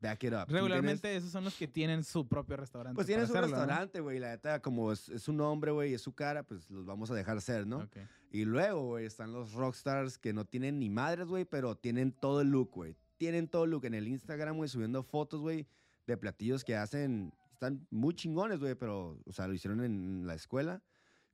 back 0.02 0.24
it 0.24 0.32
up. 0.32 0.46
Regularmente 0.48 1.14
esos 1.16 1.30
son 1.30 1.44
los 1.44 1.54
que 1.56 1.68
tienen 1.68 2.02
su 2.04 2.26
propio 2.26 2.56
restaurante. 2.56 2.96
Pues 2.96 3.06
hacerlo, 3.08 3.34
¿no? 3.34 3.40
restaurante, 3.42 4.00
güey, 4.00 4.18
la 4.18 4.30
neta, 4.30 4.60
como 4.60 4.92
es, 4.92 5.08
es 5.08 5.22
su 5.22 5.32
nombre, 5.32 5.70
güey, 5.70 5.94
es 5.94 6.02
su 6.02 6.12
cara, 6.12 6.42
pues 6.42 6.68
los 6.70 6.84
vamos 6.84 7.10
a 7.10 7.14
dejar 7.14 7.40
ser, 7.40 7.66
¿no? 7.66 7.78
Ok. 7.78 7.96
Y 8.32 8.44
luego, 8.44 8.88
güey, 8.88 9.06
están 9.06 9.32
los 9.32 9.52
rockstars 9.52 10.18
que 10.18 10.32
no 10.32 10.44
tienen 10.44 10.78
ni 10.78 10.90
madres, 10.90 11.28
güey, 11.28 11.44
pero 11.44 11.76
tienen 11.76 12.12
todo 12.12 12.40
el 12.40 12.48
look, 12.48 12.70
güey. 12.72 12.96
Tienen 13.16 13.46
todo 13.46 13.64
el 13.64 13.70
look 13.70 13.84
en 13.84 13.94
el 13.94 14.08
Instagram, 14.08 14.56
güey, 14.56 14.68
subiendo 14.68 15.02
fotos, 15.02 15.40
güey, 15.40 15.66
de 16.06 16.16
platillos 16.16 16.64
que 16.64 16.74
hacen. 16.76 17.32
Están 17.52 17.86
muy 17.90 18.14
chingones, 18.14 18.58
güey, 18.58 18.74
pero, 18.74 19.20
o 19.24 19.32
sea, 19.32 19.46
lo 19.46 19.54
hicieron 19.54 19.84
en 19.84 20.26
la 20.26 20.34
escuela. 20.34 20.82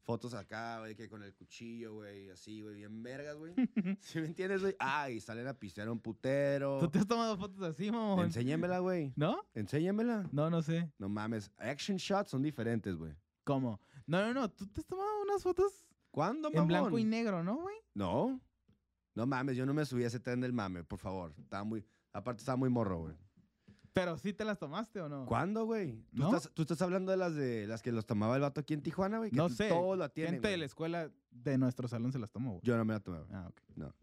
Fotos 0.08 0.32
acá, 0.32 0.78
güey, 0.78 0.94
que 0.94 1.06
con 1.06 1.22
el 1.22 1.34
cuchillo, 1.34 1.92
güey, 1.96 2.30
así, 2.30 2.62
güey, 2.62 2.76
bien 2.76 3.02
vergas, 3.02 3.36
güey. 3.36 3.52
¿Sí 4.00 4.18
me 4.18 4.28
entiendes, 4.28 4.62
güey? 4.62 4.74
Ah, 4.78 5.10
y 5.10 5.20
salen 5.20 5.46
a 5.46 5.52
pistear 5.52 5.86
a 5.86 5.92
un 5.92 6.00
putero. 6.00 6.78
¿Tú 6.80 6.88
te 6.88 7.00
has 7.00 7.06
tomado 7.06 7.36
fotos 7.36 7.60
así, 7.60 7.90
mamón? 7.90 8.24
Enséñamela, 8.24 8.78
güey. 8.78 9.12
¿No? 9.16 9.44
Enséñamela. 9.52 10.26
No, 10.32 10.48
no 10.48 10.62
sé. 10.62 10.90
No 10.96 11.10
mames. 11.10 11.52
Action 11.58 11.98
shots 11.98 12.30
son 12.30 12.40
diferentes, 12.40 12.96
güey. 12.96 13.12
¿Cómo? 13.44 13.82
No, 14.06 14.22
no, 14.22 14.32
no. 14.32 14.50
¿Tú 14.50 14.66
te 14.68 14.80
has 14.80 14.86
tomado 14.86 15.10
unas 15.24 15.42
fotos 15.42 15.86
¿Cuándo, 16.10 16.48
en 16.48 16.54
mamón? 16.54 16.68
blanco 16.68 16.98
y 16.98 17.04
negro, 17.04 17.44
no, 17.44 17.56
güey? 17.56 17.76
No. 17.92 18.40
No 19.14 19.26
mames, 19.26 19.58
yo 19.58 19.66
no 19.66 19.74
me 19.74 19.84
subí 19.84 20.04
a 20.04 20.06
ese 20.06 20.20
tren 20.20 20.40
del 20.40 20.54
mame, 20.54 20.84
por 20.84 20.98
favor. 20.98 21.34
Estaba 21.38 21.64
muy. 21.64 21.84
Aparte, 22.14 22.40
estaba 22.40 22.56
muy 22.56 22.70
morro, 22.70 23.00
güey. 23.00 23.14
Pero 23.98 24.18
sí 24.18 24.32
te 24.32 24.44
las 24.44 24.58
tomaste 24.58 25.00
o 25.00 25.08
no? 25.08 25.26
¿Cuándo, 25.26 25.64
güey? 25.64 26.04
¿Tú, 26.14 26.22
¿No? 26.22 26.36
estás, 26.36 26.50
tú 26.54 26.62
estás 26.62 26.80
hablando 26.82 27.10
de 27.10 27.18
las 27.18 27.34
de 27.34 27.66
las 27.66 27.82
que 27.82 27.92
los 27.92 28.06
tomaba 28.06 28.36
el 28.36 28.42
vato 28.42 28.60
aquí 28.60 28.74
en 28.74 28.82
Tijuana, 28.82 29.18
güey. 29.18 29.30
No 29.32 29.48
sé. 29.48 29.68
Todos 29.68 29.98
la 29.98 30.08
tienen. 30.08 30.34
Gente 30.34 30.48
de 30.48 30.56
la 30.56 30.64
escuela 30.64 31.10
de 31.30 31.58
nuestro 31.58 31.88
salón 31.88 32.12
se 32.12 32.18
las 32.18 32.30
tomó, 32.30 32.52
güey. 32.52 32.62
Yo 32.64 32.76
no 32.76 32.84
me 32.84 32.94
la 32.94 33.00
tomé, 33.00 33.18
güey. 33.18 33.30
Ah, 33.32 33.48
ok. 33.48 33.94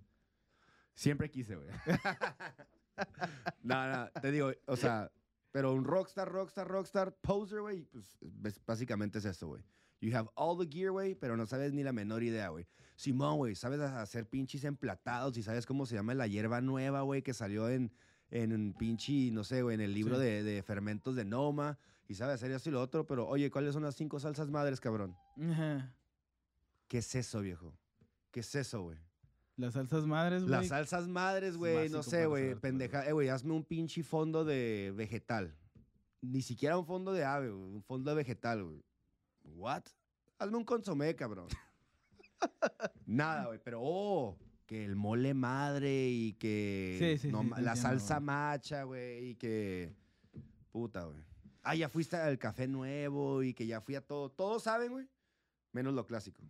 Siempre 0.93 1.29
quise, 1.29 1.55
güey. 1.55 1.67
no, 3.63 3.87
no, 3.87 4.09
te 4.21 4.31
digo, 4.31 4.51
o 4.65 4.75
sea, 4.77 5.11
pero 5.51 5.73
un 5.73 5.83
rockstar, 5.83 6.29
rockstar, 6.29 6.67
rockstar, 6.67 7.15
poser, 7.21 7.61
güey, 7.61 7.83
pues 7.83 8.17
básicamente 8.65 9.19
es 9.19 9.25
eso, 9.25 9.47
güey. 9.47 9.63
You 9.99 10.15
have 10.15 10.29
all 10.35 10.57
the 10.57 10.67
gear, 10.69 10.91
güey, 10.91 11.15
pero 11.15 11.35
no 11.35 11.45
sabes 11.45 11.73
ni 11.73 11.83
la 11.83 11.91
menor 11.91 12.23
idea, 12.23 12.49
güey. 12.49 12.67
Simón, 12.95 13.37
güey, 13.37 13.55
sabes 13.55 13.81
hacer 13.81 14.27
pinches 14.27 14.63
emplatados 14.63 15.37
y 15.37 15.43
sabes 15.43 15.65
cómo 15.65 15.85
se 15.85 15.95
llama 15.95 16.13
la 16.13 16.27
hierba 16.27 16.61
nueva, 16.61 17.01
güey, 17.01 17.21
que 17.21 17.33
salió 17.33 17.69
en, 17.69 17.91
en 18.31 18.53
un 18.53 18.73
pinche, 18.73 19.31
no 19.31 19.43
sé, 19.43 19.61
güey, 19.61 19.75
en 19.75 19.81
el 19.81 19.93
libro 19.93 20.15
Sí. 20.17 20.23
de, 20.23 20.43
de 20.43 20.63
fermentos 20.63 21.15
de 21.15 21.25
Noma. 21.25 21.77
Y 22.07 22.13
sabes 22.15 22.35
hacer 22.35 22.51
eso 22.51 22.69
y 22.69 22.71
lo 22.71 22.81
otro, 22.81 23.05
pero 23.07 23.27
oye, 23.27 23.49
¿cuáles 23.49 23.73
son 23.73 23.83
las 23.83 23.95
cinco 23.95 24.19
salsas 24.19 24.49
madres, 24.51 24.79
cabrón? 24.79 25.15
Ajá. 25.41 25.91
¿Qué 26.87 26.99
es 26.99 27.15
eso, 27.15 27.41
viejo? 27.41 27.73
¿Qué 28.31 28.41
es 28.41 28.53
eso, 28.55 28.83
güey? 28.83 28.97
Las 29.57 29.73
salsas 29.73 30.05
madres, 30.05 30.41
güey. 30.43 30.51
Las 30.51 30.67
salsas 30.67 31.07
madres, 31.07 31.51
es 31.51 31.57
güey, 31.57 31.89
no 31.89 32.03
sé, 32.03 32.25
güey, 32.25 32.53
pendeja. 32.55 33.07
Eh, 33.07 33.13
güey, 33.13 33.29
hazme 33.29 33.53
un 33.53 33.63
pinche 33.63 34.03
fondo 34.03 34.43
de 34.45 34.93
vegetal. 34.95 35.55
Ni 36.21 36.41
siquiera 36.41 36.77
un 36.77 36.85
fondo 36.85 37.13
de 37.13 37.23
ave, 37.23 37.49
güey, 37.49 37.71
un 37.75 37.81
fondo 37.83 38.11
de 38.11 38.17
vegetal, 38.17 38.63
güey. 38.63 38.83
¿What? 39.43 39.83
Hazme 40.37 40.57
un 40.57 40.65
consomé, 40.65 41.15
cabrón. 41.15 41.47
Nada, 43.05 43.47
güey, 43.47 43.59
pero 43.63 43.79
oh, 43.81 44.37
que 44.65 44.83
el 44.85 44.95
mole 44.95 45.33
madre 45.33 46.09
y 46.09 46.33
que 46.33 46.97
Sí, 47.17 47.27
sí, 47.27 47.31
no 47.31 47.41
sí, 47.41 47.47
ma- 47.49 47.55
te 47.57 47.61
la 47.61 47.75
salsa 47.75 48.15
güey. 48.15 48.25
macha, 48.25 48.83
güey, 48.83 49.29
y 49.29 49.35
que 49.35 49.93
puta, 50.71 51.03
güey. 51.05 51.17
Ah, 51.63 51.75
ya 51.75 51.89
fuiste 51.89 52.15
al 52.17 52.37
café 52.37 52.67
nuevo 52.67 53.41
y 53.43 53.53
que 53.53 53.65
ya 53.65 53.81
fui 53.81 53.95
a 53.95 54.01
todo. 54.01 54.29
Todos 54.29 54.63
saben, 54.63 54.91
güey, 54.91 55.07
menos 55.71 55.93
lo 55.93 56.05
clásico. 56.05 56.41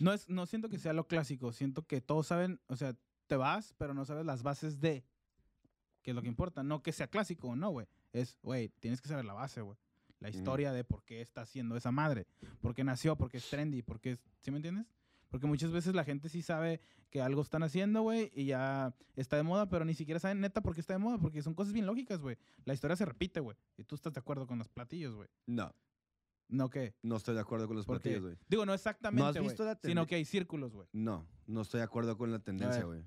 No, 0.00 0.12
es, 0.12 0.28
no 0.28 0.46
siento 0.46 0.68
que 0.68 0.78
sea 0.78 0.92
lo 0.92 1.06
clásico. 1.06 1.52
Siento 1.52 1.86
que 1.86 2.00
todos 2.00 2.26
saben, 2.26 2.58
o 2.66 2.76
sea, 2.76 2.94
te 3.26 3.36
vas, 3.36 3.74
pero 3.78 3.94
no 3.94 4.04
sabes 4.04 4.24
las 4.24 4.42
bases 4.42 4.80
de. 4.80 5.04
Que 6.02 6.10
es 6.12 6.14
lo 6.14 6.22
que 6.22 6.28
importa. 6.28 6.62
No 6.62 6.82
que 6.82 6.92
sea 6.92 7.08
clásico 7.08 7.48
o 7.48 7.56
no, 7.56 7.70
güey. 7.70 7.86
Es, 8.12 8.38
güey, 8.42 8.68
tienes 8.80 9.00
que 9.00 9.08
saber 9.08 9.24
la 9.24 9.34
base, 9.34 9.60
güey. 9.60 9.76
La 10.20 10.30
historia 10.30 10.72
de 10.72 10.82
por 10.82 11.04
qué 11.04 11.20
está 11.20 11.42
haciendo 11.42 11.76
esa 11.76 11.90
madre. 11.90 12.26
Por 12.62 12.74
qué 12.74 12.84
nació, 12.84 13.16
por 13.16 13.30
qué 13.30 13.36
es 13.36 13.48
trendy, 13.50 13.82
por 13.82 14.00
qué 14.00 14.12
es. 14.12 14.20
¿Sí 14.40 14.50
me 14.50 14.56
entiendes? 14.56 14.86
Porque 15.28 15.46
muchas 15.46 15.72
veces 15.72 15.94
la 15.94 16.04
gente 16.04 16.28
sí 16.28 16.42
sabe 16.42 16.80
que 17.10 17.20
algo 17.20 17.42
están 17.42 17.62
haciendo, 17.62 18.02
güey, 18.02 18.30
y 18.34 18.46
ya 18.46 18.94
está 19.16 19.36
de 19.36 19.42
moda, 19.42 19.68
pero 19.68 19.84
ni 19.84 19.94
siquiera 19.94 20.20
saben 20.20 20.40
neta 20.40 20.62
por 20.62 20.74
qué 20.74 20.80
está 20.80 20.92
de 20.92 20.98
moda, 20.98 21.18
porque 21.18 21.42
son 21.42 21.54
cosas 21.54 21.72
bien 21.72 21.86
lógicas, 21.86 22.20
güey. 22.20 22.36
La 22.64 22.74
historia 22.74 22.96
se 22.96 23.04
repite, 23.04 23.40
güey. 23.40 23.56
Y 23.76 23.84
tú 23.84 23.94
estás 23.94 24.12
de 24.12 24.20
acuerdo 24.20 24.46
con 24.46 24.58
los 24.58 24.68
platillos, 24.68 25.14
güey. 25.14 25.28
No, 25.46 25.74
¿No 26.48 26.70
qué? 26.70 26.94
no 27.02 27.16
estoy 27.16 27.34
de 27.34 27.40
acuerdo 27.40 27.66
con 27.66 27.76
los 27.76 27.86
platillos, 27.86 28.22
güey. 28.22 28.36
digo, 28.48 28.64
no 28.66 28.74
exactamente, 28.74 29.40
güey, 29.40 29.48
visto 29.48 29.64
la 29.64 29.78
sino 29.82 30.06
que 30.06 30.14
hay 30.14 30.24
círculos, 30.24 30.72
güey. 30.74 30.88
No, 30.92 31.26
no 31.46 31.62
estoy 31.62 31.78
de 31.78 31.84
acuerdo 31.84 32.16
con 32.16 32.30
la 32.30 32.38
tendencia, 32.38 32.84
güey. 32.84 33.02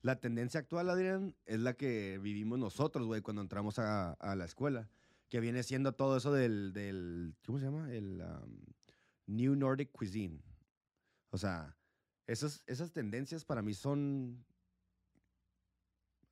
La 0.00 0.20
tendencia 0.20 0.60
actual, 0.60 0.88
Adrián, 0.88 1.34
es 1.44 1.60
la 1.60 1.74
que 1.74 2.18
vivimos 2.22 2.58
nosotros, 2.58 3.06
güey, 3.06 3.20
cuando 3.20 3.42
entramos 3.42 3.78
a, 3.78 4.12
a 4.12 4.36
la 4.36 4.44
escuela. 4.44 4.88
Que 5.28 5.40
viene 5.40 5.62
siendo 5.62 5.92
todo 5.92 6.16
eso 6.16 6.32
del, 6.32 6.72
del 6.72 7.34
¿cómo 7.44 7.58
se 7.58 7.66
llama? 7.66 7.92
El 7.92 8.22
um, 8.22 8.60
New 9.26 9.56
Nordic 9.56 9.92
Cuisine. 9.92 10.40
O 11.30 11.38
sea, 11.38 11.76
esas, 12.26 12.62
esas 12.66 12.92
tendencias 12.92 13.44
para 13.44 13.62
mí 13.62 13.74
son... 13.74 14.44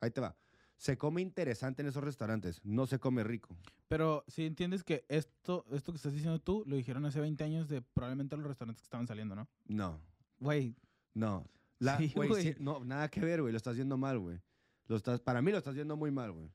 Ahí 0.00 0.10
te 0.10 0.20
va. 0.20 0.36
Se 0.76 0.98
come 0.98 1.22
interesante 1.22 1.80
en 1.82 1.88
esos 1.88 2.04
restaurantes, 2.04 2.60
no 2.62 2.86
se 2.86 2.98
come 2.98 3.24
rico. 3.24 3.56
Pero 3.88 4.24
si 4.28 4.44
entiendes 4.44 4.84
que 4.84 5.06
esto, 5.08 5.64
esto 5.70 5.92
que 5.92 5.96
estás 5.96 6.12
diciendo 6.12 6.38
tú, 6.38 6.64
lo 6.66 6.76
dijeron 6.76 7.06
hace 7.06 7.20
20 7.20 7.42
años 7.44 7.68
de 7.68 7.80
probablemente 7.80 8.36
los 8.36 8.46
restaurantes 8.46 8.82
que 8.82 8.86
estaban 8.86 9.06
saliendo, 9.06 9.34
¿no? 9.34 9.48
No, 9.66 10.00
Güey, 10.38 10.76
no. 11.14 11.46
La, 11.78 11.96
Sí, 11.98 12.12
sí, 12.40 12.54
no, 12.58 12.84
nada 12.84 13.08
que 13.08 13.20
ver, 13.20 13.40
güey. 13.40 13.52
Lo 13.52 13.56
estás 13.56 13.76
viendo 13.76 13.96
mal, 13.96 14.18
güey. 14.18 14.38
Lo 14.86 14.96
estás, 14.96 15.20
para 15.20 15.40
mí 15.40 15.50
lo 15.50 15.58
estás 15.58 15.74
viendo 15.74 15.96
muy 15.96 16.10
mal, 16.10 16.32
güey. 16.32 16.50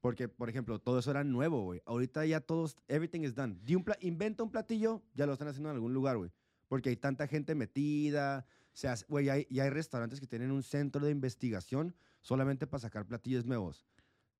Porque, 0.00 0.28
por 0.28 0.48
ejemplo, 0.48 0.78
todo 0.78 1.00
eso 1.00 1.10
era 1.10 1.24
nuevo, 1.24 1.62
güey. 1.64 1.82
Ahorita 1.86 2.24
ya 2.24 2.40
todos, 2.40 2.76
everything 2.86 3.22
is 3.22 3.34
done. 3.34 3.58
Di 3.64 3.74
un 3.74 3.82
pla- 3.82 3.98
inventa 4.00 4.44
un 4.44 4.50
platillo, 4.50 5.02
ya 5.14 5.26
lo 5.26 5.32
están 5.32 5.48
haciendo 5.48 5.70
en 5.70 5.74
algún 5.76 5.92
lugar, 5.92 6.16
güey. 6.16 6.30
Porque 6.68 6.90
hay 6.90 6.96
tanta 6.96 7.26
gente 7.26 7.54
metida. 7.54 8.46
O 8.48 8.76
sea, 8.76 8.94
güey, 9.08 9.28
hay, 9.28 9.46
ya 9.50 9.64
hay 9.64 9.70
restaurantes 9.70 10.20
que 10.20 10.26
tienen 10.26 10.50
un 10.50 10.62
centro 10.62 11.04
de 11.04 11.10
investigación 11.10 11.94
solamente 12.20 12.66
para 12.66 12.80
sacar 12.80 13.06
platillos 13.06 13.46
nuevos. 13.46 13.86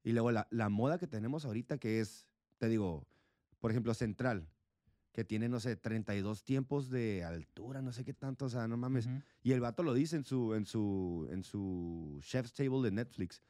Y 0.03 0.13
luego 0.13 0.31
la, 0.31 0.47
la 0.51 0.69
moda 0.69 0.99
que 0.99 1.07
tenemos 1.07 1.45
ahorita, 1.45 1.79
que 1.79 2.01
es, 2.01 2.27
te 2.59 2.69
digo, 2.69 3.07
por 3.61 3.71
ejemplo, 3.71 3.95
Central, 3.95 4.49
que 5.17 5.25
tiene, 5.25 5.49
no 5.49 5.61
sé, 5.61 5.77
32 5.77 6.45
tiempos 6.45 6.91
de 6.91 7.25
altura, 7.25 7.81
no 7.81 7.91
sé 7.91 8.05
qué 8.05 8.13
tanto, 8.13 8.45
o 8.45 8.49
sea, 8.51 8.69
no 8.69 8.77
mames. 8.77 9.07
ujú. 9.07 9.23
Y 9.43 9.53
el 9.53 9.61
vato 9.61 9.83
lo 9.83 9.95
dice 9.95 10.17
en 10.17 10.25
su, 10.25 10.55
en 10.55 10.67
su, 10.67 11.27
en 11.31 11.43
su 11.43 12.21
Chef's 12.23 12.53
Table 12.53 12.83
de 12.83 12.91
Netflix. 12.91 13.43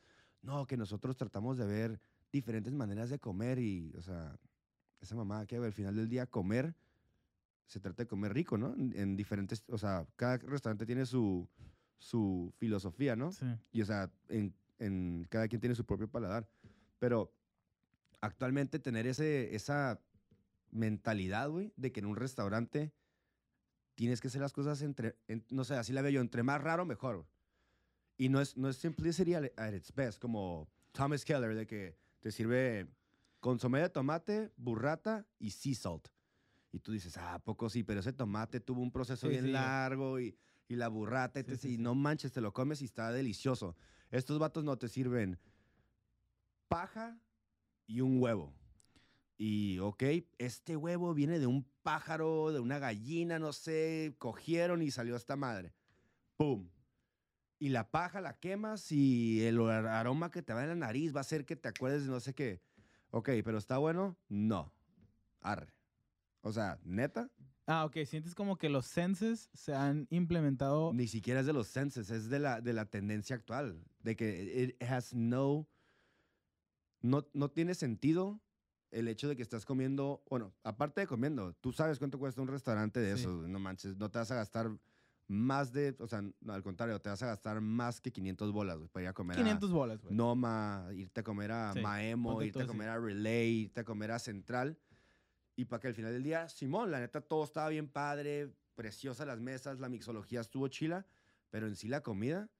No, 0.42 0.64
que 0.64 0.76
nosotros 0.76 1.16
tratamos 1.16 1.58
de 1.58 1.66
ver 1.66 2.00
diferentes 2.30 2.72
maneras 2.72 3.10
de 3.10 3.18
comer 3.18 3.58
y, 3.58 3.92
o 3.96 4.00
sea, 4.00 4.38
esa 5.00 5.16
mamá 5.16 5.44
que 5.44 5.56
al 5.56 5.72
final 5.72 5.96
del 5.96 6.08
día 6.08 6.26
comer, 6.26 6.76
se 7.66 7.80
trata 7.80 8.04
de 8.04 8.06
comer 8.06 8.32
rico, 8.32 8.56
¿no? 8.56 8.74
En, 8.74 8.92
en 8.96 9.16
diferentes, 9.16 9.64
o 9.68 9.78
sea, 9.78 10.06
cada 10.16 10.38
restaurante 10.38 10.86
tiene 10.86 11.04
su, 11.06 11.48
su 11.98 12.52
filosofía, 12.58 13.16
¿no? 13.16 13.32
Sí. 13.32 13.46
Y, 13.72 13.82
o 13.82 13.86
sea, 13.86 14.10
en, 14.28 14.54
en- 14.78 15.26
cada 15.30 15.48
quien 15.48 15.60
tiene 15.60 15.74
su 15.74 15.84
propio 15.84 16.08
paladar. 16.08 16.48
Pero 16.98 17.32
actualmente 18.20 18.78
tener 18.78 19.06
ese, 19.06 19.54
esa 19.54 20.00
mentalidad, 20.70 21.48
güey, 21.50 21.72
de 21.76 21.92
que 21.92 22.00
en 22.00 22.06
un 22.06 22.16
restaurante 22.16 22.92
tienes 23.94 24.20
que 24.20 24.28
hacer 24.28 24.40
las 24.40 24.52
cosas 24.52 24.82
entre, 24.82 25.16
en- 25.28 25.44
no 25.50 25.64
sé, 25.64 25.74
así 25.74 25.92
la 25.92 26.02
veo 26.02 26.10
yo, 26.12 26.20
entre 26.20 26.42
más 26.42 26.60
raro, 26.62 26.84
mejor. 26.84 27.26
Y 28.18 28.28
no 28.28 28.40
es, 28.40 28.56
no 28.56 28.68
es 28.68 28.76
simplicity 28.76 29.34
at, 29.34 29.44
at 29.58 29.74
its 29.74 29.94
best, 29.94 30.20
como 30.20 30.68
Thomas 30.92 31.24
Keller, 31.24 31.54
de 31.54 31.66
que 31.66 31.96
te 32.20 32.30
sirve 32.30 32.86
consomé 33.40 33.80
de 33.80 33.88
tomate, 33.90 34.50
burrata 34.56 35.26
y 35.38 35.50
sea 35.50 35.74
salt. 35.74 36.08
Y 36.76 36.80
tú 36.80 36.92
dices, 36.92 37.16
ah, 37.16 37.34
¿a 37.34 37.38
poco 37.38 37.70
sí, 37.70 37.82
pero 37.84 38.00
ese 38.00 38.12
tomate 38.12 38.60
tuvo 38.60 38.82
un 38.82 38.92
proceso 38.92 39.26
Sí, 39.28 39.32
bien 39.32 39.46
sí. 39.46 39.50
largo 39.52 40.20
y, 40.20 40.36
y 40.68 40.76
la 40.76 40.88
burrata, 40.88 41.40
etc. 41.40 41.56
sí, 41.58 41.74
y 41.74 41.78
no 41.78 41.94
manches, 41.94 42.32
te 42.32 42.42
lo 42.42 42.52
comes 42.52 42.82
y 42.82 42.84
está 42.84 43.10
delicioso. 43.12 43.74
Estos 44.10 44.38
vatos 44.38 44.62
no 44.62 44.76
te 44.76 44.88
sirven 44.90 45.38
paja 46.68 47.18
y 47.86 48.02
un 48.02 48.20
huevo. 48.20 48.52
Y, 49.38 49.78
ok, 49.78 50.02
este 50.36 50.76
huevo 50.76 51.14
viene 51.14 51.38
de 51.38 51.46
un 51.46 51.64
pájaro, 51.82 52.52
de 52.52 52.60
una 52.60 52.78
gallina, 52.78 53.38
no 53.38 53.54
sé, 53.54 54.14
cogieron 54.18 54.82
y 54.82 54.90
salió 54.90 55.16
esta 55.16 55.34
madre. 55.34 55.72
¡Pum! 56.36 56.68
Y 57.58 57.70
la 57.70 57.90
paja 57.90 58.20
la 58.20 58.34
quemas 58.38 58.92
y 58.92 59.42
el 59.46 59.58
ar- 59.62 59.86
aroma 59.86 60.30
que 60.30 60.42
te 60.42 60.52
va 60.52 60.62
en 60.62 60.68
la 60.68 60.74
nariz 60.74 61.14
va 61.14 61.20
a 61.20 61.22
hacer 61.22 61.46
que 61.46 61.56
te 61.56 61.68
acuerdes 61.68 62.04
de 62.04 62.10
no 62.10 62.20
sé 62.20 62.34
qué. 62.34 62.60
Ok, 63.12 63.30
pero 63.44 63.56
¿está 63.56 63.78
bueno? 63.78 64.18
No. 64.28 64.74
Arre. 65.40 65.72
O 66.42 66.52
sea, 66.52 66.78
neta, 66.84 67.30
Ah, 67.68 67.84
ok. 67.84 67.96
Sientes 68.06 68.36
como 68.36 68.56
que 68.58 68.68
los 68.68 68.86
senses 68.86 69.50
se 69.52 69.74
han 69.74 70.06
implementado. 70.10 70.92
ni 70.94 71.08
siquiera 71.08 71.40
es 71.40 71.46
de 71.46 71.52
los 71.52 71.66
senses, 71.66 72.10
es 72.10 72.28
de 72.28 72.38
la, 72.38 72.60
de 72.60 72.72
la 72.72 72.84
tendencia 72.86 73.34
actual. 73.34 73.82
De 73.98 74.14
que 74.14 74.76
it 74.78 74.82
has 74.84 75.12
no, 75.14 75.68
no. 77.02 77.26
No 77.34 77.50
tiene 77.50 77.74
sentido 77.74 78.40
el 78.92 79.08
hecho 79.08 79.28
de 79.28 79.34
que 79.34 79.42
estás 79.42 79.64
comiendo. 79.64 80.22
Bueno, 80.30 80.54
aparte 80.62 81.00
de 81.00 81.06
comiendo, 81.08 81.54
tú 81.54 81.72
sabes 81.72 81.98
cuánto 81.98 82.20
cuesta 82.20 82.40
un 82.40 82.46
restaurante 82.48 83.00
de 83.00 83.14
Sí. 83.16 83.22
eso. 83.22 83.32
No 83.48 83.58
manches, 83.58 83.96
no 83.96 84.10
te 84.12 84.18
vas 84.20 84.30
a 84.30 84.36
gastar 84.36 84.70
más 85.26 85.72
de. 85.72 85.96
O 85.98 86.06
sea, 86.06 86.22
no, 86.22 86.52
al 86.52 86.62
contrario, 86.62 87.00
te 87.00 87.08
vas 87.10 87.20
a 87.24 87.26
gastar 87.26 87.60
más 87.60 88.00
que 88.00 88.12
500 88.12 88.52
bolas 88.52 88.78
güey, 88.78 88.88
para 88.90 89.02
ir 89.02 89.08
a 89.08 89.12
comer 89.12 89.36
500 89.38 89.72
bolas, 89.72 89.98
a 89.98 90.02
güey. 90.04 90.14
Noma, 90.14 90.86
irte 90.94 91.18
a 91.20 91.24
comer 91.24 91.50
a 91.50 91.72
Sí, 91.72 91.80
Maemo, 91.80 92.40
irte 92.42 92.62
a 92.62 92.66
comer 92.68 92.90
a 92.90 92.98
Relay, 93.00 93.62
irte 93.62 93.80
a 93.80 93.84
comer 93.84 94.12
a 94.12 94.20
Central. 94.20 94.78
Y 95.56 95.64
para 95.64 95.80
que 95.80 95.88
al 95.88 95.94
final 95.94 96.12
del 96.12 96.22
día, 96.22 96.48
Simón, 96.48 96.90
la 96.90 97.00
neta, 97.00 97.20
todo 97.20 97.42
estaba 97.42 97.70
bien 97.70 97.88
padre, 97.88 98.52
preciosa 98.74 99.24
las 99.24 99.40
mesas, 99.40 99.80
la 99.80 99.88
mixología 99.88 100.40
estuvo 100.40 100.68
chila, 100.68 101.06
pero 101.50 101.66
en 101.66 101.74
sí 101.74 101.88
la 101.88 102.02
comida, 102.02 102.50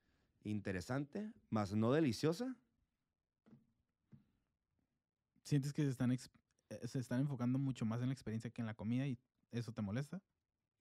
interesante, 0.43 1.31
más 1.51 1.75
no 1.75 1.93
deliciosa. 1.93 2.57
Sientes 5.43 5.73
que 5.73 5.85
se 5.85 5.91
están, 5.91 6.11
eh, 6.11 6.19
se 6.89 6.99
están 6.99 7.21
enfocando 7.21 7.59
mucho 7.59 7.85
más 7.85 8.01
en 8.01 8.09
la 8.09 8.15
experiencia 8.15 8.51
que 8.51 8.63
en 8.63 8.67
la 8.67 8.75
comida 8.75 9.07
y 9.07 9.19
eso 9.53 9.73
te 9.73 9.83
molesta. 9.83 10.17
¿De 10.17 10.23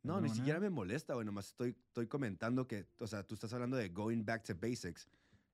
No, 0.10 0.22
ni 0.22 0.30
siquiera 0.30 0.60
me 0.60 0.70
molesta, 0.70 1.14
güey, 1.14 1.26
nomás 1.26 1.48
estoy, 1.48 1.76
estoy 1.88 2.08
comentando 2.08 2.66
que, 2.66 2.88
o 3.00 3.08
sea, 3.08 3.28
tú 3.28 3.36
estás 3.36 3.52
hablando 3.54 3.76
de 3.76 3.90
going 3.90 4.24
back 4.24 4.44
to 4.44 4.56
basics. 4.56 5.08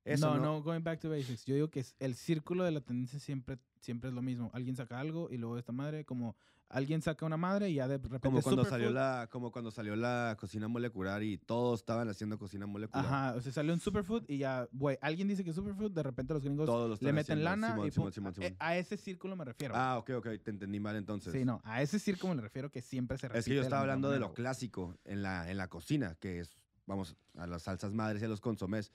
Eso 0.03 0.27
no, 0.27 0.37
no, 0.37 0.43
no, 0.43 0.63
going 0.63 0.83
back 0.83 0.99
to 0.99 1.09
basics. 1.09 1.45
Yo 1.45 1.55
digo 1.55 1.69
que 1.69 1.85
el 1.99 2.15
círculo 2.15 2.63
de 2.63 2.71
la 2.71 2.81
tendencia 2.81 3.19
siempre, 3.19 3.57
siempre 3.81 4.09
es 4.09 4.13
lo 4.15 4.21
mismo. 4.21 4.51
Alguien 4.53 4.75
saca 4.75 4.99
algo 4.99 5.29
y 5.29 5.37
luego 5.37 5.57
esta 5.57 5.71
madre, 5.71 6.05
como 6.05 6.35
alguien 6.69 7.01
saca 7.01 7.25
una 7.25 7.37
madre 7.37 7.69
y 7.69 7.75
ya 7.75 7.87
de 7.87 7.97
repente 7.97 8.21
como 8.21 8.41
cuando 8.41 8.63
salió 8.63 8.91
la 8.91 9.27
como 9.29 9.51
cuando 9.51 9.71
salió 9.71 9.95
la 9.95 10.37
cocina 10.39 10.67
molecular 10.67 11.21
y 11.21 11.37
todos 11.37 11.81
estaban 11.81 12.07
haciendo 12.07 12.39
cocina 12.39 12.65
molecular. 12.65 13.05
Ajá, 13.05 13.35
o 13.35 13.41
sea, 13.41 13.51
salió 13.51 13.73
un 13.73 13.79
superfood 13.79 14.23
y 14.27 14.37
ya, 14.37 14.67
güey, 14.71 14.97
alguien 15.01 15.27
dice 15.27 15.43
que 15.43 15.49
es 15.49 15.55
superfood, 15.55 15.91
de 15.91 16.03
repente 16.03 16.33
los 16.33 16.43
gringos 16.43 16.65
Todos 16.65 17.01
lo 17.01 17.05
le 17.05 17.13
meten 17.13 17.39
haciendo. 17.39 17.43
lana 17.43 17.71
Simón, 17.71 17.87
y 17.87 17.91
Simón, 17.91 18.11
Simón, 18.13 18.33
a-. 18.59 18.67
A, 18.67 18.77
ese 18.77 18.97
círculo 18.97 19.35
me 19.35 19.45
refiero. 19.45 19.73
Ah, 19.75 19.97
ok, 19.97 20.11
ok, 20.17 20.27
te 20.43 20.51
entendí 20.51 20.79
mal 20.79 20.95
entonces. 20.95 21.33
sí, 21.33 21.43
no, 21.43 21.61
a 21.63 21.81
ese 21.81 21.99
círculo 21.99 22.35
me 22.35 22.41
refiero 22.41 22.71
que 22.71 22.81
siempre 22.81 23.17
se 23.17 23.27
repite. 23.27 23.39
Es 23.39 23.45
que 23.45 23.55
yo 23.55 23.61
estaba 23.61 23.81
hablando 23.81 24.09
de 24.09 24.19
lo 24.19 24.33
clásico 24.33 24.95
en 25.03 25.23
la, 25.23 25.51
en 25.51 25.57
la 25.57 25.67
cocina, 25.67 26.15
que 26.19 26.39
es, 26.39 26.57
vamos, 26.85 27.17
a 27.35 27.47
las 27.47 27.63
salsas 27.63 27.93
madres 27.93 28.21
y 28.21 28.25
a 28.25 28.29
los 28.29 28.39
consomés. 28.39 28.91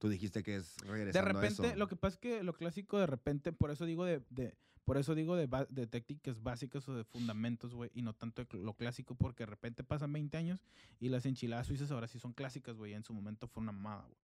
Tú 0.00 0.08
dijiste 0.08 0.42
que 0.42 0.56
es 0.56 0.76
De 0.78 0.90
regresando 0.90 1.30
a 1.30 1.32
repente, 1.34 1.66
eso. 1.68 1.76
lo 1.76 1.86
que 1.86 1.94
pasa 1.94 2.14
es 2.14 2.18
que 2.18 2.42
lo 2.42 2.54
clásico 2.54 2.98
de 2.98 3.06
repente, 3.06 3.52
por 3.52 3.70
eso 3.70 3.84
digo 3.84 4.04
de, 4.04 4.22
de 4.30 4.56
por 4.86 4.96
eso 4.96 5.14
digo 5.14 5.36
de, 5.36 5.46
de 5.68 5.86
técnicas 5.86 6.42
básicas 6.42 6.88
o 6.88 6.94
de 6.94 7.04
fundamentos, 7.04 7.74
güey, 7.74 7.90
y 7.94 8.02
no 8.02 8.14
tanto 8.14 8.44
de 8.44 8.58
lo 8.58 8.72
clásico, 8.74 9.14
porque 9.14 9.42
de 9.44 9.46
repente 9.50 9.84
pasan 9.84 10.12
20 10.12 10.36
años 10.36 10.64
y 10.98 11.10
las 11.10 11.26
enchiladas 11.26 11.66
suizas 11.66 11.90
ahora 11.90 12.08
sí 12.08 12.18
son 12.18 12.32
clásicas, 12.32 12.76
güey, 12.76 12.94
en 12.94 13.04
su 13.04 13.12
momento 13.12 13.46
fue 13.46 13.62
una 13.62 13.72
mamada, 13.72 14.02
güey. 14.06 14.18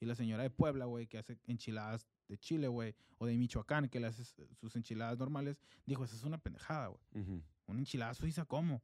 Y 0.00 0.06
la 0.06 0.16
señora 0.16 0.42
de 0.42 0.50
Puebla, 0.50 0.84
güey, 0.86 1.06
que 1.06 1.16
hace 1.16 1.38
enchiladas 1.46 2.06
de 2.28 2.36
Chile, 2.36 2.66
güey, 2.68 2.94
o 3.18 3.26
de 3.26 3.38
Michoacán, 3.38 3.88
que 3.88 4.00
le 4.00 4.08
hace 4.08 4.24
sus 4.60 4.74
enchiladas 4.76 5.16
normales, 5.18 5.56
dijo, 5.86 6.04
esa 6.04 6.16
es 6.16 6.24
una 6.24 6.38
pendejada, 6.38 6.88
güey. 6.88 7.42
Una 7.66 7.78
enchilada 7.78 8.12
suiza, 8.12 8.44
¿cómo? 8.44 8.82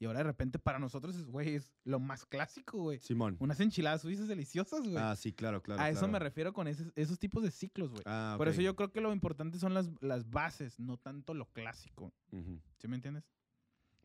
Y 0.00 0.06
ahora 0.06 0.20
de 0.20 0.24
repente 0.24 0.58
para 0.58 0.78
nosotros, 0.78 1.14
es, 1.14 1.26
güey, 1.26 1.56
es 1.56 1.74
lo 1.84 2.00
más 2.00 2.24
clásico, 2.24 2.78
güey. 2.78 2.98
Simón. 3.00 3.36
Unas 3.38 3.60
enchiladas 3.60 4.00
suizas 4.00 4.28
deliciosas, 4.28 4.80
güey. 4.80 4.96
Ah, 4.96 5.14
sí, 5.14 5.30
claro, 5.30 5.62
claro. 5.62 5.82
A 5.82 5.90
eso 5.90 6.08
me 6.08 6.18
refiero 6.18 6.54
con 6.54 6.66
esos, 6.68 6.90
esos 6.96 7.18
tipos 7.18 7.42
de 7.42 7.50
ciclos, 7.50 7.90
güey. 7.90 8.02
Ah, 8.06 8.34
Por 8.38 8.48
eso 8.48 8.62
yo 8.62 8.74
creo 8.74 8.90
que 8.90 9.02
lo 9.02 9.12
importante 9.12 9.58
son 9.58 9.74
las, 9.74 9.90
las 10.00 10.30
bases, 10.30 10.80
no 10.80 10.96
tanto 10.96 11.34
lo 11.34 11.44
clásico. 11.52 12.14
¿Sí 12.78 12.88
me 12.88 12.96
entiendes? 12.96 13.28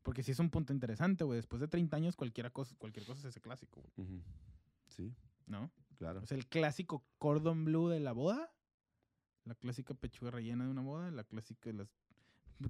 Porque 0.03 0.21
sí 0.21 0.31
es 0.31 0.39
un 0.39 0.49
punto 0.49 0.73
interesante, 0.73 1.23
güey. 1.23 1.37
Después 1.37 1.61
de 1.61 1.69
30 1.69 1.95
años, 1.95 2.17
cualquier 2.17 2.51
cosa, 2.51 2.75
cualquier 2.77 3.05
cosa 3.05 3.21
es 3.21 3.25
ese 3.27 3.39
clásico, 3.39 3.81
güey. 3.95 4.21
Sí, 4.89 5.15
¿No? 5.47 5.71
claro. 5.97 6.19
O 6.21 6.25
sea, 6.25 6.37
el 6.37 6.45
clásico 6.47 7.05
cordon 7.17 7.63
bleu 7.63 7.87
de 7.87 8.01
la 8.01 8.11
boda. 8.11 8.51
La 9.45 9.55
clásica 9.55 9.93
pechuga 9.93 10.31
rellena 10.31 10.65
de 10.65 10.71
una 10.71 10.81
boda. 10.81 11.09
La 11.09 11.23
clásica... 11.23 11.71
Las... 11.71 11.87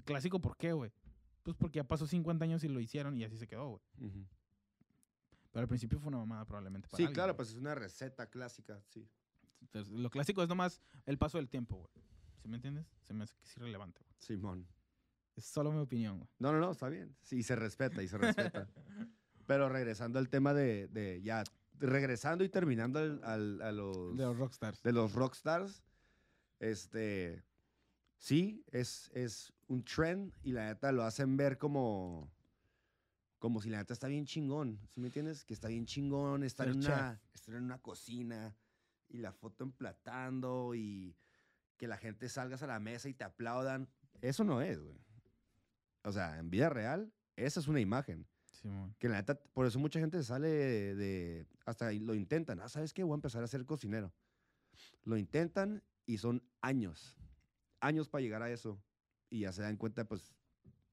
¿Clásico 0.04 0.40
por 0.40 0.56
qué, 0.56 0.72
güey? 0.72 0.92
Pues 1.46 1.56
porque 1.56 1.76
ya 1.76 1.84
pasó 1.84 2.08
50 2.08 2.44
años 2.44 2.64
y 2.64 2.68
lo 2.68 2.80
hicieron 2.80 3.16
y 3.16 3.22
así 3.22 3.36
se 3.36 3.46
quedó, 3.46 3.68
güey. 4.00 4.26
Pero 5.52 5.62
al 5.62 5.68
principio 5.68 6.00
fue 6.00 6.08
una 6.08 6.18
mamada 6.18 6.44
probablemente 6.44 6.88
para 6.88 6.96
Sí, 6.96 7.04
alguien, 7.04 7.14
claro, 7.14 7.32
güey. 7.34 7.36
pues 7.36 7.50
es 7.50 7.54
una 7.54 7.72
receta 7.76 8.26
clásica, 8.28 8.82
sí. 8.88 9.08
Entonces, 9.60 9.92
lo 9.94 10.10
clásico 10.10 10.42
es 10.42 10.48
nomás 10.48 10.80
el 11.04 11.18
paso 11.18 11.38
del 11.38 11.48
tiempo, 11.48 11.76
güey. 11.76 11.88
¿Sí 12.42 12.48
me 12.48 12.56
entiendes? 12.56 12.84
Se 13.06 13.14
me 13.14 13.22
hace 13.22 13.36
que 13.36 13.44
es 13.44 13.56
irrelevante, 13.58 14.00
güey. 14.02 14.12
Simón. 14.18 14.66
Es 15.36 15.44
solo 15.44 15.70
mi 15.70 15.78
opinión, 15.78 16.18
güey. 16.18 16.28
No, 16.40 16.50
no, 16.50 16.58
no, 16.58 16.72
está 16.72 16.88
bien. 16.88 17.14
Sí, 17.22 17.44
se 17.44 17.54
respeta 17.54 18.02
y 18.02 18.08
se 18.08 18.18
respeta. 18.18 18.68
Pero 19.46 19.68
regresando 19.68 20.18
al 20.18 20.28
tema 20.28 20.52
de, 20.52 20.88
de 20.88 21.22
ya, 21.22 21.44
regresando 21.78 22.42
y 22.42 22.48
terminando 22.48 22.98
al, 22.98 23.22
al- 23.22 23.62
a 23.62 23.70
los, 23.70 24.16
De 24.16 24.24
los 24.24 24.36
rockstars. 24.36 24.82
de 24.82 24.92
los 24.92 25.12
rockstars, 25.12 25.84
este, 26.58 27.44
sí, 28.18 28.64
es, 28.72 29.10
es 29.14 29.52
un 29.68 29.84
trend 29.84 30.32
y 30.42 30.52
la 30.52 30.66
neta 30.66 30.92
lo 30.92 31.02
hacen 31.04 31.36
ver 31.36 31.58
como, 31.58 32.30
como 33.38 33.60
si 33.60 33.70
la 33.70 33.78
neta 33.78 33.92
está 33.92 34.08
bien 34.08 34.24
chingón, 34.26 34.78
¿sí 34.88 35.00
me 35.00 35.06
entiendes? 35.08 35.44
Que 35.44 35.54
está 35.54 35.68
bien 35.68 35.86
chingón 35.86 36.42
en 36.66 36.76
una, 36.78 37.20
estar 37.34 37.54
en 37.54 37.64
una 37.64 37.78
cocina 37.78 38.56
y 39.08 39.18
la 39.18 39.32
foto 39.32 39.64
emplatando 39.64 40.74
y 40.74 41.16
que 41.76 41.86
la 41.86 41.96
gente 41.98 42.28
salgas 42.28 42.62
a 42.62 42.66
la 42.66 42.80
mesa 42.80 43.08
y 43.08 43.14
te 43.14 43.24
aplaudan. 43.24 43.88
Eso 44.20 44.44
no 44.44 44.62
es, 44.62 44.80
güey. 44.80 44.98
O 46.04 46.12
sea, 46.12 46.38
en 46.38 46.50
vida 46.50 46.70
real, 46.70 47.12
esa 47.36 47.60
es 47.60 47.68
una 47.68 47.80
imagen. 47.80 48.26
Simón. 48.50 48.94
Que 48.98 49.08
la 49.08 49.16
neta, 49.16 49.38
por 49.52 49.66
eso 49.66 49.78
mucha 49.78 50.00
gente 50.00 50.22
sale 50.22 50.48
de, 50.48 50.94
de- 50.94 51.46
hasta 51.66 51.92
lo 51.92 52.14
intentan. 52.14 52.60
Ah, 52.60 52.68
¿sabes 52.68 52.94
qué? 52.94 53.02
Voy 53.04 53.12
a 53.12 53.16
empezar 53.16 53.42
a 53.42 53.46
ser 53.48 53.66
cocinero. 53.66 54.12
Lo 55.04 55.16
intentan 55.18 55.82
y 56.06 56.18
son 56.18 56.42
años. 56.62 57.16
Años 57.80 58.08
para 58.08 58.22
llegar 58.22 58.42
a 58.42 58.50
eso. 58.50 58.80
Y 59.30 59.40
ya 59.40 59.52
se 59.52 59.62
dan 59.62 59.76
cuenta, 59.76 60.04
pues, 60.04 60.32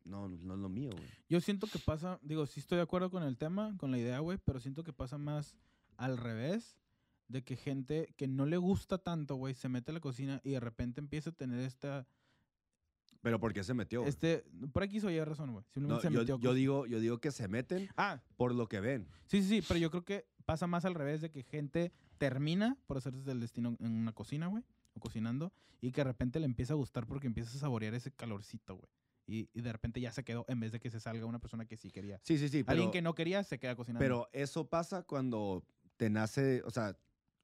no, 0.04 0.28
no 0.28 0.54
es 0.56 0.60
lo 0.60 0.70
mío, 0.70 0.90
güey. 0.92 1.04
Yo 1.30 1.40
siento 1.40 1.68
que 1.68 1.80
pasa, 1.80 2.20
digo, 2.24 2.46
sí 2.46 2.60
estoy 2.60 2.78
de 2.78 2.82
acuerdo 2.84 3.10
con 3.12 3.24
el 3.24 3.38
tema, 3.38 3.76
con 3.78 3.92
la 3.92 3.98
idea, 4.00 4.20
güey, 4.20 4.38
pero 4.44 4.60
siento 4.60 4.84
que 4.84 4.92
pasa 4.94 5.18
más 5.18 5.56
al 5.98 6.18
revés, 6.18 6.76
de 7.28 7.44
que 7.44 7.56
gente 7.56 8.14
que 8.18 8.28
no 8.28 8.46
le 8.46 8.58
gusta 8.58 8.98
tanto, 8.98 9.36
güey, 9.36 9.54
se 9.54 9.70
mete 9.70 9.92
a 9.92 9.94
la 9.94 10.00
cocina 10.02 10.42
y 10.44 10.52
de 10.52 10.60
repente 10.60 11.00
empieza 11.00 11.30
a 11.30 11.34
tener 11.34 11.60
esta, 11.62 12.06
Pero 13.22 13.40
¿por 13.40 13.54
qué 13.54 13.64
se 13.64 13.74
metió? 13.74 14.04
este, 14.06 14.44
por 14.74 14.84
aquí 14.84 15.00
soy 15.00 15.20
razón, 15.24 15.52
güey. 15.54 15.64
No, 15.76 16.00
Simplemente 16.02 16.08
se 16.08 16.14
yo, 16.14 16.20
metió. 16.20 16.38
yo 16.40 16.54
digo, 16.54 16.86
yo 16.86 17.00
digo 17.00 17.20
que 17.20 17.32
se 17.32 17.48
meten 17.48 17.88
Ah, 17.96 18.22
por 18.36 18.54
lo 18.54 18.68
que 18.68 18.82
ven. 18.82 19.08
sí, 19.28 19.42
sí, 19.42 19.48
sí, 19.62 19.66
pero 19.68 19.80
yo 19.80 19.90
creo 19.90 20.04
que 20.04 20.26
pasa 20.46 20.68
más 20.68 20.84
al 20.86 20.96
revés 20.96 21.22
de 21.22 21.32
que 21.32 21.44
gente 21.44 21.94
termina 22.18 22.78
por 22.88 22.98
hacerse 22.98 23.22
del 23.22 23.40
destino 23.40 23.78
en 23.80 23.92
una 23.92 24.12
cocina, 24.12 24.48
güey, 24.48 24.64
o 24.94 25.00
cocinando, 25.00 25.52
y 25.82 25.92
que 25.92 26.02
de 26.02 26.06
repente 26.06 26.40
le 26.40 26.46
empieza 26.46 26.74
a 26.74 26.76
gustar 26.76 27.06
porque 27.08 27.28
empieza 27.28 27.50
a 27.56 27.60
saborear 27.60 27.94
ese 27.94 28.12
calorcito, 28.12 28.76
güey. 28.76 28.90
Y, 29.26 29.50
y 29.54 29.62
de 29.62 29.72
repente 29.72 30.02
ya 30.02 30.12
se 30.12 30.24
quedó 30.24 30.44
en 30.50 30.60
vez 30.60 30.72
de 30.74 30.80
que 30.80 30.90
se 30.90 31.00
salga 31.00 31.26
una 31.26 31.40
persona 31.40 31.66
que 31.66 31.78
sí 31.78 31.92
quería. 31.92 32.20
Sí, 32.24 32.38
sí, 32.38 32.50
sí. 32.50 32.64
Pero, 32.64 32.72
Alguien 32.74 32.92
que 32.92 33.02
no 33.02 33.16
quería 33.16 33.44
se 33.44 33.58
queda 33.58 33.76
cocinando. 33.76 34.00
pero 34.04 34.30
eso 34.34 34.68
pasa 34.70 35.04
cuando 35.04 35.66
te 35.96 36.10
nace, 36.10 36.62
o 36.66 36.72
sea, 36.72 36.98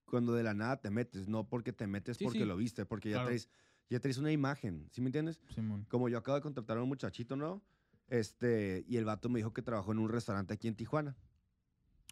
cuando 0.06 0.34
de 0.34 0.44
la 0.44 0.54
nada 0.54 0.82
te 0.82 0.90
metes, 0.90 1.28
no 1.30 1.48
porque 1.48 1.72
te 1.72 1.88
metes 1.88 2.18
Sí, 2.18 2.24
porque 2.26 2.40
sí. 2.40 2.46
lo 2.46 2.58
viste, 2.58 2.86
porque 2.86 3.10
ya 3.10 3.16
Claro. 3.18 3.28
traes, 3.30 3.50
ya 3.90 4.00
traes 4.00 4.18
una 4.18 4.32
imagen, 4.32 4.88
¿sí 4.92 5.00
me 5.02 5.08
entiendes? 5.08 5.40
Simón. 5.56 5.86
Como 5.90 6.10
yo 6.10 6.18
acabo 6.18 6.36
de 6.36 6.42
contratar 6.42 6.78
a 6.78 6.84
un 6.84 6.90
muchachito, 6.90 7.36
¿no? 7.38 7.62
Este, 8.08 8.84
y 8.88 8.98
el 8.98 9.06
vato 9.06 9.30
me 9.30 9.40
dijo 9.40 9.54
que 9.54 9.62
trabajó 9.62 9.92
en 9.92 10.00
un 10.00 10.10
restaurante 10.10 10.54
aquí 10.54 10.68
en 10.68 10.76
Tijuana. 10.76 11.16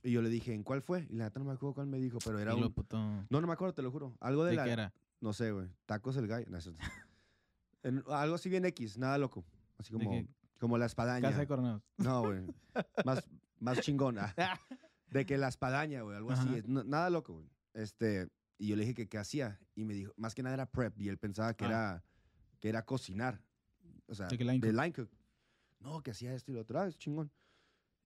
Y 0.04 0.12
yo 0.12 0.22
le 0.22 0.30
dije, 0.30 0.54
¿en 0.54 0.64
cuál 0.64 0.82
fue? 0.82 1.08
Y 1.10 1.16
la 1.16 1.26
neta 1.26 1.40
no 1.40 1.46
me 1.46 1.54
acuerdo 1.54 1.74
cuál 1.74 1.88
me 1.88 1.98
dijo, 2.00 2.20
pero 2.24 2.40
era 2.40 2.56
un... 2.56 2.72
puto- 2.72 2.98
No, 3.30 3.42
no 3.42 3.48
me 3.48 3.54
acuerdo, 3.54 3.74
te 3.74 3.82
lo 3.82 3.92
juro. 3.92 4.16
Algo 4.22 4.44
de, 4.46 4.52
¿De 4.52 4.56
la... 4.58 4.64
qué 4.64 4.72
era? 4.72 4.94
No 5.22 5.34
sé, 5.34 5.52
güey. 5.52 5.68
Tacos 5.86 6.16
el 6.18 6.28
gallo. 6.28 6.46
No, 6.50 6.58
eso- 6.58 6.76
en- 7.84 8.04
algo 8.08 8.36
así 8.36 8.50
bien 8.50 8.66
X, 8.66 8.98
nada 8.98 9.18
loco. 9.18 9.46
Así 9.78 9.94
¿De 9.94 10.04
como, 10.04 10.28
como 10.60 10.78
la 10.78 10.86
espadaña. 10.86 11.28
Casa 11.30 11.40
de 11.42 11.48
coronados. 11.48 11.84
No, 11.98 12.22
güey. 12.24 12.46
Más, 13.06 13.24
más 13.60 13.80
chingona. 13.82 14.34
De 15.10 15.26
que 15.26 15.38
la 15.38 15.48
espadaña, 15.48 16.02
güey, 16.02 16.18
algo 16.18 16.32
así. 16.32 16.48
Ajá. 16.48 16.58
es- 16.58 16.68
no- 16.68 16.84
nada 16.84 17.10
loco, 17.10 17.34
güey. 17.36 17.50
Este, 17.74 18.30
y 18.58 18.68
yo 18.68 18.76
le 18.76 18.82
dije 18.82 18.94
que 18.94 19.08
qué 19.08 19.18
hacía. 19.18 19.60
Y 19.76 19.86
me 19.86 19.94
dijo, 19.94 20.14
más 20.18 20.36
que 20.36 20.44
nada 20.44 20.56
era 20.56 20.66
prep. 20.70 21.00
Y 21.00 21.10
él 21.10 21.18
pensaba 21.18 21.54
que, 21.56 21.66
Ah. 21.66 21.68
era, 21.70 22.04
que 22.60 22.70
era 22.70 22.86
cocinar. 22.86 23.42
O 24.08 24.16
sea, 24.16 24.28
De 24.28 24.38
que 24.38 24.44
line 24.44 24.60
cook. 24.60 24.72
line 24.72 24.94
cook. 24.94 25.10
No, 25.80 26.02
que 26.02 26.12
hacía 26.12 26.34
esto 26.34 26.52
y 26.52 26.56
lo 26.56 26.62
otro. 26.62 26.80
Ah, 26.80 26.88
es 26.88 26.98
chingón. 26.98 27.32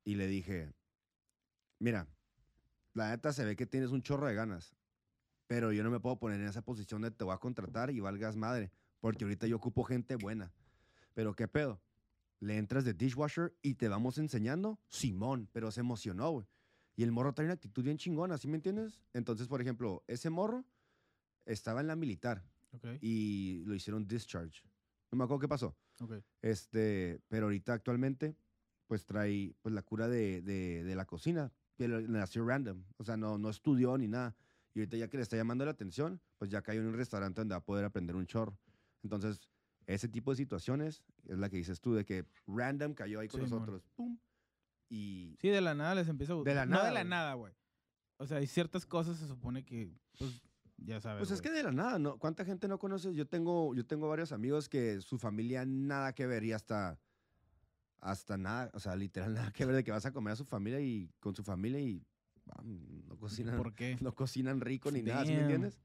Y 0.03 0.15
le 0.15 0.27
dije, 0.27 0.73
mira, 1.79 2.07
la 2.93 3.09
neta 3.11 3.31
se 3.33 3.45
ve 3.45 3.55
que 3.55 3.65
tienes 3.65 3.91
un 3.91 4.01
chorro 4.01 4.27
de 4.27 4.33
ganas. 4.35 4.75
Pero 5.51 5.73
yo 5.73 5.83
no 5.83 5.91
me 5.91 5.99
puedo 5.99 6.17
poner 6.17 6.39
en 6.39 6.47
esa 6.47 6.61
posición 6.61 7.01
de 7.01 7.11
te 7.11 7.25
voy 7.25 7.33
a 7.33 7.37
contratar 7.37 7.91
y 7.91 7.99
valgas 7.99 8.37
madre. 8.37 8.71
Porque 9.01 9.25
ahorita 9.25 9.47
yo 9.47 9.57
ocupo 9.57 9.83
gente 9.83 10.15
buena. 10.15 10.53
Pero 11.13 11.35
qué 11.35 11.49
pedo. 11.49 11.81
Le 12.39 12.55
entras 12.57 12.85
de 12.85 12.93
dishwasher 12.93 13.53
y 13.61 13.73
te 13.73 13.89
vamos 13.89 14.17
enseñando. 14.17 14.79
Simón, 14.87 15.49
pero 15.51 15.69
se 15.69 15.81
emocionó, 15.81 16.29
güey. 16.31 16.47
Y 16.95 17.03
el 17.03 17.11
morro 17.11 17.33
trae 17.33 17.47
una 17.47 17.55
actitud 17.55 17.83
bien 17.83 17.97
chingona, 17.97 18.37
¿sí 18.37 18.47
me 18.47 18.55
entiendes? 18.55 19.01
Entonces, 19.13 19.49
por 19.49 19.59
ejemplo, 19.61 20.05
ese 20.07 20.29
morro 20.29 20.63
estaba 21.45 21.81
en 21.81 21.87
la 21.87 21.97
militar 21.97 22.45
Ok, 22.71 22.85
y 23.01 23.63
lo 23.65 23.75
hicieron 23.75 24.07
discharge. 24.07 24.61
No 25.11 25.17
me 25.17 25.25
acuerdo 25.25 25.41
qué 25.41 25.47
pasó. 25.49 25.75
ok. 25.99 26.13
Este, 26.41 27.19
pero 27.27 27.47
ahorita 27.47 27.73
actualmente, 27.73 28.37
pues 28.87 29.05
trae 29.05 29.53
pues, 29.61 29.75
la 29.75 29.81
cura 29.81 30.07
de, 30.07 30.41
de- 30.43 30.85
de 30.85 30.95
la 30.95 31.03
cocina. 31.05 31.51
Pero 31.75 31.99
le 31.99 32.07
nació 32.07 32.45
random. 32.45 32.85
O 32.95 33.03
sea, 33.03 33.17
no, 33.17 33.37
no 33.37 33.49
estudió 33.49 33.97
ni 33.97 34.07
nada. 34.07 34.33
Y 34.73 34.79
ahorita 34.79 34.97
ya 34.97 35.07
que 35.09 35.17
le 35.17 35.23
está 35.23 35.35
llamando 35.35 35.65
la 35.65 35.71
atención, 35.71 36.21
pues 36.37 36.49
ya 36.49 36.61
cayó 36.61 36.81
en 36.81 36.87
un 36.87 36.93
restaurante 36.95 37.41
donde 37.41 37.53
va 37.53 37.59
a 37.59 37.65
poder 37.65 37.85
aprender 37.85 38.15
un 38.15 38.25
chorro. 38.25 38.57
Entonces, 39.03 39.49
ese 39.85 40.07
tipo 40.07 40.31
de 40.31 40.37
situaciones 40.37 41.03
es 41.27 41.37
la 41.37 41.49
que 41.49 41.57
dices 41.57 41.81
tú, 41.81 41.93
de 41.93 42.05
que 42.05 42.25
random 42.47 42.93
cayó 42.93 43.19
ahí 43.19 43.27
con 43.27 43.41
Sí, 43.41 43.49
nosotros. 43.49 43.83
Pum. 43.95 44.17
Y 44.89 45.35
Sí, 45.41 45.49
de 45.49 45.61
la 45.61 45.73
nada 45.73 45.95
les 45.95 46.07
empieza 46.07 46.33
a 46.33 46.35
gustar. 46.37 46.53
De 46.53 46.55
la 46.55 46.65
No 46.65 46.75
nada, 46.77 46.87
de 46.87 46.93
la 46.93 47.03
nada, 47.03 47.33
güey. 47.33 47.53
O 48.17 48.25
sea, 48.27 48.37
hay 48.37 48.47
ciertas 48.47 48.85
cosas 48.85 49.17
se 49.17 49.27
supone 49.27 49.65
que, 49.65 49.91
pues, 50.17 50.41
ya 50.77 51.01
sabes. 51.01 51.19
Pues 51.19 51.31
es 51.31 51.41
que 51.41 51.51
de 51.51 51.63
la 51.63 51.71
nada, 51.71 51.99
¿no? 51.99 52.17
¿Cuánta 52.17 52.45
gente 52.45 52.67
no 52.67 52.77
conoces? 52.79 53.15
Yo 53.15 53.27
tengo, 53.27 53.73
yo 53.73 53.85
tengo 53.85 54.07
varios 54.07 54.31
amigos 54.31 54.69
que 54.69 55.01
su 55.01 55.17
familia 55.17 55.65
nada 55.65 56.13
que 56.13 56.27
ver 56.27 56.43
y 56.43 56.53
hasta, 56.53 56.99
hasta 57.99 58.37
nada, 58.37 58.69
o 58.73 58.79
sea, 58.79 58.95
literal 58.95 59.33
nada 59.49 59.51
que 59.51 59.65
ver 59.65 59.75
de 59.75 59.83
que 59.83 59.91
vas 59.91 60.05
a 60.05 60.11
comer 60.11 60.33
a 60.33 60.35
su 60.35 60.45
familia 60.45 60.79
y 60.79 61.09
con 61.19 61.35
su 61.35 61.43
familia 61.43 61.79
y 61.79 62.05
no 62.63 63.17
cocinan, 63.17 63.57
¿Por 63.57 63.73
qué? 63.73 63.97
no 64.01 64.13
cocinan 64.13 64.61
rico 64.61 64.91
ni 64.91 65.01
nada, 65.01 65.25
¿sí 65.25 65.31
me 65.31 65.37
Damn. 65.37 65.43
entiendes? 65.43 65.79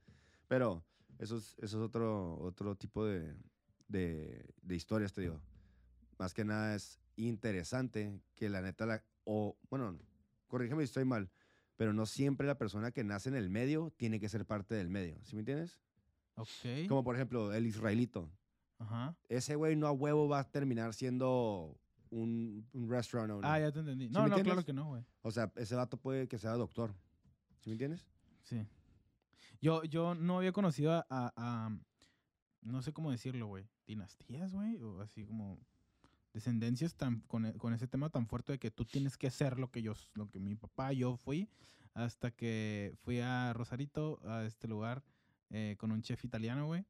Pero 0.48 0.84
eso 1.18 1.36
es, 1.38 1.54
eso 1.59 1.78
es 1.78 1.82
otro, 1.88 2.38
otro 2.40 2.76
tipo 2.76 3.04
de, 3.04 3.34
de, 3.88 4.44
de 4.62 4.76
historias, 4.76 5.12
te 5.12 5.22
digo. 5.22 5.40
Más 6.18 6.32
que 6.34 6.44
nada 6.44 6.74
es 6.74 7.00
interesante 7.16 8.20
que 8.34 8.48
la 8.48 8.62
neta, 8.62 8.86
la, 8.86 9.04
o 9.24 9.57
bueno, 9.70 9.98
corrígeme 10.46 10.82
si 10.82 10.86
estoy 10.86 11.04
mal, 11.04 11.30
pero 11.76 11.92
no 11.92 12.07
siempre 12.07 12.46
la 12.46 12.59
persona 12.59 12.90
que 12.90 13.04
nace 13.04 13.28
en 13.28 13.36
el 13.36 13.50
medio 13.50 13.92
tiene 13.96 14.18
que 14.20 14.28
ser 14.28 14.46
parte 14.46 14.74
del 14.74 14.88
medio. 14.88 15.18
¿Sí 15.24 15.34
me 15.36 15.40
entiendes? 15.40 15.80
Ok. 16.36 16.88
Como 16.88 17.04
por 17.04 17.16
ejemplo 17.16 17.52
el 17.52 17.66
israelito. 17.66 18.30
Ajá. 18.78 19.16
Ese 19.28 19.57
güey 19.57 19.74
no 19.76 19.86
a 19.86 19.92
huevo 19.92 20.28
va 20.28 20.40
a 20.40 20.50
terminar 20.50 20.94
siendo 20.94 21.78
un, 22.11 22.66
un 22.72 22.88
restaurant 22.90 23.30
owner. 23.32 23.50
Ah, 23.50 23.59
ya 23.61 23.72
te 23.72 23.80
entendí. 23.80 24.07
¿Sí 24.09 24.12
No, 24.12 24.26
no, 24.28 24.36
claro 24.42 24.64
que 24.64 24.72
no, 24.72 24.86
güey. 24.88 25.04
O 25.22 25.30
sea, 25.30 25.52
ese 25.57 25.74
vato 25.74 25.96
puede 25.96 26.28
que 26.28 26.38
sea 26.38 26.52
doctor. 26.52 26.94
¿Sí 27.61 27.70
me 27.70 27.72
entiendes? 27.72 28.07
Sí. 28.42 28.66
Yo, 29.61 29.82
yo 29.84 30.14
no 30.14 30.38
había 30.38 30.52
conocido 30.52 30.92
a, 30.92 31.07
a- 31.11 31.32
a- 31.36 31.78
no 32.62 32.82
sé 32.82 32.92
cómo 32.92 33.11
decirlo, 33.11 33.46
güey, 33.46 33.68
dinastías, 33.86 34.52
güey, 34.52 34.76
o 34.82 35.00
así 35.00 35.24
como 35.24 35.59
descendencias 36.32 36.94
tan, 36.94 37.20
con, 37.22 37.50
con 37.52 37.72
ese 37.72 37.86
tema 37.88 38.11
tan 38.11 38.26
fuerte 38.26 38.52
de 38.52 38.59
que 38.59 38.70
tú 38.70 38.84
tienes 38.84 39.16
que 39.16 39.28
hacer 39.28 39.59
lo 39.59 39.70
que 39.70 39.82
yo, 39.82 39.94
lo 40.14 40.28
que 40.28 40.38
mi 40.40 40.54
papá, 40.54 40.92
yo 40.92 41.16
fui, 41.16 41.48
hasta 41.94 42.30
que 42.30 42.94
fui 43.02 43.20
a 43.20 43.52
Rosarito, 43.54 44.20
a 44.24 44.44
este 44.44 44.68
lugar, 44.68 45.02
eh, 45.50 45.76
con 45.78 45.92
un 45.92 46.02
chef 46.02 46.24
italiano, 46.24 46.66
güey. 46.66 46.84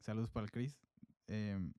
Saludos 0.00 0.30
para 0.30 0.44
el 0.44 0.50
Chris. 0.50 0.78
em, 1.28 1.72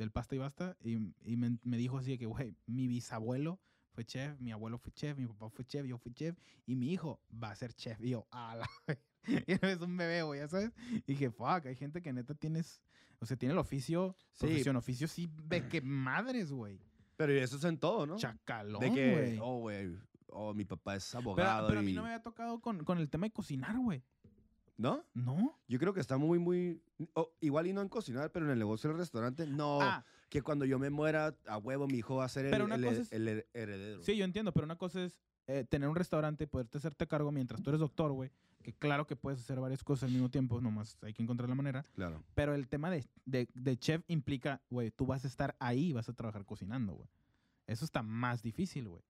del 0.00 0.10
Pasta 0.10 0.34
y 0.34 0.38
Basta. 0.38 0.76
Y, 0.82 0.94
y 1.24 1.36
me, 1.36 1.58
me 1.62 1.76
dijo 1.76 1.98
así 1.98 2.10
de 2.10 2.18
que, 2.18 2.26
güey, 2.26 2.54
mi 2.66 2.88
bisabuelo 2.88 3.60
fue 3.92 4.04
chef, 4.04 4.38
mi 4.40 4.50
abuelo 4.52 4.78
fue 4.78 4.92
chef, 4.92 5.16
mi 5.18 5.26
papá 5.26 5.50
fue 5.50 5.64
chef, 5.64 5.86
yo 5.86 5.98
fui 5.98 6.12
chef, 6.12 6.36
y 6.66 6.74
mi 6.76 6.92
hijo 6.92 7.20
va 7.32 7.50
a 7.50 7.54
ser 7.56 7.72
chef. 7.74 8.00
Y 8.00 8.10
yo, 8.10 8.26
a 8.30 8.56
la 8.56 8.70
y 9.26 9.52
es 9.52 9.80
un 9.80 9.96
bebé, 9.96 10.22
güey, 10.22 10.40
ya 10.40 10.48
sabes. 10.48 10.72
Y 10.90 11.02
dije, 11.12 11.30
fuck, 11.30 11.66
hay 11.66 11.76
gente 11.76 12.00
que 12.02 12.12
neta 12.12 12.34
tienes, 12.34 12.80
o 13.18 13.26
sea, 13.26 13.36
tiene 13.36 13.52
el 13.52 13.58
oficio, 13.58 14.16
Sí. 14.32 14.46
profesión, 14.46 14.76
oficio, 14.76 15.08
sí, 15.08 15.28
ve 15.44 15.68
que 15.68 15.80
madres, 15.80 16.50
güey. 16.52 16.80
Pero 17.16 17.32
eso 17.34 17.56
es 17.56 17.64
en 17.64 17.76
todo, 17.78 18.06
¿no? 18.06 18.16
Chacalón, 18.16 18.80
de 18.80 18.92
que, 18.92 19.12
güey. 19.12 19.38
oh, 19.42 19.58
güey, 19.58 19.94
oh, 20.28 20.54
mi 20.54 20.64
papá 20.64 20.96
es 20.96 21.08
pero, 21.10 21.20
abogado. 21.20 21.68
pero 21.68 21.80
a 21.80 21.82
mí 21.82 21.92
no 21.92 22.02
me 22.02 22.08
había 22.08 22.22
tocado 22.22 22.60
con, 22.60 22.82
con 22.84 22.96
el 22.98 23.10
tema 23.10 23.26
de 23.26 23.32
cocinar, 23.32 23.76
güey. 23.78 24.02
¿No? 24.80 25.04
¿No? 25.12 25.58
Yo 25.68 25.78
creo 25.78 25.92
que 25.92 26.00
está 26.00 26.16
muy, 26.16 26.38
muy... 26.38 26.80
oh, 27.14 27.30
igual 27.40 27.66
y 27.66 27.72
no 27.74 27.82
en 27.82 27.88
cocinar, 27.90 28.32
pero 28.32 28.46
en 28.46 28.52
el 28.52 28.58
negocio 28.58 28.88
del 28.88 28.98
restaurante, 28.98 29.46
no. 29.46 29.80
Ah, 29.82 30.04
Que 30.30 30.40
cuando 30.42 30.64
yo 30.64 30.78
me 30.78 30.88
muera, 30.90 31.36
a 31.46 31.58
huevo, 31.58 31.86
mi 31.86 31.98
hijo 31.98 32.16
va 32.16 32.24
a 32.24 32.28
ser 32.28 32.46
el, 32.46 32.50
Pero 32.50 32.64
una 32.64 32.76
el- 32.76 32.84
cosa 32.84 33.00
es- 33.02 33.12
el 33.12 33.28
her- 33.28 33.46
heredero. 33.52 34.02
sí, 34.02 34.16
yo 34.16 34.24
entiendo, 34.24 34.52
pero 34.52 34.64
una 34.64 34.76
cosa 34.76 35.02
es 35.04 35.20
eh, 35.48 35.64
tener 35.68 35.88
un 35.88 35.96
restaurante, 35.96 36.46
poderte 36.46 36.78
hacerte 36.78 37.06
cargo 37.08 37.30
mientras 37.32 37.60
tú 37.62 37.70
eres 37.70 37.80
doctor, 37.80 38.12
güey. 38.12 38.30
Que 38.62 38.72
claro 38.72 39.06
que 39.06 39.16
puedes 39.16 39.40
hacer 39.40 39.58
varias 39.58 39.82
cosas 39.82 40.04
al 40.04 40.12
mismo 40.12 40.30
tiempo, 40.30 40.60
nomás 40.60 40.96
hay 41.02 41.12
que 41.12 41.22
encontrar 41.22 41.48
la 41.48 41.54
manera. 41.56 41.84
Claro. 41.94 42.22
Pero 42.34 42.54
el 42.54 42.68
tema 42.68 42.90
de, 42.90 43.04
de, 43.24 43.48
de 43.54 43.76
chef 43.78 44.02
implica, 44.06 44.62
güey, 44.70 44.90
tú 44.92 45.06
vas 45.06 45.24
a 45.24 45.28
estar 45.28 45.56
ahí 45.58 45.88
y 45.88 45.92
vas 45.92 46.08
a 46.08 46.12
trabajar 46.12 46.44
cocinando, 46.44 46.92
güey. 46.94 47.08
Eso 47.66 47.84
está 47.84 48.02
más 48.02 48.42
difícil, 48.42 48.88
güey. 48.88 49.02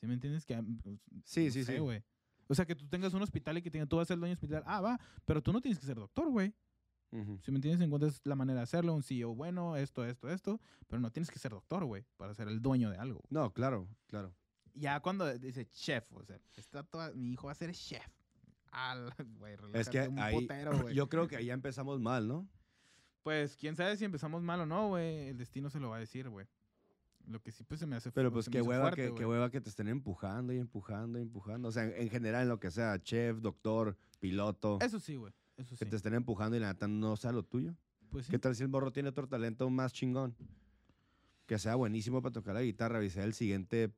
¿Sí 0.00 0.06
me 0.06 0.14
entiendes? 0.14 0.44
Que, 0.44 0.62
pues, 0.82 0.98
Sí, 1.24 1.46
no 1.46 1.52
sí, 1.52 1.64
sé, 1.64 1.74
sí. 1.74 1.78
güey. 1.78 2.02
O 2.48 2.54
sea, 2.54 2.66
que 2.66 2.74
tú 2.74 2.86
tengas 2.88 3.14
un 3.14 3.22
hospital 3.22 3.58
y 3.58 3.62
que 3.62 3.70
tenga, 3.70 3.86
tú 3.86 3.96
vas 3.96 4.04
a 4.04 4.08
ser 4.08 4.14
el 4.14 4.20
dueño 4.20 4.34
hospital. 4.34 4.62
Ah, 4.66 4.80
va, 4.80 5.00
pero 5.24 5.42
tú 5.42 5.52
no 5.52 5.60
tienes 5.60 5.78
que 5.78 5.86
ser 5.86 5.96
doctor, 5.96 6.28
güey. 6.30 6.54
Ujú. 7.12 7.38
Si 7.42 7.50
me 7.50 7.58
entiendes, 7.58 7.80
encuentras 7.84 8.20
la 8.24 8.34
manera 8.34 8.60
de 8.60 8.64
hacerlo, 8.64 8.94
un 8.94 9.02
CEO 9.02 9.34
bueno, 9.34 9.76
esto, 9.76 10.04
esto, 10.04 10.30
esto. 10.30 10.60
Pero 10.88 11.00
no 11.00 11.10
tienes 11.10 11.30
que 11.30 11.38
ser 11.38 11.52
doctor, 11.52 11.84
güey, 11.84 12.04
para 12.16 12.34
ser 12.34 12.48
el 12.48 12.60
dueño 12.62 12.90
de 12.90 12.96
algo. 12.98 13.22
No, 13.28 13.52
claro, 13.52 13.86
claro. 14.06 14.34
Ya 14.74 15.00
cuando 15.00 15.30
dice 15.38 15.66
chef, 15.66 16.10
o 16.12 16.24
sea, 16.24 16.38
está 16.56 16.82
toda- 16.82 17.12
mi 17.12 17.32
hijo 17.32 17.46
va 17.46 17.52
a 17.52 17.56
ser 17.56 17.72
chef. 17.72 18.06
Al, 18.70 19.12
güey, 19.38 19.56
Es 19.74 19.90
que 19.90 20.08
un 20.08 20.18
ahí, 20.18 20.48
yo 20.94 21.08
creo 21.10 21.28
que 21.28 21.36
ahí 21.36 21.46
ya 21.46 21.54
empezamos 21.54 22.00
mal, 22.00 22.26
¿no? 22.26 22.48
Pues 23.22 23.56
quién 23.56 23.76
sabe 23.76 23.96
si 23.96 24.04
empezamos 24.06 24.42
mal 24.42 24.60
o 24.60 24.66
no, 24.66 24.88
güey. 24.88 25.28
El 25.28 25.36
destino 25.36 25.68
se 25.70 25.78
lo 25.78 25.90
va 25.90 25.96
a 25.96 26.00
decir, 26.00 26.28
güey. 26.30 26.46
Lo 27.26 27.40
que 27.40 27.52
sí, 27.52 27.64
pues 27.64 27.80
se 27.80 27.86
me 27.86 27.96
hace 27.96 28.10
Pero 28.12 28.32
pues 28.32 28.48
qué 28.48 28.60
hueva, 28.62 28.84
fuerte, 28.84 29.08
que, 29.08 29.14
qué 29.14 29.26
hueva 29.26 29.50
que 29.50 29.60
te 29.60 29.68
estén 29.68 29.88
empujando 29.88 30.52
y 30.52 30.58
empujando 30.58 31.18
y 31.18 31.22
empujando. 31.22 31.68
O 31.68 31.72
sea, 31.72 31.84
en, 31.84 31.94
en 31.94 32.10
general, 32.10 32.42
en 32.42 32.48
lo 32.48 32.58
que 32.58 32.70
sea, 32.70 33.00
chef, 33.02 33.38
doctor, 33.40 33.96
piloto, 34.18 34.78
Eso 34.80 34.98
sí, 35.00 35.16
güey. 35.16 35.32
Eso 35.56 35.76
que 35.76 35.84
sí. 35.84 35.90
te 35.90 35.96
estén 35.96 36.14
empujando 36.14 36.56
y 36.56 36.60
la 36.60 36.72
neta 36.72 36.88
no 36.88 37.16
sea 37.16 37.32
lo 37.32 37.42
tuyo. 37.42 37.74
Pues 38.10 38.26
sí. 38.26 38.30
¿Qué 38.30 38.38
tal 38.38 38.54
si 38.54 38.62
el 38.62 38.68
morro 38.68 38.92
tiene 38.92 39.08
otro 39.08 39.28
talento 39.28 39.68
más 39.70 39.92
chingón? 39.92 40.36
Que 41.46 41.58
sea 41.58 41.74
buenísimo 41.74 42.22
para 42.22 42.32
tocar 42.32 42.54
la 42.54 42.62
guitarra 42.62 43.04
y 43.04 43.10
sea 43.10 43.24
el 43.24 43.34
siguiente. 43.34 43.92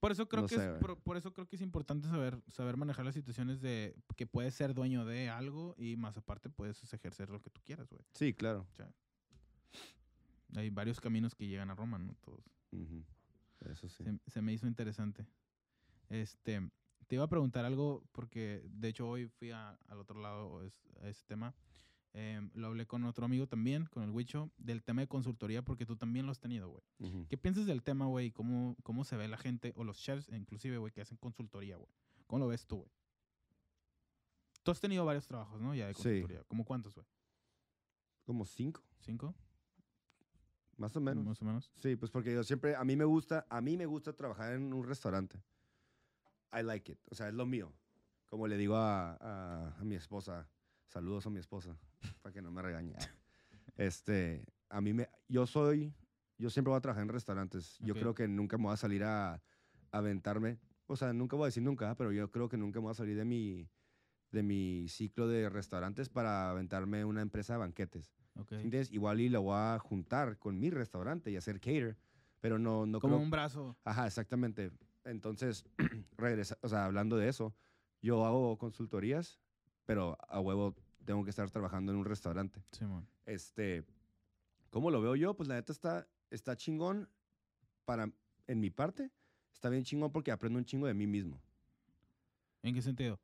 Por 0.00 0.12
eso 0.12 0.28
creo 0.28 0.42
no 0.42 0.48
que 0.48 0.56
sé, 0.56 0.72
es, 0.72 0.78
por, 0.78 0.98
por 0.98 1.16
eso 1.16 1.32
creo 1.32 1.46
que 1.46 1.56
es 1.56 1.62
importante 1.62 2.08
saber, 2.08 2.38
saber 2.48 2.76
manejar 2.76 3.06
las 3.06 3.14
situaciones 3.14 3.62
de 3.62 3.96
que 4.16 4.26
puedes 4.26 4.54
ser 4.54 4.74
dueño 4.74 5.06
de 5.06 5.30
algo 5.30 5.74
y 5.78 5.96
más 5.96 6.16
aparte 6.18 6.50
puedes 6.50 6.92
ejercer 6.92 7.30
lo 7.30 7.40
que 7.40 7.48
tú 7.48 7.62
quieras, 7.64 7.88
güey. 7.88 8.02
Sí, 8.12 8.34
claro. 8.34 8.66
Hay 10.54 10.70
varios 10.70 11.00
caminos 11.00 11.34
que 11.34 11.46
llegan 11.46 11.70
a 11.70 11.74
Roma, 11.74 11.98
¿no? 11.98 12.14
Todos. 12.20 12.44
Eso 13.70 13.88
sí. 13.88 14.04
Se, 14.04 14.18
se 14.30 14.42
me 14.42 14.52
hizo 14.52 14.66
interesante. 14.66 15.26
Este, 16.10 16.60
te 17.06 17.14
iba 17.16 17.24
a 17.24 17.28
preguntar 17.28 17.64
algo 17.64 18.02
porque 18.12 18.62
de 18.66 18.88
hecho 18.88 19.08
hoy 19.08 19.26
fui 19.28 19.50
a- 19.50 19.78
al 19.88 19.98
otro 20.00 20.20
lado 20.20 20.62
es- 20.64 20.78
a 21.02 21.08
ese 21.08 21.24
tema. 21.26 21.54
Em, 22.12 22.50
lo 22.54 22.68
hablé 22.68 22.86
con 22.86 23.04
otro 23.04 23.24
amigo 23.24 23.48
también, 23.48 23.86
con 23.86 24.02
el 24.04 24.10
Wicho, 24.10 24.50
del 24.56 24.84
tema 24.84 25.00
de 25.00 25.08
consultoría 25.08 25.62
porque 25.62 25.84
tú 25.86 25.96
también 25.96 26.26
lo 26.26 26.32
has 26.32 26.38
tenido, 26.38 26.68
güey. 26.68 27.26
¿Qué 27.28 27.36
piensas 27.36 27.66
del 27.66 27.82
tema, 27.82 28.06
güey? 28.06 28.30
¿Cómo, 28.30 28.76
¿Cómo 28.84 29.02
se 29.04 29.16
ve 29.16 29.26
la 29.26 29.36
gente 29.38 29.72
o 29.76 29.82
los 29.82 29.98
chefs, 29.98 30.28
inclusive, 30.28 30.78
güey, 30.78 30.92
que 30.92 31.00
hacen 31.00 31.16
consultoría, 31.16 31.76
güey? 31.76 31.90
¿Cómo 32.28 32.40
lo 32.40 32.46
ves 32.48 32.66
tú, 32.66 32.76
güey? 32.76 32.90
Tú 34.62 34.70
has 34.70 34.80
tenido 34.80 35.04
varios 35.04 35.26
trabajos, 35.26 35.60
¿no? 35.60 35.74
Ya 35.74 35.86
de 35.88 35.94
Sí. 35.94 36.02
consultoría. 36.02 36.44
¿Cómo 36.44 36.64
cuántos, 36.64 36.94
güey? 36.94 37.06
Como 38.24 38.46
cinco, 38.46 38.82
¿Cinco? 39.00 39.34
Más 40.78 40.94
o 40.96 41.00
menos. 41.00 41.24
Más 41.24 41.42
o 41.42 41.44
menos. 41.44 41.70
Sí, 41.76 41.96
pues 41.96 42.10
porque 42.10 42.32
yo 42.32 42.42
siempre, 42.44 42.74
a 42.76 42.84
mí 42.84 42.96
me 42.96 43.04
gusta, 43.04 43.46
a 43.48 43.60
mí 43.60 43.76
me 43.76 43.86
gusta 43.86 44.12
trabajar 44.12 44.52
en 44.54 44.72
un 44.72 44.86
restaurante. 44.86 45.38
I 46.52 46.62
like 46.62 46.92
it, 46.92 46.98
o 47.10 47.14
sea, 47.14 47.28
es 47.28 47.34
lo 47.34 47.46
mío. 47.46 47.72
Como 48.26 48.46
le 48.46 48.56
digo 48.56 48.76
a, 48.76 49.16
a- 49.20 49.76
a 49.78 49.84
mi 49.84 49.94
esposa, 49.96 50.48
saludos 50.86 51.26
a 51.26 51.30
mi 51.30 51.38
esposa, 51.40 51.76
para 52.22 52.32
que 52.32 52.42
no 52.42 52.50
me 52.50 52.62
regañe. 52.62 52.94
Este, 53.76 54.44
a 54.68 54.80
mí 54.80 54.92
me, 54.92 55.08
yo 55.28 55.46
soy, 55.46 55.92
yo 56.38 56.48
siempre 56.50 56.70
voy 56.70 56.78
a 56.78 56.80
trabajar 56.80 57.02
en 57.02 57.08
restaurantes. 57.08 57.76
Yo 57.80 57.94
Ok. 57.94 57.98
creo 58.00 58.14
que 58.14 58.28
nunca 58.28 58.56
me 58.56 58.64
voy 58.64 58.74
a 58.74 58.76
salir 58.76 59.02
a, 59.02 59.34
a 59.34 59.40
aventarme, 59.90 60.60
o 60.86 60.94
sea, 60.96 61.12
nunca 61.12 61.34
voy 61.36 61.44
a 61.44 61.46
decir 61.46 61.62
nunca, 61.64 61.94
pero 61.96 62.12
yo 62.12 62.30
creo 62.30 62.48
que 62.48 62.56
nunca 62.56 62.78
me 62.78 62.84
voy 62.84 62.90
a 62.92 62.94
salir 62.94 63.16
de 63.16 63.24
mi, 63.24 63.68
de 64.30 64.42
mi 64.44 64.86
ciclo 64.88 65.26
de 65.26 65.48
restaurantes 65.48 66.08
para 66.08 66.50
aventarme 66.50 67.04
una 67.04 67.20
empresa 67.22 67.54
de 67.54 67.58
banquetes. 67.60 68.14
Ok. 68.36 68.48
¿Sí 68.48 68.54
¿Entiendes? 68.56 68.92
Igual 68.92 69.20
y 69.20 69.28
lo 69.28 69.42
voy 69.42 69.56
a 69.56 69.78
juntar 69.78 70.38
con 70.38 70.58
mi 70.58 70.70
restaurante 70.70 71.30
y 71.30 71.36
hacer 71.36 71.60
cater, 71.60 71.96
pero 72.40 72.58
no, 72.58 72.86
no 72.86 73.00
Como 73.00 73.14
creo... 73.16 73.24
un 73.24 73.30
brazo. 73.30 73.76
Ajá, 73.84 74.06
exactamente. 74.06 74.70
Entonces, 75.04 75.64
regresa, 76.16 76.58
o 76.62 76.68
sea, 76.68 76.84
hablando 76.86 77.16
de 77.16 77.28
eso, 77.28 77.54
yo 78.02 78.24
hago 78.24 78.58
consultorías, 78.58 79.40
pero 79.86 80.16
a 80.28 80.40
huevo 80.40 80.74
tengo 81.04 81.24
que 81.24 81.30
estar 81.30 81.50
trabajando 81.50 81.92
en 81.92 81.98
un 81.98 82.04
restaurante. 82.04 82.62
Simón. 82.72 83.06
Este, 83.26 83.84
¿cómo 84.70 84.90
lo 84.90 85.00
veo 85.00 85.16
yo? 85.16 85.34
Pues 85.34 85.48
la 85.48 85.56
neta 85.56 85.72
está, 85.72 86.08
está 86.30 86.56
chingón 86.56 87.08
para, 87.84 88.10
en 88.46 88.60
mi 88.60 88.70
parte, 88.70 89.10
está 89.52 89.68
bien 89.68 89.84
chingón 89.84 90.10
porque 90.10 90.32
aprendo 90.32 90.58
un 90.58 90.64
chingo 90.64 90.86
de 90.86 90.94
mí 90.94 91.06
mismo. 91.06 91.40
¿En 92.62 92.74
qué 92.74 92.82
sentido? 92.82 93.20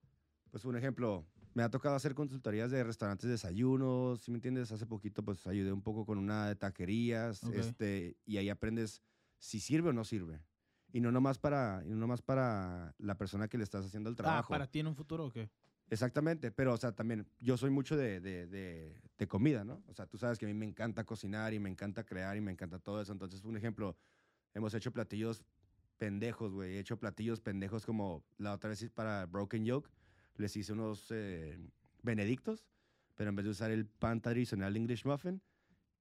Pues 0.51 0.65
un 0.65 0.77
ejemplo, 0.77 1.25
me 1.55 1.63
ha 1.63 1.71
tocado 1.71 1.95
hacer 1.95 2.15
consultorías 2.15 2.71
de 2.71 2.83
restaurantes 2.85 3.25
de 3.27 3.33
desayunos, 3.33 4.21
¿sí 4.23 4.31
me 4.31 4.37
entiendes? 4.37 4.71
Hace 4.73 4.87
poquito 4.87 5.23
pues 5.25 5.47
ayudé 5.47 5.73
un 5.73 5.83
poco 5.83 6.07
con 6.07 6.19
una 6.19 6.49
de 6.49 6.55
taquerías, 6.57 7.43
este, 7.45 8.17
y 8.25 8.37
ahí 8.37 8.49
aprendes 8.49 9.03
si 9.39 9.59
sirve 9.61 9.91
o 9.91 9.93
no 9.93 10.05
sirve. 10.05 10.41
Y 10.93 11.01
no 11.01 11.13
nomás 11.13 11.39
para, 11.39 11.83
y 11.85 11.91
no 11.91 11.97
nomás 11.97 12.21
para 12.23 12.95
la 12.99 13.17
persona 13.17 13.49
que 13.49 13.59
le 13.59 13.65
estás 13.65 13.85
haciendo 13.87 14.09
el 14.11 14.15
Ah, 14.15 14.17
trabajo. 14.19 14.51
¿para 14.51 14.67
ti 14.67 14.81
en 14.81 14.89
un 14.89 14.97
futuro 14.97 15.27
o 15.27 15.31
qué? 15.31 15.49
Exactamente, 15.89 16.53
pero 16.53 16.73
o 16.73 16.77
sea, 16.77 16.93
también 16.93 17.27
yo 17.41 17.57
soy 17.57 17.71
mucho 17.71 17.97
de, 17.97 18.21
de, 18.21 18.47
de- 18.47 19.01
de 19.19 19.29
comida, 19.29 19.65
¿no? 19.65 19.83
O 19.89 19.93
sea, 19.95 20.07
tú 20.07 20.19
sabes 20.19 20.39
que 20.39 20.47
a 20.47 20.49
mí 20.49 20.55
me 20.55 20.65
encanta 20.67 21.05
cocinar 21.05 21.53
y 21.53 21.59
me 21.59 21.69
encanta 21.69 22.05
crear 22.05 22.37
y 22.37 22.41
me 22.41 22.53
encanta 22.53 22.79
todo 22.79 23.01
eso. 23.03 23.13
Entonces, 23.13 23.45
un 23.45 23.57
ejemplo, 23.57 23.97
hemos 24.55 24.73
hecho 24.75 24.93
platillos 24.93 25.45
pendejos, 25.99 26.53
güey. 26.53 26.77
He 26.77 26.79
hecho 26.79 26.99
platillos 26.99 27.41
pendejos 27.41 27.85
como 27.85 28.25
la 28.39 28.53
otra 28.55 28.71
vez 28.71 28.89
para 28.91 29.27
Broken 29.27 29.65
Yolk, 29.65 29.91
les 30.41 30.57
hice 30.57 30.73
unos 30.73 31.07
eh, 31.11 31.59
benedictos, 32.03 32.67
pero 33.15 33.31
en 33.31 33.37
vez 33.37 33.45
de 33.45 33.51
usar 33.51 33.71
el 33.71 33.87
pan 33.87 34.21
tradicional 34.21 34.77
English 34.77 35.05
muffin, 35.05 35.41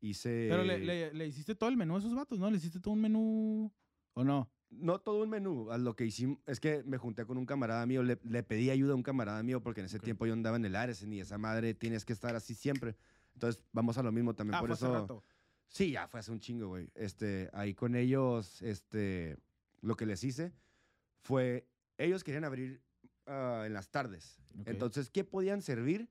hice... 0.02 0.48
Pero 0.50 0.64
le, 0.64 0.80
le- 0.80 1.14
le 1.14 1.28
hiciste 1.28 1.56
todo 1.56 1.70
el 1.70 1.78
menú 1.78 1.96
a 1.96 2.00
esos 2.00 2.16
vatos, 2.16 2.40
¿no? 2.40 2.50
¿Le 2.50 2.58
hiciste 2.58 2.80
todo 2.80 2.94
un 2.94 3.02
menú 3.02 3.72
o 4.14 4.24
no? 4.24 4.50
No 4.72 5.00
todo 5.00 5.24
un 5.24 5.30
menú, 5.30 5.72
a 5.72 5.78
lo 5.80 5.96
que 5.96 6.06
hicimos 6.06 6.38
es 6.46 6.60
que 6.60 6.84
me 6.84 6.98
junté 6.98 7.26
con 7.26 7.38
un 7.38 7.46
camarada 7.48 7.86
mío, 7.88 8.04
le, 8.04 8.20
le 8.24 8.44
pedí 8.44 8.70
ayuda 8.70 8.94
a 8.94 8.96
un 8.96 9.02
camarada 9.04 9.42
mío 9.42 9.62
porque 9.62 9.82
en 9.82 9.86
ese 9.88 9.98
Ok. 9.98 10.04
tiempo 10.04 10.26
yo 10.28 10.34
andaba 10.34 10.58
en 10.58 10.66
el 10.66 10.76
Ares 10.76 11.02
y 11.04 11.20
esa 11.20 11.38
madre 11.40 11.74
tienes 11.74 12.06
que 12.06 12.14
estar 12.14 12.36
así 12.36 12.54
siempre. 12.54 12.96
Entonces 13.34 13.64
vamos 13.74 13.98
a 13.98 14.04
lo 14.04 14.12
mismo 14.12 14.36
también 14.36 14.56
Ah, 14.56 14.60
por 14.60 14.70
fue 14.70 14.74
hace 14.76 14.86
eso. 14.86 14.94
rato. 14.94 15.24
Sí, 15.68 15.92
ya 15.92 16.08
fue 16.08 16.20
hace 16.20 16.32
un 16.32 16.40
chingo, 16.40 16.68
güey. 16.68 16.90
Este, 16.96 17.50
ahí 17.54 17.74
con 17.74 17.96
ellos, 17.96 18.62
este, 18.62 19.38
lo 19.82 19.96
que 19.96 20.06
les 20.06 20.24
hice 20.24 20.54
fue, 21.22 21.68
ellos 21.98 22.24
querían 22.24 22.44
abrir 22.44 22.82
ah, 23.30 23.64
en 23.66 23.74
las 23.74 23.90
tardes. 23.90 24.40
Ok. 24.60 24.68
Entonces, 24.68 25.10
¿qué 25.10 25.24
podían 25.24 25.62
servir 25.62 26.10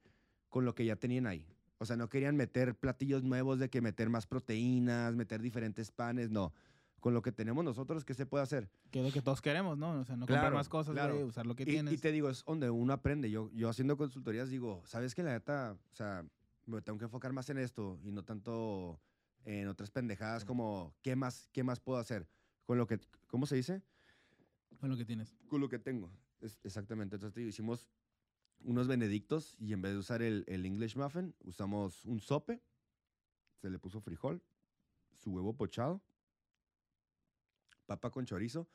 con 0.49 0.65
lo 0.65 0.75
que 0.75 0.85
ya 0.85 0.97
tenían 0.97 1.27
ahí? 1.27 1.47
O 1.79 1.85
sea, 1.87 1.97
no 1.97 2.09
querían 2.09 2.37
meter 2.37 2.75
platillos 2.75 3.23
nuevos 3.23 3.59
de 3.59 3.69
que 3.71 3.81
meter 3.81 4.09
más 4.11 4.27
proteínas, 4.27 5.15
meter 5.15 5.41
diferentes 5.43 5.91
panes, 5.93 6.31
no. 6.31 6.53
con 7.01 7.15
lo 7.15 7.23
que 7.23 7.31
tenemos 7.31 7.65
nosotros, 7.65 8.05
¿qué 8.05 8.13
se 8.15 8.27
puede 8.27 8.43
hacer? 8.43 8.69
Que 8.91 8.99
es 8.99 9.05
lo 9.07 9.13
que 9.13 9.23
todos 9.23 9.41
queremos, 9.41 9.79
¿no? 9.79 10.01
O 10.01 10.05
sea, 10.05 10.17
no 10.17 10.23
comprar 10.27 10.41
Claro, 10.41 10.57
más 10.57 10.69
cosas, 10.69 10.95
claro. 10.95 11.15
güey, 11.15 11.27
usar 11.27 11.47
lo 11.47 11.55
que 11.55 11.63
Y, 11.63 11.67
tienes. 11.67 11.95
y 11.95 11.99
te 11.99 12.11
digo, 12.11 12.29
es 12.31 12.43
donde 12.45 12.71
uno 12.71 12.93
aprende. 12.93 13.31
Yo, 13.31 13.51
yo 13.53 13.69
haciendo 13.69 13.97
consultorías 13.97 14.49
digo, 14.51 14.83
¿sabes 14.87 15.15
que 15.15 15.23
la 15.23 15.31
neta, 15.33 15.77
o 15.93 15.95
sea, 15.95 16.25
me 16.67 16.83
tengo 16.83 16.99
que 16.99 17.05
enfocar 17.05 17.33
más 17.33 17.49
en 17.51 17.59
esto 17.59 18.01
y 18.03 18.11
no 18.11 18.25
tanto 18.25 19.01
en 19.45 19.69
otras 19.69 19.91
pendejadas 19.93 20.45
como, 20.45 20.93
¿qué 21.03 21.15
más, 21.15 21.49
qué 21.53 21.63
más 21.63 21.79
puedo 21.79 22.01
hacer? 22.01 22.27
Con 22.67 22.77
lo 22.79 22.89
que, 22.89 22.99
¿cómo 23.29 23.47
se 23.47 23.55
dice? 23.55 23.81
Con 24.81 24.91
lo 24.91 24.97
que 24.97 25.05
tienes. 25.05 25.37
Con 25.49 25.61
lo 25.61 25.69
que 25.69 25.79
tengo. 25.79 26.11
Es- 26.41 26.59
exactamente. 26.65 27.17
Entonces 27.17 27.35
te 27.35 27.41
digo, 27.41 27.51
hicimos 27.51 27.91
unos 28.61 28.89
benedictos 28.89 29.55
y 29.59 29.73
en 29.73 29.83
vez 29.83 29.93
de 29.93 29.99
usar 29.99 30.23
el, 30.23 30.45
el 30.49 30.67
English 30.67 30.97
muffin, 30.97 31.35
usamos 31.45 32.05
un 32.05 32.21
sope, 32.21 32.63
se 33.61 33.71
le 33.71 33.79
puso 33.79 34.01
frijol, 34.01 34.43
su 35.17 35.31
huevo 35.31 35.57
pochado, 35.57 36.01
papa 37.87 38.11
con 38.11 38.25
chorizo 38.27 38.69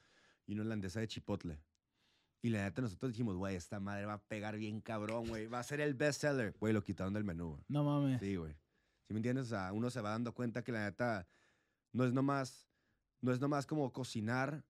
y 0.46 0.54
una 0.54 0.64
holandesa 0.64 1.00
de 1.00 1.08
chipotle. 1.08 1.62
Y 2.42 2.50
la 2.50 2.64
neta 2.64 2.82
nosotros 2.82 3.12
dijimos, 3.14 3.38
güey, 3.38 3.56
esta 3.56 3.80
madre 3.80 4.06
va 4.06 4.14
a 4.14 4.22
pegar 4.24 4.58
bien 4.58 4.82
cabrón, 4.82 5.28
güey. 5.28 5.48
Va 5.48 5.60
a 5.60 5.64
ser 5.64 5.80
el 5.80 5.94
best 5.94 6.22
seller. 6.22 6.54
Güey, 6.60 6.74
lo 6.74 6.84
quitaron 6.84 7.14
del 7.14 7.24
menú, 7.24 7.52
güey. 7.52 7.64
No 7.70 7.84
mames. 7.86 8.20
Sí, 8.20 8.36
güey. 8.36 8.54
¿Sí 9.08 9.14
me 9.14 9.20
entiendes? 9.20 9.46
O 9.46 9.50
sea, 9.50 9.72
uno 9.72 9.90
se 9.90 10.02
va 10.02 10.10
dando 10.10 10.34
cuenta 10.34 10.62
que 10.64 10.74
la 10.74 10.84
neta 10.84 11.26
no 11.94 12.04
es 12.04 12.12
nomás, 12.12 12.68
no 13.22 13.32
es 13.32 13.40
nomás 13.40 13.66
como 13.66 13.94
cocinar 13.94 14.66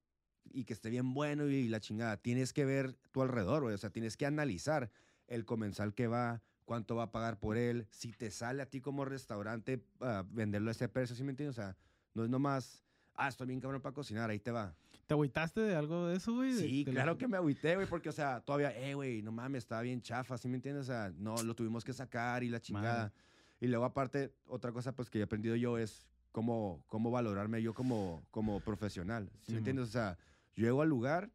y 0.52 0.66
que 0.66 0.74
esté 0.74 0.90
bien 0.90 1.14
bueno 1.14 1.48
y 1.48 1.68
la 1.68 1.80
chingada. 1.80 2.18
Tienes 2.18 2.54
que 2.54 2.66
ver 2.66 2.94
tu 3.12 3.22
alrededor, 3.22 3.64
güey. 3.64 3.76
O 3.76 3.78
sea, 3.78 3.90
tienes 3.90 4.18
que 4.18 4.26
analizar 4.26 4.92
el 5.28 5.46
comensal 5.46 5.94
que 5.94 6.08
va, 6.08 6.42
cuánto 6.66 6.96
va 6.96 7.04
a 7.04 7.12
pagar 7.12 7.40
por 7.40 7.58
él, 7.58 7.88
si 7.90 8.12
te 8.14 8.30
sale 8.32 8.62
a 8.62 8.66
ti 8.70 8.82
como 8.82 9.06
restaurante 9.06 9.84
ah, 10.02 10.24
venderlo 10.30 10.70
a 10.70 10.72
ese 10.72 10.88
precio, 10.90 11.16
¿sí 11.16 11.24
me 11.24 11.32
entiendes? 11.32 11.58
O 11.58 11.62
sea, 11.62 11.76
no 12.14 12.24
es 12.24 12.30
nomás, 12.30 12.84
ah, 13.16 13.28
estoy 13.28 13.48
bien 13.48 13.60
cabrón 13.60 13.82
para 13.82 13.94
cocinar, 13.94 14.30
ahí 14.30 14.40
te 14.40 14.52
va. 14.52 14.76
¿Te 15.08 15.14
agüitaste 15.14 15.60
de 15.62 15.76
algo 15.76 16.08
de 16.08 16.18
eso, 16.18 16.34
güey? 16.34 16.54
Sí, 16.54 16.86
la- 16.86 16.92
claro 16.92 17.18
que 17.18 17.28
me 17.28 17.36
agüité, 17.38 17.76
güey, 17.76 17.88
porque, 17.88 18.10
o 18.10 18.14
sea, 18.14 18.40
todavía, 18.42 18.72
eh, 18.78 18.94
güey, 18.94 19.22
no 19.22 19.32
mames, 19.32 19.64
estaba 19.64 19.82
bien 19.82 20.02
chafa, 20.02 20.38
¿sí 20.38 20.48
me 20.48 20.56
entiendes? 20.56 20.84
O 20.84 20.88
sea, 20.88 21.12
no, 21.18 21.36
lo 21.44 21.56
tuvimos 21.56 21.84
que 21.84 21.94
sacar 21.94 22.44
y 22.44 22.50
la 22.50 22.62
chingada. 22.62 23.12
Y 23.60 23.68
luego, 23.68 23.86
aparte, 23.86 24.34
otra 24.48 24.72
cosa, 24.72 24.94
pues, 24.94 25.10
que 25.10 25.20
he 25.20 25.24
aprendido 25.24 25.56
yo 25.56 25.78
es 25.78 26.08
cómo, 26.32 26.84
cómo 26.88 27.12
valorarme 27.12 27.62
yo 27.62 27.74
como, 27.74 28.24
como 28.32 28.60
profesional, 28.62 29.30
¿sí, 29.34 29.40
Sí, 29.48 29.52
me 29.54 29.58
entiendes? 29.60 29.90
O 29.90 29.92
sea, 29.92 30.18
yo 30.56 30.66
llego 30.66 30.82
al 30.82 30.90
lugar, 30.90 31.32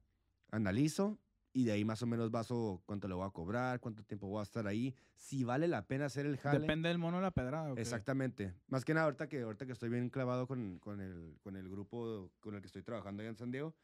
analizo 0.51 1.19
y 1.53 1.65
de 1.65 1.73
ahí 1.73 1.85
más 1.85 2.03
o 2.03 2.07
menos 2.07 2.31
baso 2.31 2.83
cuánto 2.87 3.09
le 3.09 3.15
voy 3.15 3.27
a 3.27 3.31
cobrar, 3.31 3.81
cuánto 3.81 4.05
tiempo 4.05 4.29
voy 4.29 4.41
a 4.41 4.43
estar 4.43 4.67
ahí, 4.67 4.95
si 5.17 5.45
vale 5.45 5.67
la 5.67 5.87
pena 5.87 6.07
hacer 6.07 6.27
el 6.27 6.37
jale. 6.37 6.61
Depende 6.61 6.89
del 6.89 6.99
mono 6.99 7.17
de 7.17 7.23
la 7.25 7.31
pedrada, 7.31 7.73
¿o 7.73 7.75
qué? 7.75 7.81
Exactamente. 7.81 8.55
Más 8.69 8.85
que 8.85 8.95
nada, 8.95 9.07
ahorita 9.07 9.29
que, 9.29 9.41
ahorita 9.43 9.67
que 9.67 9.73
estoy 9.73 9.89
bien 9.89 10.09
clavado 10.11 10.47
con, 10.47 10.79
con, 10.79 11.01
el, 11.01 11.37
con 11.43 11.57
el 11.57 11.69
grupo 11.69 12.31
con 12.41 12.55
el 12.55 12.61
que 12.61 12.67
estoy 12.67 12.83
trabajando 12.83 13.23
allá 13.23 13.31
en 13.31 13.37
San 13.37 13.51
Diego, 13.51 13.75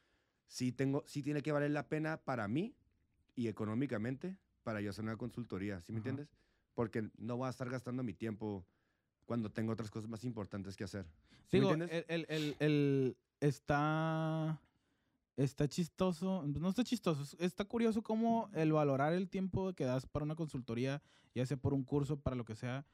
sí, 0.47 0.73
tengo, 0.73 1.03
sí 1.07 1.23
tiene 1.23 1.43
que 1.43 1.53
valer 1.53 1.71
la 1.71 1.89
pena 1.89 2.19
para 2.19 2.47
mí 2.49 2.77
y 3.35 3.49
económicamente 3.49 4.39
para 4.63 4.81
yo 4.81 4.91
hacer 4.91 5.05
una 5.05 5.17
consultoría, 5.17 5.81
¿sí 5.81 5.93
me 5.93 5.99
Ajá. 5.99 6.11
entiendes? 6.11 6.35
Porque 6.75 7.11
no 7.19 7.37
voy 7.37 7.47
a 7.47 7.51
estar 7.51 7.69
gastando 7.71 8.03
mi 8.03 8.15
tiempo 8.15 8.67
cuando 9.25 9.51
tengo 9.51 9.73
otras 9.73 9.91
cosas 9.91 10.09
más 10.09 10.23
importantes 10.25 10.77
que 10.77 10.85
hacer. 10.85 11.07
¿Sí 11.47 11.59
Digo, 11.59 11.71
me 11.77 11.85
entiendes? 11.85 12.05
el, 12.09 12.27
el, 12.27 12.27
el, 12.29 12.57
el- 12.61 13.17
está, 13.41 14.61
está 15.37 15.69
chistoso, 15.69 16.45
no 16.47 16.69
está 16.69 16.85
chistoso, 16.85 17.23
es- 17.23 17.37
está 17.41 17.65
curioso 17.65 18.03
cómo 18.03 18.49
el 18.55 18.73
valorar 18.73 19.13
el 19.13 19.29
tiempo 19.29 19.73
que 19.75 19.85
das 19.85 20.07
para 20.07 20.25
una 20.25 20.35
consultoría, 20.37 21.03
ya 21.35 21.45
sea 21.47 21.57
por 21.57 21.75
un 21.75 21.85
curso, 21.85 22.19
para 22.21 22.37
lo 22.37 22.45
que 22.45 22.55
sea, 22.55 22.87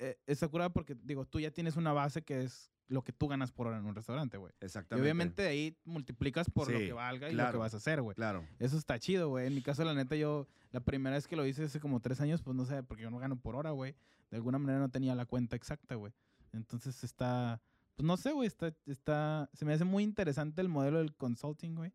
eh, 0.00 0.18
está 0.26 0.48
curado 0.48 0.72
porque, 0.72 0.96
digo, 1.04 1.24
tú 1.24 1.38
ya 1.40 1.50
tienes 1.52 1.76
una 1.76 1.92
base 1.92 2.22
que 2.22 2.42
es 2.42 2.70
lo 2.88 3.02
que 3.02 3.12
tú 3.12 3.28
ganas 3.28 3.52
por 3.52 3.66
hora 3.66 3.78
en 3.78 3.84
un 3.84 3.94
restaurante, 3.94 4.38
güey. 4.38 4.52
Y 4.60 4.64
Exactamente. 4.64 5.02
obviamente 5.02 5.42
de 5.42 5.48
ahí 5.48 5.76
multiplicas 5.84 6.48
por 6.50 6.70
lo 6.70 6.78
Sí, 6.78 6.86
que 6.86 6.92
valga 6.94 7.28
y 7.28 7.32
lo 7.32 7.36
que 7.36 7.42
claro. 7.44 7.58
vas 7.58 7.74
a 7.74 7.76
hacer, 7.76 8.00
güey. 8.00 8.14
Claro. 8.16 8.44
Eso 8.58 8.78
está 8.78 8.98
chido, 8.98 9.28
güey. 9.28 9.46
En 9.46 9.54
mi 9.54 9.60
caso, 9.62 9.84
la 9.84 9.92
neta, 9.94 10.16
yo, 10.16 10.48
la 10.72 10.80
primera 10.80 11.14
vez 11.14 11.28
que 11.28 11.36
lo 11.36 11.46
hice 11.46 11.64
hace 11.64 11.80
como 11.80 12.00
tres 12.00 12.20
años, 12.22 12.40
pues 12.42 12.56
no 12.56 12.64
sé, 12.64 12.82
porque 12.82 13.02
yo 13.02 13.10
no 13.10 13.18
gano 13.18 13.36
por 13.36 13.54
hora, 13.56 13.70
güey. 13.72 13.94
De 14.30 14.38
alguna 14.38 14.58
manera 14.58 14.78
no 14.80 14.88
tenía 14.88 15.14
la 15.14 15.26
cuenta 15.26 15.54
exacta, 15.54 15.94
güey. 15.96 16.12
Entonces 16.52 17.04
está, 17.04 17.60
pues 17.98 18.06
no 18.06 18.16
sé, 18.16 18.30
güey, 18.30 18.46
está, 18.46 18.72
está, 18.86 19.50
se 19.52 19.64
me 19.64 19.72
hace 19.74 19.82
muy 19.84 20.04
interesante 20.04 20.60
el 20.60 20.68
modelo 20.68 20.98
del 20.98 21.12
consulting, 21.16 21.74
güey. 21.74 21.92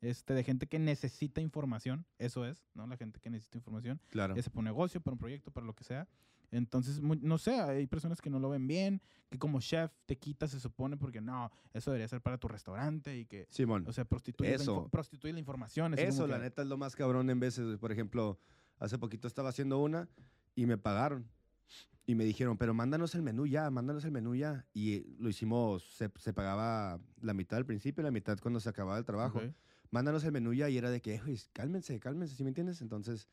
Este, 0.00 0.32
de 0.32 0.42
gente 0.42 0.66
que 0.66 0.78
necesita 0.78 1.42
información, 1.42 2.06
eso 2.18 2.46
es, 2.46 2.64
¿no? 2.72 2.86
La 2.86 2.96
gente 2.96 3.20
que 3.20 3.28
necesita 3.28 3.58
información, 3.58 4.00
Claro. 4.08 4.34
ya 4.34 4.42
sea 4.42 4.50
por 4.50 4.60
un 4.60 4.64
negocio, 4.64 5.02
por 5.02 5.12
un 5.12 5.18
proyecto, 5.18 5.50
para 5.50 5.66
lo 5.66 5.74
que 5.74 5.84
sea. 5.84 6.08
Entonces, 6.50 7.00
no 7.02 7.36
sé, 7.36 7.60
hay 7.60 7.86
personas 7.86 8.22
que 8.22 8.30
no 8.30 8.38
lo 8.38 8.48
ven 8.48 8.66
bien, 8.66 9.02
que 9.28 9.38
como 9.38 9.60
chef 9.60 9.90
te 10.06 10.16
quita, 10.16 10.48
se 10.48 10.60
supone, 10.60 10.96
porque 10.96 11.20
no, 11.20 11.50
eso 11.74 11.90
debería 11.90 12.08
ser 12.08 12.22
para 12.22 12.38
tu 12.38 12.48
restaurante 12.48 13.14
y 13.18 13.26
que, 13.26 13.46
Simón. 13.50 13.84
o 13.86 13.92
sea, 13.92 14.06
prostituir, 14.06 14.48
La, 14.50 14.56
Eso. 14.56 14.72
info- 14.76 14.88
prostituir 14.88 15.34
la 15.34 15.40
información. 15.40 15.92
Eso, 15.98 16.26
la 16.26 16.36
que- 16.36 16.42
neta, 16.44 16.62
es 16.62 16.68
lo 16.68 16.78
más 16.78 16.96
cabrón 16.96 17.28
en 17.28 17.38
veces. 17.38 17.76
Por 17.78 17.92
ejemplo, 17.92 18.38
hace 18.78 18.96
poquito 18.98 19.28
estaba 19.28 19.50
haciendo 19.50 19.78
una 19.78 20.08
y 20.54 20.64
me 20.66 20.78
pagaron. 20.78 21.28
Y 22.06 22.14
me 22.14 22.24
dijeron, 22.24 22.58
pero 22.58 22.74
mándanos 22.74 23.14
el 23.14 23.22
menú 23.22 23.46
ya, 23.46 23.70
mándanos 23.70 24.04
el 24.04 24.10
menú 24.10 24.34
ya. 24.34 24.66
Y 24.74 25.04
lo 25.18 25.28
hicimos, 25.30 25.84
se, 25.94 26.10
se 26.16 26.34
pagaba 26.34 27.00
la 27.22 27.32
mitad 27.32 27.56
al 27.58 27.64
principio 27.64 28.02
y 28.02 28.04
la 28.04 28.10
mitad 28.10 28.38
cuando 28.40 28.60
se 28.60 28.68
acababa 28.68 28.98
el 28.98 29.04
trabajo. 29.06 29.38
Ok. 29.38 29.54
Mándanos 29.90 30.22
el 30.24 30.32
menú 30.32 30.52
ya 30.52 30.68
y 30.68 30.76
era 30.76 30.90
de 30.90 31.00
que, 31.00 31.14
"Eh, 31.14 31.20
güey, 31.24 31.38
cálmense, 31.52 31.98
cálmense, 32.00 32.34
¿sí 32.34 32.42
me 32.42 32.50
entiendes? 32.50 32.82
Entonces, 32.82 33.28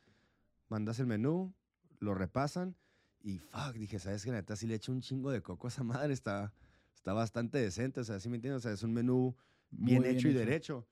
mandas 0.70 1.00
el 1.00 1.08
menú, 1.08 1.54
lo 2.00 2.14
repasan 2.14 2.76
y 3.24 3.40
fuck, 3.40 3.74
dije, 3.74 4.00
¿sabes 4.00 4.24
qué? 4.24 4.32
Neta, 4.32 4.56
sí 4.56 4.68
le 4.68 4.76
echo 4.76 4.92
un 4.92 5.02
chingo 5.02 5.32
de 5.32 5.42
coco 5.42 5.68
a 5.68 5.70
esa 5.70 5.84
madre, 5.84 6.14
está, 6.14 6.54
está 6.96 7.14
bastante 7.14 7.58
decente, 7.58 8.00
o 8.00 8.04
sea, 8.04 8.20
¿sí 8.20 8.30
me 8.30 8.38
entiendes? 8.38 8.60
O 8.60 8.64
sea, 8.64 8.72
es 8.72 8.84
un 8.84 8.94
menú 8.94 9.36
bien, 9.70 10.02
Muy 10.02 10.10
hecho 10.10 10.30
y 10.30 10.34
derecho. 10.34 10.88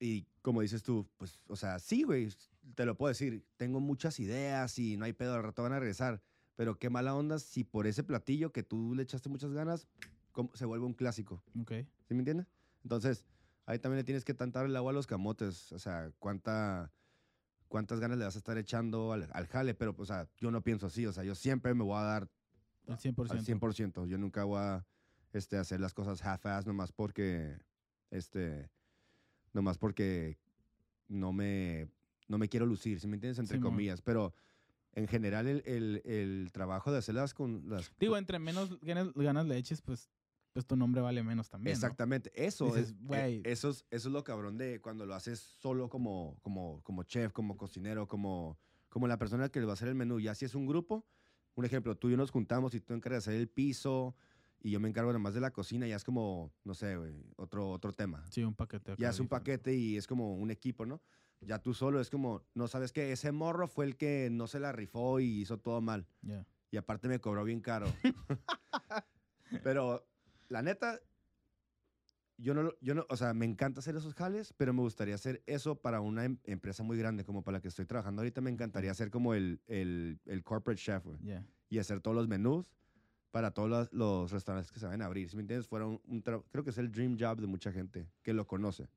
Y 0.00 0.26
como 0.42 0.60
dices 0.62 0.82
tú, 0.82 1.08
pues, 1.16 1.40
o 1.46 1.56
sea, 1.56 1.78
sí, 1.78 2.02
güey, 2.02 2.28
te 2.74 2.84
lo 2.86 2.96
puedo 2.96 3.08
decir, 3.08 3.44
tengo 3.56 3.80
muchas 3.80 4.18
ideas 4.20 4.78
y 4.78 4.96
no 4.96 5.04
hay 5.04 5.12
pedo, 5.12 5.34
al 5.34 5.42
rato 5.42 5.62
van 5.62 5.72
a 5.72 5.78
regresar, 5.78 6.22
pero 6.56 6.78
qué 6.78 6.90
mala 6.90 7.14
onda 7.14 7.38
si 7.38 7.64
por 7.64 7.86
ese 7.86 8.02
platillo 8.02 8.52
que 8.52 8.62
tú 8.62 8.94
le 8.94 9.02
echaste 9.02 9.28
muchas 9.28 9.52
ganas, 9.52 9.86
se 10.54 10.64
vuelve 10.64 10.84
un 10.86 10.94
clásico, 10.94 11.42
Ok. 11.60 11.72
¿sí 12.08 12.14
me 12.14 12.18
entiendes? 12.20 12.46
Entonces, 12.82 13.24
ahí 13.66 13.78
también 13.78 13.98
le 13.98 14.04
tienes 14.04 14.24
que 14.24 14.34
tantar 14.34 14.66
el 14.66 14.76
agua 14.76 14.90
a 14.90 14.94
los 14.94 15.06
camotes, 15.06 15.72
o 15.72 15.78
sea, 15.78 16.10
cuánta, 16.18 16.92
cuántas 17.68 18.00
ganas 18.00 18.18
le 18.18 18.24
vas 18.24 18.34
a 18.36 18.38
estar 18.38 18.58
echando 18.58 19.12
al, 19.12 19.28
al 19.32 19.46
jale, 19.46 19.74
pero, 19.74 19.94
o 19.96 20.04
sea, 20.06 20.28
yo 20.38 20.50
no 20.50 20.62
pienso 20.62 20.86
así, 20.86 21.06
o 21.06 21.12
sea, 21.12 21.24
yo 21.24 21.34
siempre 21.34 21.74
me 21.74 21.84
voy 21.84 21.96
a 21.98 22.02
dar 22.02 22.28
Al 22.88 22.98
100%. 22.98 23.30
al 23.30 23.44
100%. 23.44 24.06
Yo 24.06 24.18
nunca 24.18 24.44
voy 24.44 24.58
a 24.60 24.86
este, 25.32 25.56
hacer 25.58 25.80
las 25.80 25.92
cosas 25.94 26.22
half-ass 26.24 26.66
nomás 26.66 26.92
porque, 26.92 27.58
este, 28.10 28.70
nomás 29.52 29.78
porque 29.78 30.38
no 31.08 31.32
me, 31.32 31.88
no 32.28 32.38
me 32.38 32.48
quiero 32.48 32.66
lucir, 32.66 33.00
¿sí 33.00 33.06
me 33.08 33.14
entiendes? 33.16 33.38
Entre 33.38 33.56
Simón. 33.58 33.72
comillas. 33.72 34.00
Pero 34.02 34.32
en 34.96 35.06
general 35.06 35.46
el, 35.46 35.62
el, 35.66 36.02
el 36.04 36.50
trabajo 36.52 36.90
de 36.90 36.98
hacerlas 36.98 37.34
con 37.34 37.68
las... 37.68 37.92
Digo, 38.00 38.16
entre 38.16 38.38
menos 38.38 38.80
ganas, 38.80 39.12
ganas 39.14 39.46
le 39.46 39.58
eches, 39.58 39.82
pues, 39.82 40.10
pues 40.54 40.66
tu 40.66 40.74
nombre 40.74 41.02
vale 41.02 41.22
menos 41.22 41.50
también. 41.50 41.74
¿no? 41.74 41.76
Exactamente, 41.76 42.32
eso 42.34 42.64
Dices, 42.66 42.90
es, 42.90 43.12
eh, 43.12 43.42
eso 43.44 43.68
es, 43.70 43.84
eso 43.90 44.08
es 44.08 44.12
lo 44.12 44.24
cabrón 44.24 44.56
de 44.56 44.80
cuando 44.80 45.04
lo 45.04 45.14
haces 45.14 45.38
solo 45.38 45.90
como, 45.90 46.38
como, 46.40 46.82
como 46.82 47.02
chef, 47.02 47.32
como 47.32 47.58
cocinero, 47.58 48.08
como, 48.08 48.58
como 48.88 49.06
la 49.06 49.18
persona 49.18 49.50
que 49.50 49.60
le 49.60 49.66
va 49.66 49.72
a 49.72 49.74
hacer 49.74 49.88
el 49.88 49.94
menú. 49.94 50.18
Ya 50.18 50.34
si 50.34 50.46
es 50.46 50.54
un 50.54 50.66
grupo, 50.66 51.06
un 51.56 51.66
ejemplo, 51.66 51.94
tú 51.94 52.08
y 52.08 52.12
yo 52.12 52.16
nos 52.16 52.30
juntamos 52.30 52.74
y 52.74 52.80
tú 52.80 52.94
encargas 52.94 53.26
de 53.26 53.32
hacer 53.32 53.40
el 53.40 53.48
piso 53.48 54.16
y 54.60 54.70
yo 54.70 54.80
me 54.80 54.88
encargo 54.88 55.12
nomás 55.12 55.34
de 55.34 55.40
la 55.40 55.50
cocina, 55.50 55.86
ya 55.86 55.96
es 55.96 56.04
como, 56.04 56.54
no 56.64 56.72
sé, 56.72 56.96
güey, 56.96 57.22
otro, 57.36 57.70
otro 57.70 57.92
tema. 57.92 58.24
Sí, 58.30 58.42
un 58.42 58.54
paquete. 58.54 58.94
Ya 58.96 59.10
es 59.10 59.20
un 59.20 59.26
diferente. 59.26 59.28
paquete 59.28 59.74
y 59.74 59.98
es 59.98 60.06
como 60.06 60.36
un 60.36 60.50
equipo, 60.50 60.86
¿no? 60.86 61.02
Ya 61.40 61.58
tú 61.60 61.74
solo 61.74 62.00
es 62.00 62.10
como, 62.10 62.42
no 62.54 62.66
sabes 62.68 62.92
que 62.92 63.12
ese 63.12 63.30
morro 63.32 63.68
fue 63.68 63.84
el 63.84 63.96
que 63.96 64.28
no 64.32 64.46
se 64.46 64.58
la 64.60 64.72
rifó 64.72 65.20
y 65.20 65.40
hizo 65.42 65.58
todo 65.58 65.80
mal. 65.80 66.06
Ya. 66.22 66.46
Y 66.70 66.76
aparte 66.76 67.08
me 67.08 67.20
cobró 67.20 67.44
bien 67.44 67.60
caro. 67.60 67.86
pero 69.62 70.06
la 70.48 70.62
neta, 70.62 70.98
yo 72.38 72.52
no, 72.54 72.72
yo 72.80 72.94
no, 72.94 73.06
o 73.08 73.16
sea, 73.16 73.32
me 73.34 73.46
encanta 73.46 73.80
hacer 73.80 73.96
esos 73.96 74.14
jales, 74.14 74.52
pero 74.56 74.72
me 74.74 74.80
gustaría 74.82 75.14
hacer 75.14 75.42
eso 75.46 75.76
para 75.76 76.00
una 76.00 76.24
em- 76.24 76.38
empresa 76.44 76.82
muy 76.82 76.98
grande, 76.98 77.24
como 77.24 77.42
para 77.42 77.58
la 77.58 77.62
que 77.62 77.68
estoy 77.68 77.86
trabajando 77.86 78.20
ahorita. 78.22 78.40
Me 78.40 78.50
encantaría 78.50 78.92
ser 78.94 79.10
como 79.10 79.34
el, 79.34 79.60
el, 79.66 80.18
el 80.26 80.42
corporate 80.42 80.80
chef, 80.80 81.04
Ya. 81.22 81.44
y 81.68 81.78
hacer 81.78 82.00
todos 82.00 82.16
los 82.16 82.28
menús 82.28 82.72
para 83.30 83.50
todos 83.52 83.68
los, 83.68 83.92
los 83.92 84.30
restaurantes 84.32 84.72
que 84.72 84.80
se 84.80 84.86
van 84.86 85.02
a 85.02 85.06
abrir. 85.06 85.28
Si 85.28 85.36
me 85.36 85.42
entiendes, 85.42 85.66
fuera 85.68 85.86
un, 85.86 86.00
un 86.06 86.20
creo 86.22 86.64
que 86.64 86.70
es 86.70 86.78
el 86.78 86.90
dream 86.90 87.16
job 87.18 87.40
de 87.40 87.46
mucha 87.46 87.70
gente 87.72 88.08
que 88.22 88.32
lo 88.32 88.46
conoce. 88.46 88.88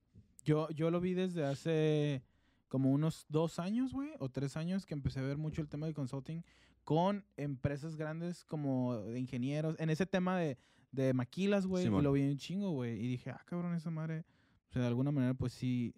Yo, 0.45 0.69
yo 0.69 0.89
lo 0.89 1.01
vi 1.01 1.13
desde 1.13 1.43
hace 1.45 2.23
como 2.69 2.91
unos 2.91 3.25
dos 3.27 3.59
años, 3.59 3.91
güey, 3.91 4.11
o 4.19 4.29
tres 4.29 4.55
años, 4.55 4.85
que 4.85 4.93
empecé 4.93 5.19
a 5.19 5.23
ver 5.23 5.37
mucho 5.37 5.61
el 5.61 5.67
tema 5.67 5.87
de 5.87 5.93
consulting 5.93 6.43
con 6.83 7.25
empresas 7.35 7.95
grandes 7.95 8.45
como 8.45 8.97
de 8.97 9.19
ingenieros, 9.19 9.75
en 9.79 9.89
ese 9.89 10.05
tema 10.05 10.37
de, 10.37 10.57
de 10.91 11.13
maquilas, 11.13 11.65
güey, 11.65 11.83
y 11.83 11.87
Simón. 11.87 12.03
lo 12.03 12.13
vi 12.13 12.21
un 12.23 12.37
chingo, 12.37 12.71
güey, 12.71 13.03
y 13.03 13.07
dije, 13.07 13.31
ah, 13.31 13.41
cabrón, 13.45 13.75
esa 13.75 13.91
madre, 13.91 14.23
o 14.69 14.71
sea, 14.71 14.83
de 14.83 14.87
alguna 14.87 15.11
manera, 15.11 15.33
pues 15.33 15.53
sí, 15.53 15.93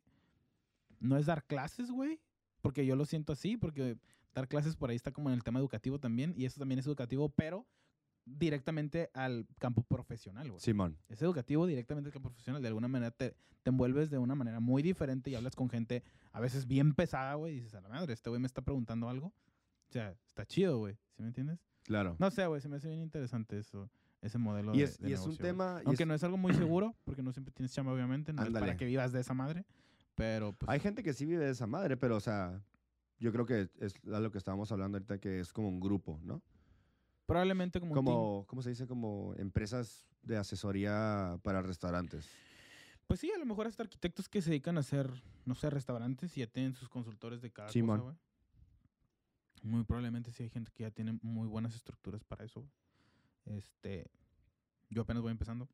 no 0.99 1.17
es 1.17 1.25
dar 1.27 1.45
clases, 1.45 1.91
güey, 1.91 2.19
porque 2.61 2.85
yo 2.85 2.95
lo 2.95 3.05
siento 3.05 3.33
así, 3.33 3.57
porque 3.57 3.97
dar 4.33 4.47
clases 4.47 4.75
por 4.75 4.89
ahí 4.89 4.95
está 4.95 5.11
como 5.11 5.29
en 5.29 5.35
el 5.35 5.43
tema 5.43 5.59
educativo 5.59 5.99
también, 5.99 6.33
y 6.35 6.45
eso 6.45 6.59
también 6.59 6.79
es 6.79 6.87
educativo, 6.87 7.29
pero 7.29 7.65
directamente 8.37 9.09
al 9.13 9.47
campo 9.59 9.83
profesional, 9.83 10.49
güey. 10.49 10.59
Simón. 10.61 10.97
Es 11.09 11.21
educativo 11.21 11.65
directamente 11.65 12.09
al 12.09 12.13
campo 12.13 12.29
profesional. 12.29 12.61
De 12.61 12.67
alguna 12.67 12.87
manera 12.87 13.11
te, 13.11 13.35
te 13.63 13.69
envuelves 13.69 14.09
de 14.09 14.17
una 14.17 14.35
manera 14.35 14.59
muy 14.59 14.81
diferente 14.83 15.29
y 15.29 15.35
hablas 15.35 15.55
con 15.55 15.69
gente 15.69 16.03
a 16.31 16.39
veces 16.39 16.67
bien 16.67 16.93
pesada, 16.93 17.35
güey. 17.35 17.53
Y 17.53 17.55
dices, 17.57 17.75
a 17.75 17.81
la 17.81 17.89
madre, 17.89 18.13
este 18.13 18.29
güey 18.29 18.39
me 18.41 18.47
está 18.47 18.61
preguntando 18.61 19.09
algo. 19.09 19.27
O 19.27 19.91
sea, 19.91 20.15
está 20.25 20.45
chido, 20.45 20.77
güey. 20.77 20.95
¿Sí 21.15 21.21
me 21.21 21.27
entiendes? 21.27 21.59
Claro. 21.83 22.15
No 22.19 22.31
sé, 22.31 22.45
güey, 22.47 22.61
se 22.61 22.69
me 22.69 22.77
hace 22.77 22.87
bien 22.87 23.01
interesante 23.01 23.57
eso, 23.57 23.89
ese 24.21 24.37
modelo 24.37 24.73
y 24.75 24.83
es, 24.83 24.99
de 24.99 25.09
y 25.09 25.13
es 25.13 25.19
un 25.25 25.35
tema. 25.35 25.81
y 25.83 25.87
Aunque 25.87 26.03
es- 26.03 26.07
no 26.07 26.13
es 26.13 26.23
algo 26.23 26.37
muy 26.37 26.53
seguro, 26.53 26.95
porque 27.03 27.23
no 27.23 27.31
siempre 27.33 27.51
tienes 27.53 27.73
chamba, 27.73 27.91
obviamente. 27.93 28.31
No 28.33 28.43
es 28.43 28.49
para 28.51 28.77
que 28.77 28.85
vivas 28.85 29.11
de 29.11 29.19
esa 29.19 29.33
madre. 29.33 29.65
Pero, 30.15 30.53
pues, 30.53 30.69
Hay 30.69 30.79
gente 30.79 31.03
que 31.03 31.13
sí 31.13 31.25
vive 31.25 31.43
de 31.45 31.51
esa 31.51 31.67
madre, 31.67 31.97
pero, 31.97 32.17
o 32.17 32.19
sea, 32.19 32.61
yo 33.19 33.31
creo 33.31 33.45
que 33.45 33.69
es 33.79 33.93
lo 34.03 34.31
que 34.31 34.37
estábamos 34.37 34.71
hablando 34.71 34.97
ahorita, 34.97 35.19
que 35.19 35.39
es 35.39 35.51
como 35.53 35.67
un 35.69 35.79
grupo, 35.79 36.19
¿no? 36.23 36.41
Probablemente 37.25 37.79
como, 37.79 37.91
un. 37.93 37.95
Como, 37.95 38.45
¿cómo 38.47 38.61
se 38.61 38.69
dice? 38.69 38.87
Como 38.87 39.33
empresas 39.37 40.05
de 40.23 40.37
asesoría 40.37 41.39
para 41.43 41.61
restaurantes. 41.61 42.29
Pues 43.07 43.19
sí, 43.19 43.31
a 43.31 43.37
lo 43.37 43.45
mejor 43.45 43.67
hasta 43.67 43.83
arquitectos 43.83 44.29
que 44.29 44.41
se 44.41 44.51
dedican 44.51 44.77
a 44.77 44.81
hacer, 44.81 45.11
no 45.45 45.53
sé, 45.55 45.69
restaurantes 45.69 46.37
y 46.37 46.41
ya 46.41 46.47
tienen 46.47 46.73
sus 46.73 46.87
consultores 46.87 47.41
de 47.41 47.51
cada 47.51 47.69
Simón. 47.69 47.99
cosa, 47.99 48.11
güey. 48.11 48.17
Muy 49.63 49.83
probablemente 49.83 50.31
sí 50.31 50.43
hay 50.43 50.49
gente 50.49 50.71
que 50.73 50.83
ya 50.83 50.91
tiene 50.91 51.19
muy 51.21 51.47
buenas 51.47 51.75
estructuras 51.75 52.23
para 52.23 52.45
eso. 52.45 52.65
Este, 53.45 54.09
yo 54.89 55.01
apenas 55.01 55.21
voy 55.21 55.31
empezando. 55.31 55.67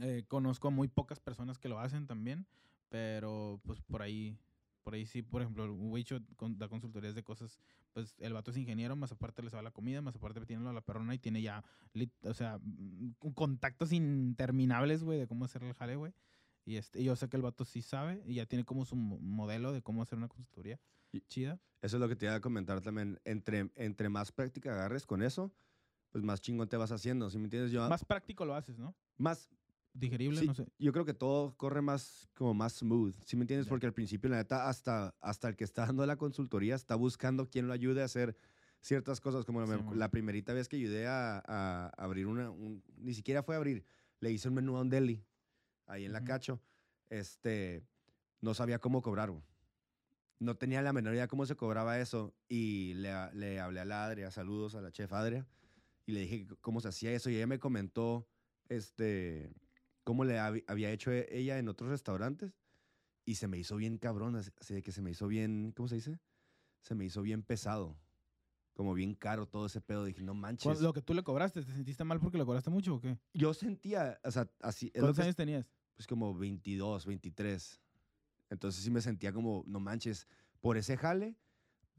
Eh, 0.00 0.24
conozco 0.28 0.68
a 0.68 0.70
muy 0.70 0.88
pocas 0.88 1.20
personas 1.20 1.58
que 1.58 1.68
lo 1.68 1.78
hacen 1.78 2.06
también, 2.06 2.46
pero 2.88 3.60
pues 3.64 3.80
por 3.80 4.02
ahí, 4.02 4.38
por 4.84 4.94
ahí 4.94 5.06
sí, 5.06 5.22
por 5.22 5.40
ejemplo, 5.42 5.72
Wicho 5.74 6.20
da 6.38 6.68
consultorías 6.68 7.14
de 7.14 7.24
cosas, 7.24 7.58
pues 7.92 8.14
el 8.18 8.34
vato 8.34 8.50
es 8.50 8.56
ingeniero, 8.58 8.94
más 8.94 9.10
aparte 9.10 9.42
le 9.42 9.50
sabe 9.50 9.62
la 9.64 9.70
comida, 9.70 10.02
más 10.02 10.14
aparte 10.14 10.44
tiene 10.44 10.70
la 10.72 10.80
perrona 10.82 11.14
y 11.14 11.18
tiene 11.18 11.40
ya, 11.42 11.64
o 12.22 12.34
sea, 12.34 12.58
mm, 12.62 13.14
contactos 13.34 13.92
interminables, 13.92 15.02
güey, 15.02 15.18
de 15.18 15.26
cómo 15.26 15.46
hacer 15.46 15.62
el 15.64 15.72
jale, 15.74 15.96
güey. 15.96 16.12
Y 16.66 16.76
este, 16.76 17.02
yo 17.02 17.16
sé 17.16 17.28
que 17.28 17.36
el 17.36 17.42
vato 17.42 17.64
sí 17.64 17.82
sabe 17.82 18.22
y 18.26 18.34
ya 18.34 18.46
tiene 18.46 18.64
como 18.64 18.84
su 18.84 18.94
mo- 18.96 19.18
modelo 19.18 19.72
de 19.72 19.82
cómo 19.82 20.02
hacer 20.02 20.18
una 20.18 20.28
consultoría 20.28 20.78
Y- 21.12 21.20
chida. 21.22 21.58
Eso 21.82 21.96
es 21.96 22.00
lo 22.00 22.08
que 22.08 22.16
te 22.16 22.26
iba 22.26 22.34
a 22.34 22.40
comentar 22.40 22.80
también. 22.80 23.20
Entre, 23.24 23.70
entre 23.76 24.08
más 24.08 24.32
práctica 24.32 24.72
agarres 24.72 25.04
con 25.06 25.22
eso, 25.22 25.52
pues 26.10 26.24
más 26.24 26.40
chingón 26.40 26.68
te 26.68 26.76
vas 26.78 26.90
haciendo. 26.92 27.28
¿Sí 27.28 27.36
me 27.38 27.44
entiendes? 27.44 27.70
Yo, 27.72 27.86
Más 27.88 28.04
práctico 28.04 28.44
lo 28.46 28.54
haces, 28.54 28.78
¿no? 28.78 28.94
más 29.18 29.48
Digerible, 29.96 30.40
Sí, 30.40 30.46
no 30.48 30.54
sé. 30.54 30.66
yo 30.78 30.92
creo 30.92 31.04
que 31.04 31.14
todo 31.14 31.56
corre 31.56 31.80
más, 31.80 32.28
como 32.34 32.52
más 32.52 32.74
smooth, 32.74 33.14
¿sí 33.24 33.36
me 33.36 33.42
entiendes? 33.44 33.66
Ya. 33.66 33.70
Porque 33.70 33.86
al 33.86 33.92
principio, 33.94 34.28
la 34.28 34.38
neta, 34.38 34.68
hasta, 34.68 35.14
hasta 35.20 35.48
el 35.48 35.54
que 35.56 35.62
está 35.62 35.86
dando 35.86 36.04
la 36.04 36.16
consultoría 36.16 36.74
está 36.74 36.96
buscando 36.96 37.48
quién 37.48 37.68
lo 37.68 37.72
ayude 37.72 38.02
a 38.02 38.06
hacer 38.06 38.36
ciertas 38.80 39.20
cosas, 39.20 39.44
como 39.44 39.64
me- 39.64 39.76
Simón. 39.78 39.96
la 39.98 40.10
primerita 40.10 40.52
vez 40.52 40.68
que 40.68 40.76
ayudé 40.76 41.06
a, 41.06 41.42
a 41.46 41.88
abrir 41.96 42.26
una, 42.26 42.50
un- 42.50 42.82
ni 42.96 43.14
siquiera 43.14 43.44
fue 43.44 43.54
a 43.54 43.58
abrir, 43.58 43.84
le 44.20 44.32
hice 44.32 44.48
un 44.48 44.54
menú 44.54 44.76
a 44.76 44.80
un 44.80 44.90
deli, 44.90 45.24
ahí 45.86 46.04
en 46.04 46.12
la 46.12 46.18
Ujú. 46.18 46.26
Cacho, 46.26 46.60
este, 47.08 47.86
no 48.40 48.52
sabía 48.52 48.80
cómo 48.80 49.00
cobrar, 49.00 49.30
güey. 49.30 49.44
No 50.40 50.56
tenía 50.56 50.82
la 50.82 50.92
menor 50.92 51.14
idea 51.14 51.28
cómo 51.28 51.46
se 51.46 51.54
cobraba 51.54 52.00
eso 52.00 52.34
y 52.48 52.94
le, 52.94 53.12
le 53.34 53.60
hablé 53.60 53.80
a 53.80 53.84
la 53.84 54.04
Adria, 54.04 54.30
saludos 54.32 54.74
a 54.74 54.80
la 54.82 54.90
chef 54.90 55.12
Adria, 55.12 55.46
y 56.04 56.12
le 56.12 56.20
dije 56.20 56.48
cómo 56.60 56.80
se 56.80 56.88
hacía 56.88 57.12
eso 57.12 57.30
y 57.30 57.36
ella 57.36 57.46
me 57.46 57.60
comentó, 57.60 58.28
este, 58.68 59.50
cómo 60.04 60.24
le 60.24 60.38
hab- 60.38 60.64
había 60.68 60.90
hecho 60.90 61.10
e- 61.10 61.26
ella 61.30 61.58
en 61.58 61.68
otros 61.68 61.90
restaurantes 61.90 62.52
y 63.24 63.36
se 63.36 63.48
me 63.48 63.58
hizo 63.58 63.76
bien 63.76 63.98
cabrón, 63.98 64.36
así 64.36 64.74
de 64.74 64.82
que 64.82 64.92
se 64.92 65.02
me 65.02 65.10
hizo 65.10 65.26
bien, 65.26 65.72
¿cómo 65.74 65.88
se 65.88 65.96
dice? 65.96 66.20
Se 66.82 66.94
me 66.94 67.04
hizo 67.06 67.22
bien 67.22 67.42
pesado, 67.42 67.96
como 68.74 68.92
bien 68.94 69.14
caro 69.14 69.46
todo 69.46 69.66
ese 69.66 69.80
pedo. 69.80 70.04
Dije, 70.04 70.22
no 70.22 70.34
manches. 70.34 70.80
Lo 70.80 70.92
que 70.92 71.00
tú 71.00 71.14
le 71.14 71.22
cobraste, 71.22 71.62
¿te 71.62 71.72
sentiste 71.72 72.04
mal 72.04 72.20
porque 72.20 72.36
le 72.38 72.44
cobraste 72.44 72.70
mucho 72.70 72.96
o 72.96 73.00
qué? 73.00 73.18
Yo 73.32 73.54
sentía, 73.54 74.20
o 74.22 74.30
sea, 74.30 74.50
así, 74.60 74.90
¿Cuántos 74.90 75.16
que- 75.16 75.22
años 75.22 75.36
tenías? 75.36 75.66
pues 75.96 76.06
como 76.06 76.34
22, 76.36 77.06
23. 77.06 77.80
Entonces 78.50 78.82
sí 78.84 78.90
me 78.90 79.00
sentía 79.00 79.32
como, 79.32 79.64
no 79.66 79.80
manches, 79.80 80.28
por 80.60 80.76
ese 80.76 80.96
jale, 80.96 81.36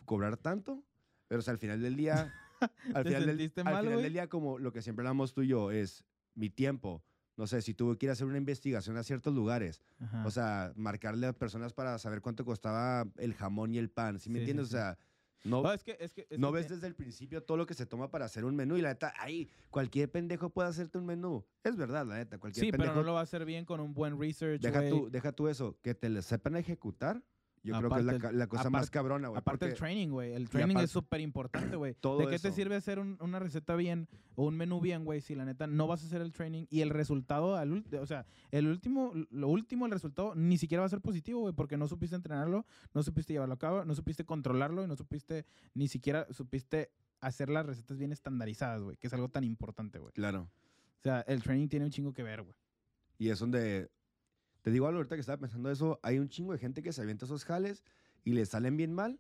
cobrar 0.06 0.38
tanto. 0.38 0.84
Pero 1.28 1.40
o 1.40 1.42
sea, 1.42 1.54
al 1.54 1.58
final 1.58 1.82
del 1.82 1.96
día, 1.96 2.32
al, 2.94 3.04
¿Te 3.04 3.10
final, 3.10 3.26
del, 3.26 3.38
sentiste 3.38 3.62
al 3.62 3.66
mal, 3.74 3.84
final 3.86 4.02
del 4.04 4.14
día, 4.14 4.30
como 4.30 4.60
lo 4.60 4.72
que 4.72 4.82
siempre 4.84 5.02
hablamos 5.02 5.34
tú 5.34 5.42
y 5.42 5.48
yo, 5.48 5.72
es 5.72 6.04
mi 6.36 6.50
tiempo. 6.52 7.04
No 7.38 7.48
sé, 7.48 7.62
si 7.62 7.74
tuve 7.74 7.98
que 7.98 8.06
ir 8.06 8.10
a 8.10 8.14
hacer 8.14 8.28
una 8.28 8.38
investigación 8.38 8.96
a 8.98 9.04
ciertos 9.04 9.34
lugares, 9.34 9.82
Ajá. 10.00 10.26
o 10.26 10.32
sea, 10.32 10.72
marcarle 10.76 11.28
a 11.28 11.34
personas 11.34 11.74
para 11.74 11.98
saber 12.00 12.22
cuánto 12.22 12.46
costaba 12.46 13.06
el 13.18 13.34
jamón 13.34 13.74
y 13.74 13.78
el 13.78 13.90
pan, 13.90 14.20
¿sí 14.20 14.30
me 14.30 14.40
Sí, 14.40 14.46
sí, 14.46 14.52
entiendes? 14.52 14.70
sí. 14.70 14.76
O 14.76 14.78
sea, 14.78 14.98
no, 15.44 15.62
No, 15.62 15.74
es 15.74 15.84
que, 15.84 15.98
es 16.00 16.14
que, 16.14 16.26
es 16.30 16.40
no 16.40 16.48
que 16.52 16.56
ves 16.60 16.70
desde 16.70 16.88
el 16.88 16.96
principio 16.96 17.44
todo 17.44 17.58
lo 17.58 17.66
que 17.66 17.74
se 17.74 17.86
toma 17.86 18.10
para 18.10 18.26
hacer 18.26 18.46
un 18.46 18.56
menú 18.56 18.78
y 18.78 18.82
la 18.82 18.90
neta, 18.90 19.14
ahí, 19.18 19.50
cualquier 19.70 20.10
pendejo 20.10 20.50
puede 20.50 20.70
hacerte 20.70 20.98
un 20.98 21.06
menú. 21.06 21.46
Es 21.64 21.76
verdad, 21.76 22.06
la 22.06 22.16
neta, 22.16 22.38
cualquier 22.40 22.66
Sí, 22.66 22.72
pendejo 22.72 22.94
pero 22.94 23.04
no 23.04 23.08
lo 23.08 23.14
va 23.14 23.20
a 23.20 23.24
hacer 23.24 23.46
bien 23.46 23.66
con 23.66 23.80
un 23.80 23.94
buen 23.94 24.20
research, 24.20 24.62
Deja 24.62 24.90
tú, 24.90 25.10
deja 25.12 25.32
tú 25.34 25.48
eso, 25.48 25.78
que 25.82 25.94
te 25.94 26.10
le 26.10 26.22
sepan 26.22 26.56
ejecutar. 26.56 27.22
Yo 27.66 27.78
creo 27.80 27.90
que 27.90 28.00
es 28.00 28.34
la, 28.34 28.48
cosa 28.48 28.70
más 28.70 28.90
cabrona, 28.90 29.28
güey. 29.28 29.40
Aparte 29.40 29.66
el 29.66 29.72
porque 29.72 29.80
training, 29.80 30.10
güey. 30.10 30.34
El 30.34 30.50
training 30.50 30.76
aparte- 30.76 30.86
es 30.86 30.92
súper 30.92 31.22
importante, 31.22 31.76
güey. 31.76 31.96
¿De 32.20 32.28
qué 32.28 32.40
te 32.40 32.52
sirve 32.52 32.76
hacer 32.76 33.00
un- 33.00 33.18
una 33.20 33.40
receta 33.40 33.76
bien 33.76 34.08
o 34.36 34.46
un 34.46 34.56
menú 34.56 34.80
bien, 34.80 35.04
güey? 35.04 35.22
Si 35.22 35.34
la 35.36 35.46
neta 35.46 35.66
no 35.68 35.88
vas 35.88 36.04
a 36.04 36.06
hacer 36.06 36.22
el 36.22 36.32
training 36.32 36.66
y 36.70 36.82
el 36.82 36.92
resultado, 36.92 37.56
al 37.56 37.84
o 38.00 38.06
sea, 38.06 38.26
el 38.52 38.68
último, 38.68 39.12
lo 39.32 39.48
último, 39.48 39.86
el 39.86 39.92
resultado 39.92 40.36
ni 40.36 40.58
siquiera 40.58 40.82
va 40.82 40.86
a 40.86 40.90
ser 40.90 41.02
positivo, 41.02 41.42
güey, 41.42 41.54
porque 41.54 41.78
no 41.78 41.88
supiste 41.88 42.16
entrenarlo, 42.16 42.66
no 42.94 43.04
supiste 43.04 43.34
llevarlo 43.34 43.56
a 43.56 43.60
cabo, 43.60 43.84
no 43.84 43.96
supiste 43.96 44.26
controlarlo 44.26 44.84
y 44.84 44.88
no 44.88 44.96
supiste, 44.96 45.46
ni 45.74 45.88
siquiera 45.88 46.28
supiste 46.32 46.92
hacer 47.22 47.50
las 47.50 47.66
recetas 47.66 47.98
bien 47.98 48.12
estandarizadas, 48.12 48.84
güey, 48.84 48.98
que 48.98 49.08
es 49.08 49.14
algo 49.14 49.30
tan 49.30 49.44
importante, 49.44 49.98
güey. 50.00 50.14
Claro. 50.14 50.50
O 51.00 51.02
sea, 51.02 51.22
el 51.22 51.42
training 51.42 51.68
tiene 51.68 51.86
un 51.86 51.92
chingo 51.92 52.14
que 52.14 52.24
ver, 52.24 52.44
güey. 52.44 52.56
Y 53.18 53.30
es 53.30 53.40
donde, 53.40 53.90
te 54.66 54.72
digo 54.72 54.88
algo 54.88 54.98
ahorita 54.98 55.14
que 55.16 55.20
estaba 55.22 55.38
pensando 55.38 55.70
eso, 55.70 56.00
hay 56.02 56.18
un 56.18 56.28
chingo 56.28 56.52
de 56.54 56.58
gente 56.58 56.82
que 56.82 56.92
se 56.92 57.00
avienta 57.00 57.26
esos 57.26 57.46
jales 57.46 57.84
y 58.24 58.32
le 58.34 58.44
salen 58.48 58.78
bien 58.78 58.94
mal. 58.94 59.20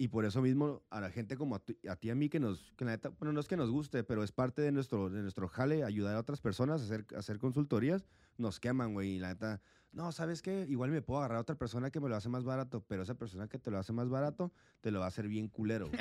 Y 0.00 0.06
por 0.06 0.24
eso 0.24 0.40
mismo 0.40 0.84
a 0.90 1.00
la 1.00 1.10
gente 1.10 1.36
como 1.36 1.56
a, 1.56 1.58
ti- 1.58 1.76
a 1.88 1.96
ti 1.96 2.06
y 2.06 2.10
a 2.12 2.14
mí 2.14 2.28
que 2.28 2.38
nos, 2.38 2.72
que 2.76 2.84
la 2.84 2.92
neta, 2.92 3.08
bueno, 3.08 3.32
no 3.32 3.40
es 3.40 3.48
que 3.48 3.56
nos 3.56 3.68
guste, 3.72 4.04
pero 4.04 4.22
es 4.22 4.30
parte 4.30 4.62
de 4.62 4.70
nuestro, 4.70 5.10
de 5.10 5.20
nuestro 5.22 5.48
jale 5.48 5.82
ayudar 5.82 6.14
a 6.14 6.20
otras 6.20 6.40
personas 6.40 6.80
a 6.80 6.84
hacer, 6.84 7.04
a 7.16 7.18
hacer 7.18 7.40
consultorías, 7.40 8.06
nos 8.36 8.60
queman, 8.60 8.94
güey. 8.94 9.16
Y 9.16 9.18
la 9.18 9.30
neta, 9.30 9.60
no, 9.90 10.12
¿sabes 10.12 10.40
qué? 10.40 10.64
Igual 10.68 10.92
me 10.92 11.02
puedo 11.02 11.18
agarrar 11.18 11.38
a 11.38 11.40
otra 11.40 11.56
persona 11.56 11.90
que 11.90 11.98
me 11.98 12.08
lo 12.08 12.14
hace 12.14 12.28
más 12.28 12.44
barato, 12.44 12.84
pero 12.86 13.02
esa 13.02 13.16
persona 13.16 13.48
que 13.48 13.58
te 13.58 13.72
lo 13.72 13.78
hace 13.78 13.92
más 13.92 14.08
barato, 14.08 14.52
te 14.80 14.92
lo 14.92 15.00
va 15.00 15.06
a 15.06 15.08
hacer 15.08 15.26
bien 15.26 15.48
culero, 15.48 15.88
güey. 15.88 15.98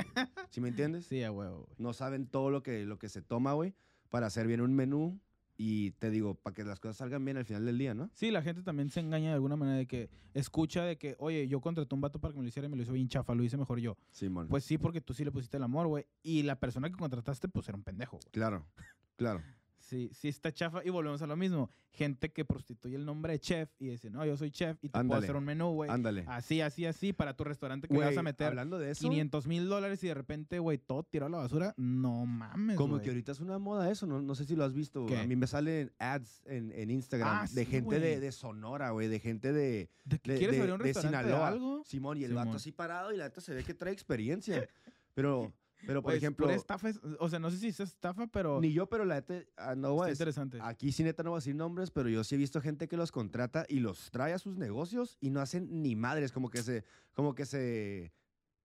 ¿Sí 0.51 0.61
me 0.61 0.67
entiendes? 0.69 1.07
Sí, 1.07 1.23
a 1.23 1.31
huevo, 1.31 1.63
güey. 1.65 1.75
no 1.79 1.91
saben 1.93 2.27
todo 2.27 2.51
lo 2.51 2.61
que, 2.61 2.85
lo 2.85 2.99
que 2.99 3.09
se 3.09 3.23
toma, 3.23 3.53
güey, 3.53 3.73
para 4.11 4.27
hacer 4.27 4.45
bien 4.45 4.61
un 4.61 4.75
menú 4.75 5.19
y 5.57 5.91
te 5.91 6.09
digo, 6.09 6.35
para 6.35 6.53
que 6.53 6.63
las 6.63 6.79
cosas 6.79 6.97
salgan 6.97 7.25
bien 7.25 7.37
al 7.37 7.45
final 7.45 7.65
del 7.65 7.77
día, 7.77 7.93
¿no? 7.93 8.09
Sí, 8.13 8.31
la 8.31 8.41
gente 8.41 8.61
también 8.61 8.89
se 8.89 8.99
engaña 8.99 9.29
de 9.29 9.33
alguna 9.33 9.55
manera 9.55 9.77
de 9.77 9.87
que 9.87 10.09
escucha 10.33 10.83
de 10.83 10.97
que, 10.97 11.15
oye, 11.19 11.47
yo 11.47 11.59
contraté 11.61 11.93
un 11.95 12.01
vato 12.01 12.19
para 12.19 12.31
que 12.33 12.37
me 12.37 12.43
lo 12.43 12.49
hiciera 12.49 12.67
y 12.67 12.69
me 12.69 12.77
lo 12.77 12.83
hizo 12.83 12.93
bien 12.93 13.07
chafa, 13.07 13.33
lo 13.33 13.43
hice 13.43 13.57
mejor 13.57 13.79
yo. 13.79 13.97
Simón. 14.11 14.47
Pues 14.47 14.63
sí, 14.63 14.77
porque 14.77 15.01
tú 15.01 15.13
sí 15.13 15.25
le 15.25 15.31
pusiste 15.31 15.57
el 15.57 15.63
amor, 15.63 15.87
güey. 15.87 16.05
Y 16.21 16.43
la 16.43 16.59
persona 16.59 16.89
que 16.89 16.95
contrataste, 16.95 17.47
pues 17.47 17.67
era 17.67 17.75
un 17.77 17.83
pendejo, 17.83 18.17
güey. 18.17 18.31
claro, 18.31 18.67
claro. 19.15 19.41
Sí, 19.79 20.09
sí 20.13 20.27
está 20.27 20.51
chafa. 20.51 20.83
Y 20.83 20.89
volvemos 20.89 21.21
a 21.21 21.27
lo 21.27 21.37
mismo. 21.37 21.69
Gente 21.91 22.29
que 22.31 22.43
prostituye 22.45 22.95
el 22.95 23.05
nombre 23.05 23.33
de 23.33 23.39
chef 23.39 23.69
y 23.79 23.87
dice, 23.87 24.09
no, 24.09 24.25
yo 24.25 24.35
soy 24.35 24.51
chef 24.51 24.77
y 24.83 24.89
te 24.89 24.91
puedo 24.91 25.01
Ándale. 25.01 25.23
hacer 25.25 25.35
un 25.35 25.45
menú, 25.45 25.71
güey. 25.71 25.89
Ándale. 25.89 26.25
Así, 26.27 26.61
así, 26.61 26.85
así, 26.85 27.13
para 27.13 27.35
tu 27.35 27.43
restaurante 27.43 27.87
que 27.87 27.93
le 27.93 28.01
vas 28.01 28.17
a 28.17 28.21
meter 28.23 28.47
hablando 28.47 28.77
de 28.77 28.91
eso, 28.91 29.07
500 29.09 29.47
mil 29.47 29.67
dólares 29.69 30.03
y 30.03 30.07
de 30.07 30.13
repente, 30.13 30.59
güey, 30.59 30.77
todo 30.77 31.03
tirado 31.03 31.27
a 31.27 31.29
la 31.31 31.37
basura. 31.43 31.73
No 31.77 32.25
mames, 32.25 32.75
como 32.75 32.95
güey. 32.95 33.03
que 33.03 33.09
ahorita 33.11 33.31
es 33.31 33.39
una 33.39 33.57
moda 33.59 33.89
eso, 33.89 34.05
no, 34.05 34.21
no 34.21 34.35
sé 34.35 34.45
si 34.45 34.55
lo 34.55 34.63
has 34.65 34.73
visto. 34.73 35.05
¿Qué? 35.05 35.17
A 35.17 35.25
mí 35.25 35.35
me 35.35 35.47
salen 35.47 35.91
ads 35.99 36.43
en, 36.45 36.71
en 36.73 36.91
Instagram 36.91 37.27
Ah, 37.29 37.47
de 37.51 37.65
sí, 37.65 37.71
gente 37.71 37.99
de, 37.99 38.09
güey. 38.09 38.19
de 38.19 38.31
Sonora, 38.31 38.89
güey, 38.91 39.07
de 39.07 39.19
gente 39.19 39.53
de, 39.53 39.89
¿De 40.03 40.19
que 40.19 40.35
quieres 40.37 40.59
abrir 40.59 40.73
un 40.73 40.79
restaurante 40.81 41.17
de 41.17 41.23
Sinaloa. 41.23 41.47
algo? 41.47 41.83
Simón 41.85 42.17
y 42.17 42.23
el 42.25 42.31
Simón. 42.31 42.45
vato 42.45 42.57
así 42.57 42.71
parado 42.71 43.11
y 43.13 43.17
la 43.17 43.25
neta 43.25 43.41
se 43.41 43.53
ve 43.53 43.63
que 43.63 43.73
trae 43.73 43.93
experiencia. 43.93 44.67
Pero, 45.15 45.51
pero 45.85 46.01
por 46.01 46.11
Pues, 46.11 46.17
ejemplo, 46.17 46.49
estafa 46.49 46.89
es- 46.89 46.99
o 47.19 47.29
sea, 47.29 47.39
no 47.39 47.51
sé 47.51 47.57
si 47.57 47.67
es 47.67 47.79
estafa, 47.79 48.27
pero 48.27 48.59
ni 48.59 48.71
yo, 48.73 48.87
pero 48.87 49.05
la 49.05 49.15
neta, 49.15 49.35
ah, 49.57 49.75
no 49.75 49.91
está 49.95 50.05
decir- 50.07 50.13
interesante. 50.15 50.59
Aquí 50.61 50.91
sí 50.91 51.03
neta 51.03 51.23
no 51.23 51.31
voy 51.31 51.37
a 51.37 51.39
decir 51.41 51.55
nombres, 51.55 51.91
pero 51.91 52.09
yo 52.09 52.23
sí 52.23 52.35
he 52.35 52.37
visto 52.37 52.61
gente 52.61 52.87
que 52.87 52.97
los 52.97 53.11
contrata 53.11 53.65
y 53.69 53.79
los 53.79 54.09
trae 54.11 54.33
a 54.33 54.39
sus 54.39 54.57
negocios 54.57 55.17
y 55.19 55.29
no 55.29 55.39
hacen 55.41 55.81
ni 55.83 55.95
madres, 55.95 56.31
como 56.31 56.49
que 56.49 56.63
se, 56.63 56.83
como 57.13 57.35
que 57.35 57.45
se 57.45 58.11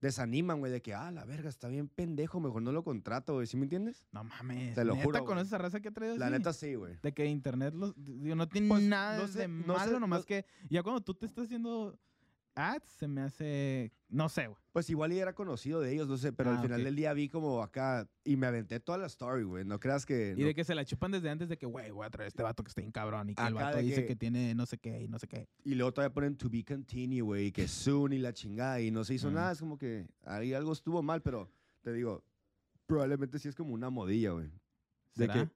desaniman, 0.00 0.58
güey, 0.58 0.72
de 0.72 0.82
que, 0.82 0.94
ah, 0.94 1.12
la 1.12 1.24
verga, 1.24 1.48
está 1.48 1.68
bien 1.68 1.88
pendejo, 1.88 2.40
mejor 2.40 2.60
no 2.62 2.72
lo 2.72 2.82
contrato, 2.82 3.34
güey, 3.34 3.46
¿sí 3.46 3.56
me 3.56 3.64
entiendes? 3.64 4.04
No 4.10 4.24
mames. 4.24 4.74
Te 4.74 4.84
lo 4.84 4.94
¿Neta 4.94 5.04
juro, 5.04 5.24
con 5.24 5.38
esa 5.38 5.58
raza 5.58 5.80
que 5.80 5.88
ha 5.88 5.92
traído 5.92 6.16
La 6.16 6.28
neta 6.28 6.52
sí, 6.52 6.74
güey. 6.74 6.96
De 7.02 7.12
que 7.12 7.24
internet 7.26 7.72
los, 7.74 7.94
digo, 7.96 8.34
no 8.34 8.48
tiene 8.48 8.66
Pues, 8.68 8.82
nada 8.82 9.18
no 9.18 9.28
sé- 9.28 9.38
de 9.40 9.48
no 9.48 9.74
malo, 9.74 9.92
sé, 9.92 10.00
nomás 10.00 10.20
no- 10.22 10.26
que 10.26 10.44
ya 10.68 10.82
cuando 10.82 11.02
tú 11.02 11.14
te 11.14 11.26
estás 11.26 11.44
haciendo 11.44 11.96
ads, 12.55 12.88
se 12.88 13.09
me 13.09 13.20
hace, 13.22 13.92
no 14.09 14.28
sé, 14.28 14.46
güey. 14.46 14.59
Pues 14.72 14.88
igual 14.90 15.12
y 15.12 15.18
era 15.18 15.34
conocido 15.34 15.80
de 15.80 15.92
ellos, 15.92 16.09
no 16.09 16.16
sé, 16.16 16.32
pero 16.32 16.50
Ah, 16.50 16.57
al 16.57 16.62
final 16.62 16.80
ok. 16.80 16.84
del 16.84 16.96
día 16.96 17.12
vi 17.12 17.28
como 17.28 17.62
acá 17.62 18.09
y 18.24 18.36
me 18.36 18.46
aventé 18.46 18.80
toda 18.80 18.98
la 18.98 19.07
story, 19.07 19.42
güey, 19.44 19.64
no 19.64 19.78
creas 19.80 20.05
que... 20.07 20.34
Y 20.36 20.40
no- 20.40 20.46
de 20.46 20.55
que 20.55 20.64
se 20.64 20.74
la 20.74 20.84
chupan 20.84 21.11
desde 21.12 21.28
antes 21.30 21.48
de 21.48 21.57
que, 21.59 21.66
güey, 21.66 21.90
voy 21.90 22.07
a 22.07 22.11
traer 22.11 22.28
este 22.28 22.42
vato 22.42 22.62
que 22.64 22.68
está 22.68 22.80
bien 22.80 22.92
cabrón 22.92 23.30
y 23.30 23.34
que 23.34 23.42
el 23.46 23.55
vato 23.55 23.78
dice 23.78 24.03
que- 24.03 24.07
que... 24.09 24.16
tiene 24.16 24.55
no 24.55 24.66
sé 24.66 24.78
qué 24.78 25.03
y 25.03 25.09
no 25.09 25.18
sé 25.18 25.26
qué. 25.28 25.48
Y 25.64 25.74
luego 25.74 25.92
todavía 25.92 26.12
ponen 26.14 26.36
to 26.36 26.48
be 26.50 26.64
continue, 26.64 27.20
güey, 27.22 27.46
y 27.46 27.53
que 27.53 27.68
soon 27.68 28.12
y 28.12 28.18
la 28.18 28.32
chingada 28.32 28.80
y 28.80 28.90
no 28.90 29.05
se 29.05 29.14
hizo 29.14 29.30
nada, 29.30 29.53
es 29.53 29.59
como 29.61 29.76
que 29.78 30.07
ahí 30.24 30.53
algo 30.55 30.72
estuvo 30.72 31.03
mal, 31.03 31.22
pero 31.22 31.50
te 31.82 31.92
digo, 31.92 32.24
probablemente 32.86 33.38
sí 33.38 33.48
es 33.48 33.55
como 33.55 33.72
una 33.74 33.90
modilla, 33.90 34.30
güey. 34.32 34.50
De 35.14 35.28
que, 35.28 35.48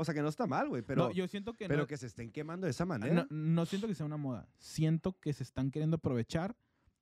o 0.00 0.04
sea, 0.04 0.14
que 0.14 0.22
no 0.22 0.28
está 0.28 0.46
mal, 0.46 0.68
güey, 0.68 0.82
pero, 0.82 1.08
no, 1.08 1.10
yo 1.10 1.26
siento 1.26 1.54
que 1.54 1.66
pero 1.66 1.80
no, 1.82 1.86
que 1.88 1.96
se 1.96 2.06
estén 2.06 2.30
quemando 2.30 2.66
de 2.66 2.70
esa 2.70 2.86
manera. 2.86 3.12
no, 3.12 3.26
no 3.30 3.66
siento 3.66 3.88
que 3.88 3.96
sea 3.96 4.06
una 4.06 4.16
moda. 4.16 4.48
Siento 4.56 5.18
que 5.18 5.32
se 5.32 5.42
están 5.42 5.72
queriendo 5.72 5.96
aprovechar 5.96 6.56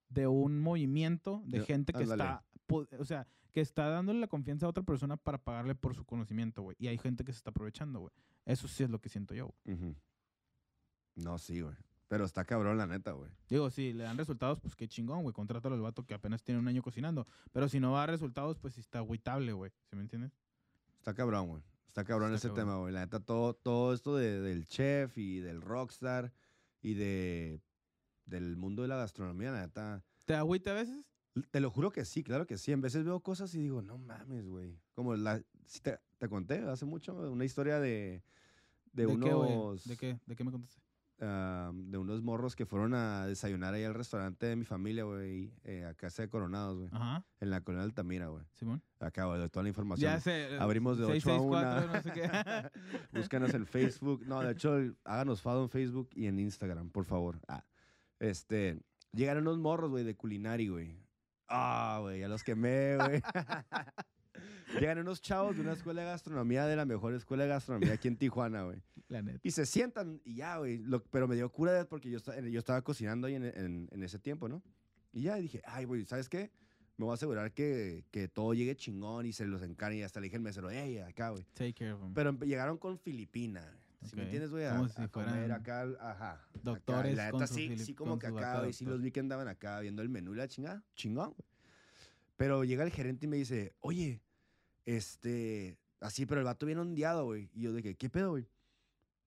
de 0.08 0.26
un 0.26 0.58
movimiento 0.58 1.42
de 1.44 1.60
gente 1.60 1.92
que 1.92 2.04
ándale. 2.04 2.22
está, 2.22 2.44
o 2.98 3.04
sea, 3.04 3.26
que 3.52 3.60
está 3.60 3.90
dándole 3.90 4.18
la 4.18 4.28
confianza 4.28 4.64
a 4.64 4.70
otra 4.70 4.82
persona 4.82 5.18
para 5.18 5.36
pagarle 5.36 5.74
por 5.74 5.94
su 5.94 6.06
conocimiento, 6.06 6.62
güey. 6.62 6.74
Y 6.78 6.86
hay 6.86 6.96
gente 6.96 7.22
que 7.22 7.32
se 7.32 7.36
está 7.36 7.50
aprovechando, 7.50 8.00
güey. 8.00 8.12
Eso 8.46 8.66
sí 8.66 8.82
es 8.82 8.88
lo 8.88 8.98
que 8.98 9.10
siento 9.10 9.34
yo. 9.34 9.54
güey. 9.66 9.94
No, 11.16 11.36
sí, 11.36 11.60
güey. 11.60 11.76
Pero 12.08 12.24
está 12.24 12.46
cabrón, 12.46 12.78
la 12.78 12.86
neta, 12.86 13.12
güey. 13.12 13.30
Digo, 13.50 13.68
si 13.68 13.92
le 13.92 14.04
dan 14.04 14.16
resultados, 14.16 14.58
pues 14.58 14.74
qué 14.74 14.88
chingón, 14.88 15.22
güey. 15.22 15.34
Contrátalo 15.34 15.74
al 15.74 15.82
vato 15.82 16.06
que 16.06 16.14
apenas 16.14 16.42
tiene 16.42 16.60
un 16.60 16.68
año 16.68 16.80
cocinando. 16.82 17.26
Pero 17.52 17.68
si 17.68 17.78
no 17.78 17.92
va 17.92 18.04
a 18.04 18.06
resultados, 18.06 18.56
pues 18.58 18.72
sí 18.72 18.80
está 18.80 19.00
agüitable, 19.00 19.52
güey. 19.52 19.70
¿Sí 19.90 19.96
me 19.96 20.02
entiendes? 20.02 20.32
Está 20.98 21.12
cabrón, 21.12 21.48
güey. 21.48 21.62
Está 21.96 22.04
cabrón 22.04 22.34
Está 22.34 22.48
ese 22.48 22.48
cabrón. 22.48 22.66
tema, 22.66 22.78
güey. 22.78 22.92
La 22.92 23.00
neta, 23.00 23.20
todo, 23.20 23.54
todo 23.54 23.94
esto 23.94 24.16
de- 24.16 24.38
del 24.42 24.66
chef 24.66 25.16
y 25.16 25.40
del 25.40 25.62
rockstar 25.62 26.30
y 26.82 26.92
de 26.92 27.62
del 28.26 28.56
mundo 28.58 28.82
de 28.82 28.88
la 28.88 28.96
gastronomía, 28.96 29.50
la 29.50 29.62
neta. 29.62 30.04
¿Te 30.26 30.34
agüita 30.34 30.72
a 30.72 30.74
veces? 30.74 31.06
Te 31.50 31.58
lo 31.60 31.70
juro 31.70 31.90
que 31.92 32.04
sí, 32.04 32.22
claro 32.22 32.46
que 32.46 32.58
sí. 32.58 32.70
En 32.72 32.82
veces 32.82 33.02
veo 33.04 33.20
cosas 33.20 33.54
y 33.54 33.60
digo, 33.60 33.80
no 33.80 33.96
mames, 33.96 34.46
güey. 34.46 34.78
Como 34.92 35.16
la. 35.16 35.40
sí 35.64 35.80
te, 35.80 35.98
te 36.18 36.28
conté 36.28 36.58
hace 36.58 36.84
mucho 36.84 37.14
una 37.30 37.46
historia 37.46 37.80
de. 37.80 38.22
De, 38.92 39.06
unos. 39.06 39.86
¿De 39.86 39.96
qué? 39.96 40.20
¿De 40.26 40.36
qué 40.36 40.44
me 40.44 40.50
contaste? 40.52 40.82
Ah, 41.20 41.70
de 41.74 41.98
unos 41.98 42.22
morros 42.22 42.54
que 42.56 42.66
fueron 42.66 42.94
a 42.94 43.26
desayunar 43.26 43.74
ahí 43.74 43.84
al 43.84 43.94
restaurante 43.94 44.46
de 44.46 44.56
mi 44.56 44.64
familia, 44.64 45.04
güey. 45.04 45.52
eh, 45.64 45.84
a 45.84 45.94
casa 45.94 46.22
de 46.22 46.28
Coronados, 46.28 46.78
güey. 46.78 46.90
Ajá, 46.92 47.24
En 47.40 47.50
la 47.50 47.60
colonia 47.62 47.84
Altamira, 47.84 48.28
güey. 48.28 48.44
Simón. 48.54 48.82
Acá, 49.00 49.24
güey, 49.26 49.48
toda 49.48 49.62
la 49.64 49.68
información. 49.68 50.10
Ya 50.12 50.20
sé. 50.20 50.56
Abrimos 50.58 50.98
de 50.98 51.04
8 51.04 51.12
a 51.12 51.14
664, 51.14 51.84
1. 51.86 51.92
no 51.94 52.02
sé 52.02 52.12
qué. 52.12 52.70
Búscanos 53.18 53.54
en 53.54 53.66
Facebook. 53.66 54.22
No, 54.26 54.40
de 54.42 54.52
hecho, 54.52 54.76
háganos 55.04 55.42
follow 55.42 55.64
en 55.64 55.70
Facebook 55.70 56.10
y 56.14 56.26
en 56.26 56.38
Instagram, 56.38 56.90
por 56.90 57.04
favor. 57.04 57.40
Ah, 57.48 57.64
este, 58.18 58.80
llegaron 59.12 59.42
unos 59.44 59.58
morros, 59.58 59.90
güey, 59.90 60.04
de 60.04 60.16
culinary, 60.16 60.68
güey. 60.68 60.96
Ah, 61.48 61.98
güey, 62.02 62.20
ya 62.20 62.28
los 62.28 62.42
quemé, 62.42 62.96
güey. 62.96 63.22
Llegan 64.80 64.98
unos 64.98 65.20
chavos 65.22 65.54
de 65.56 65.62
una 65.62 65.72
escuela 65.72 66.02
de 66.02 66.08
gastronomía, 66.08 66.66
de 66.66 66.76
la 66.76 66.84
mejor 66.84 67.14
escuela 67.14 67.44
de 67.44 67.50
gastronomía 67.50 67.92
aquí 67.94 68.08
en 68.08 68.16
Tijuana, 68.16 68.64
güey. 68.64 68.82
La 69.08 69.22
neta. 69.22 69.38
Y 69.42 69.52
se 69.52 69.64
sientan 69.66 70.20
y 70.24 70.34
ya, 70.36 70.58
güey. 70.58 70.82
Pero 71.10 71.28
me 71.28 71.36
dio 71.36 71.48
cura 71.50 71.86
porque 71.88 72.10
yo, 72.10 72.16
esta- 72.16 72.38
yo 72.40 72.58
estaba 72.58 72.82
cocinando 72.82 73.28
ahí 73.28 73.36
en, 73.36 73.44
en- 73.44 73.88
en 73.92 74.02
ese 74.02 74.18
tiempo, 74.18 74.48
¿no? 74.48 74.62
Y 75.12 75.22
ya 75.22 75.36
dije, 75.36 75.62
ay, 75.64 75.84
güey, 75.84 76.04
¿sabes 76.04 76.28
qué? 76.28 76.50
Me 76.96 77.04
voy 77.04 77.12
a 77.12 77.14
asegurar 77.14 77.52
que, 77.52 78.04
que 78.10 78.26
todo 78.26 78.54
llegue 78.54 78.74
chingón 78.74 79.26
y 79.26 79.32
se 79.32 79.46
los 79.46 79.62
encarne. 79.62 79.98
Y 79.98 80.02
hasta 80.02 80.18
le 80.18 80.24
dije 80.24 80.36
al 80.36 80.42
mesero, 80.42 80.68
hey, 80.70 80.98
acá, 80.98 81.30
güey. 81.30 81.44
Take 81.54 81.74
care 81.74 81.92
of 81.92 82.02
'em. 82.02 82.14
Pero 82.14 82.32
llegaron 82.40 82.78
con 82.78 82.98
Filipina. 82.98 83.62
Si 84.04 84.14
me 84.16 84.22
entiendes, 84.24 84.50
güey, 84.50 84.64
a, 84.64 84.88
si 84.88 85.00
a 85.02 85.08
comer 85.08 85.50
acá, 85.52 85.82
ajá. 86.00 86.32
acá. 86.34 86.48
Doctores 86.62 87.16
la 87.16 87.30
con 87.30 87.40
neta, 87.40 87.52
sí, 87.52 87.76
sí, 87.78 87.94
como 87.94 88.18
que 88.18 88.26
acá, 88.28 88.54
de 88.54 88.58
güey, 88.60 88.72
sí 88.72 88.84
los 88.84 89.00
vi 89.00 89.10
que 89.10 89.20
andaban 89.20 89.48
acá 89.48 89.80
viendo 89.80 90.00
el 90.02 90.08
menú 90.08 90.34
y 90.34 90.36
la 90.38 90.48
chingada, 90.48 90.84
chingón, 90.94 91.30
güey. 91.30 91.48
Pero 92.36 92.64
llega 92.64 92.84
el 92.84 92.90
gerente 92.90 93.26
y 93.26 93.28
me 93.28 93.36
dice, 93.36 93.74
oye, 93.80 94.20
este, 94.86 95.76
así, 96.00 96.24
pero 96.24 96.40
el 96.40 96.46
vato 96.46 96.64
viene 96.64 96.80
ondeado, 96.80 97.26
güey. 97.26 97.50
Y 97.52 97.62
yo 97.62 97.72
de 97.74 97.82
que, 97.82 97.96
¿qué 97.96 98.08
pedo, 98.08 98.30
güey? 98.30 98.48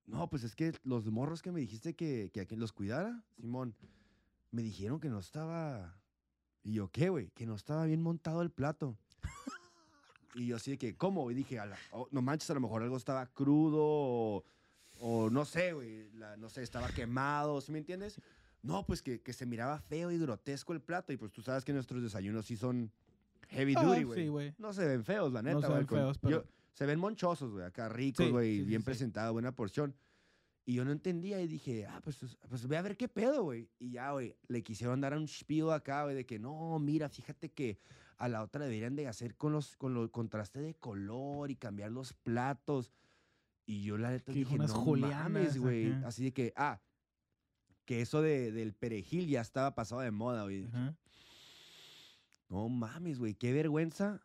No, 0.08 0.28
pues 0.30 0.44
es 0.44 0.56
que 0.56 0.74
los 0.84 1.06
morros 1.06 1.42
que 1.44 1.52
me 1.52 1.60
dijiste 1.60 1.94
que, 1.96 2.32
que 2.34 2.42
a 2.42 2.46
quien 2.46 2.60
los 2.60 2.74
cuidara, 2.74 3.24
Simón, 3.36 3.76
me 4.52 4.64
dijeron 4.64 5.00
que 5.00 5.10
no 5.10 5.20
estaba... 5.20 6.02
Y 6.64 6.74
yo, 6.74 6.90
¿qué, 6.90 7.10
güey? 7.10 7.30
Que 7.32 7.46
no 7.46 7.54
estaba 7.56 7.86
bien 7.86 8.02
montado 8.02 8.42
el 8.42 8.50
plato. 8.50 8.98
Y 10.36 10.46
yo 10.46 10.58
así 10.58 10.72
de 10.72 10.78
que, 10.78 10.96
¿cómo? 10.96 11.32
Y 11.32 11.34
dije, 11.34 11.60
"A 11.60 11.66
la- 11.66 11.78
oh, 11.92 12.08
no 12.12 12.22
manches, 12.22 12.50
a 12.52 12.54
lo 12.54 12.60
mejor 12.62 12.84
algo 12.84 12.98
estaba 12.98 13.26
crudo 13.26 13.80
o, 13.82 14.44
o 15.00 15.30
no 15.32 15.44
sé, 15.44 15.74
güey, 15.74 16.12
no 16.38 16.50
sé, 16.50 16.62
estaba 16.62 16.88
quemado, 16.90 17.60
¿sí 17.62 17.72
me 17.72 17.80
entiendes? 17.80 18.22
No, 18.62 18.86
pues 18.86 19.02
que, 19.02 19.22
que 19.22 19.34
se 19.34 19.48
miraba 19.48 19.80
feo 19.80 20.12
y 20.12 20.20
grotesco 20.20 20.72
el 20.74 20.82
plato. 20.82 21.12
Y 21.14 21.18
pues 21.18 21.32
tú 21.32 21.42
sabes 21.42 21.66
que 21.66 21.74
nuestros 21.74 22.04
desayunos 22.04 22.46
sí 22.46 22.56
son 22.58 22.92
heavy 23.50 23.74
Ah, 23.78 23.84
duty, 23.84 24.04
güey. 24.04 24.20
sí, 24.24 24.28
güey. 24.28 24.54
no 24.58 24.74
se 24.74 24.86
ven 24.88 25.04
feos, 25.04 25.32
la 25.34 25.42
neta, 25.42 25.56
No 25.56 25.62
se 25.62 25.68
güey, 25.68 25.80
ven 25.80 25.88
feos, 25.88 26.16
yo- 26.18 26.22
pero- 26.22 26.46
se 26.74 26.86
ven 26.86 27.00
monchosos, 27.00 27.52
güey, 27.52 27.66
acá 27.66 27.90
ricos, 27.90 28.30
güey, 28.32 28.58
sí, 28.58 28.62
sí, 28.64 28.68
bien 28.68 28.84
presentado, 28.84 29.34
buena 29.34 29.54
porción. 29.54 29.96
Y 30.66 30.76
yo 30.76 30.86
no 30.86 30.92
entendía 30.92 31.42
y 31.42 31.48
dije, 31.48 31.86
ah, 31.88 32.00
pues, 32.04 32.16
pues, 32.18 32.38
pues 32.48 32.68
ve 32.68 32.78
a 32.78 32.82
ver 32.84 32.96
qué 32.96 33.08
pedo, 33.08 33.44
güey. 33.44 33.68
Y 33.80 33.92
ya, 33.92 34.12
güey, 34.12 34.36
le 34.48 34.62
quisieron 34.64 35.02
dar 35.02 35.18
un 35.18 35.28
spiel 35.28 35.72
acá, 35.72 36.04
güey, 36.04 36.16
de 36.16 36.26
que 36.28 36.38
no, 36.40 36.78
mira, 36.80 37.10
fíjate 37.10 37.50
que 37.52 37.80
a 38.18 38.28
la 38.30 38.44
otra 38.44 38.66
deberían 38.66 38.96
de 38.96 39.08
hacer 39.08 39.36
con 39.36 39.52
los 39.52 39.76
con 39.78 39.94
los 39.96 40.10
contraste 40.12 40.62
de 40.62 40.76
color 40.76 41.50
y 41.50 41.56
cambiar 41.56 41.92
los 41.92 42.14
platos. 42.14 42.92
Y 43.66 43.82
yo 43.82 43.98
la 43.98 44.12
neta 44.12 44.32
dije, 44.32 44.56
unas 44.56 44.72
no 44.74 44.86
mames, 44.96 45.58
güey. 45.58 45.92
Así 46.06 46.24
de 46.26 46.34
que, 46.34 46.54
ah, 46.56 46.80
que 47.86 48.02
eso 48.02 48.22
de, 48.22 48.52
del 48.52 48.74
perejil 48.74 49.28
ya 49.28 49.42
estaba 49.42 49.74
pasado 49.74 50.02
de 50.02 50.12
moda, 50.12 50.44
güey. 50.44 50.66
Ajá. 50.66 50.96
No 52.50 52.68
mames, 52.70 53.20
güey, 53.20 53.36
qué 53.36 53.54
vergüenza 53.54 54.22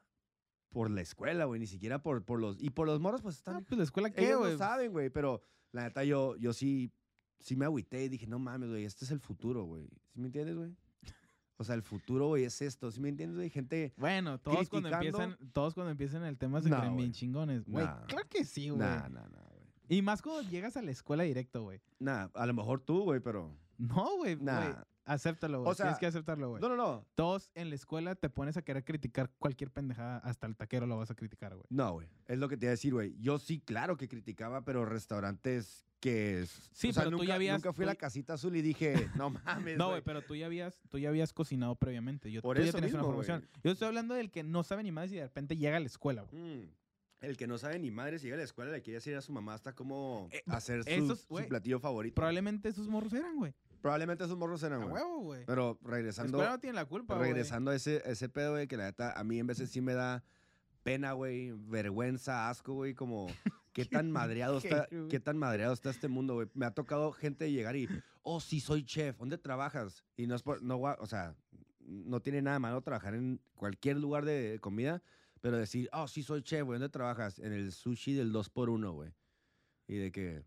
por 0.71 0.91
la 0.91 1.03
escuela, 1.03 1.45
güey, 1.45 1.61
ni 1.61 1.67
siquiera 1.67 2.03
por, 2.03 2.25
por 2.25 2.41
los... 2.41 2.61
Y 2.61 2.71
por 2.71 2.87
los 2.87 2.99
morros, 3.01 3.23
pues 3.23 3.37
Ah, 3.37 3.39
están... 3.39 3.65
pues 3.65 3.79
la 3.79 3.85
escuela 3.85 4.11
qué, 4.11 4.35
güey. 4.35 4.53
no 4.53 4.59
saben, 4.59 4.91
güey, 4.93 5.11
pero 5.11 5.41
la 5.73 5.83
neta 5.85 6.03
yo, 6.05 6.35
yo 6.37 6.53
sí, 6.53 6.91
sí 7.39 7.55
me 7.55 7.65
agüité 7.65 8.05
y 8.05 8.09
dije, 8.09 8.27
no 8.27 8.39
mames, 8.39 8.71
güey, 8.71 8.85
este 8.85 9.05
es 9.05 9.11
el 9.11 9.21
futuro, 9.21 9.65
güey. 9.65 9.87
¿Sí 10.13 10.19
me 10.21 10.27
entiendes, 10.27 10.57
güey? 10.57 10.75
O 11.57 11.63
sea, 11.63 11.77
el 11.77 11.83
futuro, 11.83 12.27
güey, 12.29 12.43
es 12.45 12.61
esto. 12.63 12.91
¿Sí 12.91 13.01
me 13.01 13.09
entiendes, 13.11 13.37
güey? 13.37 13.49
Gente... 13.51 13.95
Bueno, 13.97 14.41
todos 14.41 14.69
cuando 14.69 14.89
empiezan, 14.89 15.37
todos 15.53 15.75
cuando 15.75 15.93
empiezan 15.93 16.25
el 16.25 16.37
tema 16.37 16.61
se 16.61 16.69
No, 16.69 16.79
creen 16.81 16.97
bien 16.97 17.13
chingones. 17.13 17.65
Güey, 17.65 17.85
Nah. 17.87 18.07
claro 18.07 18.29
que 18.29 18.45
sí, 18.45 18.71
güey. 18.71 18.81
Nah, 18.81 19.09
nah, 19.09 19.29
güey. 19.29 19.65
Y 19.89 20.03
más 20.03 20.21
cuando 20.23 20.43
llegas 20.51 20.77
a 20.77 20.83
la 20.83 20.91
escuela 20.91 21.23
directo, 21.23 21.63
güey. 21.63 21.81
Nah, 22.01 22.29
a 22.35 22.47
lo 22.47 22.55
mejor 22.55 22.81
tú, 22.81 23.03
güey, 23.05 23.21
pero... 23.21 23.57
No, 23.79 24.17
güey, 24.17 24.35
Nah. 24.37 24.61
güey. 24.63 24.75
Acéptalo, 25.07 25.61
güey. 25.61 25.71
O 25.71 25.75
sea, 25.75 25.87
Tienes 25.87 25.99
que 25.99 26.07
aceptarlo, 26.07 26.49
güey. 26.51 26.63
No, 26.63 26.69
no, 26.69 26.77
no. 26.77 27.05
Todos 27.15 27.51
en 27.55 27.69
la 27.69 27.75
escuela 27.75 28.15
te 28.15 28.31
pones 28.31 28.57
a 28.57 28.63
querer 28.63 28.85
criticar 28.85 29.31
cualquier 29.39 29.71
pendejada, 29.71 30.19
hasta 30.19 30.47
el 30.47 30.57
taquero 30.57 30.87
lo 30.87 30.97
vas 30.97 31.11
a 31.11 31.15
criticar, 31.15 31.55
güey. 31.55 31.67
No, 31.69 31.93
güey. 31.93 32.09
Es 32.27 32.39
lo 32.39 32.49
que 32.49 32.57
te 32.57 32.67
iba 32.67 32.71
a 32.71 32.73
decir, 32.73 32.93
güey. 32.95 33.15
Yo 33.21 33.39
sí, 33.39 33.61
claro 33.61 33.97
que 33.97 34.09
criticaba, 34.09 34.65
pero 34.65 34.85
restaurantes 34.87 35.85
que... 36.01 36.47
Sí, 36.73 36.89
o 36.91 36.93
sea, 36.93 37.03
pero 37.05 37.11
tú 37.13 37.17
nunca, 37.19 37.29
ya 37.29 37.35
habías- 37.35 37.57
Nunca 37.59 37.73
fui 37.73 37.85
a 37.85 37.87
la 37.89 37.95
tú- 37.95 37.99
casita 38.01 38.35
azul 38.35 38.57
y 38.57 38.63
dije, 38.63 38.95
no 39.17 39.31
mames, 39.31 39.77
No, 39.79 39.91
güey, 39.91 40.03
pero 40.03 40.23
tú 40.23 40.35
ya 40.37 40.47
habías, 40.47 40.79
tú 40.89 40.99
ya 40.99 41.09
habías 41.11 41.33
cocinado 41.33 41.75
previamente. 41.77 42.31
Yo, 42.33 42.41
Por 42.43 42.57
tú 42.57 42.63
ya 42.63 42.69
eso 42.69 42.79
tenías 42.79 42.93
una 42.95 43.03
mismo, 43.03 43.13
formación. 43.13 43.41
güey. 43.41 43.51
Yo 43.63 43.71
estoy 43.73 43.89
hablando 43.89 44.15
del 44.15 44.31
que 44.31 44.43
no 44.43 44.63
sabe 44.65 44.83
ni 44.83 44.93
más 44.93 45.11
y 45.13 45.17
de 45.17 45.23
repente 45.25 45.57
llega 45.57 45.77
a 45.77 45.81
la 45.81 45.87
escuela, 45.87 46.23
güey. 46.23 46.35
Mm, 46.43 46.69
El 47.21 47.37
que 47.39 47.47
no 47.47 47.57
sabe 47.59 47.79
ni 47.79 47.91
madre 47.91 48.19
si 48.19 48.25
llega 48.25 48.37
a 48.37 48.39
la 48.39 48.45
escuela 48.45 48.71
le 48.73 48.83
quiere 48.83 48.97
decir 48.99 49.17
a 49.17 49.23
su 49.23 49.33
mamá 49.33 49.55
hasta 49.55 49.75
cómo 49.75 50.29
Eh, 50.31 50.43
hacer 50.47 50.83
su, 50.85 50.91
esos, 50.91 51.21
su 51.21 51.27
güey, 51.29 51.49
platillo 51.49 51.79
favorito. 51.81 52.15
Probablemente 52.15 52.69
esos 52.69 52.87
morros 52.89 53.13
eran, 53.15 53.37
güey. 53.37 53.55
Probablemente 53.85 54.25
esos 54.25 54.39
morros 54.39 54.63
eran, 54.63 54.81
güey. 54.81 54.95
huevo, 54.95 55.21
güey. 55.21 55.45
Pero 55.45 55.79
La 55.85 55.91
regresando, 55.91 56.39
escuela 56.39 56.53
no 56.53 56.59
tiene 56.59 56.75
la 56.75 56.87
culpa, 56.87 57.17
güey. 57.17 57.29
regresando 57.29 57.71
a 57.71 57.75
ese, 57.75 58.01
ese 58.07 58.31
pedo, 58.31 58.53
güey, 58.53 58.67
que 58.67 58.79
la 58.79 58.85
neta 58.85 59.13
a 59.13 59.23
mí 59.25 59.39
en 59.39 59.47
veces 59.47 59.69
sí 59.71 59.83
me 59.83 59.93
da 59.93 60.25
pena, 60.83 61.13
güey, 61.13 61.53
vergüenza, 61.53 62.49
asco, 62.49 62.73
güey, 62.73 62.95
como 62.95 63.27
qué 63.75 63.85
tan 63.85 64.11
madreado 64.11 64.57
está, 64.57 64.89
qué 65.11 65.21
tan 65.21 65.37
madreado 65.37 65.75
está 65.75 65.91
este 65.91 66.09
mundo, 66.09 66.33
güey. 66.33 66.49
Me 66.55 66.65
ha 66.65 66.71
tocado 66.71 67.13
gente 67.13 67.53
llegar 67.53 67.77
y, 67.77 67.87
oh, 68.23 68.41
sí, 68.41 68.59
soy 68.59 68.87
chef, 68.87 69.19
¿dónde 69.19 69.37
trabajas? 69.37 70.03
Y 70.17 70.29
no 70.29 70.35
es 70.35 70.43
por, 70.43 70.63
no, 70.63 70.79
o 70.79 71.07
sea, 71.07 71.37
no 71.81 72.23
tiene 72.23 72.41
nada 72.41 72.59
malo 72.59 72.81
trabajar 72.81 73.15
en 73.15 73.39
cualquier 73.55 73.99
lugar 73.99 74.25
de 74.25 74.61
comida, 74.63 75.03
pero 75.43 75.59
decir, 75.59 75.91
oh, 75.93 76.09
sí, 76.09 76.23
soy 76.23 76.41
chef, 76.41 76.65
güey, 76.65 76.79
¿dónde 76.79 76.91
trabajas? 76.91 77.39
En 77.39 77.53
el 77.53 77.71
sushi 77.71 78.15
del 78.15 78.33
2x1, 78.33 78.93
güey. 78.95 79.13
Y 79.89 79.99
de 79.99 80.11
que, 80.11 80.43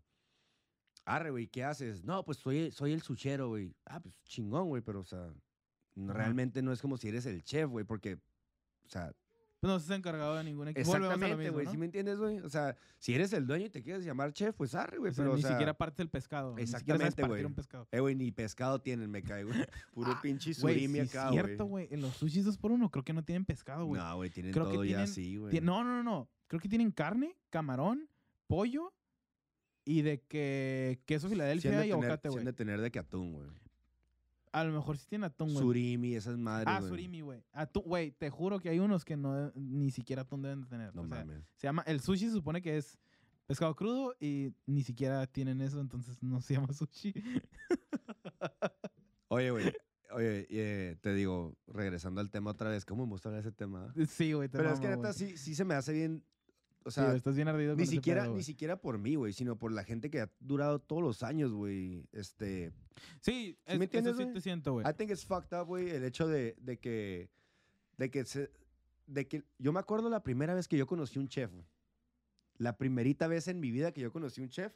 arre, 1.08 1.30
güey, 1.30 1.46
¿qué 1.48 1.64
haces? 1.64 2.04
No, 2.04 2.24
pues 2.24 2.38
soy, 2.38 2.70
soy 2.70 2.92
el 2.92 3.02
suchero, 3.02 3.48
güey. 3.48 3.74
Ah, 3.86 4.00
pues 4.00 4.14
chingón, 4.24 4.68
güey, 4.68 4.82
pero, 4.82 5.00
o 5.00 5.04
sea, 5.04 5.32
no- 5.94 6.12
realmente 6.12 6.62
no 6.62 6.72
es 6.72 6.80
como 6.80 6.96
si 6.96 7.08
eres 7.08 7.26
el 7.26 7.42
chef, 7.42 7.68
güey, 7.68 7.84
porque, 7.84 8.14
o 8.14 8.88
sea, 8.88 9.12
Pues 9.60 9.88
no 9.88 9.92
ha 9.94 9.96
encargado 9.96 10.36
de 10.36 10.44
ningún 10.44 10.68
equipo. 10.68 10.80
Exactamente, 10.94 11.50
güey, 11.50 11.64
¿no? 11.66 11.72
¿sí 11.72 11.76
me 11.76 11.86
entiendes, 11.86 12.16
güey? 12.18 12.38
O 12.38 12.48
sea, 12.48 12.76
si 13.00 13.12
eres 13.14 13.32
el 13.32 13.44
dueño 13.44 13.66
y 13.66 13.70
te 13.70 13.82
quieres 13.82 14.04
llamar 14.04 14.32
chef, 14.32 14.54
pues 14.54 14.72
arre, 14.76 14.98
güey, 14.98 15.10
O 15.10 15.14
sea, 15.14 15.24
pero, 15.24 15.32
o 15.32 15.36
ni 15.36 15.42
sea, 15.42 15.50
siquiera 15.50 15.74
parte 15.74 16.00
el 16.04 16.08
pescado. 16.10 16.56
Exactamente, 16.58 17.24
güey. 17.26 17.44
eh, 17.90 17.98
güey, 17.98 18.14
ni 18.14 18.30
pescado 18.30 18.80
tienen, 18.80 19.10
me 19.10 19.20
cae, 19.24 19.42
güey. 19.42 19.58
Puro 19.92 20.12
Ah, 20.12 20.20
pinche 20.22 20.52
Güey, 20.60 20.74
surimi 20.76 21.00
sí 21.00 21.08
acá, 21.08 21.24
es 21.26 21.32
cierto, 21.32 21.64
güey. 21.64 21.86
güey. 21.86 21.94
En 21.94 22.02
los 22.02 22.14
sushis 22.16 22.44
dos 22.44 22.56
por 22.56 22.70
uno 22.70 22.88
creo 22.88 23.02
que 23.02 23.12
no 23.12 23.24
tienen 23.24 23.44
pescado, 23.44 23.84
güey. 23.86 24.00
No, 24.00 24.14
güey, 24.14 24.30
tienen 24.30 24.52
Creo 24.52 24.66
que 24.66 24.74
todo 24.74 24.84
ya 24.84 24.88
tienen- 24.98 25.04
así, 25.10 25.36
güey. 25.38 25.60
No, 25.60 25.82
no, 25.82 25.90
no, 25.90 26.02
no. 26.04 26.28
Creo 26.46 26.60
que 26.60 26.68
tienen 26.68 26.92
carne, 26.92 27.36
camarón, 27.50 28.08
pollo 28.46 28.92
y 29.88 30.02
de 30.02 30.20
que 30.20 31.00
queso 31.06 31.30
Filadelfia 31.30 31.86
y 31.86 31.90
aguacate, 31.92 32.28
güey. 32.28 32.44
de 32.44 32.52
tener 32.52 32.78
de 32.82 32.90
que 32.90 32.98
atún, 32.98 33.32
güey. 33.32 33.48
A 34.52 34.62
lo 34.64 34.72
mejor 34.72 34.98
sí 34.98 35.06
tienen 35.08 35.24
atún, 35.24 35.48
güey. 35.52 35.64
Surimi, 35.64 36.14
esas 36.14 36.36
madres, 36.36 36.66
Ah, 36.68 36.80
güey. 36.80 36.90
surimi, 36.90 37.20
güey. 37.22 37.42
Atún, 37.52 37.84
güey, 37.86 38.10
te 38.12 38.28
juro 38.28 38.60
que 38.60 38.68
hay 38.68 38.80
unos 38.80 39.04
que 39.06 39.16
no 39.16 39.50
ni 39.54 39.90
siquiera 39.90 40.22
atún 40.22 40.42
deben 40.42 40.60
de 40.60 40.66
tener. 40.66 40.94
No 40.94 41.02
o 41.02 41.06
sea, 41.06 41.24
mames. 41.24 41.42
se 41.56 41.66
llama 41.66 41.82
el 41.86 42.00
sushi 42.00 42.26
se 42.26 42.32
supone 42.32 42.60
que 42.60 42.76
es 42.76 42.98
pescado 43.46 43.74
crudo 43.74 44.14
y 44.20 44.52
ni 44.66 44.82
siquiera 44.82 45.26
tienen 45.26 45.62
eso, 45.62 45.80
entonces 45.80 46.22
no 46.22 46.42
se 46.42 46.54
llama 46.54 46.72
sushi. 46.74 47.14
Oye, 49.28 49.50
güey. 49.50 49.72
Oye, 50.10 50.46
eh, 50.50 50.96
te 51.00 51.12
digo, 51.14 51.56
regresando 51.66 52.20
al 52.20 52.30
tema 52.30 52.50
otra 52.50 52.70
vez, 52.70 52.84
¿cómo 52.84 53.04
me 53.06 53.12
gusta 53.12 53.28
hablar 53.28 53.42
de 53.42 53.48
ese 53.48 53.56
tema? 53.56 53.92
sí, 54.08 54.32
güey, 54.32 54.48
te 54.48 54.56
Pero 54.58 54.72
es 54.72 54.80
que 54.80 54.88
neta 54.88 55.12
sí, 55.12 55.36
sí 55.36 55.54
se 55.54 55.64
me 55.64 55.74
hace 55.74 55.92
bien. 55.92 56.24
O 56.88 56.90
Sí, 56.90 57.00
sea, 57.00 57.14
estás 57.14 57.36
bien 57.36 57.48
ardido 57.48 57.76
ni 57.76 57.84
siquiera, 57.86 58.22
pedo, 58.22 58.34
ni 58.34 58.42
siquiera 58.42 58.80
por 58.80 58.96
mí, 58.98 59.14
güey, 59.14 59.34
sino 59.34 59.58
por 59.58 59.72
la 59.72 59.84
gente 59.84 60.08
que 60.10 60.22
ha 60.22 60.30
durado 60.40 60.78
todos 60.78 61.02
los 61.02 61.22
años, 61.22 61.52
güey. 61.52 62.06
Este, 62.12 62.72
Sí, 63.20 63.30
¿Sí 63.32 63.58
es- 63.66 63.78
me 63.78 63.84
entiendes, 63.84 64.14
eso 64.14 64.26
sí 64.26 64.32
te 64.32 64.40
siento, 64.40 64.72
güey. 64.72 64.86
I 64.88 64.94
think 64.94 65.10
it's 65.10 65.26
fucked 65.26 65.54
up, 65.54 65.66
güey, 65.66 65.90
el 65.90 66.02
hecho 66.02 66.26
de, 66.26 66.56
de 66.60 66.78
que, 66.78 67.28
de 67.98 68.10
que 68.10 68.24
se, 68.24 68.50
de 69.06 69.28
que, 69.28 69.44
yo 69.58 69.72
me 69.74 69.80
acuerdo 69.80 70.08
la 70.08 70.22
primera 70.22 70.54
vez 70.54 70.66
que 70.66 70.78
yo 70.78 70.86
conocí 70.86 71.18
un 71.18 71.28
chef, 71.28 71.52
güey. 71.52 71.66
La 72.56 72.78
primerita 72.78 73.28
vez 73.28 73.48
en 73.48 73.60
mi 73.60 73.70
vida 73.70 73.92
que 73.92 74.00
yo 74.00 74.10
conocí 74.10 74.40
un 74.40 74.48
chef 74.48 74.72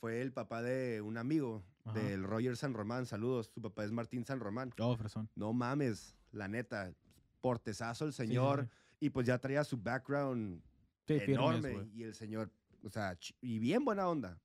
fue 0.00 0.20
el 0.20 0.32
papá 0.32 0.62
de 0.62 1.00
un 1.00 1.16
amigo, 1.16 1.62
Ajá. 1.84 1.98
del 2.00 2.24
Roger 2.24 2.56
San 2.56 2.74
Román, 2.74 3.06
saludos, 3.06 3.52
su 3.54 3.62
papá 3.62 3.84
es 3.84 3.92
Martín 3.92 4.24
San 4.24 4.40
Román. 4.40 4.72
Oh, 4.80 4.96
fresón. 4.96 5.30
No 5.36 5.52
mames, 5.52 6.16
la 6.32 6.48
neta, 6.48 6.92
portezazo 7.40 8.04
el 8.04 8.12
Sí, 8.12 8.22
sí, 8.22 8.26
señor, 8.28 8.64
sí. 8.64 9.06
y 9.06 9.10
pues 9.10 9.26
ya 9.28 9.38
traía 9.38 9.62
su 9.64 9.76
background 9.78 10.60
Sí, 11.06 11.18
enorme 11.26 11.88
y 11.94 12.02
el 12.02 12.14
señor, 12.14 12.50
o 12.82 12.90
sea, 12.90 13.16
y 13.40 13.58
bien 13.58 13.84
buena 13.84 14.08
onda. 14.08 14.40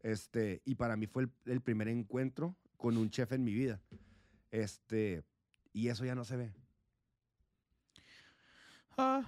Este, 0.00 0.60
y 0.66 0.74
para 0.74 0.96
mí 0.96 1.06
fue 1.06 1.24
el, 1.24 1.32
el 1.46 1.60
primer 1.62 1.88
encuentro 1.88 2.56
con 2.76 2.96
un 2.98 3.08
chef 3.08 3.32
en 3.32 3.42
mi 3.42 3.54
vida. 3.54 3.80
Este, 4.50 5.24
y 5.72 5.88
eso 5.88 6.04
ya 6.04 6.14
no 6.14 6.24
se 6.24 6.36
ve. 6.36 6.54
Ah. 8.96 9.24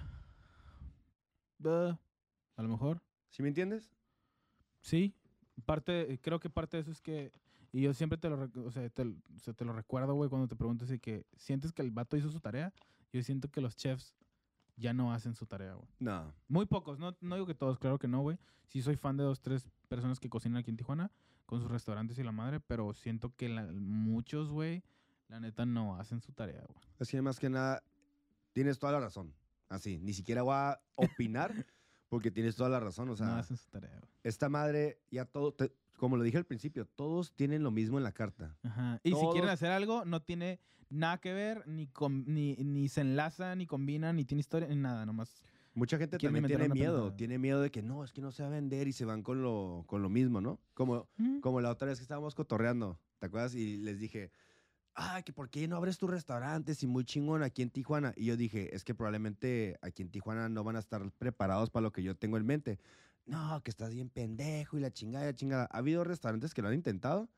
Ah, 1.65 1.99
a 2.55 2.61
lo 2.61 2.69
mejor. 2.69 3.01
¿Sí 3.29 3.41
me 3.41 3.49
entiendes? 3.49 3.91
Sí. 4.81 5.15
Parte, 5.65 6.19
creo 6.21 6.39
que 6.39 6.49
parte 6.49 6.77
de 6.77 6.81
eso 6.81 6.91
es 6.91 7.01
que. 7.01 7.31
Y 7.73 7.81
yo 7.81 7.93
siempre 7.93 8.17
te 8.17 8.29
lo, 8.29 8.49
o 8.63 8.71
sea, 8.71 8.89
te, 8.89 9.03
o 9.03 9.39
sea, 9.39 9.53
te 9.53 9.65
lo 9.65 9.73
recuerdo, 9.73 10.13
güey, 10.13 10.29
cuando 10.29 10.47
te 10.47 10.55
pregunto 10.55 10.85
si 10.85 10.99
que 10.99 11.25
sientes 11.35 11.73
que 11.73 11.81
el 11.81 11.91
vato 11.91 12.15
hizo 12.15 12.29
su 12.29 12.39
tarea. 12.39 12.73
Yo 13.11 13.21
siento 13.23 13.49
que 13.49 13.61
los 13.61 13.75
chefs 13.75 14.13
ya 14.77 14.93
no 14.93 15.11
hacen 15.13 15.33
su 15.35 15.45
tarea, 15.45 15.73
güey. 15.73 15.87
No. 15.99 16.33
Muy 16.47 16.65
pocos, 16.65 16.97
no, 16.99 17.15
no 17.19 17.35
digo 17.35 17.45
que 17.47 17.55
todos, 17.55 17.77
claro 17.79 17.99
que 17.99 18.07
no, 18.07 18.21
güey. 18.21 18.37
Sí 18.67 18.81
soy 18.81 18.95
fan 18.95 19.17
de 19.17 19.23
dos, 19.23 19.41
tres 19.41 19.67
personas 19.89 20.19
que 20.19 20.29
cocinan 20.29 20.57
aquí 20.59 20.69
en 20.71 20.77
Tijuana 20.77 21.11
con 21.45 21.59
sus 21.61 21.69
restaurantes 21.71 22.17
y 22.19 22.23
la 22.23 22.31
madre, 22.31 22.59
pero 22.59 22.93
siento 22.93 23.33
que 23.35 23.49
la- 23.49 23.65
muchos, 23.71 24.49
güey, 24.51 24.83
la 25.29 25.39
neta 25.39 25.65
no 25.65 25.95
hacen 25.99 26.21
su 26.21 26.31
tarea, 26.33 26.63
güey. 26.67 26.79
Es 26.99 27.09
que 27.09 27.21
más 27.21 27.39
que 27.39 27.49
nada, 27.49 27.83
tienes 28.53 28.79
toda 28.79 28.93
la 28.93 28.99
razón. 28.99 29.33
Así, 29.69 29.99
ni 29.99 30.13
siquiera 30.13 30.43
voy 30.43 30.55
a 30.55 30.79
opinar 30.95 31.51
porque 32.09 32.31
tienes 32.31 32.55
toda 32.55 32.69
la 32.69 32.79
razón. 32.79 33.09
O 33.09 33.15
sea, 33.15 33.27
no 33.27 33.33
hacen 33.35 33.57
su 33.57 33.67
tarea, 33.69 33.91
güey. 33.99 34.11
esta 34.23 34.49
madre, 34.49 34.99
ya 35.11 35.25
todo, 35.25 35.53
te- 35.53 35.71
como 35.97 36.15
lo 36.17 36.23
dije 36.23 36.37
al 36.37 36.45
principio, 36.45 36.85
todos 36.85 37.33
tienen 37.35 37.63
lo 37.63 37.71
mismo 37.71 37.97
en 37.97 38.03
la 38.03 38.11
carta. 38.11 38.55
Ajá. 38.63 38.99
Y 39.03 39.13
si 39.13 39.25
quieren 39.31 39.49
hacer 39.49 39.71
algo, 39.71 40.05
no 40.05 40.21
tiene 40.21 40.59
nada 40.89 41.17
que 41.19 41.33
ver, 41.33 41.67
ni, 41.67 41.87
com- 41.87 42.23
ni, 42.27 42.55
ni 42.57 42.87
se 42.87 43.01
enlaza, 43.01 43.55
ni 43.55 43.65
combina, 43.65 44.13
ni 44.13 44.23
tiene 44.25 44.39
historia, 44.41 44.67
ni 44.67 44.75
nada, 44.75 45.05
nomás. 45.05 45.41
Mucha 45.73 45.97
gente 45.97 46.17
también 46.17 46.45
tiene 46.47 46.69
miedo, 46.69 47.13
tiene 47.13 47.37
miedo 47.37 47.61
de 47.61 47.69
que 47.71 47.83
no, 47.83 48.03
es 48.03 48.11
que 48.11 48.21
no 48.21 48.31
se 48.31 48.41
va 48.41 48.49
a 48.49 48.51
vender 48.51 48.87
y 48.87 48.93
se 48.93 49.05
van 49.05 49.21
con 49.21 49.41
lo, 49.43 49.83
con 49.85 50.01
lo 50.01 50.09
mismo, 50.09 50.41
¿no? 50.41 50.59
Como, 50.73 51.07
Mm. 51.17 51.39
como 51.39 51.61
la 51.61 51.69
otra 51.69 51.87
vez 51.87 51.99
que 51.99 52.03
estábamos 52.03 52.33
cotorreando, 52.35 52.99
¿te 53.19 53.27
acuerdas? 53.27 53.53
Y 53.53 53.77
les 53.77 53.99
dije, 53.99 54.31
ay, 54.97 55.23
que 55.23 55.31
por 55.31 55.49
qué 55.49 55.67
no 55.67 55.77
abres 55.77 55.97
tu 55.97 56.07
restaurante 56.07 56.73
si 56.75 56.87
muy 56.87 57.05
chingón 57.05 57.43
aquí 57.43 57.61
en 57.61 57.69
Tijuana. 57.69 58.13
Y 58.17 58.25
yo 58.25 58.35
dije, 58.35 58.75
es 58.75 58.83
que 58.83 58.93
probablemente 58.95 59.77
aquí 59.81 60.01
en 60.01 60.09
Tijuana 60.09 60.49
no 60.49 60.63
van 60.63 60.75
a 60.75 60.79
estar 60.79 61.09
preparados 61.11 61.69
para 61.69 61.83
lo 61.83 61.91
que 61.93 62.03
yo 62.03 62.15
tengo 62.15 62.37
en 62.37 62.45
mente. 62.45 62.79
No, 63.25 63.61
que 63.63 63.69
estás 63.71 63.93
bien 63.93 64.09
pendejo 64.09 64.77
y 64.77 64.81
la 64.81 64.91
chingada, 64.91 65.25
la 65.25 65.33
chingada. 65.35 65.69
Ha 65.71 65.77
habido 65.77 66.03
restaurantes 66.03 66.53
que 66.53 66.61
lo 66.61 66.69
han 66.69 66.73
intentado 66.73 67.29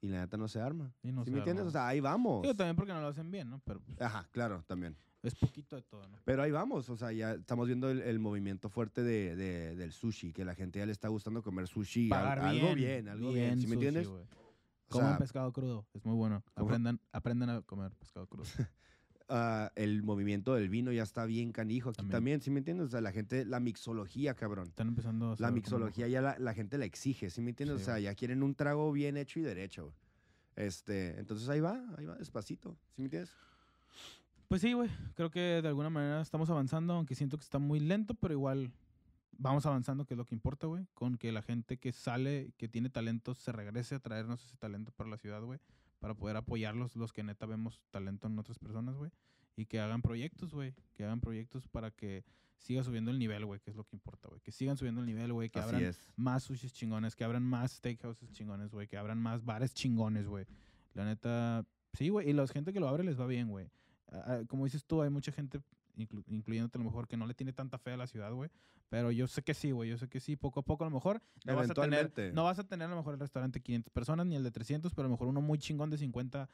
y 0.00 0.08
la 0.08 0.20
neta 0.20 0.36
no 0.36 0.48
se 0.48 0.60
arma. 0.60 0.92
Y 1.02 1.12
no 1.12 1.22
¿Sí 1.24 1.30
se 1.30 1.32
me 1.32 1.38
entiendes? 1.38 1.60
arma. 1.62 1.68
O 1.68 1.72
sea, 1.72 1.88
ahí 1.88 2.00
vamos. 2.00 2.42
Digo, 2.42 2.54
también 2.56 2.74
porque 2.76 2.92
no 2.92 3.00
lo 3.00 3.08
hacen 3.08 3.30
bien, 3.30 3.50
¿no? 3.50 3.60
Pero 3.64 3.80
pues, 3.80 4.00
Ajá, 4.00 4.28
claro, 4.32 4.64
también. 4.66 4.96
es 5.22 5.34
poquito 5.34 5.76
de 5.76 5.82
todo, 5.82 6.08
¿no? 6.08 6.18
Pero 6.24 6.42
ahí 6.42 6.50
vamos, 6.50 6.88
o 6.88 6.96
sea, 6.96 7.12
ya 7.12 7.32
estamos 7.34 7.66
viendo 7.66 7.90
el, 7.90 8.00
el 8.02 8.18
movimiento 8.18 8.68
fuerte 8.68 9.02
de, 9.02 9.36
de- 9.36 9.76
del 9.76 9.92
sushi, 9.92 10.32
que 10.32 10.44
la 10.44 10.54
gente 10.54 10.78
ya 10.80 10.86
le 10.86 10.92
está 10.92 11.08
gustando 11.08 11.42
comer 11.42 11.66
sushi. 11.68 12.06
al- 12.12 12.18
Pagar 12.18 12.38
algo 12.40 12.74
bien, 12.74 13.08
algo 13.08 13.32
bien, 13.32 13.60
¿sí 13.60 13.66
me 13.66 13.74
entiendes? 13.74 14.08
güey. 14.08 14.24
Coman 14.88 15.08
sea, 15.10 15.18
pescado 15.18 15.52
crudo, 15.52 15.86
es 15.94 16.04
muy 16.04 16.14
bueno. 16.14 16.42
Aprendan, 16.54 17.00
aprendan 17.12 17.50
a 17.50 17.62
comer 17.62 17.92
pescado 17.96 18.26
crudo. 18.26 18.44
ah, 19.28 19.72
el 19.74 20.02
movimiento 20.02 20.54
del 20.54 20.68
vino 20.68 20.92
ya 20.92 21.02
está 21.02 21.24
bien 21.26 21.52
canijo 21.52 21.90
aquí 21.90 21.96
También. 21.96 22.12
también, 22.12 22.40
¿sí 22.40 22.50
me 22.50 22.58
entiendes? 22.58 22.86
O 22.86 22.90
sea, 22.90 23.00
la 23.00 23.12
gente, 23.12 23.44
la 23.44 23.58
mixología, 23.60 24.34
cabrón. 24.34 24.68
Están 24.68 24.88
empezando 24.88 25.26
a 25.26 25.36
La 25.38 25.48
cómo- 25.48 25.52
mixología 25.52 26.06
ya 26.08 26.20
la, 26.20 26.38
la 26.38 26.54
gente 26.54 26.78
la 26.78 26.84
exige, 26.84 27.30
¿sí 27.30 27.40
me 27.40 27.50
entiendes? 27.50 27.78
Sí, 27.78 27.82
o 27.82 27.86
sea, 27.86 27.98
ya 27.98 28.14
quieren 28.14 28.42
un 28.42 28.54
trago 28.54 28.92
bien 28.92 29.16
hecho 29.16 29.40
y 29.40 29.42
derecho. 29.42 29.92
Este, 30.54 31.18
entonces 31.18 31.48
ahí 31.48 31.60
va, 31.60 31.82
ahí 31.98 32.06
va, 32.06 32.14
despacito, 32.16 32.78
¿sí 32.94 33.02
me 33.02 33.06
entiendes? 33.06 33.30
Pues 34.48 34.62
sí, 34.62 34.72
güey. 34.72 34.88
Creo 35.14 35.30
que 35.30 35.40
de 35.60 35.68
alguna 35.68 35.90
manera 35.90 36.20
estamos 36.20 36.48
avanzando, 36.48 36.92
aunque 36.94 37.14
siento 37.16 37.36
que 37.36 37.42
está 37.42 37.58
muy 37.58 37.80
lento, 37.80 38.14
pero 38.14 38.32
igual 38.32 38.70
vamos 39.38 39.66
avanzando, 39.66 40.04
que 40.04 40.14
es 40.14 40.18
lo 40.18 40.24
que 40.24 40.34
importa, 40.34 40.66
güey. 40.66 40.86
Con 40.94 41.16
que 41.16 41.32
la 41.32 41.42
gente 41.42 41.78
que 41.78 41.92
sale, 41.92 42.52
que 42.56 42.68
tiene 42.68 42.90
talento, 42.90 43.34
se 43.34 43.52
regrese 43.52 43.94
a 43.96 43.98
traernos 43.98 44.44
ese 44.44 44.56
talento 44.56 44.92
para 44.92 45.10
la 45.10 45.18
ciudad, 45.18 45.42
güey. 45.42 45.60
Para 45.98 46.14
poder 46.14 46.36
apoyarlos, 46.36 46.96
los 46.96 47.12
que 47.12 47.22
neta 47.22 47.46
vemos 47.46 47.80
talento 47.90 48.26
en 48.26 48.38
otras 48.38 48.58
personas, 48.58 48.96
güey. 48.96 49.10
Y 49.56 49.66
que 49.66 49.80
hagan 49.80 50.02
proyectos, 50.02 50.52
güey. 50.52 50.74
Que 50.94 51.04
hagan 51.04 51.20
proyectos 51.20 51.68
para 51.68 51.90
que 51.90 52.24
siga 52.58 52.82
subiendo 52.82 53.10
el 53.10 53.18
nivel, 53.18 53.44
güey, 53.46 53.60
que 53.60 53.70
es 53.70 53.76
lo 53.76 53.84
que 53.84 53.96
importa, 53.96 54.28
güey. 54.28 54.40
Que 54.40 54.52
sigan 54.52 54.76
subiendo 54.76 55.00
el 55.00 55.06
nivel, 55.06 55.32
güey. 55.32 55.48
Que 55.48 55.60
Así 55.60 55.68
abran 55.68 55.84
es. 55.84 56.12
más 56.16 56.42
sushis 56.42 56.72
chingones, 56.72 57.16
que 57.16 57.24
abran 57.24 57.42
más 57.42 57.72
steakhouses 57.72 58.30
chingones, 58.32 58.72
güey, 58.72 58.86
que 58.86 58.96
abran 58.96 59.18
más 59.18 59.44
bares 59.44 59.72
chingones, 59.74 60.26
güey. 60.26 60.46
La 60.94 61.04
neta, 61.04 61.66
sí, 61.92 62.08
güey, 62.08 62.30
y 62.30 62.32
la 62.32 62.46
gente 62.46 62.72
que 62.72 62.80
lo 62.80 62.88
abre 62.88 63.04
les 63.04 63.18
va 63.18 63.26
bien, 63.26 63.48
güey. 63.48 63.70
Como 64.48 64.64
dices 64.64 64.84
tú, 64.84 65.02
hay 65.02 65.10
mucha 65.10 65.32
gente, 65.32 65.60
inclu- 65.96 66.24
incluyéndote 66.28 66.78
a 66.78 66.80
lo 66.80 66.84
mejor, 66.84 67.06
que 67.08 67.16
no 67.16 67.26
le 67.26 67.34
tiene 67.34 67.52
tanta 67.52 67.78
fe 67.78 67.92
a 67.92 67.96
la 67.96 68.06
ciudad, 68.06 68.32
güey. 68.32 68.50
Pero 68.88 69.10
yo 69.10 69.26
sé 69.26 69.42
que 69.42 69.54
sí, 69.54 69.72
güey, 69.72 69.90
yo 69.90 69.98
sé 69.98 70.08
que 70.08 70.20
sí, 70.20 70.36
poco 70.36 70.60
a 70.60 70.62
poco 70.62 70.84
a 70.84 70.88
lo 70.88 70.94
mejor 70.94 71.20
no 71.44 71.56
vas, 71.56 71.68
a 71.70 71.74
tener, 71.74 71.88
Eventualmente. 72.00 72.32
no 72.32 72.44
vas 72.44 72.58
a 72.58 72.64
tener 72.64 72.86
a 72.86 72.90
lo 72.90 72.96
mejor 72.96 73.14
el 73.14 73.20
restaurante 73.20 73.60
500 73.60 73.92
personas 73.92 74.26
ni 74.26 74.36
el 74.36 74.44
de 74.44 74.50
300, 74.52 74.94
pero 74.94 75.06
a 75.06 75.08
lo 75.08 75.12
mejor 75.12 75.26
uno 75.28 75.40
muy 75.40 75.58
chingón 75.58 75.90
de 75.90 75.98
50, 75.98 76.48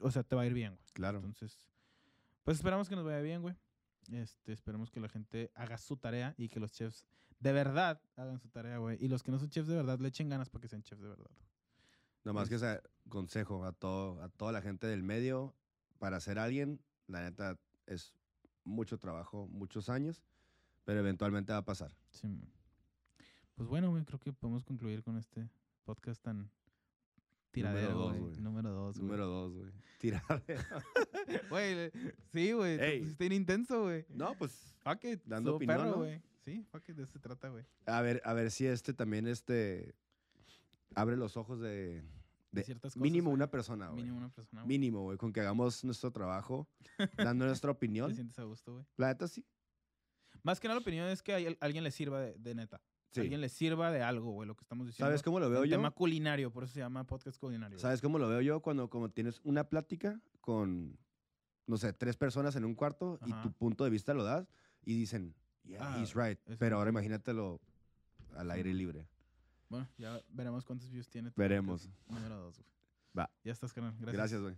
o 0.00 0.10
sea, 0.10 0.22
te 0.22 0.36
va 0.36 0.42
a 0.42 0.46
ir 0.46 0.54
bien, 0.54 0.74
güey. 0.76 0.84
Claro. 0.92 1.18
Entonces, 1.18 1.68
pues 2.44 2.58
esperamos 2.58 2.88
que 2.88 2.94
nos 2.96 3.04
vaya 3.04 3.20
bien, 3.20 3.42
güey. 3.42 3.56
Este, 4.10 4.52
esperemos 4.52 4.90
que 4.90 5.00
la 5.00 5.08
gente 5.08 5.50
haga 5.54 5.78
su 5.78 5.96
tarea 5.96 6.34
y 6.36 6.48
que 6.48 6.60
los 6.60 6.72
chefs 6.72 7.06
de 7.40 7.52
verdad 7.52 8.00
hagan 8.16 8.38
su 8.38 8.48
tarea, 8.48 8.78
güey. 8.78 8.96
Y 9.04 9.08
los 9.08 9.22
que 9.22 9.30
no 9.32 9.38
son 9.38 9.48
chefs 9.50 9.68
de 9.68 9.74
verdad 9.76 9.98
le 9.98 10.08
echen 10.08 10.28
ganas 10.28 10.50
para 10.50 10.62
que 10.62 10.68
sean 10.68 10.82
chefs 10.82 11.02
de 11.02 11.08
verdad. 11.08 11.30
Nomás 12.24 12.48
que 12.48 12.54
ese 12.54 12.80
consejo 13.08 13.64
a, 13.64 13.72
todo, 13.72 14.22
a 14.22 14.28
toda 14.28 14.52
la 14.52 14.62
gente 14.62 14.86
del 14.86 15.02
medio, 15.02 15.54
para 15.98 16.20
ser 16.20 16.38
alguien, 16.38 16.80
la 17.08 17.22
neta 17.22 17.58
es 17.86 18.14
mucho 18.64 18.98
trabajo, 18.98 19.46
muchos 19.48 19.88
años, 19.88 20.22
pero 20.84 21.00
eventualmente 21.00 21.52
va 21.52 21.58
a 21.58 21.64
pasar. 21.64 21.94
Sí. 22.10 22.28
Pues 23.54 23.68
bueno, 23.68 23.90
güey, 23.90 24.04
creo 24.04 24.18
que 24.18 24.32
podemos 24.32 24.64
concluir 24.64 25.02
con 25.02 25.16
este 25.16 25.48
podcast 25.84 26.22
tan 26.22 26.50
tiradero, 27.50 28.08
güey. 28.08 28.18
güey. 28.20 28.40
Número 28.40 28.70
dos, 28.70 28.96
güey. 28.96 29.06
Número 29.06 29.26
dos, 29.26 29.54
güey. 29.54 29.70
Tiradero. 29.98 30.62
Güey, 31.48 31.92
sí, 32.32 32.52
güey, 32.52 33.04
bien 33.18 33.32
intenso, 33.32 33.82
güey. 33.82 34.04
no, 34.08 34.34
pues, 34.36 34.74
Fuck 34.82 35.04
it, 35.04 35.22
Dando 35.24 35.54
opinión, 35.56 35.78
perro, 35.78 35.90
¿no? 35.90 35.96
güey. 35.98 36.20
Sí, 36.44 36.64
fuck 36.72 36.88
it, 36.88 36.96
de 36.96 37.04
eso 37.04 37.12
se 37.12 37.18
trata, 37.20 37.48
güey. 37.50 37.64
a 37.86 38.00
ver, 38.02 38.20
a 38.24 38.32
ver 38.32 38.50
si 38.50 38.66
este 38.66 38.92
también, 38.92 39.28
este, 39.28 39.94
abre 40.96 41.16
los 41.16 41.36
ojos 41.36 41.60
de, 41.60 42.02
de 42.52 42.62
ciertas 42.64 42.92
cosas, 42.94 43.02
mínimo 43.02 43.30
güey. 43.30 43.34
una 43.34 43.50
persona, 43.50 43.88
güey. 43.88 44.02
Mínimo 44.02 44.18
una 44.18 44.28
persona, 44.30 44.62
güey. 44.62 44.68
Mínimo, 44.78 45.02
güey, 45.02 45.18
con 45.18 45.32
que 45.32 45.40
hagamos 45.40 45.82
nuestro 45.84 46.10
trabajo, 46.12 46.68
dando 47.16 47.46
nuestra 47.46 47.70
Te 47.72 47.76
opinión. 47.76 48.14
sientes 48.14 48.38
a 48.38 48.44
gusto, 48.44 48.74
güey. 48.74 48.84
La 48.96 49.08
neta 49.08 49.26
sí. 49.26 49.44
Más 50.44 50.60
que 50.60 50.68
nada 50.68 50.78
la 50.80 50.82
opinión 50.82 51.08
es 51.08 51.22
que 51.22 51.32
a 51.34 51.36
al- 51.36 51.56
alguien 51.60 51.82
le 51.84 51.90
sirva 51.90 52.20
de, 52.20 52.34
de 52.38 52.54
neta. 52.54 52.80
Sí. 53.12 53.20
Alguien 53.20 53.40
le 53.42 53.48
sirva 53.50 53.90
de 53.90 54.02
algo, 54.02 54.30
güey, 54.32 54.46
lo 54.48 54.54
que 54.56 54.62
estamos 54.64 54.86
diciendo. 54.86 55.06
¿Sabes 55.08 55.22
cómo 55.22 55.38
lo 55.38 55.50
veo 55.50 55.64
yo? 55.64 55.76
tema 55.76 55.90
culinario, 55.90 56.50
por 56.50 56.64
eso 56.64 56.72
se 56.72 56.80
llama 56.80 57.04
podcast 57.04 57.38
culinario. 57.38 57.78
¿Sabes 57.78 58.00
cómo 58.00 58.18
lo 58.18 58.28
veo 58.28 58.40
yo? 58.40 58.60
Cuando 58.60 58.88
como 58.88 59.10
tienes 59.10 59.40
una 59.44 59.64
plática 59.68 60.18
con, 60.40 60.98
no 61.66 61.76
sé, 61.76 61.92
tres 61.92 62.16
personas 62.16 62.56
en 62.56 62.64
un 62.64 62.74
cuarto 62.74 63.18
y 63.26 63.32
Ajá. 63.32 63.42
tu 63.42 63.52
punto 63.52 63.84
de 63.84 63.90
vista 63.90 64.14
lo 64.14 64.24
das 64.24 64.48
y 64.82 64.94
dicen, 64.96 65.34
yeah, 65.64 65.94
Ah, 65.94 66.00
he's 66.00 66.14
right. 66.14 66.38
Pero 66.58 66.78
ahora 66.78 66.88
imagínatelo 66.90 67.60
al 68.34 68.50
aire 68.50 68.72
libre. 68.72 69.06
Bueno, 69.72 69.88
ya 69.96 70.20
veremos 70.28 70.66
cuántos 70.66 70.90
views 70.90 71.08
tiene. 71.08 71.30
tu 71.30 71.40
Veremos. 71.40 71.88
Número 72.06 72.36
dos, 72.36 72.58
güey. 72.58 72.68
Va. 73.18 73.30
Ya 73.42 73.52
estás, 73.52 73.72
carnal. 73.72 73.94
Gracias. 73.98 74.14
Gracias, 74.14 74.42
güey. 74.42 74.56